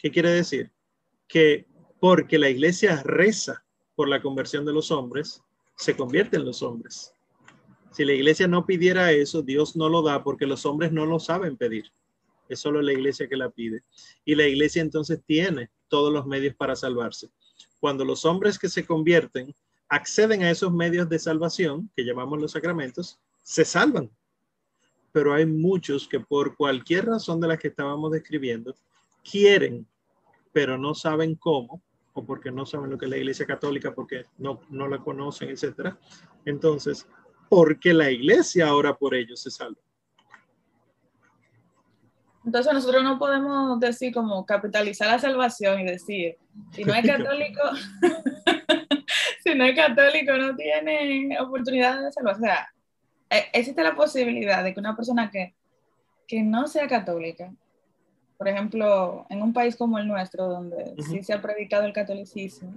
¿Qué 0.00 0.10
quiere 0.10 0.30
decir? 0.30 0.70
Que 1.26 1.66
porque 2.00 2.38
la 2.38 2.48
iglesia 2.48 3.02
reza 3.04 3.64
por 3.94 4.08
la 4.08 4.22
conversión 4.22 4.64
de 4.64 4.72
los 4.72 4.90
hombres, 4.90 5.42
se 5.76 5.96
convierten 5.96 6.44
los 6.44 6.62
hombres 6.62 7.12
si 7.98 8.04
la 8.04 8.12
iglesia 8.12 8.46
no 8.46 8.64
pidiera 8.64 9.10
eso, 9.10 9.42
Dios 9.42 9.74
no 9.74 9.88
lo 9.88 10.02
da 10.02 10.22
porque 10.22 10.46
los 10.46 10.64
hombres 10.66 10.92
no 10.92 11.06
lo 11.06 11.18
saben 11.18 11.56
pedir. 11.56 11.90
Es 12.48 12.60
solo 12.60 12.80
la 12.80 12.92
iglesia 12.92 13.28
que 13.28 13.36
la 13.36 13.50
pide. 13.50 13.82
Y 14.24 14.36
la 14.36 14.46
iglesia 14.46 14.82
entonces 14.82 15.20
tiene 15.26 15.70
todos 15.88 16.12
los 16.12 16.24
medios 16.24 16.54
para 16.54 16.76
salvarse. 16.76 17.28
Cuando 17.80 18.04
los 18.04 18.24
hombres 18.24 18.58
que 18.58 18.68
se 18.68 18.86
convierten 18.86 19.54
acceden 19.88 20.42
a 20.42 20.50
esos 20.50 20.72
medios 20.72 21.08
de 21.08 21.18
salvación, 21.18 21.90
que 21.96 22.04
llamamos 22.04 22.40
los 22.40 22.52
sacramentos, 22.52 23.18
se 23.42 23.64
salvan. 23.64 24.10
Pero 25.12 25.34
hay 25.34 25.46
muchos 25.46 26.06
que 26.06 26.20
por 26.20 26.56
cualquier 26.56 27.06
razón 27.06 27.40
de 27.40 27.48
las 27.48 27.58
que 27.58 27.68
estábamos 27.68 28.12
describiendo, 28.12 28.74
quieren, 29.28 29.86
pero 30.52 30.78
no 30.78 30.94
saben 30.94 31.34
cómo, 31.34 31.82
o 32.12 32.24
porque 32.24 32.50
no 32.50 32.66
saben 32.66 32.90
lo 32.90 32.98
que 32.98 33.06
es 33.06 33.10
la 33.10 33.16
iglesia 33.16 33.46
católica, 33.46 33.94
porque 33.94 34.24
no, 34.38 34.60
no 34.70 34.88
la 34.88 34.98
conocen, 34.98 35.50
etcétera. 35.50 35.98
Entonces, 36.44 37.06
porque 37.48 37.92
la 37.92 38.10
iglesia 38.10 38.68
ahora 38.68 38.94
por 38.94 39.14
ellos 39.14 39.40
se 39.40 39.50
salva. 39.50 39.80
Entonces 42.44 42.72
nosotros 42.72 43.02
no 43.02 43.18
podemos 43.18 43.78
decir 43.78 44.12
como 44.12 44.46
capitalizar 44.46 45.08
la 45.08 45.18
salvación 45.18 45.80
y 45.80 45.84
decir, 45.84 46.36
si 46.72 46.84
no 46.84 46.94
es 46.94 47.06
católico, 47.06 47.60
si 49.44 49.54
no 49.54 49.64
es 49.64 49.76
católico 49.76 50.32
no 50.32 50.56
tiene 50.56 51.38
oportunidad 51.40 52.02
de 52.02 52.10
salvar. 52.10 52.36
O 52.36 52.38
sea, 52.38 52.60
e, 52.62 52.77
existe 53.30 53.82
la 53.82 53.94
posibilidad 53.94 54.64
de 54.64 54.74
que 54.74 54.80
una 54.80 54.96
persona 54.96 55.30
que, 55.30 55.54
que 56.26 56.42
no 56.42 56.66
sea 56.68 56.86
católica, 56.88 57.52
por 58.36 58.48
ejemplo, 58.48 59.26
en 59.28 59.42
un 59.42 59.52
país 59.52 59.76
como 59.76 59.98
el 59.98 60.06
nuestro, 60.06 60.46
donde 60.48 60.94
sí 61.08 61.22
se 61.22 61.32
ha 61.32 61.42
predicado 61.42 61.84
el 61.84 61.92
catolicismo, 61.92 62.72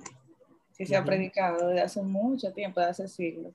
sí 0.71 0.85
se 0.85 0.95
ha 0.95 1.03
predicado 1.03 1.67
desde 1.67 1.81
hace 1.81 2.01
mucho 2.01 2.51
tiempo, 2.51 2.79
desde 2.79 2.91
hace 2.91 3.07
siglos, 3.07 3.53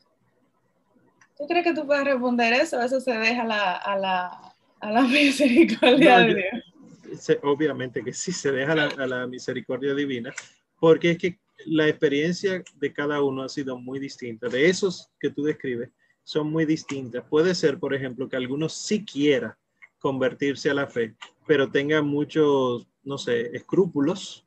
¿Tú 1.37 1.47
crees 1.47 1.65
que 1.65 1.75
tú 1.75 1.87
puedes 1.87 2.05
responder 2.05 2.53
eso? 2.55 2.81
Eso 2.81 3.01
se 3.01 3.13
deja 3.13 3.43
a 3.43 3.97
la, 3.99 5.03
misericordia 5.09 6.21
de 6.21 6.35
Dios. 6.35 7.39
obviamente 7.43 8.03
que 8.03 8.13
sí, 8.13 8.33
se 8.33 8.51
deja 8.53 8.73
a 8.73 9.07
la 9.07 9.27
misericordia 9.27 9.95
divina, 9.95 10.33
porque 10.81 11.13
es 11.13 11.19
que 11.19 11.39
la 11.67 11.89
experiencia 11.89 12.63
de 12.77 12.93
cada 12.93 13.23
uno 13.23 13.43
ha 13.43 13.49
sido 13.49 13.79
muy 13.79 13.99
distinta. 13.99 14.49
De 14.49 14.67
esos 14.67 15.11
que 15.21 15.31
tú 15.31 15.43
describes, 15.43 15.91
son 16.27 16.51
muy 16.51 16.67
distintas. 16.67 17.25
Puede 17.25 17.55
ser, 17.55 17.79
por 17.79 17.95
ejemplo, 17.95 18.29
que 18.29 18.35
algunos 18.35 18.73
sí 18.73 19.05
quiera 19.05 19.57
convertirse 20.01 20.69
a 20.69 20.75
la 20.75 20.89
fe, 20.89 21.15
pero 21.47 21.71
tenga 21.71 22.03
muchos, 22.03 22.89
no 23.05 23.17
sé, 23.17 23.57
escrúpulos 23.57 24.45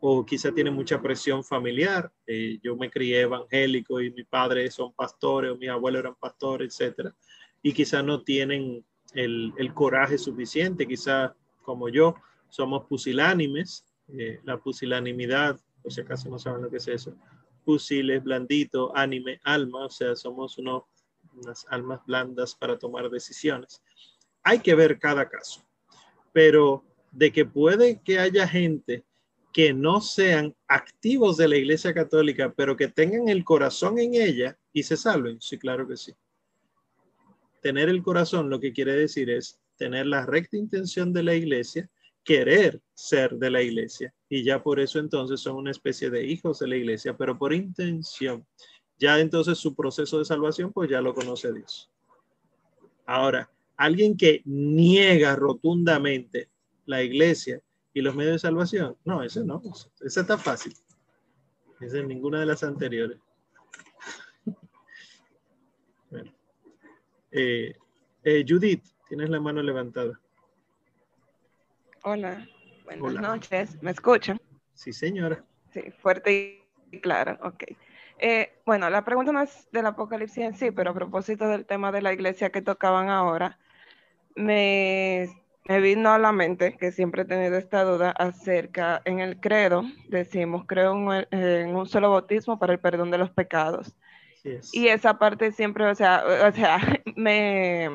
o 0.00 0.26
quizá 0.26 0.50
tiene 0.50 0.72
mucha 0.72 1.00
presión 1.00 1.44
familiar. 1.44 2.10
Eh, 2.26 2.58
yo 2.64 2.74
me 2.74 2.90
crié 2.90 3.20
evangélico 3.20 4.00
y 4.00 4.10
mis 4.10 4.26
padres 4.26 4.74
son 4.74 4.92
pastores 4.92 5.52
o 5.52 5.56
mis 5.56 5.70
abuelos 5.70 6.00
eran 6.00 6.16
pastores, 6.16 6.74
etcétera, 6.74 7.14
y 7.62 7.72
quizá 7.72 8.02
no 8.02 8.24
tienen 8.24 8.84
el, 9.14 9.52
el, 9.56 9.72
coraje 9.72 10.18
suficiente, 10.18 10.88
quizá 10.88 11.36
como 11.62 11.88
yo, 11.88 12.16
somos 12.48 12.86
pusilánimes, 12.86 13.86
eh, 14.08 14.40
la 14.42 14.58
pusilanimidad, 14.58 15.60
por 15.80 15.92
si 15.92 16.00
acaso 16.00 16.28
no 16.28 16.40
saben 16.40 16.62
lo 16.62 16.70
que 16.70 16.78
es 16.78 16.88
eso, 16.88 17.14
pusiles, 17.64 18.24
blandito, 18.24 18.90
ánime, 18.96 19.38
alma, 19.44 19.86
o 19.86 19.90
sea, 19.90 20.16
somos 20.16 20.58
unos, 20.58 20.82
unas 21.40 21.66
almas 21.68 22.00
blandas 22.06 22.54
para 22.54 22.78
tomar 22.78 23.10
decisiones. 23.10 23.82
Hay 24.42 24.60
que 24.60 24.74
ver 24.74 24.98
cada 24.98 25.28
caso, 25.28 25.62
pero 26.32 26.84
de 27.10 27.32
que 27.32 27.44
puede 27.44 28.00
que 28.02 28.18
haya 28.18 28.46
gente 28.46 29.04
que 29.52 29.74
no 29.74 30.00
sean 30.00 30.54
activos 30.68 31.36
de 31.36 31.48
la 31.48 31.56
Iglesia 31.56 31.92
Católica, 31.92 32.54
pero 32.56 32.76
que 32.76 32.88
tengan 32.88 33.28
el 33.28 33.44
corazón 33.44 33.98
en 33.98 34.14
ella 34.14 34.56
y 34.72 34.84
se 34.84 34.96
salven. 34.96 35.40
Sí, 35.40 35.58
claro 35.58 35.88
que 35.88 35.96
sí. 35.96 36.14
Tener 37.60 37.88
el 37.88 38.02
corazón 38.02 38.48
lo 38.48 38.60
que 38.60 38.72
quiere 38.72 38.94
decir 38.94 39.28
es 39.28 39.58
tener 39.76 40.06
la 40.06 40.24
recta 40.24 40.56
intención 40.56 41.12
de 41.12 41.24
la 41.24 41.34
Iglesia 41.34 41.90
querer 42.24 42.80
ser 42.94 43.32
de 43.36 43.50
la 43.50 43.62
iglesia 43.62 44.14
y 44.28 44.44
ya 44.44 44.62
por 44.62 44.78
eso 44.78 44.98
entonces 44.98 45.40
son 45.40 45.56
una 45.56 45.70
especie 45.70 46.10
de 46.10 46.26
hijos 46.26 46.58
de 46.58 46.68
la 46.68 46.76
iglesia, 46.76 47.16
pero 47.16 47.38
por 47.38 47.52
intención. 47.52 48.46
Ya 49.00 49.18
entonces 49.18 49.56
su 49.56 49.74
proceso 49.74 50.18
de 50.18 50.26
salvación 50.26 50.72
pues 50.72 50.90
ya 50.90 51.00
lo 51.00 51.14
conoce 51.14 51.52
Dios. 51.52 51.90
Ahora, 53.06 53.50
alguien 53.76 54.14
que 54.14 54.42
niega 54.44 55.34
rotundamente 55.34 56.50
la 56.84 57.02
iglesia 57.02 57.62
y 57.94 58.02
los 58.02 58.14
medios 58.14 58.34
de 58.34 58.38
salvación, 58.40 58.96
no, 59.06 59.22
ese 59.22 59.42
no, 59.42 59.62
ese 60.02 60.20
está 60.20 60.36
fácil. 60.36 60.74
Ese 61.80 62.00
es 62.00 62.06
ninguna 62.06 62.40
de 62.40 62.46
las 62.46 62.62
anteriores. 62.62 63.18
Eh, 67.32 67.74
eh, 68.24 68.44
Judith, 68.46 68.84
tienes 69.08 69.30
la 69.30 69.40
mano 69.40 69.62
levantada. 69.62 70.20
Hola, 72.02 72.46
buenas 72.84 73.14
noches. 73.14 73.82
¿Me 73.82 73.92
escuchan? 73.92 74.38
Sí, 74.74 74.92
señora. 74.92 75.42
Sí, 75.72 75.90
fuerte 76.02 76.66
y 76.90 77.00
claro, 77.00 77.38
ok. 77.42 77.64
Eh, 78.22 78.52
bueno, 78.66 78.90
la 78.90 79.04
pregunta 79.04 79.32
no 79.32 79.40
es 79.40 79.68
del 79.72 79.86
Apocalipsis 79.86 80.44
en 80.44 80.54
sí, 80.54 80.70
pero 80.70 80.90
a 80.90 80.94
propósito 80.94 81.48
del 81.48 81.64
tema 81.64 81.90
de 81.90 82.02
la 82.02 82.12
iglesia 82.12 82.50
que 82.50 82.60
tocaban 82.62 83.08
ahora, 83.08 83.58
me, 84.36 85.28
vino 85.66 86.12
a 86.12 86.18
la 86.18 86.32
mente 86.32 86.76
que 86.76 86.92
siempre 86.92 87.22
he 87.22 87.24
tenido 87.24 87.56
esta 87.56 87.82
duda 87.84 88.10
acerca, 88.10 89.00
en 89.04 89.20
el 89.20 89.40
credo 89.40 89.84
decimos, 90.08 90.64
creo 90.66 90.92
en, 91.14 91.26
en 91.30 91.74
un 91.74 91.86
solo 91.86 92.10
bautismo 92.10 92.58
para 92.58 92.74
el 92.74 92.78
perdón 92.78 93.10
de 93.10 93.18
los 93.18 93.30
pecados. 93.30 93.94
Y 94.72 94.88
esa 94.88 95.18
parte 95.18 95.52
siempre, 95.52 95.86
o 95.86 95.94
sea, 95.94 96.24
o 96.46 96.52
sea, 96.52 96.78
me 97.16 97.88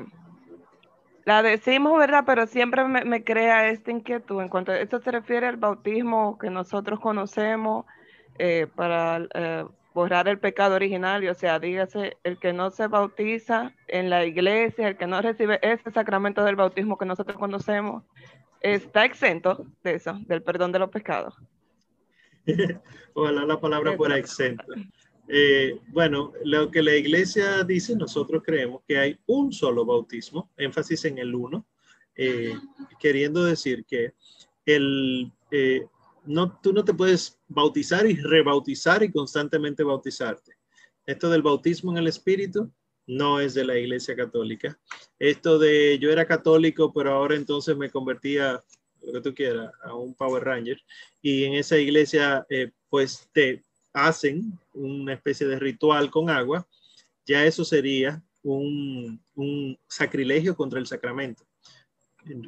la 1.25 1.41
decimos, 1.41 1.97
¿verdad? 1.97 2.23
Pero 2.25 2.47
siempre 2.47 2.83
me, 2.85 3.23
crea 3.23 3.69
esta 3.69 3.91
inquietud 3.91 4.41
en 4.41 4.49
cuanto 4.49 4.71
a 4.71 4.79
esto 4.79 4.99
se 4.99 5.11
refiere 5.11 5.47
al 5.47 5.57
bautismo 5.57 6.37
que 6.37 6.49
nosotros 6.49 6.99
conocemos 6.99 7.85
eh, 8.37 8.67
para 8.75 9.27
eh, 9.33 9.65
borrar 9.95 10.27
el 10.27 10.37
pecado 10.37 10.75
original, 10.75 11.25
o 11.25 11.33
sea, 11.33 11.57
dígase, 11.57 12.17
el 12.23 12.37
que 12.37 12.51
no 12.51 12.69
se 12.69 12.87
bautiza 12.87 13.73
en 13.87 14.09
la 14.09 14.25
iglesia, 14.25 14.89
el 14.89 14.97
que 14.97 15.07
no 15.07 15.21
recibe 15.21 15.57
ese 15.61 15.89
sacramento 15.89 16.43
del 16.43 16.57
bautismo 16.57 16.97
que 16.97 17.05
nosotros 17.05 17.37
conocemos, 17.37 18.03
está 18.59 19.05
exento 19.05 19.65
de 19.83 19.95
eso, 19.95 20.19
del 20.27 20.43
perdón 20.43 20.73
de 20.73 20.79
los 20.79 20.89
pecados. 20.89 21.33
Ojalá 23.13 23.45
la 23.45 23.57
palabra 23.61 23.95
fuera 23.95 24.17
exento. 24.17 24.65
Eh, 25.29 25.79
bueno, 25.87 26.33
lo 26.43 26.69
que 26.69 26.83
la 26.83 26.93
iglesia 26.93 27.63
dice, 27.63 27.95
nosotros 27.95 28.43
creemos 28.45 28.81
que 28.85 28.97
hay 28.97 29.17
un 29.27 29.53
solo 29.53 29.85
bautismo, 29.85 30.51
énfasis 30.57 31.05
en 31.05 31.19
el 31.19 31.33
uno, 31.33 31.65
eh, 32.17 32.53
queriendo 32.99 33.45
decir 33.45 33.85
que 33.85 34.13
el, 34.65 35.31
eh, 35.51 35.85
no, 36.25 36.59
tú 36.61 36.73
no 36.73 36.83
te 36.83 36.93
puedes 36.93 37.39
bautizar 37.47 38.05
y 38.05 38.15
rebautizar 38.15 39.03
y 39.03 39.11
constantemente 39.11 39.83
bautizarte. 39.83 40.53
Esto 41.05 41.29
del 41.29 41.41
bautismo 41.41 41.91
en 41.91 41.97
el 41.97 42.07
Espíritu 42.07 42.71
no 43.07 43.39
es 43.39 43.53
de 43.53 43.65
la 43.65 43.77
Iglesia 43.77 44.15
Católica. 44.15 44.79
Esto 45.19 45.59
de 45.59 45.99
yo 45.99 46.11
era 46.11 46.25
católico, 46.25 46.91
pero 46.91 47.13
ahora 47.13 47.35
entonces 47.35 47.77
me 47.77 47.91
convertía, 47.91 48.63
lo 49.01 49.13
que 49.13 49.21
tú 49.21 49.35
quieras, 49.35 49.71
a 49.83 49.95
un 49.95 50.15
Power 50.15 50.43
Ranger. 50.43 50.81
Y 51.21 51.43
en 51.43 51.53
esa 51.53 51.77
iglesia, 51.77 52.45
pues 52.89 53.29
te 53.31 53.63
hacen 53.93 54.59
una 54.73 55.13
especie 55.13 55.47
de 55.47 55.59
ritual 55.59 56.11
con 56.11 56.29
agua, 56.29 56.67
ya 57.25 57.45
eso 57.45 57.63
sería 57.63 58.21
un, 58.43 59.19
sacrilegio 59.87 60.55
contra 60.55 60.79
el 60.79 60.87
sacramento. 60.87 61.45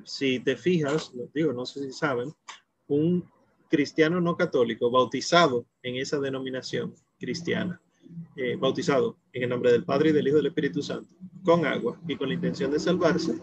Si 0.06 0.40
te 0.40 0.58
fijas, 0.58 1.12
digo, 1.34 1.54
no 1.54 1.66
sé 1.66 1.84
si 1.84 1.92
saben, 1.92 2.34
un 2.88 3.30
cristiano 3.70 4.22
no 4.22 4.36
católico 4.36 4.90
bautizado 4.92 5.66
en 5.84 5.96
esa 5.96 6.20
denominación 6.20 6.94
cristiana, 7.20 7.82
eh, 8.36 8.56
bautizado 8.56 9.18
en 9.34 9.44
el 9.44 9.50
nombre 9.50 9.72
del 9.72 9.84
Padre 9.84 10.10
y 10.10 10.14
del 10.14 10.28
Hijo 10.28 10.38
y 10.38 10.40
del 10.40 10.48
Espíritu 10.48 10.82
Santo, 10.82 11.14
con 11.44 11.66
agua 11.66 12.00
y 12.08 12.16
con 12.16 12.30
la 12.30 12.36
intención 12.36 12.72
de 12.72 12.80
salvarse, 12.80 13.40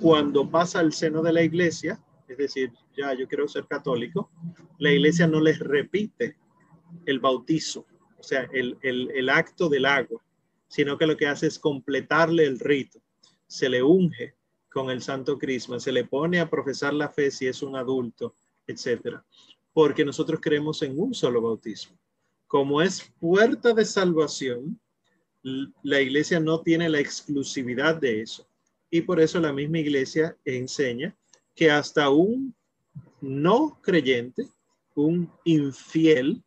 cuando 0.00 0.48
pasa 0.48 0.80
al 0.80 0.92
seno 0.92 1.22
de 1.22 1.32
la 1.32 1.42
iglesia, 1.42 2.00
es 2.28 2.38
decir, 2.38 2.72
ya 2.96 3.12
yo 3.14 3.26
quiero 3.28 3.48
ser 3.48 3.66
católico, 3.66 4.30
la 4.78 4.90
iglesia 4.90 5.26
no 5.26 5.40
les 5.40 5.58
repite 5.58 6.36
el 7.06 7.20
bautizo, 7.20 7.86
o 8.18 8.22
sea, 8.22 8.48
el, 8.52 9.28
acto 9.28 9.68
del 9.68 9.86
agua, 9.86 10.22
sino 10.68 10.96
que 10.96 11.06
lo 11.06 11.16
que 11.16 11.26
hace 11.26 11.46
es 11.46 11.58
completarle 11.58 12.44
el 12.44 12.58
rito. 12.58 13.00
Se 13.46 13.68
le 13.68 13.82
unge 13.82 14.34
con 14.70 14.90
el 14.90 15.02
santo 15.02 15.38
crisma, 15.38 15.80
se 15.80 15.92
le 15.92 16.04
pone 16.04 16.38
a 16.38 16.48
profesar 16.48 16.94
la 16.94 17.08
fe 17.08 17.30
si 17.30 17.46
es 17.46 17.62
un 17.62 17.76
adulto, 17.76 18.34
etcétera. 18.66 19.24
Porque 19.80 20.04
nosotros 20.04 20.40
creemos 20.42 20.82
en 20.82 21.00
un 21.00 21.14
solo 21.14 21.40
bautismo. 21.40 21.96
Como 22.46 22.82
es 22.82 23.10
puerta 23.18 23.72
de 23.72 23.86
salvación, 23.86 24.78
la 25.82 26.02
iglesia 26.02 26.38
no 26.38 26.60
tiene 26.60 26.86
la 26.90 27.00
exclusividad 27.00 27.98
de 27.98 28.20
eso. 28.20 28.46
Y 28.90 29.00
por 29.00 29.20
eso 29.20 29.40
la 29.40 29.54
misma 29.54 29.78
iglesia 29.78 30.36
enseña 30.44 31.16
que 31.54 31.70
hasta 31.70 32.10
un 32.10 32.54
no 33.22 33.80
creyente, 33.80 34.48
un 34.96 35.32
infiel, 35.44 36.42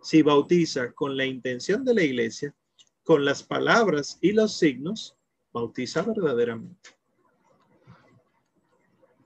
si 0.00 0.22
bautiza 0.22 0.92
con 0.92 1.16
la 1.16 1.24
intención 1.24 1.84
de 1.84 1.94
la 1.94 2.04
iglesia, 2.04 2.54
con 3.02 3.24
las 3.24 3.42
palabras 3.42 4.16
y 4.20 4.30
los 4.30 4.56
signos, 4.56 5.16
bautiza 5.52 6.02
verdaderamente. 6.02 6.90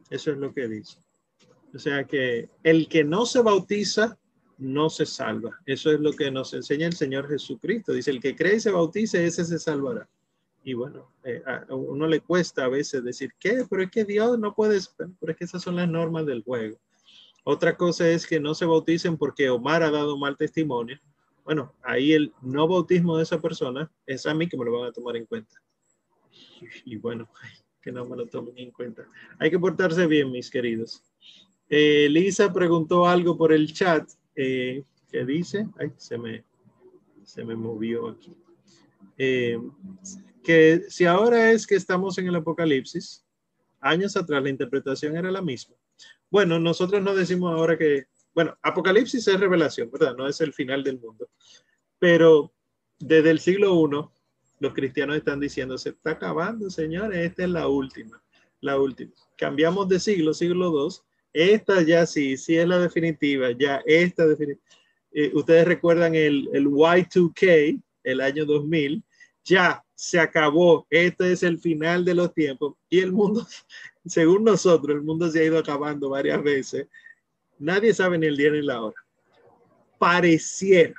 Eso 0.08 0.30
es 0.32 0.38
lo 0.38 0.54
que 0.54 0.66
dice. 0.66 1.03
O 1.74 1.78
sea 1.78 2.04
que 2.04 2.48
el 2.62 2.88
que 2.88 3.04
no 3.04 3.26
se 3.26 3.42
bautiza 3.42 4.16
no 4.58 4.88
se 4.88 5.06
salva. 5.06 5.50
Eso 5.66 5.90
es 5.90 6.00
lo 6.00 6.12
que 6.12 6.30
nos 6.30 6.54
enseña 6.54 6.86
el 6.86 6.94
Señor 6.94 7.28
Jesucristo. 7.28 7.92
Dice, 7.92 8.10
el 8.10 8.20
que 8.20 8.36
cree 8.36 8.56
y 8.56 8.60
se 8.60 8.70
bautice, 8.70 9.26
ese 9.26 9.44
se 9.44 9.58
salvará. 9.58 10.08
Y 10.62 10.74
bueno, 10.74 11.12
eh, 11.24 11.42
a 11.44 11.74
uno 11.74 12.06
le 12.06 12.20
cuesta 12.20 12.64
a 12.64 12.68
veces 12.68 13.04
decir, 13.04 13.32
¿qué? 13.38 13.66
Pero 13.68 13.82
es 13.82 13.90
que 13.90 14.04
Dios 14.04 14.38
no 14.38 14.54
puede, 14.54 14.80
pero 14.96 15.32
es 15.32 15.36
que 15.36 15.44
esas 15.44 15.62
son 15.62 15.76
las 15.76 15.88
normas 15.88 16.24
del 16.26 16.42
juego. 16.42 16.78
Otra 17.42 17.76
cosa 17.76 18.08
es 18.08 18.26
que 18.26 18.40
no 18.40 18.54
se 18.54 18.64
bauticen 18.64 19.18
porque 19.18 19.50
Omar 19.50 19.82
ha 19.82 19.90
dado 19.90 20.16
mal 20.16 20.36
testimonio. 20.36 20.98
Bueno, 21.44 21.74
ahí 21.82 22.12
el 22.12 22.32
no 22.40 22.66
bautismo 22.66 23.18
de 23.18 23.24
esa 23.24 23.38
persona 23.38 23.90
es 24.06 24.24
a 24.24 24.32
mí 24.32 24.48
que 24.48 24.56
me 24.56 24.64
lo 24.64 24.78
van 24.78 24.88
a 24.88 24.92
tomar 24.92 25.16
en 25.16 25.26
cuenta. 25.26 25.60
Y, 26.86 26.96
bueno, 26.96 27.28
que 27.82 27.92
no 27.92 28.06
me 28.06 28.16
lo 28.16 28.26
tomen 28.26 28.56
en 28.56 28.70
cuenta. 28.70 29.06
Hay 29.38 29.50
que 29.50 29.58
portarse 29.58 30.06
bien, 30.06 30.30
mis 30.30 30.50
queridos. 30.50 31.02
Eh, 31.76 32.08
Lisa 32.08 32.52
preguntó 32.52 33.04
algo 33.04 33.36
por 33.36 33.52
el 33.52 33.72
chat 33.72 34.08
eh, 34.36 34.84
que 35.10 35.24
dice, 35.24 35.66
ay, 35.76 35.90
se 35.96 36.16
me, 36.16 36.44
se 37.24 37.44
me 37.44 37.56
movió 37.56 38.10
aquí. 38.10 38.32
Eh, 39.18 39.58
que 40.44 40.84
si 40.88 41.04
ahora 41.04 41.50
es 41.50 41.66
que 41.66 41.74
estamos 41.74 42.16
en 42.18 42.28
el 42.28 42.36
Apocalipsis, 42.36 43.24
años 43.80 44.16
atrás 44.16 44.40
la 44.40 44.50
interpretación 44.50 45.16
era 45.16 45.32
la 45.32 45.42
misma. 45.42 45.74
Bueno, 46.30 46.60
nosotros 46.60 47.02
no 47.02 47.12
decimos 47.12 47.52
ahora 47.52 47.76
que, 47.76 48.04
bueno, 48.32 48.56
Apocalipsis 48.62 49.26
es 49.26 49.40
revelación, 49.40 49.90
¿verdad? 49.90 50.14
No 50.16 50.28
es 50.28 50.40
el 50.40 50.52
final 50.52 50.84
del 50.84 51.00
mundo. 51.00 51.28
Pero 51.98 52.52
desde 53.00 53.30
el 53.30 53.40
siglo 53.40 53.74
I, 53.84 54.08
los 54.60 54.74
cristianos 54.74 55.16
están 55.16 55.40
diciendo, 55.40 55.76
se 55.76 55.88
está 55.88 56.12
acabando, 56.12 56.70
señores, 56.70 57.18
esta 57.18 57.42
es 57.42 57.50
la 57.50 57.66
última, 57.66 58.22
la 58.60 58.78
última. 58.78 59.10
Cambiamos 59.36 59.88
de 59.88 59.98
siglo, 59.98 60.32
siglo 60.34 60.70
II, 60.70 61.13
esta 61.34 61.82
ya 61.82 62.06
sí, 62.06 62.36
sí 62.36 62.56
es 62.56 62.66
la 62.66 62.78
definitiva, 62.78 63.50
ya 63.50 63.82
esta 63.84 64.26
definitiva. 64.26 64.64
Eh, 65.12 65.30
ustedes 65.34 65.66
recuerdan 65.66 66.14
el, 66.14 66.48
el 66.52 66.66
Y2K, 66.66 67.82
el 68.04 68.20
año 68.20 68.46
2000, 68.46 69.02
ya 69.44 69.84
se 69.94 70.18
acabó, 70.18 70.86
este 70.90 71.32
es 71.32 71.42
el 71.42 71.58
final 71.58 72.04
de 72.04 72.14
los 72.14 72.32
tiempos 72.32 72.74
y 72.88 73.00
el 73.00 73.12
mundo 73.12 73.46
según 74.06 74.44
nosotros, 74.44 74.96
el 74.96 75.02
mundo 75.02 75.30
se 75.30 75.40
ha 75.40 75.44
ido 75.44 75.58
acabando 75.58 76.10
varias 76.10 76.42
veces. 76.42 76.86
Nadie 77.58 77.94
sabe 77.94 78.18
ni 78.18 78.26
el 78.26 78.36
día 78.36 78.50
ni 78.50 78.62
la 78.62 78.82
hora. 78.82 78.96
Pareciera 79.98 80.94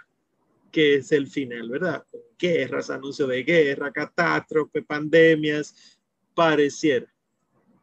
que 0.72 0.95
es 0.95 1.12
el 1.12 1.28
final, 1.28 1.70
¿verdad? 1.70 2.03
Guerras, 2.38 2.90
anuncio 2.90 3.28
de 3.28 3.44
guerra, 3.44 3.91
catástrofe, 3.91 4.82
pandemias, 4.82 5.99
pareciera, 6.34 7.07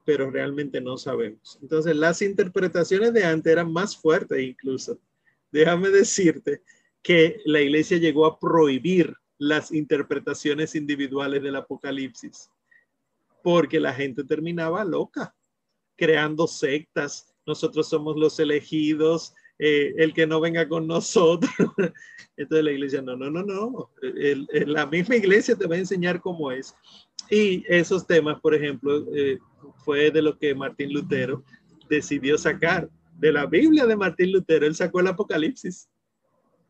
pero 0.04 0.30
realmente 0.30 0.80
no 0.80 0.96
sabemos. 0.96 1.58
Entonces, 1.62 1.96
las 1.96 2.22
interpretaciones 2.22 3.12
de 3.12 3.24
antes 3.24 3.52
eran 3.52 3.72
más 3.72 3.96
fuertes 3.96 4.40
incluso. 4.40 4.98
Déjame 5.50 5.90
decirte 5.90 6.62
que 7.02 7.40
la 7.44 7.60
iglesia 7.60 7.98
llegó 7.98 8.26
a 8.26 8.38
prohibir 8.38 9.14
las 9.38 9.72
interpretaciones 9.72 10.74
individuales 10.74 11.42
del 11.42 11.56
Apocalipsis 11.56 12.50
porque 13.42 13.80
la 13.80 13.92
gente 13.92 14.24
terminaba 14.24 14.84
loca, 14.84 15.34
creando 15.96 16.46
sectas. 16.46 17.34
Nosotros 17.44 17.88
somos 17.88 18.16
los 18.16 18.38
elegidos, 18.38 19.34
eh, 19.58 19.94
el 19.98 20.14
que 20.14 20.26
no 20.26 20.40
venga 20.40 20.68
con 20.68 20.86
nosotros. 20.86 21.50
Entonces 22.36 22.64
la 22.64 22.72
iglesia, 22.72 23.02
no, 23.02 23.16
no, 23.16 23.30
no, 23.30 23.42
no. 23.42 23.90
la 24.66 24.86
misma 24.86 25.16
iglesia 25.16 25.56
te 25.56 25.66
va 25.66 25.74
a 25.74 25.80
enseñar 25.80 26.20
cómo 26.20 26.50
es. 26.52 26.74
Y 27.30 27.64
esos 27.68 28.06
temas, 28.06 28.40
por 28.40 28.54
ejemplo, 28.54 29.06
eh, 29.14 29.38
fue 29.84 30.10
de 30.10 30.22
lo 30.22 30.38
que 30.38 30.54
Martín 30.54 30.92
Lutero 30.92 31.44
decidió 31.88 32.38
sacar. 32.38 32.88
De 33.18 33.32
la 33.32 33.46
Biblia 33.46 33.86
de 33.86 33.96
Martín 33.96 34.32
Lutero, 34.32 34.66
él 34.66 34.74
sacó 34.74 35.00
el 35.00 35.06
Apocalipsis, 35.06 35.88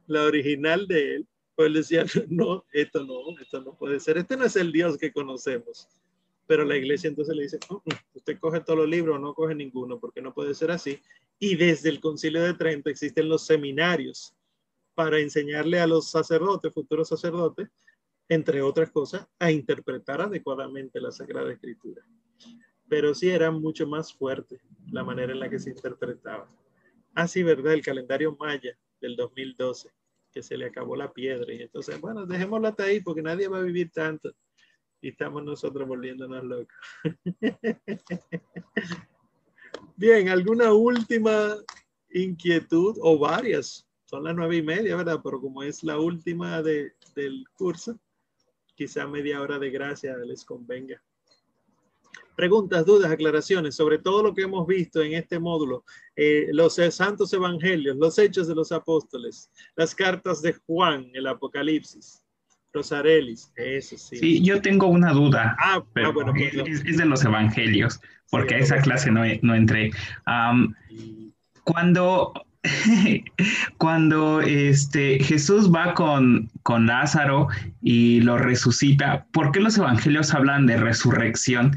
la 0.07 0.25
original 0.25 0.87
de 0.87 1.17
él. 1.17 1.29
Pues 1.55 1.73
decía, 1.73 2.05
no, 2.29 2.65
esto 2.73 3.05
no, 3.05 3.39
esto 3.41 3.61
no 3.61 3.75
puede 3.77 4.01
ser, 4.01 4.19
este 4.19 4.37
no 4.37 4.45
es 4.45 4.57
el 4.57 4.73
Dios 4.73 4.99
que 4.99 5.13
conocemos. 5.13 5.89
Pero 6.47 6.65
la 6.65 6.77
iglesia 6.77 7.09
entonces 7.09 7.35
le 7.35 7.45
dice, 7.45 7.59
oh, 7.69 7.83
usted 8.15 8.39
coge 8.39 8.61
todos 8.61 8.81
los 8.81 8.89
libros, 8.89 9.21
no 9.21 9.33
coge 9.33 9.55
ninguno, 9.55 9.99
porque 10.01 10.21
no 10.21 10.35
puede 10.35 10.55
ser 10.55 10.71
así. 10.71 10.99
Y 11.39 11.57
desde 11.57 11.89
el 11.89 12.01
concilio 12.01 12.43
de 12.43 12.55
Trento 12.55 12.91
existen 12.91 13.29
los 13.29 13.47
seminarios 13.47 14.35
para 14.95 15.21
enseñarle 15.21 15.81
a 15.81 15.87
los 15.87 16.11
sacerdotes, 16.11 16.73
futuros 16.73 17.09
sacerdotes, 17.09 17.69
entre 18.29 18.63
otras 18.63 18.91
cosas, 18.91 19.27
a 19.39 19.51
interpretar 19.51 20.21
adecuadamente 20.21 21.01
la 21.01 21.13
Sagrada 21.13 21.53
Escritura. 21.53 22.03
Pero 22.93 23.15
sí 23.15 23.31
era 23.31 23.51
mucho 23.51 23.87
más 23.87 24.13
fuerte 24.13 24.61
la 24.91 25.03
manera 25.03 25.33
en 25.33 25.41
la 25.41 25.49
que 25.49 25.59
se 25.59 25.71
interpretaba. 25.71 26.47
Así, 27.15 27.43
¿verdad? 27.43 27.73
El 27.73 27.81
calendario 27.81 28.37
maya 28.39 28.79
del 29.01 29.17
2012, 29.17 29.89
que 30.31 30.43
se 30.43 30.59
le 30.59 30.67
acabó 30.67 30.95
la 30.95 31.11
piedra. 31.11 31.55
Y 31.55 31.63
entonces, 31.63 31.99
bueno, 32.03 32.27
dejémoslo 32.27 32.69
hasta 32.69 32.85
ahí 32.85 33.01
porque 33.01 33.23
nadie 33.23 33.49
va 33.49 33.61
a 33.61 33.63
vivir 33.63 33.91
tanto. 33.91 34.31
Y 35.01 35.09
estamos 35.09 35.43
nosotros 35.43 35.89
volviéndonos 35.89 36.45
locos. 36.45 36.77
Bien, 39.97 40.29
¿alguna 40.29 40.75
última 40.75 41.57
inquietud 42.11 42.99
o 43.01 43.19
varias? 43.19 43.89
Son 44.05 44.23
las 44.23 44.35
nueve 44.35 44.57
y 44.57 44.63
media, 44.63 44.97
¿verdad? 44.97 45.19
Pero 45.25 45.41
como 45.41 45.63
es 45.63 45.83
la 45.83 45.99
última 45.99 46.61
de, 46.61 46.93
del 47.15 47.43
curso, 47.55 47.99
quizá 48.75 49.07
media 49.07 49.41
hora 49.41 49.59
de 49.59 49.71
gracia 49.71 50.15
les 50.19 50.45
convenga. 50.45 51.03
Preguntas, 52.37 52.87
dudas, 52.87 53.11
aclaraciones 53.11 53.75
sobre 53.75 53.99
todo 53.99 54.23
lo 54.23 54.35
que 54.35 54.43
hemos 54.43 54.67
visto 54.67 55.03
en 55.03 55.13
este 55.15 55.39
módulo, 55.39 55.85
eh, 56.17 56.49
los 56.53 56.75
santos 56.91 57.33
evangelios, 57.33 57.97
los 57.97 58.19
hechos 58.19 58.49
de 58.49 58.55
los 58.55 58.73
apóstoles, 58.73 59.51
las 59.77 59.95
cartas 59.95 60.41
de 60.43 60.55
Juan, 60.67 61.11
el 61.13 61.27
Apocalipsis, 61.27 62.23
Rosarelis, 62.73 63.53
eso 63.57 63.99
sí. 63.99 64.17
Sí, 64.17 64.43
yo 64.43 64.63
tengo 64.63 64.87
una 64.87 65.13
duda, 65.13 65.57
ah, 65.61 65.77
ah 65.77 66.11
bueno, 66.13 66.33
pues 66.33 66.55
es, 66.55 66.97
de 66.97 67.05
los 67.05 67.25
evangelios, 67.25 68.01
porque 68.31 68.55
a 68.55 68.59
esa 68.59 68.79
clase 68.79 69.11
no, 69.11 69.23
no 69.43 69.55
entré. 69.55 69.91
cuando 71.65 72.33
cuando 73.79 74.41
este, 74.41 75.19
Jesús 75.19 75.73
va 75.73 75.95
con, 75.95 76.51
con 76.63 76.87
Lázaro 76.87 77.49
y 77.81 78.21
lo 78.21 78.39
resucita, 78.39 79.27
¿por 79.33 79.53
qué 79.53 79.61
los 79.61 79.79
evangelios 79.79 80.33
hablan 80.33 80.67
de 80.67 80.77
resurrección? 80.77 81.77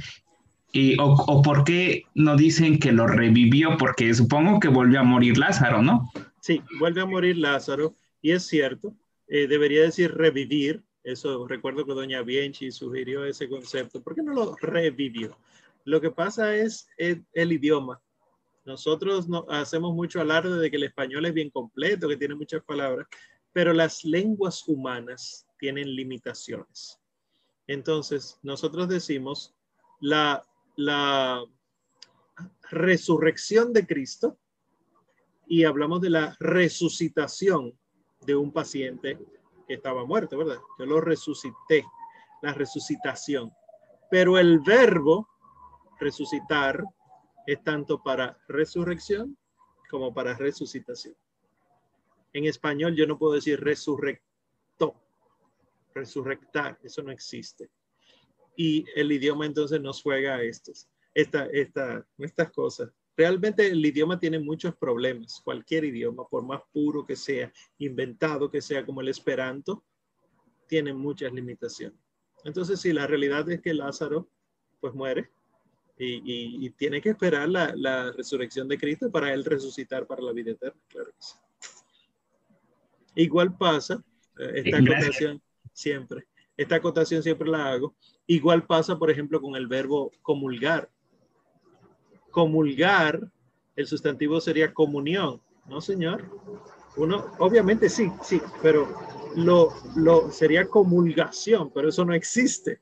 Y, 0.77 0.97
o, 0.99 1.41
por 1.41 1.63
qué 1.63 2.03
no 2.15 2.35
dicen 2.35 2.79
que 2.79 2.91
lo 2.91 3.07
revivió? 3.07 3.77
Porque 3.77 4.13
supongo 4.13 4.59
que 4.59 4.67
volvió 4.67 4.99
a 4.99 5.03
morir 5.03 5.37
Lázaro, 5.37 5.81
¿no? 5.81 6.11
Sí, 6.41 6.61
vuelve 6.79 6.99
a 6.99 7.05
morir 7.05 7.37
Lázaro 7.37 7.95
y 8.21 8.31
es 8.31 8.45
cierto, 8.45 8.93
eh, 9.29 9.47
debería 9.47 9.83
decir 9.83 10.13
revivir. 10.13 10.83
Eso 11.01 11.47
recuerdo 11.47 11.85
que 11.85 11.93
doña 11.93 12.23
Bienchi 12.23 12.71
sugirió 12.71 13.23
ese 13.23 13.47
concepto. 13.47 14.03
¿Por 14.03 14.15
qué 14.15 14.21
no 14.21 14.33
lo 14.33 14.57
revivió? 14.59 15.37
Lo 15.85 16.01
que 16.01 16.11
pasa 16.11 16.53
es 16.53 16.89
el 16.97 17.53
idioma. 17.53 18.01
Nosotros 18.65 19.29
no, 19.29 19.45
hacemos 19.47 19.95
mucho 19.95 20.19
alarde 20.19 20.57
de 20.57 20.69
que 20.69 20.75
el 20.75 20.83
español 20.83 21.25
es 21.25 21.33
bien 21.33 21.51
completo, 21.51 22.09
que 22.09 22.17
tiene 22.17 22.35
muchas 22.35 22.61
palabras, 22.63 23.07
pero 23.53 23.71
las 23.71 24.03
lenguas 24.03 24.67
humanas 24.67 25.47
tienen 25.57 25.95
limitaciones. 25.95 26.99
Entonces, 27.65 28.37
nosotros 28.43 28.89
decimos 28.89 29.55
la, 30.01 30.43
la 30.75 31.43
resurrección 32.69 33.73
de 33.73 33.85
Cristo 33.85 34.37
y 35.47 35.63
hablamos 35.63 36.01
de 36.01 36.09
la 36.09 36.35
resucitación 36.39 37.77
de 38.25 38.35
un 38.35 38.51
paciente 38.51 39.19
que 39.67 39.75
estaba 39.75 40.05
muerto, 40.05 40.37
¿verdad? 40.37 40.57
Yo 40.79 40.85
lo 40.85 41.01
resucité, 41.01 41.85
la 42.41 42.53
resucitación. 42.53 43.51
Pero 44.09 44.37
el 44.37 44.59
verbo 44.59 45.27
resucitar 45.99 46.83
es 47.45 47.63
tanto 47.63 48.01
para 48.01 48.37
resurrección 48.47 49.37
como 49.89 50.13
para 50.13 50.35
resucitación. 50.35 51.15
En 52.33 52.45
español 52.45 52.95
yo 52.95 53.07
no 53.07 53.17
puedo 53.17 53.33
decir 53.33 53.61
resurrecto, 53.61 54.95
resurrectar, 55.93 56.79
eso 56.83 57.01
no 57.01 57.11
existe. 57.11 57.69
Y 58.55 58.85
el 58.95 59.11
idioma 59.11 59.45
entonces 59.45 59.81
nos 59.81 60.01
juega 60.01 60.35
a 60.35 60.43
estos, 60.43 60.87
esta, 61.13 61.45
esta, 61.47 62.05
estas 62.17 62.51
cosas. 62.51 62.89
Realmente 63.17 63.67
el 63.67 63.85
idioma 63.85 64.19
tiene 64.19 64.39
muchos 64.39 64.75
problemas, 64.75 65.41
cualquier 65.43 65.85
idioma, 65.85 66.27
por 66.27 66.43
más 66.43 66.61
puro 66.73 67.05
que 67.05 67.15
sea, 67.15 67.51
inventado 67.77 68.51
que 68.51 68.61
sea 68.61 68.85
como 68.85 69.01
el 69.01 69.07
esperanto, 69.07 69.83
tiene 70.67 70.93
muchas 70.93 71.31
limitaciones. 71.31 71.97
Entonces, 72.43 72.79
si 72.79 72.91
la 72.91 73.07
realidad 73.07 73.49
es 73.49 73.61
que 73.61 73.73
Lázaro 73.73 74.29
pues 74.79 74.93
muere, 74.93 75.29
y, 75.97 76.69
tiene 76.71 77.01
que 77.01 77.09
esperar 77.09 77.47
la, 77.49 78.11
resurrección 78.11 78.67
de 78.67 78.77
Cristo 78.77 79.09
para 79.09 79.33
él 79.33 79.45
resucitar 79.45 80.05
para 80.05 80.21
la 80.21 80.33
vida 80.33 80.51
eterna, 80.51 80.79
claro 80.89 81.11
que 81.11 81.17
sí. 81.19 81.35
Igual 83.15 83.57
pasa, 83.57 84.03
eh, 84.37 84.63
esta 84.65 84.77
acotación 84.77 85.41
siempre, 85.71 86.27
esta 86.57 86.75
acotación 86.75 87.23
siempre 87.23 87.49
la 87.49 87.71
hago, 87.71 87.95
igual 88.27 88.65
pasa, 88.65 88.97
por 88.97 89.09
ejemplo, 89.09 89.41
con 89.41 89.55
el 89.55 89.67
verbo 89.67 90.11
comulgar. 90.21 90.89
Comulgar, 92.31 93.31
el 93.75 93.87
sustantivo 93.87 94.41
sería 94.41 94.73
comunión, 94.73 95.41
¿no, 95.67 95.81
señor? 95.81 96.25
Uno, 96.97 97.25
obviamente 97.39 97.89
sí, 97.89 98.11
sí, 98.21 98.41
pero 98.61 98.87
lo, 99.35 99.73
lo 99.95 100.31
sería 100.31 100.67
comulgación, 100.67 101.71
pero 101.73 101.89
eso 101.89 102.05
no 102.05 102.13
existe. 102.13 102.79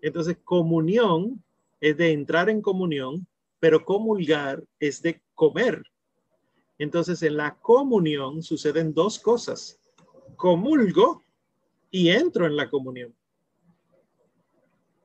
Entonces, 0.00 0.38
comunión 0.44 1.42
es 1.80 1.96
de 1.96 2.12
entrar 2.12 2.48
en 2.48 2.62
comunión, 2.62 3.26
pero 3.60 3.84
comulgar 3.84 4.62
es 4.78 5.02
de 5.02 5.20
comer. 5.34 5.82
Entonces, 6.78 7.22
en 7.22 7.36
la 7.36 7.56
comunión 7.56 8.42
suceden 8.42 8.94
dos 8.94 9.18
cosas. 9.18 9.80
Comulgo 10.36 11.24
y 11.90 12.10
entro 12.10 12.46
en 12.46 12.56
la 12.56 12.70
comunión. 12.70 13.14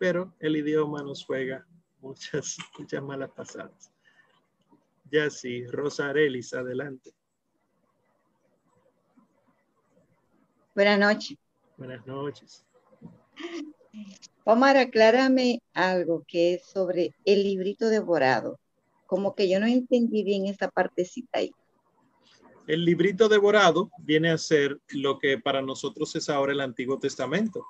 Pero 0.04 0.34
el 0.42 0.58
idioma 0.58 1.02
nos 1.02 1.24
juega 1.24 1.66
muchas, 2.02 2.58
muchas 2.78 3.02
malas 3.02 3.32
pasadas. 3.32 3.90
Ya 5.10 5.30
sí, 5.30 5.66
Rosarelis, 5.68 6.54
adelante. 6.54 7.12
Buenas 10.76 11.00
noches. 11.00 11.38
Buenas 11.78 12.06
noches. 12.06 12.66
Omar, 14.44 14.76
aclárame 14.76 15.62
algo 15.74 16.26
que 16.28 16.56
es 16.56 16.66
sobre 16.66 17.16
el 17.24 17.44
librito 17.44 17.88
devorado. 17.88 18.60
Como 19.06 19.36
que 19.36 19.48
yo 19.48 19.62
no 19.62 19.68
entendí 19.68 20.26
bien 20.26 20.48
esa 20.48 20.70
partecita 20.70 21.40
ahí. 21.40 21.52
El 22.68 22.84
librito 22.84 23.30
devorado 23.30 23.90
viene 24.00 24.32
a 24.32 24.38
ser 24.38 24.82
lo 24.90 25.18
que 25.18 25.38
para 25.38 25.62
nosotros 25.62 26.14
es 26.18 26.28
ahora 26.28 26.52
el 26.52 26.60
Antiguo 26.60 27.00
Testamento. 27.00 27.66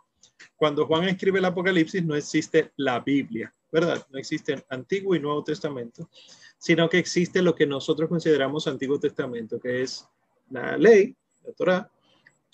Cuando 0.55 0.85
Juan 0.85 1.05
escribe 1.05 1.39
el 1.39 1.45
Apocalipsis 1.45 2.03
no 2.03 2.15
existe 2.15 2.71
la 2.77 2.99
Biblia, 2.99 3.53
¿verdad? 3.71 4.05
No 4.11 4.19
existe 4.19 4.63
Antiguo 4.69 5.15
y 5.15 5.19
Nuevo 5.19 5.43
Testamento, 5.43 6.09
sino 6.57 6.89
que 6.89 6.99
existe 6.99 7.41
lo 7.41 7.55
que 7.55 7.65
nosotros 7.65 8.09
consideramos 8.09 8.67
Antiguo 8.67 8.99
Testamento, 8.99 9.59
que 9.59 9.81
es 9.81 10.07
la 10.49 10.77
ley, 10.77 11.15
la 11.43 11.53
Torah, 11.53 11.91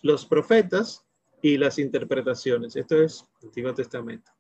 los 0.02 0.26
profetas 0.26 1.06
y 1.41 1.57
las 1.57 1.80
interpretaciones. 1.80 2.76
Esto 2.76 3.02
es 3.02 3.26
Antiguo 3.44 3.74
Testamento. 3.74 4.32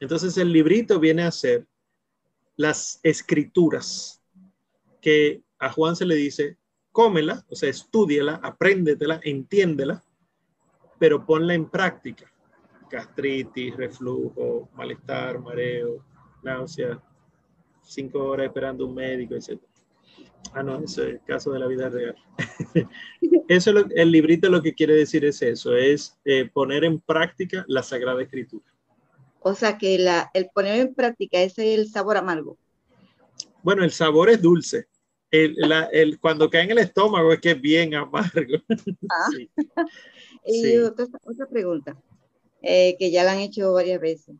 Entonces 0.00 0.36
el 0.36 0.52
librito 0.52 0.98
viene 0.98 1.22
a 1.22 1.30
ser 1.30 1.66
las 2.56 3.00
escrituras 3.02 4.20
que 5.00 5.42
a 5.58 5.70
Juan 5.70 5.96
se 5.96 6.06
le 6.06 6.14
dice, 6.14 6.58
cómela, 6.92 7.44
o 7.48 7.56
sea, 7.56 7.70
estudiela, 7.70 8.40
apréndetela, 8.42 9.20
entiéndela, 9.22 10.04
pero 10.98 11.26
ponla 11.26 11.54
en 11.54 11.68
práctica. 11.68 12.30
Gastritis, 12.94 13.76
reflujo, 13.76 14.68
malestar, 14.74 15.40
mareo, 15.40 16.04
náusea, 16.42 17.02
cinco 17.82 18.22
horas 18.24 18.46
esperando 18.46 18.86
un 18.86 18.94
médico, 18.94 19.34
etc. 19.34 19.60
Ah, 20.52 20.62
no, 20.62 20.78
ese 20.78 21.02
es 21.02 21.08
el 21.08 21.20
caso 21.24 21.52
de 21.52 21.58
la 21.58 21.66
vida 21.66 21.88
real. 21.88 22.14
eso 23.48 23.72
el 23.90 24.10
librito 24.12 24.48
lo 24.48 24.62
que 24.62 24.74
quiere 24.74 24.94
decir 24.94 25.24
es 25.24 25.42
eso, 25.42 25.74
es 25.74 26.16
eh, 26.24 26.48
poner 26.52 26.84
en 26.84 27.00
práctica 27.00 27.64
la 27.66 27.82
Sagrada 27.82 28.22
Escritura. 28.22 28.64
O 29.40 29.54
sea 29.54 29.76
que 29.76 29.98
la, 29.98 30.30
el 30.32 30.48
poner 30.54 30.80
en 30.80 30.94
práctica 30.94 31.40
ese 31.40 31.74
es 31.74 31.78
el 31.80 31.88
sabor 31.88 32.16
amargo. 32.16 32.56
Bueno, 33.62 33.82
el 33.82 33.90
sabor 33.90 34.30
es 34.30 34.40
dulce. 34.40 34.86
El, 35.30 35.56
el, 35.90 36.20
cuando 36.20 36.48
cae 36.48 36.62
en 36.62 36.70
el 36.70 36.78
estómago 36.78 37.32
es 37.32 37.40
que 37.40 37.50
es 37.50 37.60
bien 37.60 37.94
amargo. 37.94 38.58
Ah. 39.10 39.28
y 40.46 40.76
Otra, 40.78 41.06
otra, 41.24 41.46
pregunta, 41.46 41.96
eh, 42.66 42.96
que 42.98 43.10
ya 43.10 43.24
la 43.24 43.32
han 43.32 43.40
hecho 43.40 43.72
varias 43.74 44.00
veces. 44.00 44.36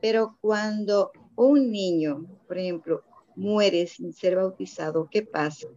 Pero 0.00 0.38
cuando 0.40 1.12
un 1.36 1.70
niño, 1.70 2.24
por 2.46 2.56
ejemplo, 2.56 3.04
muere 3.36 3.86
sin 3.86 4.12
ser 4.12 4.36
bautizado, 4.36 5.08
¿qué 5.10 5.22
pasa? 5.22 5.68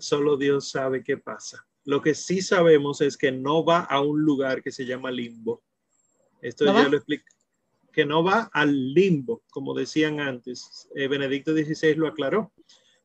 Solo 0.00 0.36
Dios 0.36 0.70
sabe 0.70 1.04
qué 1.04 1.16
pasa. 1.16 1.64
Lo 1.84 2.02
que 2.02 2.14
sí 2.14 2.42
sabemos 2.42 3.00
es 3.02 3.16
que 3.16 3.30
no 3.30 3.64
va 3.64 3.80
a 3.80 4.00
un 4.00 4.20
lugar 4.22 4.62
que 4.62 4.72
se 4.72 4.84
llama 4.84 5.10
limbo. 5.10 5.62
Esto 6.40 6.64
ya 6.64 6.88
lo 6.88 6.96
explico. 6.96 7.24
Que 7.92 8.04
no 8.04 8.24
va 8.24 8.50
al 8.52 8.94
limbo, 8.94 9.42
como 9.50 9.74
decían 9.74 10.18
antes. 10.18 10.88
Eh, 10.94 11.08
Benedicto 11.08 11.52
XVI 11.52 11.94
lo 11.94 12.08
aclaró, 12.08 12.52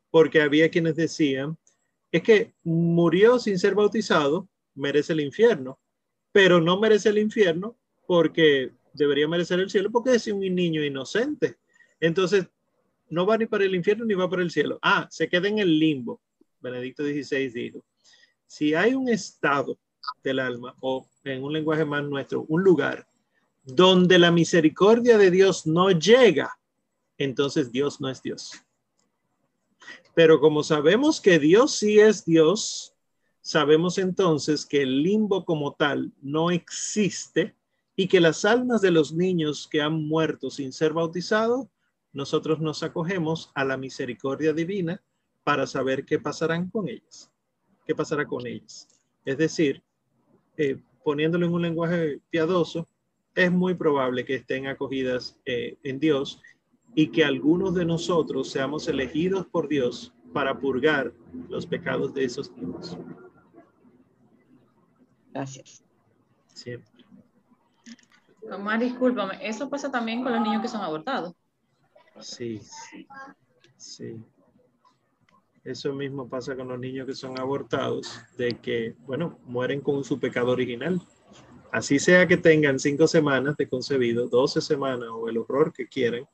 porque 0.09 0.41
había 0.41 0.69
quienes 0.69 0.95
decían, 0.95 1.57
es 2.11 2.23
que 2.23 2.53
murió 2.63 3.37
sin 3.37 3.59
ser 3.59 3.75
bautizado, 3.75 4.49
merece 4.75 5.13
el 5.13 5.21
infierno, 5.21 5.79
pero 6.31 6.61
no 6.61 6.79
merece 6.79 7.09
el 7.09 7.17
infierno 7.17 7.77
porque 8.05 8.71
debería 8.93 9.27
merecer 9.27 9.59
el 9.59 9.69
cielo 9.69 9.91
porque 9.91 10.15
es 10.15 10.27
un 10.27 10.39
niño 10.39 10.83
inocente. 10.83 11.57
Entonces, 11.99 12.47
no 13.09 13.25
va 13.25 13.37
ni 13.37 13.45
para 13.45 13.65
el 13.65 13.75
infierno 13.75 14.05
ni 14.05 14.13
va 14.13 14.29
para 14.29 14.41
el 14.41 14.51
cielo. 14.51 14.79
Ah, 14.81 15.07
se 15.11 15.29
queda 15.29 15.47
en 15.47 15.59
el 15.59 15.79
limbo. 15.79 16.21
Benedicto 16.59 17.03
XVI 17.03 17.49
dijo, 17.49 17.85
si 18.45 18.73
hay 18.73 18.93
un 18.93 19.09
estado 19.09 19.77
del 20.23 20.39
alma 20.39 20.75
o 20.79 21.07
en 21.23 21.43
un 21.43 21.53
lenguaje 21.53 21.85
más 21.85 22.03
nuestro, 22.03 22.45
un 22.47 22.63
lugar 22.63 23.07
donde 23.63 24.17
la 24.19 24.31
misericordia 24.31 25.17
de 25.17 25.31
Dios 25.31 25.65
no 25.65 25.91
llega, 25.91 26.57
entonces 27.17 27.71
Dios 27.71 28.01
no 28.01 28.09
es 28.09 28.21
Dios. 28.21 28.53
Pero 30.13 30.39
como 30.39 30.63
sabemos 30.63 31.21
que 31.21 31.39
Dios 31.39 31.75
sí 31.75 31.99
es 31.99 32.25
Dios, 32.25 32.93
sabemos 33.41 33.97
entonces 33.97 34.65
que 34.65 34.81
el 34.83 35.03
limbo 35.03 35.45
como 35.45 35.73
tal 35.73 36.11
no 36.21 36.51
existe 36.51 37.55
y 37.95 38.07
que 38.07 38.21
las 38.21 38.45
almas 38.45 38.81
de 38.81 38.91
los 38.91 39.13
niños 39.13 39.67
que 39.69 39.81
han 39.81 40.07
muerto 40.07 40.49
sin 40.49 40.71
ser 40.71 40.93
bautizados, 40.93 41.67
nosotros 42.13 42.59
nos 42.59 42.83
acogemos 42.83 43.51
a 43.55 43.65
la 43.65 43.77
misericordia 43.77 44.53
divina 44.53 45.01
para 45.43 45.65
saber 45.65 46.05
qué 46.05 46.19
pasarán 46.19 46.69
con 46.69 46.87
ellas, 46.87 47.31
qué 47.85 47.95
pasará 47.95 48.25
con 48.27 48.45
ellas. 48.45 48.87
Es 49.25 49.37
decir, 49.37 49.83
eh, 50.57 50.81
poniéndolo 51.03 51.45
en 51.45 51.53
un 51.53 51.61
lenguaje 51.61 52.19
piadoso, 52.29 52.87
es 53.35 53.51
muy 53.51 53.75
probable 53.75 54.25
que 54.25 54.35
estén 54.35 54.67
acogidas 54.67 55.37
eh, 55.45 55.77
en 55.83 55.99
Dios 55.99 56.41
y 56.95 57.07
que 57.07 57.23
algunos 57.23 57.73
de 57.73 57.85
nosotros 57.85 58.49
seamos 58.49 58.87
elegidos 58.87 59.45
por 59.47 59.67
Dios 59.67 60.13
para 60.33 60.59
purgar 60.59 61.13
los 61.49 61.65
pecados 61.65 62.13
de 62.13 62.25
esos 62.25 62.51
niños. 62.57 62.97
Gracias. 65.31 65.83
Siempre. 66.53 67.05
Mamá, 68.49 68.77
discúlpame, 68.77 69.37
¿eso 69.41 69.69
pasa 69.69 69.91
también 69.91 70.23
con 70.23 70.33
los 70.33 70.41
niños 70.41 70.61
que 70.61 70.67
son 70.67 70.81
abortados? 70.81 71.33
Sí, 72.19 72.59
sí. 73.77 74.21
Eso 75.63 75.93
mismo 75.93 76.27
pasa 76.27 76.55
con 76.55 76.67
los 76.67 76.79
niños 76.79 77.05
que 77.05 77.13
son 77.13 77.39
abortados, 77.39 78.19
de 78.35 78.57
que, 78.59 78.95
bueno, 79.05 79.39
mueren 79.45 79.79
con 79.79 80.03
su 80.03 80.19
pecado 80.19 80.51
original. 80.51 80.99
Así 81.71 81.99
sea 81.99 82.27
que 82.27 82.35
tengan 82.35 82.79
cinco 82.79 83.07
semanas 83.07 83.55
de 83.57 83.69
concebido, 83.69 84.27
doce 84.27 84.59
semanas 84.59 85.09
o 85.13 85.29
el 85.29 85.37
horror 85.37 85.71
que 85.71 85.87
quieren, 85.87 86.27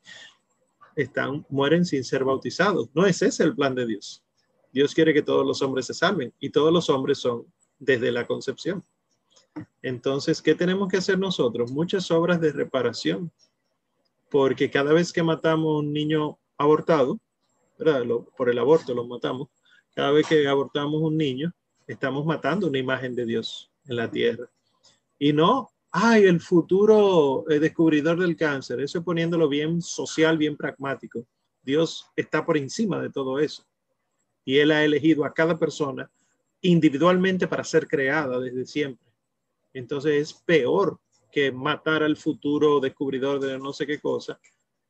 están, 0.96 1.46
mueren 1.50 1.86
sin 1.86 2.04
ser 2.04 2.24
bautizados. 2.24 2.90
No 2.96 3.06
es 3.06 3.22
ese 3.22 3.44
el 3.44 3.56
plan 3.56 3.76
de 3.76 3.86
Dios. 3.86 4.24
Dios 4.72 4.94
quiere 4.94 5.14
que 5.14 5.22
todos 5.22 5.46
los 5.46 5.62
hombres 5.62 5.86
se 5.86 5.94
salven 5.94 6.34
y 6.40 6.50
todos 6.50 6.72
los 6.74 6.90
hombres 6.90 7.20
son 7.20 7.46
desde 7.80 8.12
la 8.12 8.26
concepción. 8.26 8.84
Entonces, 9.82 10.42
¿qué 10.42 10.56
tenemos 10.56 10.88
que 10.90 10.98
hacer 10.98 11.18
nosotros? 11.18 11.72
Muchas 11.72 12.12
obras 12.12 12.40
de 12.42 12.52
reparación, 12.52 13.32
porque 14.30 14.70
cada 14.70 14.94
vez 14.94 15.12
que 15.14 15.24
matamos 15.24 15.80
un 15.80 15.94
niño 15.94 16.38
abortado, 16.58 17.20
por 18.36 18.50
el 18.50 18.60
aborto 18.60 18.94
lo 18.94 19.06
matamos, 19.06 19.50
cada 19.94 20.12
vez 20.12 20.28
que 20.28 20.48
abortamos 20.48 21.02
un 21.02 21.18
niño, 21.18 21.54
estamos 21.88 22.26
matando 22.26 22.68
una 22.68 22.78
imagen 22.78 23.16
de 23.16 23.26
Dios 23.26 23.72
en 23.88 23.96
la 23.96 24.10
tierra. 24.10 24.50
Y 25.18 25.34
no, 25.34 25.72
ay, 25.92 26.26
el 26.26 26.40
futuro 26.40 27.46
eh, 27.50 27.60
descubridor 27.60 28.20
del 28.20 28.36
cáncer, 28.36 28.82
eso 28.82 29.04
poniéndolo 29.04 29.48
bien 29.48 29.82
social, 29.82 30.38
bien 30.38 30.56
pragmático. 30.56 31.26
Dios 31.62 32.06
está 32.16 32.46
por 32.46 32.58
encima 32.58 33.02
de 33.02 33.10
todo 33.10 33.40
eso. 33.40 33.64
Y 34.46 34.60
Él 34.60 34.72
ha 34.72 34.84
elegido 34.84 35.26
a 35.26 35.34
cada 35.34 35.58
persona 35.58 36.10
individualmente 36.62 37.48
para 37.48 37.64
ser 37.64 37.88
creada 37.88 38.40
desde 38.40 38.66
siempre. 38.66 39.08
Entonces 39.74 40.14
es 40.14 40.34
peor 40.34 41.00
que 41.32 41.52
matar 41.52 42.04
al 42.04 42.18
futuro 42.18 42.80
descubridor 42.80 43.40
de 43.40 43.60
no 43.60 43.74
sé 43.74 43.86
qué 43.86 44.00
cosa. 44.00 44.40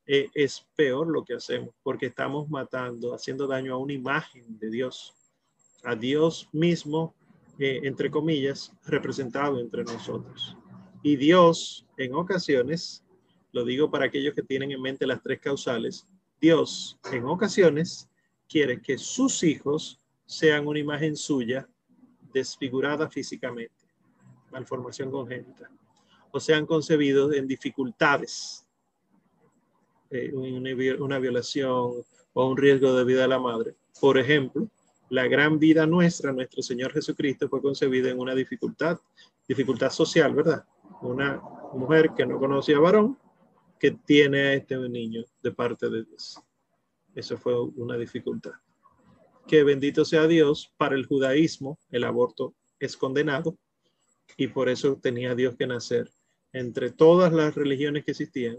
Eh, 0.05 0.29
es 0.33 0.65
peor 0.75 1.07
lo 1.07 1.25
que 1.25 1.33
hacemos 1.33 1.75
porque 1.83 2.05
estamos 2.05 2.49
matando, 2.49 3.13
haciendo 3.13 3.45
daño 3.47 3.73
a 3.73 3.77
una 3.77 3.93
imagen 3.93 4.57
de 4.57 4.69
Dios, 4.69 5.13
a 5.83 5.95
Dios 5.95 6.47
mismo, 6.53 7.13
eh, 7.59 7.81
entre 7.83 8.09
comillas, 8.09 8.71
representado 8.85 9.59
entre 9.59 9.83
nosotros. 9.83 10.55
Y 11.03 11.17
Dios, 11.17 11.85
en 11.97 12.15
ocasiones, 12.15 13.03
lo 13.51 13.65
digo 13.65 13.91
para 13.91 14.05
aquellos 14.05 14.33
que 14.33 14.43
tienen 14.43 14.71
en 14.71 14.81
mente 14.81 15.05
las 15.05 15.21
tres 15.21 15.39
causales, 15.39 16.07
Dios, 16.39 16.97
en 17.11 17.25
ocasiones, 17.25 18.09
quiere 18.47 18.81
que 18.81 18.97
sus 18.97 19.43
hijos 19.43 19.99
sean 20.27 20.67
una 20.67 20.77
imagen 20.77 21.15
suya 21.15 21.67
desfigurada 22.31 23.09
físicamente 23.09 23.87
malformación 24.51 25.11
congénita, 25.11 25.69
o 26.31 26.39
sean 26.39 26.65
concebidos 26.65 27.33
en 27.35 27.47
dificultades, 27.47 28.65
eh, 30.09 30.31
una, 30.33 31.19
violación 31.19 31.91
o 32.33 32.49
un 32.49 32.57
riesgo 32.57 32.93
de 32.93 33.03
vida 33.03 33.21
de 33.23 33.27
la 33.27 33.39
madre. 33.39 33.75
Por 33.99 34.17
ejemplo, 34.17 34.67
la 35.09 35.27
gran 35.27 35.59
vida 35.59 35.85
nuestra, 35.85 36.31
nuestro 36.31 36.61
Señor 36.61 36.91
Jesucristo, 36.93 37.49
fue 37.49 37.61
concebido 37.61 38.09
en 38.09 38.19
una 38.19 38.35
dificultad, 38.35 38.99
dificultad 39.47 39.89
social, 39.89 40.33
¿verdad? 40.33 40.65
Una 41.01 41.41
mujer 41.73 42.11
que 42.15 42.25
no 42.25 42.39
conocía 42.39 42.79
varón, 42.79 43.17
que 43.79 43.91
tiene 43.91 44.39
a 44.39 44.53
este 44.53 44.77
niño 44.77 45.23
de 45.43 45.51
parte 45.51 45.89
de 45.89 46.03
Dios. 46.03 46.39
Eso 47.13 47.37
fue 47.37 47.59
una 47.59 47.95
dificultad. 47.97 48.53
Que 49.47 49.63
bendito 49.63 50.03
sea 50.03 50.27
Dios, 50.27 50.73
para 50.75 50.95
el 50.95 51.05
judaísmo 51.05 51.79
el 51.89 52.03
aborto 52.03 52.53
es 52.79 52.97
condenado, 52.97 53.57
y 54.35 54.47
por 54.47 54.67
eso 54.67 54.97
tenía 55.01 55.35
Dios 55.35 55.55
que 55.55 55.65
nacer 55.65 56.11
entre 56.51 56.91
todas 56.91 57.31
las 57.31 57.55
religiones 57.55 58.03
que 58.03 58.11
existían 58.11 58.57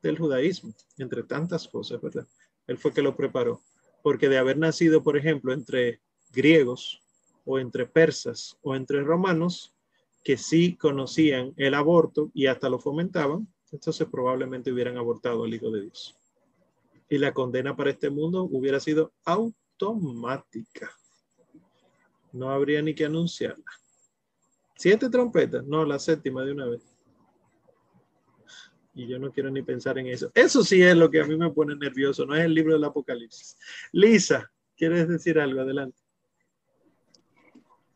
del 0.00 0.18
judaísmo, 0.18 0.74
entre 0.98 1.24
tantas 1.24 1.66
cosas, 1.66 2.00
¿verdad? 2.00 2.26
Él 2.68 2.78
fue 2.78 2.92
que 2.92 3.02
lo 3.02 3.16
preparó, 3.16 3.60
porque 4.02 4.28
de 4.28 4.38
haber 4.38 4.58
nacido, 4.58 5.02
por 5.02 5.16
ejemplo, 5.16 5.52
entre 5.52 6.00
griegos 6.32 7.02
o 7.44 7.58
entre 7.58 7.86
persas 7.86 8.56
o 8.62 8.76
entre 8.76 9.02
romanos, 9.02 9.74
que 10.22 10.36
sí 10.36 10.76
conocían 10.76 11.52
el 11.56 11.74
aborto 11.74 12.30
y 12.32 12.46
hasta 12.46 12.68
lo 12.68 12.78
fomentaban, 12.78 13.48
entonces 13.72 14.06
probablemente 14.08 14.70
hubieran 14.70 14.98
abortado 14.98 15.42
al 15.42 15.52
Hijo 15.52 15.70
de 15.70 15.82
Dios. 15.82 16.16
Y 17.08 17.18
la 17.18 17.34
condena 17.34 17.76
para 17.76 17.90
este 17.90 18.08
mundo 18.08 18.44
hubiera 18.44 18.78
sido 18.78 19.12
automática. 19.86 20.90
No 22.32 22.50
habría 22.50 22.80
ni 22.82 22.94
que 22.94 23.04
anunciarla. 23.04 23.64
Siete 24.76 25.08
trompetas, 25.08 25.64
no, 25.64 25.84
la 25.84 25.98
séptima 25.98 26.44
de 26.44 26.52
una 26.52 26.66
vez. 26.66 26.82
Y 28.94 29.06
yo 29.06 29.18
no 29.18 29.30
quiero 29.30 29.50
ni 29.50 29.62
pensar 29.62 29.98
en 29.98 30.06
eso. 30.06 30.30
Eso 30.34 30.64
sí 30.64 30.82
es 30.82 30.96
lo 30.96 31.10
que 31.10 31.20
a 31.20 31.24
mí 31.24 31.36
me 31.36 31.50
pone 31.50 31.76
nervioso, 31.76 32.26
no 32.26 32.34
es 32.34 32.44
el 32.44 32.54
libro 32.54 32.74
del 32.74 32.84
Apocalipsis. 32.84 33.56
Lisa, 33.92 34.50
¿quieres 34.76 35.08
decir 35.08 35.38
algo? 35.38 35.60
Adelante. 35.60 35.98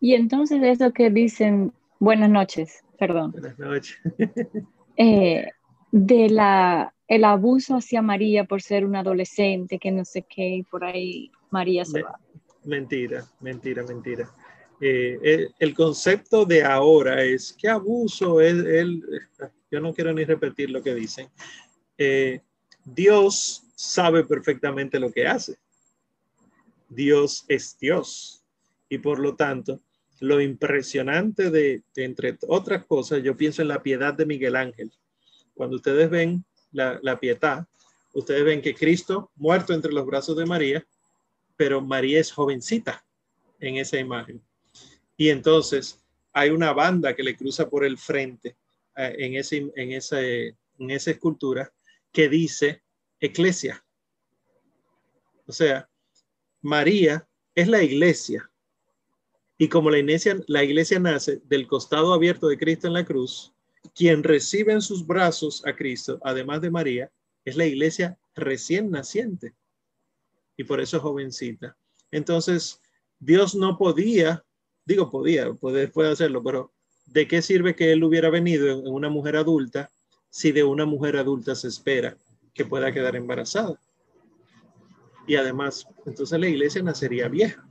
Y 0.01 0.15
entonces 0.15 0.63
eso 0.63 0.93
que 0.93 1.11
dicen, 1.11 1.73
buenas 1.99 2.31
noches, 2.31 2.85
perdón. 2.99 3.33
Buenas 3.33 3.59
noches. 3.59 3.99
Eh, 4.99 5.51
de 5.93 6.31
la 6.31 6.96
el 7.09 7.25
abuso 7.25 7.77
hacia 7.77 8.03
María 8.03 8.45
por 8.45 8.63
ser 8.63 8.85
una 8.85 9.01
adolescente, 9.01 9.79
que 9.79 9.91
no 9.91 10.05
sé 10.05 10.23
qué, 10.29 10.57
y 10.57 10.63
por 10.63 10.85
ahí 10.85 11.31
María 11.51 11.85
se 11.85 12.03
va. 12.03 12.19
Mentira, 12.65 13.25
mentira, 13.41 13.85
mentira. 13.85 14.35
Eh, 14.81 15.49
el, 15.59 15.75
concepto 15.75 16.45
de 16.45 16.63
ahora 16.63 17.23
es 17.23 17.57
qué 17.59 17.69
abuso 17.69 18.43
es 18.43 18.53
el, 18.53 19.03
yo 19.71 19.81
no 19.81 19.95
quiero 19.95 20.13
ni 20.13 20.25
repetir 20.25 20.71
lo 20.71 20.83
que 20.83 20.95
dicen. 20.95 21.29
Eh, 21.97 22.41
Dios 22.85 23.65
sabe 23.75 24.25
perfectamente 24.25 25.01
lo 25.01 25.11
que 25.11 25.27
hace. 25.27 25.57
Dios 26.89 27.45
es 27.49 27.79
Dios. 27.79 28.45
Y 28.89 28.99
por 28.99 29.19
lo 29.19 29.35
tanto, 29.35 29.81
lo 30.21 30.41
impresionante 30.41 31.51
de, 31.51 31.83
entre 31.97 32.39
otras 32.49 32.85
cosas, 32.85 33.23
yo 33.23 33.37
pienso 33.37 33.63
en 33.63 33.69
la 33.69 33.83
piedad 33.83 34.15
de 34.15 34.27
Miguel 34.27 34.57
Ángel. 34.57 34.93
Cuando 35.55 35.77
ustedes 35.77 36.09
ven 36.11 36.45
la, 36.73 37.19
piedad, 37.19 37.67
ustedes 38.13 38.45
ven 38.45 38.63
que 38.63 38.75
Cristo 38.75 39.31
muerto 39.37 39.73
entre 39.73 39.93
los 39.93 40.07
brazos 40.07 40.37
de 40.37 40.47
María, 40.47 40.87
pero 41.57 41.81
María 41.81 42.21
es 42.21 42.33
jovencita 42.33 43.05
en 43.61 43.77
esa 43.77 43.99
imagen. 43.99 44.43
Y 45.17 45.31
entonces 45.31 45.99
hay 46.33 46.51
una 46.51 46.73
banda 46.73 47.15
que 47.15 47.23
le 47.23 47.37
cruza 47.37 47.69
por 47.69 47.85
el 47.85 47.97
frente 47.97 48.57
eh, 48.97 49.15
en, 49.19 49.35
ese, 49.37 49.73
en, 49.75 49.93
esa, 49.93 50.21
en 50.21 50.91
esa 50.91 51.11
escultura 51.11 51.73
que 52.13 52.29
dice 52.29 52.83
eclesia. 53.21 53.83
O 55.47 55.53
sea, 55.53 55.89
María 56.61 57.27
es 57.55 57.69
la 57.69 57.83
iglesia. 57.83 58.51
Y 59.59 59.69
como 59.69 59.89
la 59.89 59.99
iglesia, 59.99 60.37
la 60.47 60.63
iglesia 60.63 60.99
nace 60.99 61.41
del 61.45 61.67
costado 61.67 62.13
abierto 62.13 62.49
de 62.49 62.59
Cristo 62.59 62.87
en 62.87 62.93
la 62.93 63.05
cruz, 63.05 63.55
quien 63.95 64.23
recibe 64.23 64.73
en 64.73 64.81
sus 64.81 65.07
brazos 65.07 65.65
a 65.67 65.75
Cristo, 65.75 66.19
además 66.23 66.61
de 66.61 66.71
María, 66.71 67.11
es 67.45 67.57
la 67.57 67.67
iglesia 67.67 68.19
recién 68.35 68.91
naciente. 68.91 69.55
Y 70.57 70.65
por 70.65 70.81
eso 70.81 71.01
jovencita. 71.01 71.77
Entonces, 72.11 72.81
Dios 73.19 73.55
no 73.55 73.77
podía, 73.77 74.45
digo 74.85 75.11
podía, 75.11 75.53
puede, 75.55 75.89
puede 75.89 76.13
hacerlo, 76.13 76.43
pero 76.43 76.73
¿de 77.07 77.27
qué 77.27 77.43
sirve 77.43 77.75
que 77.75 77.93
Él 77.93 78.05
hubiera 78.05 78.31
venido 78.31 78.69
en 78.69 78.87
una 78.89 79.09
mujer 79.09 79.37
adulta 79.37 79.91
si 80.29 80.53
de 80.53 80.65
una 80.65 80.85
mujer 80.85 81.17
adulta 81.17 81.55
se 81.55 81.69
espera 81.69 82.17
que 82.55 82.65
pueda 82.65 82.93
quedar 82.93 83.17
embarazada? 83.17 83.81
Y 85.27 85.37
además, 85.37 85.87
entonces 86.05 86.39
la 86.39 86.49
iglesia 86.49 86.83
nacería 86.83 87.29
vieja. 87.29 87.67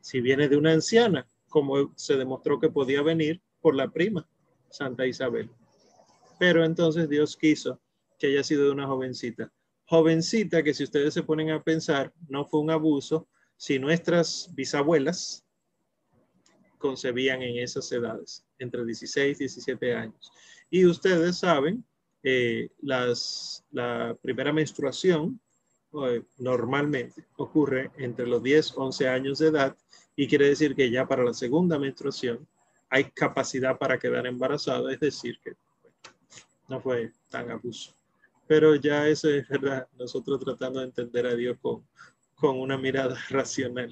Si 0.00 0.20
viene 0.20 0.48
de 0.48 0.56
una 0.56 0.72
anciana, 0.72 1.26
como 1.48 1.92
se 1.96 2.16
demostró 2.16 2.60
que 2.60 2.70
podía 2.70 3.02
venir 3.02 3.40
por 3.60 3.74
la 3.74 3.90
prima, 3.90 4.28
Santa 4.70 5.06
Isabel. 5.06 5.50
Pero 6.38 6.64
entonces 6.64 7.08
Dios 7.08 7.36
quiso 7.36 7.80
que 8.18 8.28
haya 8.28 8.42
sido 8.42 8.64
de 8.64 8.70
una 8.70 8.86
jovencita. 8.86 9.52
Jovencita 9.84 10.62
que 10.62 10.72
si 10.72 10.84
ustedes 10.84 11.12
se 11.14 11.22
ponen 11.22 11.50
a 11.50 11.62
pensar, 11.62 12.12
no 12.28 12.44
fue 12.44 12.60
un 12.60 12.70
abuso, 12.70 13.28
si 13.56 13.78
nuestras 13.78 14.48
bisabuelas 14.54 15.44
concebían 16.78 17.42
en 17.42 17.58
esas 17.58 17.90
edades, 17.92 18.44
entre 18.58 18.84
16 18.84 19.36
y 19.36 19.38
17 19.38 19.94
años. 19.94 20.32
Y 20.70 20.86
ustedes 20.86 21.38
saben, 21.38 21.84
eh, 22.22 22.70
las, 22.80 23.64
la 23.70 24.16
primera 24.22 24.52
menstruación 24.52 25.40
eh, 26.04 26.22
normalmente 26.38 27.26
ocurre 27.36 27.90
entre 27.98 28.26
los 28.26 28.42
10, 28.42 28.74
11 28.76 29.08
años 29.08 29.38
de 29.38 29.48
edad 29.48 29.76
y 30.14 30.28
quiere 30.28 30.48
decir 30.48 30.74
que 30.76 30.90
ya 30.90 31.06
para 31.08 31.24
la 31.24 31.34
segunda 31.34 31.78
menstruación 31.78 32.46
hay 32.90 33.04
capacidad 33.04 33.78
para 33.78 33.98
quedar 33.98 34.26
embarazada, 34.26 34.92
es 34.92 35.00
decir, 35.00 35.38
que 35.42 35.52
no 36.68 36.80
fue 36.80 37.12
tan 37.28 37.50
abuso. 37.50 37.94
Pero 38.46 38.74
ya 38.74 39.06
eso 39.06 39.30
es 39.30 39.48
verdad, 39.48 39.86
nosotros 39.96 40.40
tratando 40.40 40.80
de 40.80 40.86
entender 40.86 41.26
a 41.26 41.34
Dios 41.34 41.56
con, 41.62 41.86
con 42.34 42.58
una 42.58 42.76
mirada 42.76 43.16
racional 43.30 43.90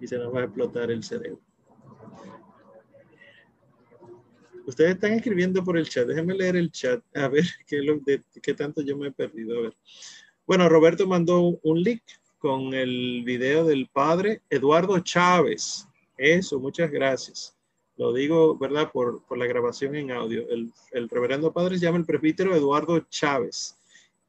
y 0.00 0.06
se 0.06 0.18
nos 0.18 0.34
va 0.34 0.40
a 0.40 0.44
explotar 0.44 0.90
el 0.90 1.04
cerebro. 1.04 1.40
Ustedes 4.66 4.94
están 4.94 5.12
escribiendo 5.12 5.62
por 5.62 5.78
el 5.78 5.88
chat. 5.88 6.08
Déjenme 6.08 6.34
leer 6.34 6.56
el 6.56 6.72
chat 6.72 7.00
a 7.14 7.28
ver 7.28 7.44
qué, 7.66 7.76
de, 8.04 8.22
qué 8.42 8.54
tanto 8.54 8.82
yo 8.82 8.96
me 8.96 9.08
he 9.08 9.12
perdido. 9.12 9.58
A 9.58 9.62
ver. 9.62 9.76
Bueno, 10.46 10.68
Roberto 10.68 11.06
mandó 11.06 11.58
un 11.62 11.82
link 11.82 12.02
con 12.38 12.74
el 12.74 13.22
video 13.24 13.64
del 13.64 13.88
padre 13.88 14.42
Eduardo 14.50 14.98
Chávez. 15.00 15.86
Eso, 16.18 16.58
muchas 16.58 16.90
gracias. 16.90 17.55
Lo 17.96 18.12
digo, 18.12 18.56
¿verdad? 18.58 18.90
Por, 18.92 19.22
por 19.22 19.38
la 19.38 19.46
grabación 19.46 19.96
en 19.96 20.10
audio. 20.10 20.46
El, 20.48 20.72
el, 20.92 21.08
reverendo 21.08 21.52
padre 21.52 21.78
se 21.78 21.84
llama 21.84 21.98
el 21.98 22.04
presbítero 22.04 22.54
Eduardo 22.54 23.00
Chávez. 23.08 23.78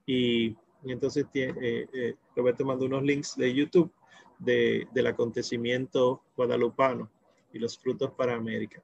Y, 0.06 0.56
y 0.84 0.91
entonces 0.91 1.26
eh, 1.34 1.88
eh, 1.94 2.15
Roberto 2.35 2.65
mandó 2.65 2.85
unos 2.85 3.03
links 3.03 3.35
de 3.35 3.53
YouTube 3.53 3.91
de, 4.39 4.88
del 4.94 5.07
acontecimiento 5.07 6.22
guadalupano 6.35 7.10
y 7.52 7.60
los 7.60 7.77
frutos 7.77 8.11
para 8.11 8.35
América. 8.35 8.81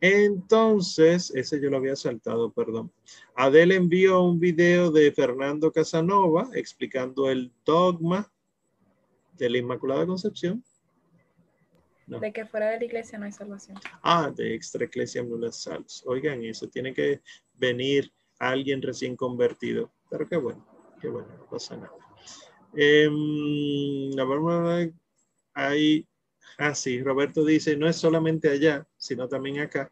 Entonces, 0.00 1.32
ese 1.34 1.60
yo 1.60 1.70
lo 1.70 1.78
había 1.78 1.96
saltado, 1.96 2.50
perdón. 2.50 2.92
Adel 3.34 3.72
envió 3.72 4.22
un 4.22 4.38
video 4.38 4.90
de 4.90 5.10
Fernando 5.10 5.72
Casanova 5.72 6.48
explicando 6.54 7.30
el 7.30 7.50
dogma 7.64 8.30
de 9.38 9.50
la 9.50 9.58
Inmaculada 9.58 10.06
Concepción. 10.06 10.62
No. 12.06 12.20
De 12.20 12.32
que 12.32 12.46
fuera 12.46 12.70
de 12.70 12.78
la 12.78 12.84
iglesia 12.84 13.18
no 13.18 13.24
hay 13.24 13.32
salvación. 13.32 13.78
Ah, 14.02 14.30
de 14.34 14.54
extra 14.54 14.84
iglesia 14.84 15.24
no 15.24 15.50
salvos. 15.50 16.04
Oigan, 16.06 16.44
eso 16.44 16.68
tiene 16.68 16.94
que 16.94 17.20
venir 17.54 18.12
alguien 18.38 18.80
recién 18.80 19.16
convertido. 19.16 19.90
Pero 20.08 20.28
qué 20.28 20.36
bueno, 20.36 20.64
qué 21.00 21.08
bueno, 21.08 21.28
no 21.36 21.46
pasa 21.46 21.76
nada. 21.76 21.92
Eh, 22.76 23.08
hay, 25.54 26.06
ah, 26.58 26.74
sí, 26.74 27.02
Roberto 27.02 27.44
dice, 27.44 27.76
no 27.76 27.88
es 27.88 27.96
solamente 27.96 28.50
allá, 28.50 28.86
sino 28.96 29.28
también 29.28 29.60
acá. 29.60 29.90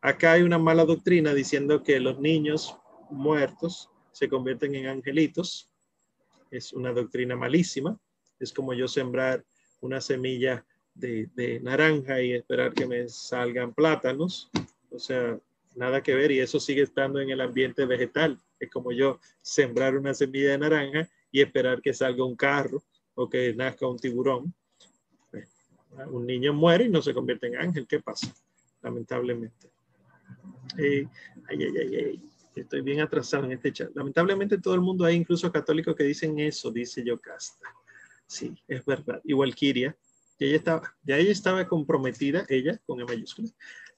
Acá 0.00 0.32
hay 0.32 0.42
una 0.42 0.58
mala 0.58 0.84
doctrina 0.84 1.32
diciendo 1.32 1.82
que 1.82 2.00
los 2.00 2.18
niños 2.18 2.76
muertos 3.10 3.90
se 4.12 4.28
convierten 4.28 4.74
en 4.74 4.86
angelitos. 4.86 5.70
Es 6.50 6.72
una 6.72 6.92
doctrina 6.92 7.36
malísima. 7.36 7.98
Es 8.38 8.52
como 8.52 8.74
yo 8.74 8.88
sembrar 8.88 9.44
una 9.80 10.00
semilla 10.00 10.66
de, 10.98 11.60
naranja 11.62 12.20
y 12.22 12.32
esperar 12.32 12.72
que 12.72 12.86
me 12.86 13.08
salgan 13.08 13.74
plátanos. 13.74 14.50
O 14.90 14.98
sea, 14.98 15.38
nada 15.74 16.02
que 16.02 16.14
ver 16.14 16.30
y 16.30 16.40
eso 16.40 16.58
sigue 16.58 16.82
estando 16.82 17.20
en 17.20 17.30
el 17.30 17.40
ambiente 17.40 17.84
vegetal. 17.84 18.40
Es 18.58 18.70
como 18.70 18.92
yo 18.92 19.20
sembrar 19.42 19.96
una 19.96 20.14
semilla 20.14 20.52
de 20.52 20.58
naranja 20.58 21.08
y 21.30 21.40
esperar 21.40 21.82
que 21.82 21.92
salga 21.92 22.24
un 22.24 22.36
carro 22.36 22.82
o 23.14 23.28
que 23.28 23.54
nazca 23.54 23.86
un 23.86 23.98
tiburón. 23.98 24.54
Un 26.10 26.26
niño 26.26 26.52
muere 26.52 26.84
y 26.84 26.88
no 26.88 27.00
se 27.00 27.14
convierte 27.14 27.46
en 27.46 27.56
ángel. 27.56 27.86
¿Qué 27.86 28.00
pasa? 28.00 28.34
Lamentablemente. 28.82 29.70
Eh, 30.78 31.06
ay, 31.48 31.62
ay, 31.62 31.78
ay, 31.78 31.96
ay. 31.96 32.22
Estoy 32.54 32.80
bien 32.80 33.00
atrasado 33.00 33.44
en 33.44 33.52
este 33.52 33.72
chat. 33.72 33.90
Lamentablemente 33.94 34.58
todo 34.58 34.74
el 34.74 34.80
mundo 34.80 35.04
hay, 35.04 35.16
incluso 35.16 35.52
católicos 35.52 35.94
que 35.94 36.04
dicen 36.04 36.38
eso, 36.38 36.70
dice 36.70 37.04
Yocasta. 37.04 37.68
Sí, 38.26 38.54
es 38.66 38.84
verdad. 38.84 39.20
Igual 39.24 39.54
Kiria, 40.36 40.50
ella 40.50 40.56
estaba, 40.56 40.96
ya 41.02 41.18
ella 41.18 41.32
estaba 41.32 41.66
comprometida, 41.66 42.44
ella 42.48 42.78
con 42.86 43.00
E 43.00 43.04
mayúscula, 43.04 43.48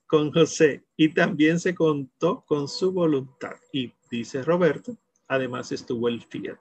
con 0.07 0.33
José 0.33 0.85
y 0.97 1.13
también 1.13 1.61
se 1.61 1.75
contó 1.75 2.45
con 2.47 2.69
su 2.69 2.93
voluntad. 2.93 3.57
Y 3.73 3.93
dice 4.11 4.43
Roberto, 4.43 4.97
además 5.29 5.71
estuvo 5.73 6.09
el 6.09 6.23
fiat. 6.23 6.59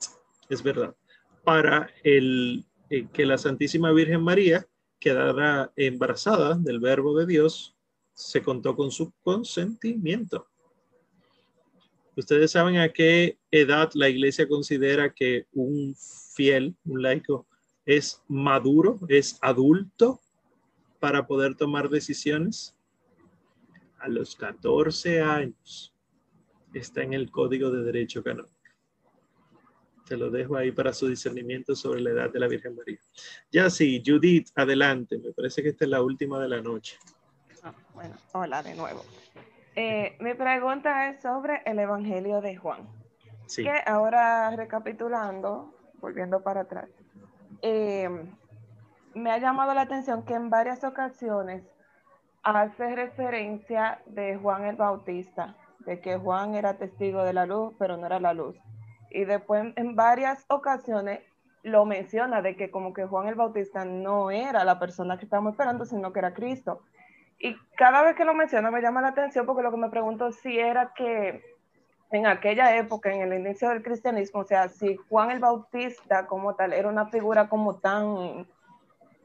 Es 0.49 0.61
verdad. 0.61 0.95
Para 1.43 1.89
el, 2.03 2.65
eh, 2.89 3.07
que 3.11 3.25
la 3.25 3.37
Santísima 3.37 3.91
Virgen 3.91 4.21
María 4.21 4.67
quedara 4.99 5.71
embarazada 5.75 6.55
del 6.55 6.79
verbo 6.79 7.17
de 7.17 7.25
Dios, 7.25 7.75
se 8.13 8.41
contó 8.41 8.75
con 8.75 8.91
su 8.91 9.13
consentimiento. 9.21 10.47
Ustedes 12.15 12.51
saben 12.51 12.77
a 12.77 12.89
qué 12.89 13.37
edad 13.51 13.91
la 13.93 14.09
iglesia 14.09 14.47
considera 14.47 15.13
que 15.13 15.45
un 15.53 15.95
fiel, 16.35 16.75
un 16.83 17.03
laico, 17.03 17.47
es 17.88 18.22
maduro, 18.27 18.99
es 19.07 19.39
adulto 19.41 20.19
para 20.99 21.26
poder 21.26 21.55
tomar 21.55 21.89
decisiones? 21.89 22.76
A 23.99 24.09
los 24.09 24.35
14 24.35 25.22
años. 25.22 25.95
Está 26.73 27.01
en 27.01 27.14
el 27.14 27.31
Código 27.31 27.72
de 27.72 27.84
Derecho 27.84 28.22
Canónico. 28.22 28.53
Te 30.05 30.18
lo 30.18 30.30
dejo 30.30 30.55
ahí 30.57 30.72
para 30.72 30.93
su 30.93 31.07
discernimiento 31.07 31.76
sobre 31.76 32.01
la 32.01 32.11
edad 32.11 32.30
de 32.30 32.39
la 32.39 32.47
Virgen 32.47 32.76
María. 32.76 32.99
Ya 33.51 33.69
sí, 33.69 34.03
Judith, 34.05 34.49
adelante. 34.55 35.18
Me 35.18 35.31
parece 35.31 35.64
que 35.64 35.69
esta 35.69 35.85
es 35.85 35.91
la 35.91 36.01
última 36.01 36.39
de 36.39 36.49
la 36.49 36.61
noche. 36.61 36.97
Oh, 37.64 37.73
bueno, 37.93 38.15
hola 38.34 38.64
de 38.64 38.76
nuevo. 38.76 39.03
Eh, 39.76 40.18
mi 40.19 40.34
pregunta 40.34 41.09
es 41.09 41.22
sobre 41.22 41.61
el 41.65 41.80
Evangelio 41.80 42.41
de 42.41 42.57
Juan. 42.57 42.88
Sí. 43.47 43.64
Que 43.64 43.81
ahora 43.85 44.55
recapitulando, 44.55 45.73
volviendo 45.99 46.41
para 46.41 46.61
atrás, 46.61 46.89
eh, 47.61 48.09
me 49.13 49.31
ha 49.31 49.38
llamado 49.38 49.73
la 49.73 49.81
atención 49.81 50.23
que 50.23 50.34
en 50.34 50.49
varias 50.49 50.84
ocasiones 50.84 51.63
hace 52.43 52.95
referencia 52.95 54.01
de 54.05 54.38
Juan 54.38 54.65
el 54.65 54.75
Bautista, 54.75 55.55
de 55.79 55.99
que 55.99 56.17
Juan 56.17 56.55
era 56.55 56.77
testigo 56.77 57.23
de 57.23 57.34
la 57.34 57.45
luz, 57.45 57.73
pero 57.79 57.97
no 57.97 58.05
era 58.05 58.19
la 58.19 58.34
luz. 58.34 58.55
Y 59.09 59.25
después 59.25 59.73
en 59.75 59.95
varias 59.95 60.45
ocasiones 60.49 61.21
lo 61.63 61.85
menciona 61.85 62.41
de 62.41 62.55
que 62.55 62.71
como 62.71 62.93
que 62.93 63.05
Juan 63.05 63.27
el 63.27 63.35
Bautista 63.35 63.85
no 63.85 64.31
era 64.31 64.63
la 64.63 64.79
persona 64.79 65.17
que 65.17 65.25
estábamos 65.25 65.53
esperando, 65.53 65.85
sino 65.85 66.13
que 66.13 66.19
era 66.19 66.34
Cristo. 66.34 66.81
Y 67.39 67.55
cada 67.75 68.01
vez 68.03 68.15
que 68.15 68.25
lo 68.25 68.34
menciona 68.34 68.71
me 68.71 68.81
llama 68.81 69.01
la 69.01 69.09
atención 69.09 69.45
porque 69.45 69.63
lo 69.63 69.71
que 69.71 69.77
me 69.77 69.89
pregunto 69.89 70.31
si 70.31 70.57
era 70.57 70.93
que 70.95 71.56
en 72.11 72.25
aquella 72.25 72.77
época, 72.77 73.13
en 73.13 73.21
el 73.21 73.39
inicio 73.39 73.69
del 73.69 73.84
cristianismo, 73.84 74.41
o 74.41 74.45
sea, 74.45 74.69
si 74.69 74.95
Juan 75.09 75.31
el 75.31 75.39
Bautista 75.39 76.25
como 76.25 76.55
tal 76.55 76.73
era 76.73 76.88
una 76.88 77.07
figura 77.07 77.49
como 77.49 77.79
tan, 77.79 78.47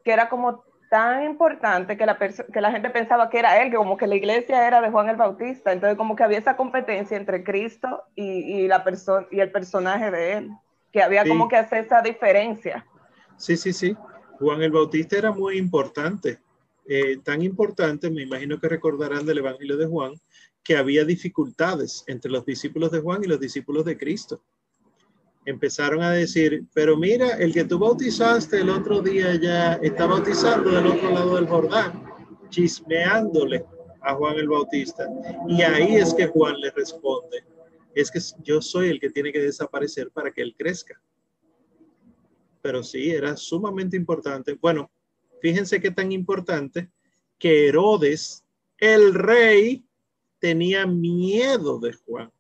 que 0.05 0.13
era 0.13 0.29
como 0.29 0.65
tan 0.91 1.25
importante 1.25 1.97
que 1.97 2.05
la, 2.05 2.19
que 2.19 2.61
la 2.61 2.71
gente 2.71 2.91
pensaba 2.91 3.31
que 3.31 3.39
era 3.39 3.63
él, 3.63 3.71
que 3.71 3.77
como 3.77 3.97
que 3.97 4.07
la 4.07 4.17
iglesia 4.17 4.67
era 4.67 4.81
de 4.81 4.91
Juan 4.91 5.09
el 5.09 5.17
Bautista, 5.17 5.73
entonces 5.73 5.97
como 5.97 6.17
que 6.17 6.25
había 6.25 6.39
esa 6.39 6.57
competencia 6.57 7.17
entre 7.17 7.45
Cristo 7.45 8.03
y, 8.15 8.25
y 8.25 8.69
la 8.69 8.85
persona 8.85 9.27
y 9.31 9.41
el 9.41 9.51
personaje 9.51 10.11
de 10.11 10.33
él, 10.35 10.51
que 10.93 11.03
había 11.03 11.23
sí. 11.23 11.29
como 11.29 11.49
que 11.49 11.57
hacer 11.57 11.85
esa 11.85 12.03
diferencia. 12.03 12.85
Sí, 13.37 13.57
sí, 13.57 13.73
sí. 13.73 13.97
Juan 14.39 14.61
el 14.61 14.73
Bautista 14.73 15.17
era 15.17 15.33
muy 15.33 15.57
importante, 15.57 16.41
eh, 16.87 17.19
tan 17.25 17.43
importante, 17.43 18.11
me 18.11 18.23
imagino 18.23 18.59
que 18.59 18.69
recordarán 18.69 19.25
del 19.25 19.39
Evangelio 19.39 19.77
de 19.77 19.87
Juan, 19.87 20.13
que 20.63 20.77
había 20.77 21.05
dificultades 21.05 22.05
entre 22.07 22.31
los 22.31 22.45
discípulos 22.45 22.91
de 22.93 23.01
Juan 23.01 23.23
y 23.25 23.29
los 23.29 23.41
discípulos 23.41 23.85
de 23.85 23.97
Cristo. 23.97 24.43
empezaron 25.45 26.03
a 26.03 26.13
decir, 26.13 26.65
pero 26.73 26.97
mira, 26.97 27.31
el 27.31 27.53
que 27.53 27.65
tú 27.65 27.77
bautizaste 27.77 28.61
el 28.61 28.71
otro 28.71 29.03
día 29.03 29.35
ya 29.35 29.75
está 29.75 30.07
bautizando 30.07 30.71
del 30.71 30.87
otro 30.87 31.11
lado 31.11 31.35
del 31.35 31.49
Jordán, 31.49 32.05
chismeándole 32.49 33.65
a 34.03 34.15
Juan 34.15 34.37
el 34.37 34.49
Bautista. 34.49 35.09
Y 35.49 35.63
ahí 35.63 35.97
es 35.97 36.15
que 36.15 36.29
Juan 36.29 36.61
le 36.61 36.71
responde, 36.71 37.45
es 37.93 38.09
que 38.11 38.21
yo 38.45 38.63
soy 38.63 38.89
el 38.89 39.01
que 39.01 39.11
tiene 39.11 39.33
que 39.33 39.41
desaparecer 39.41 40.13
para 40.13 40.31
que 40.31 40.43
él 40.43 40.55
crezca. 40.57 41.01
Pero 42.61 42.85
sí, 42.85 43.11
era 43.11 43.37
sumamente 43.37 43.97
importante. 43.97 44.55
Bueno, 44.55 44.93
fíjense 45.41 45.81
qué 45.81 45.91
tan 45.91 46.13
importante 46.13 46.91
que 47.37 47.67
Herodes, 47.69 48.45
el 48.79 49.13
rey, 49.13 49.85
tenía 50.43 50.87
miedo 50.87 51.79
de 51.79 51.93
Juan. 51.93 52.33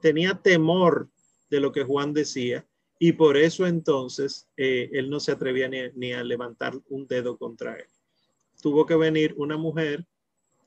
Tenía 0.00 0.32
temor 0.32 1.10
de 1.50 1.60
lo 1.60 1.72
que 1.72 1.84
Juan 1.84 2.14
decía 2.14 2.66
y 2.98 3.12
por 3.12 3.36
eso 3.36 3.66
entonces 3.66 4.48
eh, 4.56 4.88
él 4.94 5.10
no 5.10 5.20
se 5.20 5.32
atrevía 5.32 5.68
ni, 5.68 6.14
a 6.14 6.24
levantar 6.24 6.72
un 6.88 7.06
dedo 7.06 7.36
contra 7.36 7.76
él. 7.76 7.88
Tuvo 8.62 8.86
que 8.86 8.96
venir 8.96 9.34
una 9.36 9.58
mujer, 9.58 10.06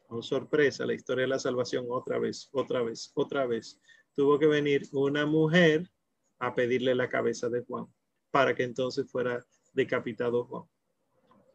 oh 0.09 0.21
sorpresa, 0.21 0.85
la 0.85 0.93
historia 0.93 1.23
de 1.23 1.29
la 1.29 1.39
salvación 1.39 1.87
otra 1.89 2.19
vez, 2.19 2.47
otra 2.51 2.83
vez, 2.83 3.11
otra 3.15 3.47
vez. 3.47 3.81
Tuvo 4.13 4.37
que 4.37 4.45
venir 4.45 4.87
una 4.91 5.25
mujer 5.25 5.89
a 6.37 6.53
pedirle 6.53 6.93
la 6.93 7.09
cabeza 7.09 7.49
de 7.49 7.63
Juan 7.63 7.87
para 8.29 8.53
que 8.53 8.61
entonces 8.61 9.09
fuera 9.09 9.43
decapitado 9.73 10.45
Juan. 10.45 10.65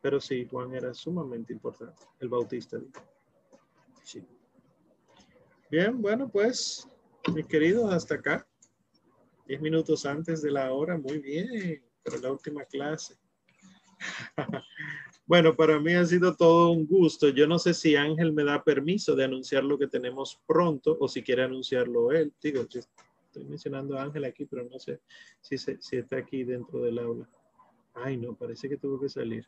Pero 0.03 0.21
sí, 0.21 0.49
Juan 0.51 0.75
era 0.75 0.93
sumamente 0.95 1.53
importante, 1.53 2.03
el 2.19 2.29
bautista. 2.29 2.81
Bien, 5.70 6.01
bueno, 6.01 6.28
pues, 6.28 6.86
mi 7.35 7.43
querido, 7.43 7.90
hasta 7.90 8.16
acá. 8.16 8.47
Diez 9.47 9.60
minutos 9.60 10.06
antes 10.06 10.43
de 10.43 10.51
la 10.51 10.72
hora, 10.72 10.97
muy 10.97 11.18
bien, 11.18 11.82
pero 12.02 12.18
la 12.18 12.32
última 12.32 12.64
clase. 12.64 13.16
bueno, 15.26 15.55
para 15.55 15.81
mí 15.81 15.94
ha 15.94 16.05
sido 16.05 16.36
todo 16.36 16.70
un 16.70 16.86
gusto. 16.86 17.28
Yo 17.28 17.47
no 17.47 17.59
sé 17.59 17.74
si 17.74 17.97
Ángel 17.97 18.32
me 18.32 18.44
da 18.44 18.62
permiso 18.62 19.14
de 19.14 19.24
anunciar 19.24 19.64
lo 19.64 19.78
que 19.78 19.86
tenemos 19.86 20.40
pronto 20.47 20.97
o 21.01 21.09
si 21.09 21.22
quiere 21.22 21.43
anunciarlo 21.43 22.12
él. 22.12 22.32
Digo, 22.43 22.62
estoy 22.62 23.44
mencionando 23.44 23.98
a 23.98 24.02
Ángel 24.02 24.24
aquí, 24.24 24.44
pero 24.44 24.64
no 24.64 24.78
sé 24.78 25.01
si, 25.40 25.59
si 25.59 25.97
está 25.97 26.18
aquí 26.18 26.44
dentro 26.44 26.81
del 26.82 26.98
aula. 26.98 27.28
Ay, 27.94 28.16
no, 28.16 28.35
parece 28.35 28.68
que 28.68 28.76
tuvo 28.76 29.01
que 29.01 29.09
salir. 29.09 29.47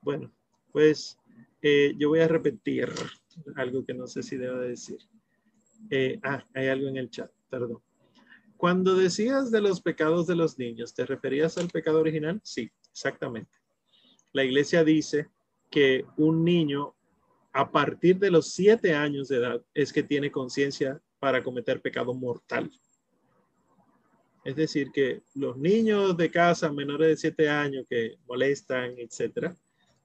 Bueno, 0.00 0.32
pues 0.72 1.18
eh, 1.62 1.94
yo 1.98 2.08
voy 2.08 2.20
a 2.20 2.28
repetir 2.28 2.88
algo 3.56 3.84
que 3.84 3.94
no 3.94 4.06
sé 4.06 4.22
si 4.22 4.36
debo 4.36 4.58
decir. 4.58 4.98
Eh, 5.90 6.18
ah, 6.22 6.44
hay 6.54 6.68
algo 6.68 6.88
en 6.88 6.96
el 6.96 7.10
chat, 7.10 7.30
perdón. 7.50 7.80
Cuando 8.56 8.94
decías 8.94 9.50
de 9.50 9.60
los 9.60 9.80
pecados 9.80 10.26
de 10.26 10.34
los 10.34 10.58
niños, 10.58 10.94
¿te 10.94 11.04
referías 11.04 11.58
al 11.58 11.68
pecado 11.68 12.00
original? 12.00 12.40
Sí, 12.42 12.70
exactamente. 12.90 13.50
La 14.32 14.44
iglesia 14.44 14.82
dice 14.82 15.28
que 15.70 16.06
un 16.16 16.44
niño 16.44 16.94
a 17.52 17.70
partir 17.70 18.18
de 18.18 18.30
los 18.30 18.52
siete 18.52 18.94
años 18.94 19.28
de 19.28 19.36
edad 19.36 19.62
es 19.74 19.92
que 19.92 20.02
tiene 20.02 20.30
conciencia 20.30 21.00
para 21.18 21.42
cometer 21.42 21.80
pecado 21.80 22.14
mortal. 22.14 22.70
Es 24.44 24.56
decir, 24.56 24.90
que 24.92 25.22
los 25.34 25.56
niños 25.56 26.16
de 26.16 26.30
casa 26.30 26.70
menores 26.70 27.08
de 27.08 27.16
siete 27.16 27.48
años 27.48 27.84
que 27.88 28.16
molestan, 28.28 28.94
etcétera, 28.96 29.56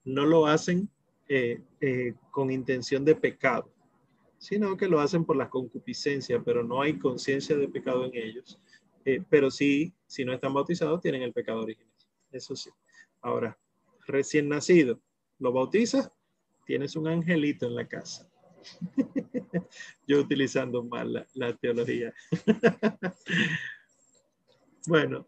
no 0.04 0.26
lo 0.26 0.46
hacen 0.46 0.90
eh, 1.28 2.14
con 2.30 2.50
intención 2.50 3.04
de 3.04 3.14
pecado, 3.14 3.72
sino 4.38 4.76
que 4.76 4.88
lo 4.88 5.00
hacen 5.00 5.24
por 5.24 5.36
la 5.36 5.48
concupiscencia, 5.48 6.42
pero 6.42 6.64
no 6.64 6.82
hay 6.82 6.98
conciencia 6.98 7.56
de 7.56 7.68
pecado 7.68 8.04
en 8.04 8.14
ellos. 8.14 8.60
Eh, 9.04 9.22
pero 9.28 9.50
sí, 9.50 9.92
si 10.06 10.24
no 10.24 10.32
están 10.32 10.54
bautizados, 10.54 11.00
tienen 11.00 11.22
el 11.22 11.32
pecado 11.32 11.60
original. 11.60 11.92
Eso 12.30 12.54
sí. 12.56 12.70
Ahora, 13.20 13.58
recién 14.06 14.48
nacido, 14.48 15.00
lo 15.38 15.52
bautizas, 15.52 16.10
tienes 16.66 16.96
un 16.96 17.08
angelito 17.08 17.66
en 17.66 17.74
la 17.74 17.86
casa. 17.86 18.28
Yo 20.06 20.20
utilizando 20.20 20.84
mal 20.84 21.26
la, 21.34 21.56
teología. 21.56 22.12
bueno, 24.86 25.26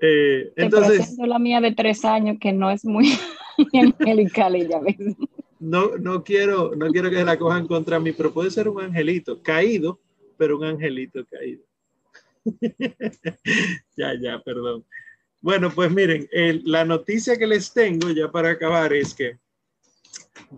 entonces... 0.00 1.16
la 1.18 1.38
mía 1.38 1.60
de 1.60 1.72
tres 1.72 2.04
años 2.04 2.36
que 2.40 2.52
no 2.52 2.70
es 2.70 2.84
muy 2.84 3.12
angelical 3.72 4.56
ella 4.56 4.80
no, 5.64 5.96
no 5.96 6.22
quiero, 6.22 6.74
no 6.76 6.90
quiero 6.90 7.10
que 7.10 7.24
la 7.24 7.38
cojan 7.38 7.66
contra 7.66 7.98
mí, 7.98 8.12
pero 8.12 8.32
puede 8.32 8.50
ser 8.50 8.68
un 8.68 8.82
angelito 8.82 9.42
caído, 9.42 10.00
pero 10.36 10.58
un 10.58 10.64
angelito 10.64 11.24
caído. 11.26 11.64
ya, 13.96 14.12
ya, 14.20 14.40
perdón. 14.44 14.84
Bueno, 15.40 15.70
pues 15.70 15.90
miren, 15.90 16.28
la 16.64 16.84
noticia 16.84 17.36
que 17.36 17.46
les 17.46 17.72
tengo 17.72 18.10
ya 18.10 18.30
para 18.30 18.50
acabar 18.50 18.92
es 18.92 19.14
que 19.14 19.38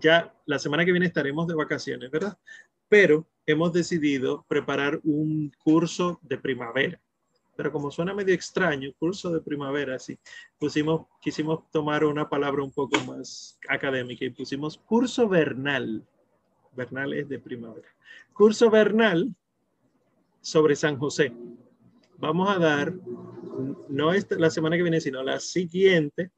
ya 0.00 0.34
la 0.44 0.58
semana 0.58 0.84
que 0.84 0.92
viene 0.92 1.06
estaremos 1.06 1.46
de 1.46 1.54
vacaciones, 1.54 2.10
¿verdad? 2.10 2.36
Pero 2.88 3.26
hemos 3.46 3.72
decidido 3.72 4.44
preparar 4.48 5.00
un 5.04 5.52
curso 5.62 6.18
de 6.22 6.38
primavera 6.38 7.00
pero 7.56 7.72
como 7.72 7.90
suena 7.90 8.14
medio 8.14 8.34
extraño, 8.34 8.92
curso 8.98 9.30
de 9.30 9.40
primavera, 9.40 9.98
sí, 9.98 10.18
pusimos, 10.58 11.06
quisimos 11.20 11.70
tomar 11.70 12.04
una 12.04 12.28
palabra 12.28 12.62
un 12.62 12.72
poco 12.72 13.00
más 13.04 13.58
académica 13.68 14.24
y 14.24 14.30
pusimos 14.30 14.76
curso 14.78 15.28
vernal. 15.28 16.06
Vernal 16.76 17.14
es 17.14 17.28
de 17.28 17.38
primavera. 17.38 17.88
Curso 18.32 18.70
vernal 18.70 19.34
sobre 20.40 20.76
San 20.76 20.98
José. 20.98 21.32
Vamos 22.18 22.48
a 22.50 22.58
dar, 22.58 22.94
no 23.88 24.12
esta, 24.12 24.36
la 24.36 24.50
semana 24.50 24.76
que 24.76 24.82
viene, 24.82 25.00
sino 25.00 25.22
la 25.22 25.40
siguiente, 25.40 26.30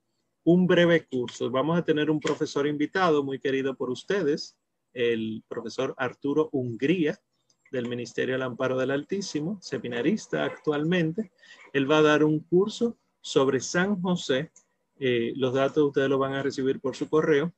un 0.45 0.67
breve 0.67 1.07
curso. 1.07 1.51
Vamos 1.51 1.79
a 1.79 1.85
tener 1.85 2.11
un 2.11 2.21
profesor 2.21 2.67
invitado 2.67 3.23
muy 3.25 3.39
querido 3.39 3.75
por 3.77 3.91
ustedes, 3.91 4.57
el 4.95 5.45
profesor 5.49 5.95
Arturo 5.99 6.49
Hungría 6.53 7.19
del 7.71 7.89
Ministerio 7.89 8.35
del 8.35 8.43
Amparo 8.43 8.79
del 8.79 8.91
Altísimo, 8.91 9.59
seminarista 9.61 10.45
actualmente. 10.45 11.31
Él 11.73 11.91
va 11.91 11.99
a 11.99 12.03
dar 12.03 12.25
un 12.25 12.41
curso 12.41 12.97
sobre 13.21 13.61
San 13.61 14.01
José. 14.01 14.51
Eh, 14.99 15.33
los 15.37 15.55
datos 15.55 15.89
ustedes 15.89 16.09
los 16.09 16.19
van 16.19 16.35
a 16.35 16.43
recibir 16.43 16.81
por 16.81 16.97
su 16.97 17.09
correo. 17.09 17.53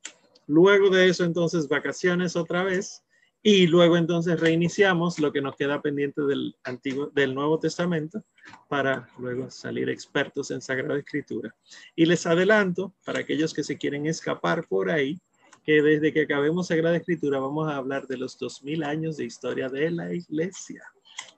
Luego 0.47 0.89
de 0.89 1.07
eso, 1.09 1.23
entonces, 1.23 1.67
vacaciones 1.67 2.35
otra 2.35 2.63
vez. 2.63 3.03
Y 3.43 3.65
luego 3.65 3.97
entonces 3.97 4.39
reiniciamos 4.39 5.17
lo 5.17 5.31
que 5.31 5.41
nos 5.41 5.55
queda 5.55 5.81
pendiente 5.81 6.21
del, 6.21 6.55
antiguo, 6.63 7.07
del 7.07 7.33
Nuevo 7.33 7.57
Testamento 7.57 8.23
para 8.67 9.09
luego 9.17 9.49
salir 9.49 9.89
expertos 9.89 10.51
en 10.51 10.61
Sagrada 10.61 10.99
Escritura. 10.99 11.55
Y 11.95 12.05
les 12.05 12.27
adelanto, 12.27 12.93
para 13.03 13.19
aquellos 13.19 13.53
que 13.53 13.63
se 13.63 13.79
quieren 13.79 14.05
escapar 14.05 14.67
por 14.67 14.91
ahí, 14.91 15.19
que 15.63 15.81
desde 15.81 16.11
que 16.11 16.21
acabemos 16.21 16.67
Sagrada 16.67 16.97
Escritura 16.97 17.39
vamos 17.39 17.69
a 17.69 17.75
hablar 17.75 18.07
de 18.07 18.17
los 18.17 18.37
dos 18.37 18.63
mil 18.63 18.83
años 18.83 19.17
de 19.17 19.25
historia 19.25 19.69
de 19.69 19.91
la 19.91 20.13
iglesia. 20.13 20.83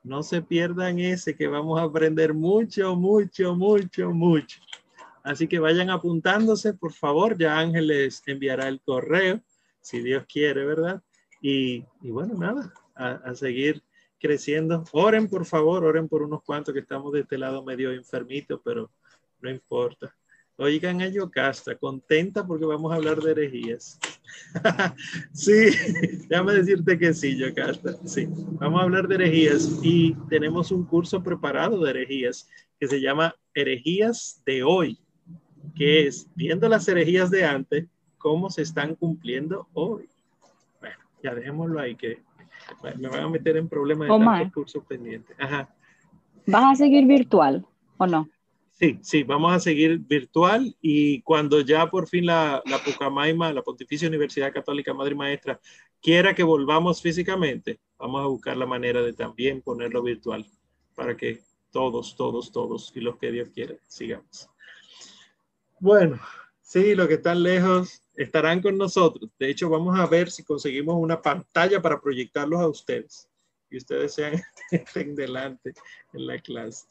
No 0.04 0.24
se 0.24 0.42
pierdan 0.42 1.00
ese 1.00 1.36
que 1.36 1.48
vamos 1.48 1.80
a 1.80 1.84
aprender 1.84 2.34
mucho, 2.34 2.96
mucho, 2.96 3.56
mucho, 3.56 4.12
mucho. 4.12 4.60
Así 5.24 5.48
que 5.48 5.60
vayan 5.60 5.90
apuntándose, 5.90 6.74
por 6.74 6.94
favor. 6.94 7.38
Ya 7.38 7.58
Ángel 7.58 7.88
les 7.88 8.22
enviará 8.28 8.68
el 8.68 8.82
correo, 8.82 9.42
si 9.82 10.02
Dios 10.02 10.26
quiere, 10.28 10.66
¿verdad? 10.66 11.02
Y, 11.42 11.86
bueno, 12.02 12.36
nada, 12.36 12.74
a, 12.96 13.12
a 13.12 13.36
seguir 13.36 13.82
creciendo. 14.20 14.84
Oren, 14.92 15.30
por 15.30 15.46
favor, 15.46 15.84
oren 15.84 16.08
por 16.08 16.24
unos 16.24 16.44
cuantos 16.44 16.74
que 16.74 16.80
estamos 16.82 17.12
de 17.12 17.22
este 17.22 17.38
lado 17.38 17.64
medio 17.64 17.92
enfermitos, 17.92 18.62
pero 18.64 18.92
no 19.42 19.50
importa. 19.50 20.16
Oigan 20.58 21.02
a 21.02 21.08
Yocasta, 21.08 21.76
contenta 21.76 22.46
porque 22.46 22.66
vamos 22.66 22.92
a 22.92 22.96
hablar 22.96 23.20
de 23.20 23.32
herejías. 23.32 24.00
sí, 25.34 25.72
déjame 26.30 26.54
decirte 26.54 26.98
que 27.00 27.14
sí, 27.14 27.36
Yocasta. 27.38 27.94
Sí, 28.06 28.28
vamos 28.30 28.80
a 28.80 28.84
hablar 28.84 29.08
de 29.08 29.16
herejías 29.16 29.80
y 29.82 30.14
tenemos 30.30 30.72
un 30.72 30.86
curso 30.86 31.24
preparado 31.24 31.84
de 31.84 31.90
herejías 31.90 32.48
que 32.80 32.88
se 32.88 33.02
llama 33.02 33.36
Herejías 33.56 34.44
de 34.46 34.64
hoy, 34.64 35.00
que 35.76 36.08
es 36.08 36.30
viendo 36.36 36.70
las 36.70 36.88
herejías 36.88 37.32
de 37.32 37.46
antes, 37.46 37.88
cómo 38.20 38.52
se 38.52 38.62
están 38.62 38.96
cumpliendo 38.96 39.68
hoy. 39.74 40.08
Bueno, 40.80 40.98
ya 41.24 41.34
dejémoslo 41.34 41.80
ahí 41.80 41.96
que 41.96 42.22
me 42.98 43.10
van 43.10 43.24
a 43.24 43.30
meter 43.30 43.58
en 43.58 43.68
problemas 43.68 44.08
de 44.08 44.26
tantos 44.26 44.54
cursos 44.54 44.86
pendientes. 44.86 45.36
Ajá. 45.40 45.74
¿Vas 46.46 46.74
a 46.74 46.76
seguir 46.76 47.08
virtual 47.08 47.66
o 47.98 48.06
no? 48.06 48.30
Sí, 48.74 49.00
sí, 49.04 49.24
vamos 49.24 49.54
a 49.54 49.60
seguir 49.60 50.00
virtual 50.00 50.76
y 50.82 51.22
cuando 51.22 51.62
ya 51.62 51.90
por 51.90 52.08
fin 52.08 52.26
la, 52.26 52.62
la 52.66 52.84
Pucamaima, 52.84 53.54
la 53.54 53.62
Pontificia 53.62 54.08
Universidad 54.08 54.52
Católica 54.52 54.96
Madre 54.96 55.14
Maestra, 55.14 55.60
quiera 56.02 56.34
que 56.34 56.42
volvamos 56.42 57.00
físicamente, 57.00 57.80
vamos 58.00 58.24
a 58.24 58.28
buscar 58.28 58.58
la 58.58 58.66
manera 58.66 59.02
de 59.04 59.14
también 59.14 59.62
ponerlo 59.62 60.02
virtual 60.02 60.46
para 60.96 61.16
que 61.16 61.44
todos, 61.72 62.16
todos, 62.16 62.52
todos 62.52 62.92
y 62.96 63.02
los 63.02 63.18
que 63.18 63.32
Dios 63.32 63.50
quiera 63.54 63.76
sigamos. 63.88 64.50
Bueno, 65.80 66.20
sí, 66.62 66.96
los 66.96 67.08
que 67.08 67.16
están 67.16 67.44
lejos 67.44 68.02
estarán 68.16 68.62
con 68.62 68.78
nosotros. 68.78 69.30
De 69.38 69.50
hecho, 69.50 69.70
vamos 69.70 70.00
a 70.00 70.08
ver 70.08 70.32
si 70.32 70.44
conseguimos 70.44 70.96
una 70.96 71.22
pantalla 71.22 71.82
para 71.82 72.02
proyectarlos 72.02 72.60
a 72.60 72.68
ustedes 72.68 73.30
y 73.70 73.78
ustedes 73.78 74.14
sean 74.14 74.34
estén 74.72 75.16
delante 75.16 75.74
en 76.14 76.28
la 76.28 76.40
clase. 76.40 76.86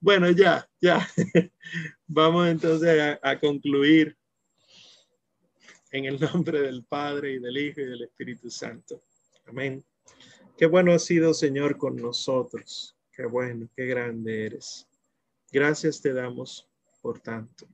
Bueno, 0.00 0.30
ya, 0.30 0.68
ya. 0.80 1.08
Vamos 2.06 2.48
entonces 2.48 3.18
a, 3.20 3.38
concluir 3.38 4.16
en 5.90 6.04
el 6.04 6.20
nombre 6.20 6.60
del 6.60 6.84
Padre 6.84 7.32
y 7.32 7.38
del 7.40 7.58
Hijo 7.58 7.80
y 7.80 7.86
del 7.86 8.02
Espíritu 8.02 8.48
Santo. 8.48 9.02
Amén. 9.46 9.84
Qué 10.56 10.66
bueno 10.66 10.92
ha 10.92 11.00
sido, 11.00 11.34
Señor, 11.34 11.78
con 11.78 11.96
nosotros. 11.96 12.96
Qué 13.12 13.26
bueno, 13.26 13.68
qué 13.74 13.86
grande 13.86 14.46
eres. 14.46 14.86
Gracias 15.50 16.00
te 16.00 16.12
damos 16.12 16.68
por 17.02 17.18
tanto. 17.18 17.66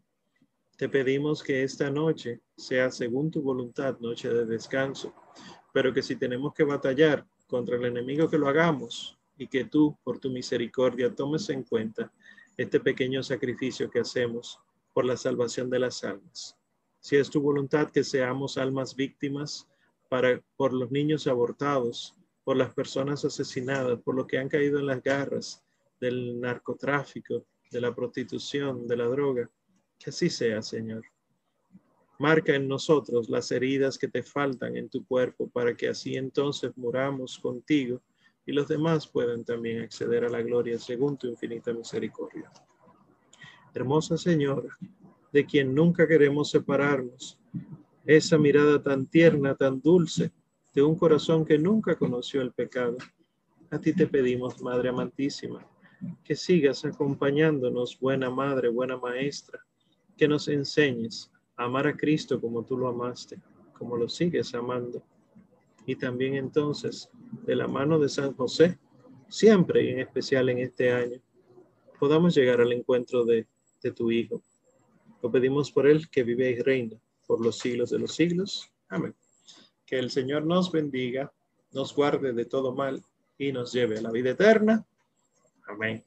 Te 0.79 0.89
pedimos 0.89 1.43
que 1.43 1.63
esta 1.63 1.91
noche 1.91 2.41
sea 2.57 2.91
según 2.91 3.31
tu 3.31 3.43
voluntad, 3.43 3.99
noche 4.01 4.31
de 4.31 4.47
descanso, 4.47 5.15
pero 5.75 5.93
que 5.93 6.03
si 6.03 6.17
tenemos 6.17 6.55
que 6.55 6.65
batallar 6.65 7.27
contra 7.47 7.77
el 7.77 7.85
enemigo, 7.85 8.31
que 8.31 8.39
lo 8.39 8.49
hagamos 8.49 9.19
y 9.37 9.47
que 9.47 9.65
tú, 9.65 9.97
por 10.05 10.19
tu 10.19 10.31
misericordia, 10.31 11.15
tomes 11.15 11.49
en 11.51 11.63
cuenta 11.63 12.13
este 12.57 12.81
pequeño 12.81 13.23
sacrificio 13.23 13.91
que 13.91 14.01
hacemos 14.01 14.61
por 14.93 15.05
la 15.05 15.17
salvación 15.17 15.71
de 15.71 15.81
las 15.81 16.05
almas. 16.05 16.57
Si 17.01 17.17
es 17.17 17.29
tu 17.29 17.41
voluntad 17.41 17.91
que 17.91 18.05
seamos 18.05 18.57
almas 18.57 18.95
víctimas 18.95 19.69
para, 20.09 20.41
por 20.57 20.73
los 20.73 20.91
niños 20.91 21.27
abortados, 21.27 22.15
por 22.45 22.57
las 22.57 22.73
personas 22.73 23.25
asesinadas, 23.25 24.01
por 24.03 24.15
los 24.15 24.27
que 24.27 24.39
han 24.39 24.49
caído 24.49 24.79
en 24.79 24.87
las 24.87 25.03
garras 25.03 25.63
del 26.01 26.41
narcotráfico, 26.41 27.45
de 27.71 27.81
la 27.81 27.95
prostitución, 27.95 28.87
de 28.87 28.97
la 28.97 29.07
droga, 29.07 29.51
que 29.99 30.11
así 30.11 30.31
sea, 30.31 30.63
Señor. 30.63 31.05
Marca 32.19 32.55
en 32.55 32.69
nosotros 32.69 33.29
las 33.29 33.51
heridas 33.51 33.99
que 33.99 34.07
te 34.07 34.23
faltan 34.23 34.77
en 34.77 34.89
tu 34.89 35.05
cuerpo 35.05 35.49
para 35.49 35.77
que 35.77 35.89
así 35.89 36.15
entonces 36.15 36.73
muramos 36.77 37.39
contigo 37.39 38.01
y 38.47 38.53
los 38.53 38.69
demás 38.69 39.07
puedan 39.07 39.45
también 39.45 39.83
acceder 39.83 40.25
a 40.25 40.29
la 40.29 40.43
gloria 40.43 40.79
según 40.79 41.17
tu 41.17 41.27
infinita 41.27 41.73
misericordia. 41.73 42.51
Hermosa 43.73 44.17
Señora, 44.17 44.77
de 45.33 45.45
quien 45.45 45.75
nunca 45.75 46.07
queremos 46.07 46.51
separarnos, 46.51 47.39
esa 48.07 48.39
mirada 48.39 48.83
tan 48.83 49.07
tierna, 49.07 49.55
tan 49.55 49.81
dulce, 49.81 50.31
de 50.75 50.83
un 50.83 50.97
corazón 50.97 51.45
que 51.45 51.59
nunca 51.59 51.97
conoció 51.97 52.43
el 52.43 52.53
pecado. 52.53 52.97
A 53.71 53.79
ti 53.79 53.95
te 53.95 54.07
pedimos, 54.07 54.61
Madre 54.61 54.89
amantísima, 54.91 55.67
que 56.23 56.37
sigas 56.37 56.85
acompañándonos, 56.85 57.99
buena 57.99 58.29
Madre, 58.29 58.69
buena 58.69 58.97
Maestra, 58.97 59.61
que 60.17 60.29
nos 60.29 60.49
enseñes 60.49 61.33
a 61.57 61.65
amar 61.65 61.87
a 61.87 61.97
Cristo 61.97 62.41
como 62.41 62.65
tú 62.65 62.77
lo 62.77 62.89
amaste, 62.89 63.41
como 63.79 63.97
lo 63.97 64.09
sigues 64.09 64.55
amando. 64.55 65.03
Y 65.87 65.97
también 65.97 66.35
entonces, 66.35 67.11
de 67.47 67.57
la 67.57 67.69
mano 67.69 67.99
de 67.99 68.09
San 68.09 68.35
José, 68.35 68.79
siempre 69.29 69.85
y 69.85 69.89
en 69.91 70.01
especial 70.01 70.49
en 70.49 70.59
este 70.59 70.93
año, 70.93 71.21
podamos 71.99 72.35
llegar 72.35 72.61
al 72.61 72.73
encuentro 72.73 73.25
de, 73.25 73.47
de 73.83 73.91
tu 73.93 74.11
Hijo. 74.11 74.43
Lo 75.23 75.31
pedimos 75.31 75.71
por 75.71 75.87
Él 75.87 76.09
que 76.11 76.23
vive 76.23 76.51
y 76.51 76.61
reina 76.61 76.97
por 77.27 77.45
los 77.45 77.59
siglos 77.59 77.91
de 77.91 77.99
los 77.99 78.15
siglos. 78.15 78.71
Amén. 78.89 79.15
Que 79.87 79.99
el 79.99 80.11
Señor 80.11 80.45
nos 80.45 80.71
bendiga, 80.73 81.33
nos 81.73 81.95
guarde 81.95 82.33
de 82.33 82.45
todo 82.45 82.75
mal 82.75 83.03
y 83.39 83.53
nos 83.53 83.73
lleve 83.73 83.99
a 83.99 84.03
la 84.03 84.11
vida 84.11 84.31
eterna. 84.31 84.87
Amén. 85.67 86.05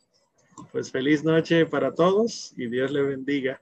Pues 0.72 0.92
feliz 0.92 1.24
noche 1.24 1.66
para 1.66 1.94
todos 1.94 2.54
y 2.58 2.68
Dios 2.68 2.92
le 2.92 3.02
bendiga. 3.04 3.62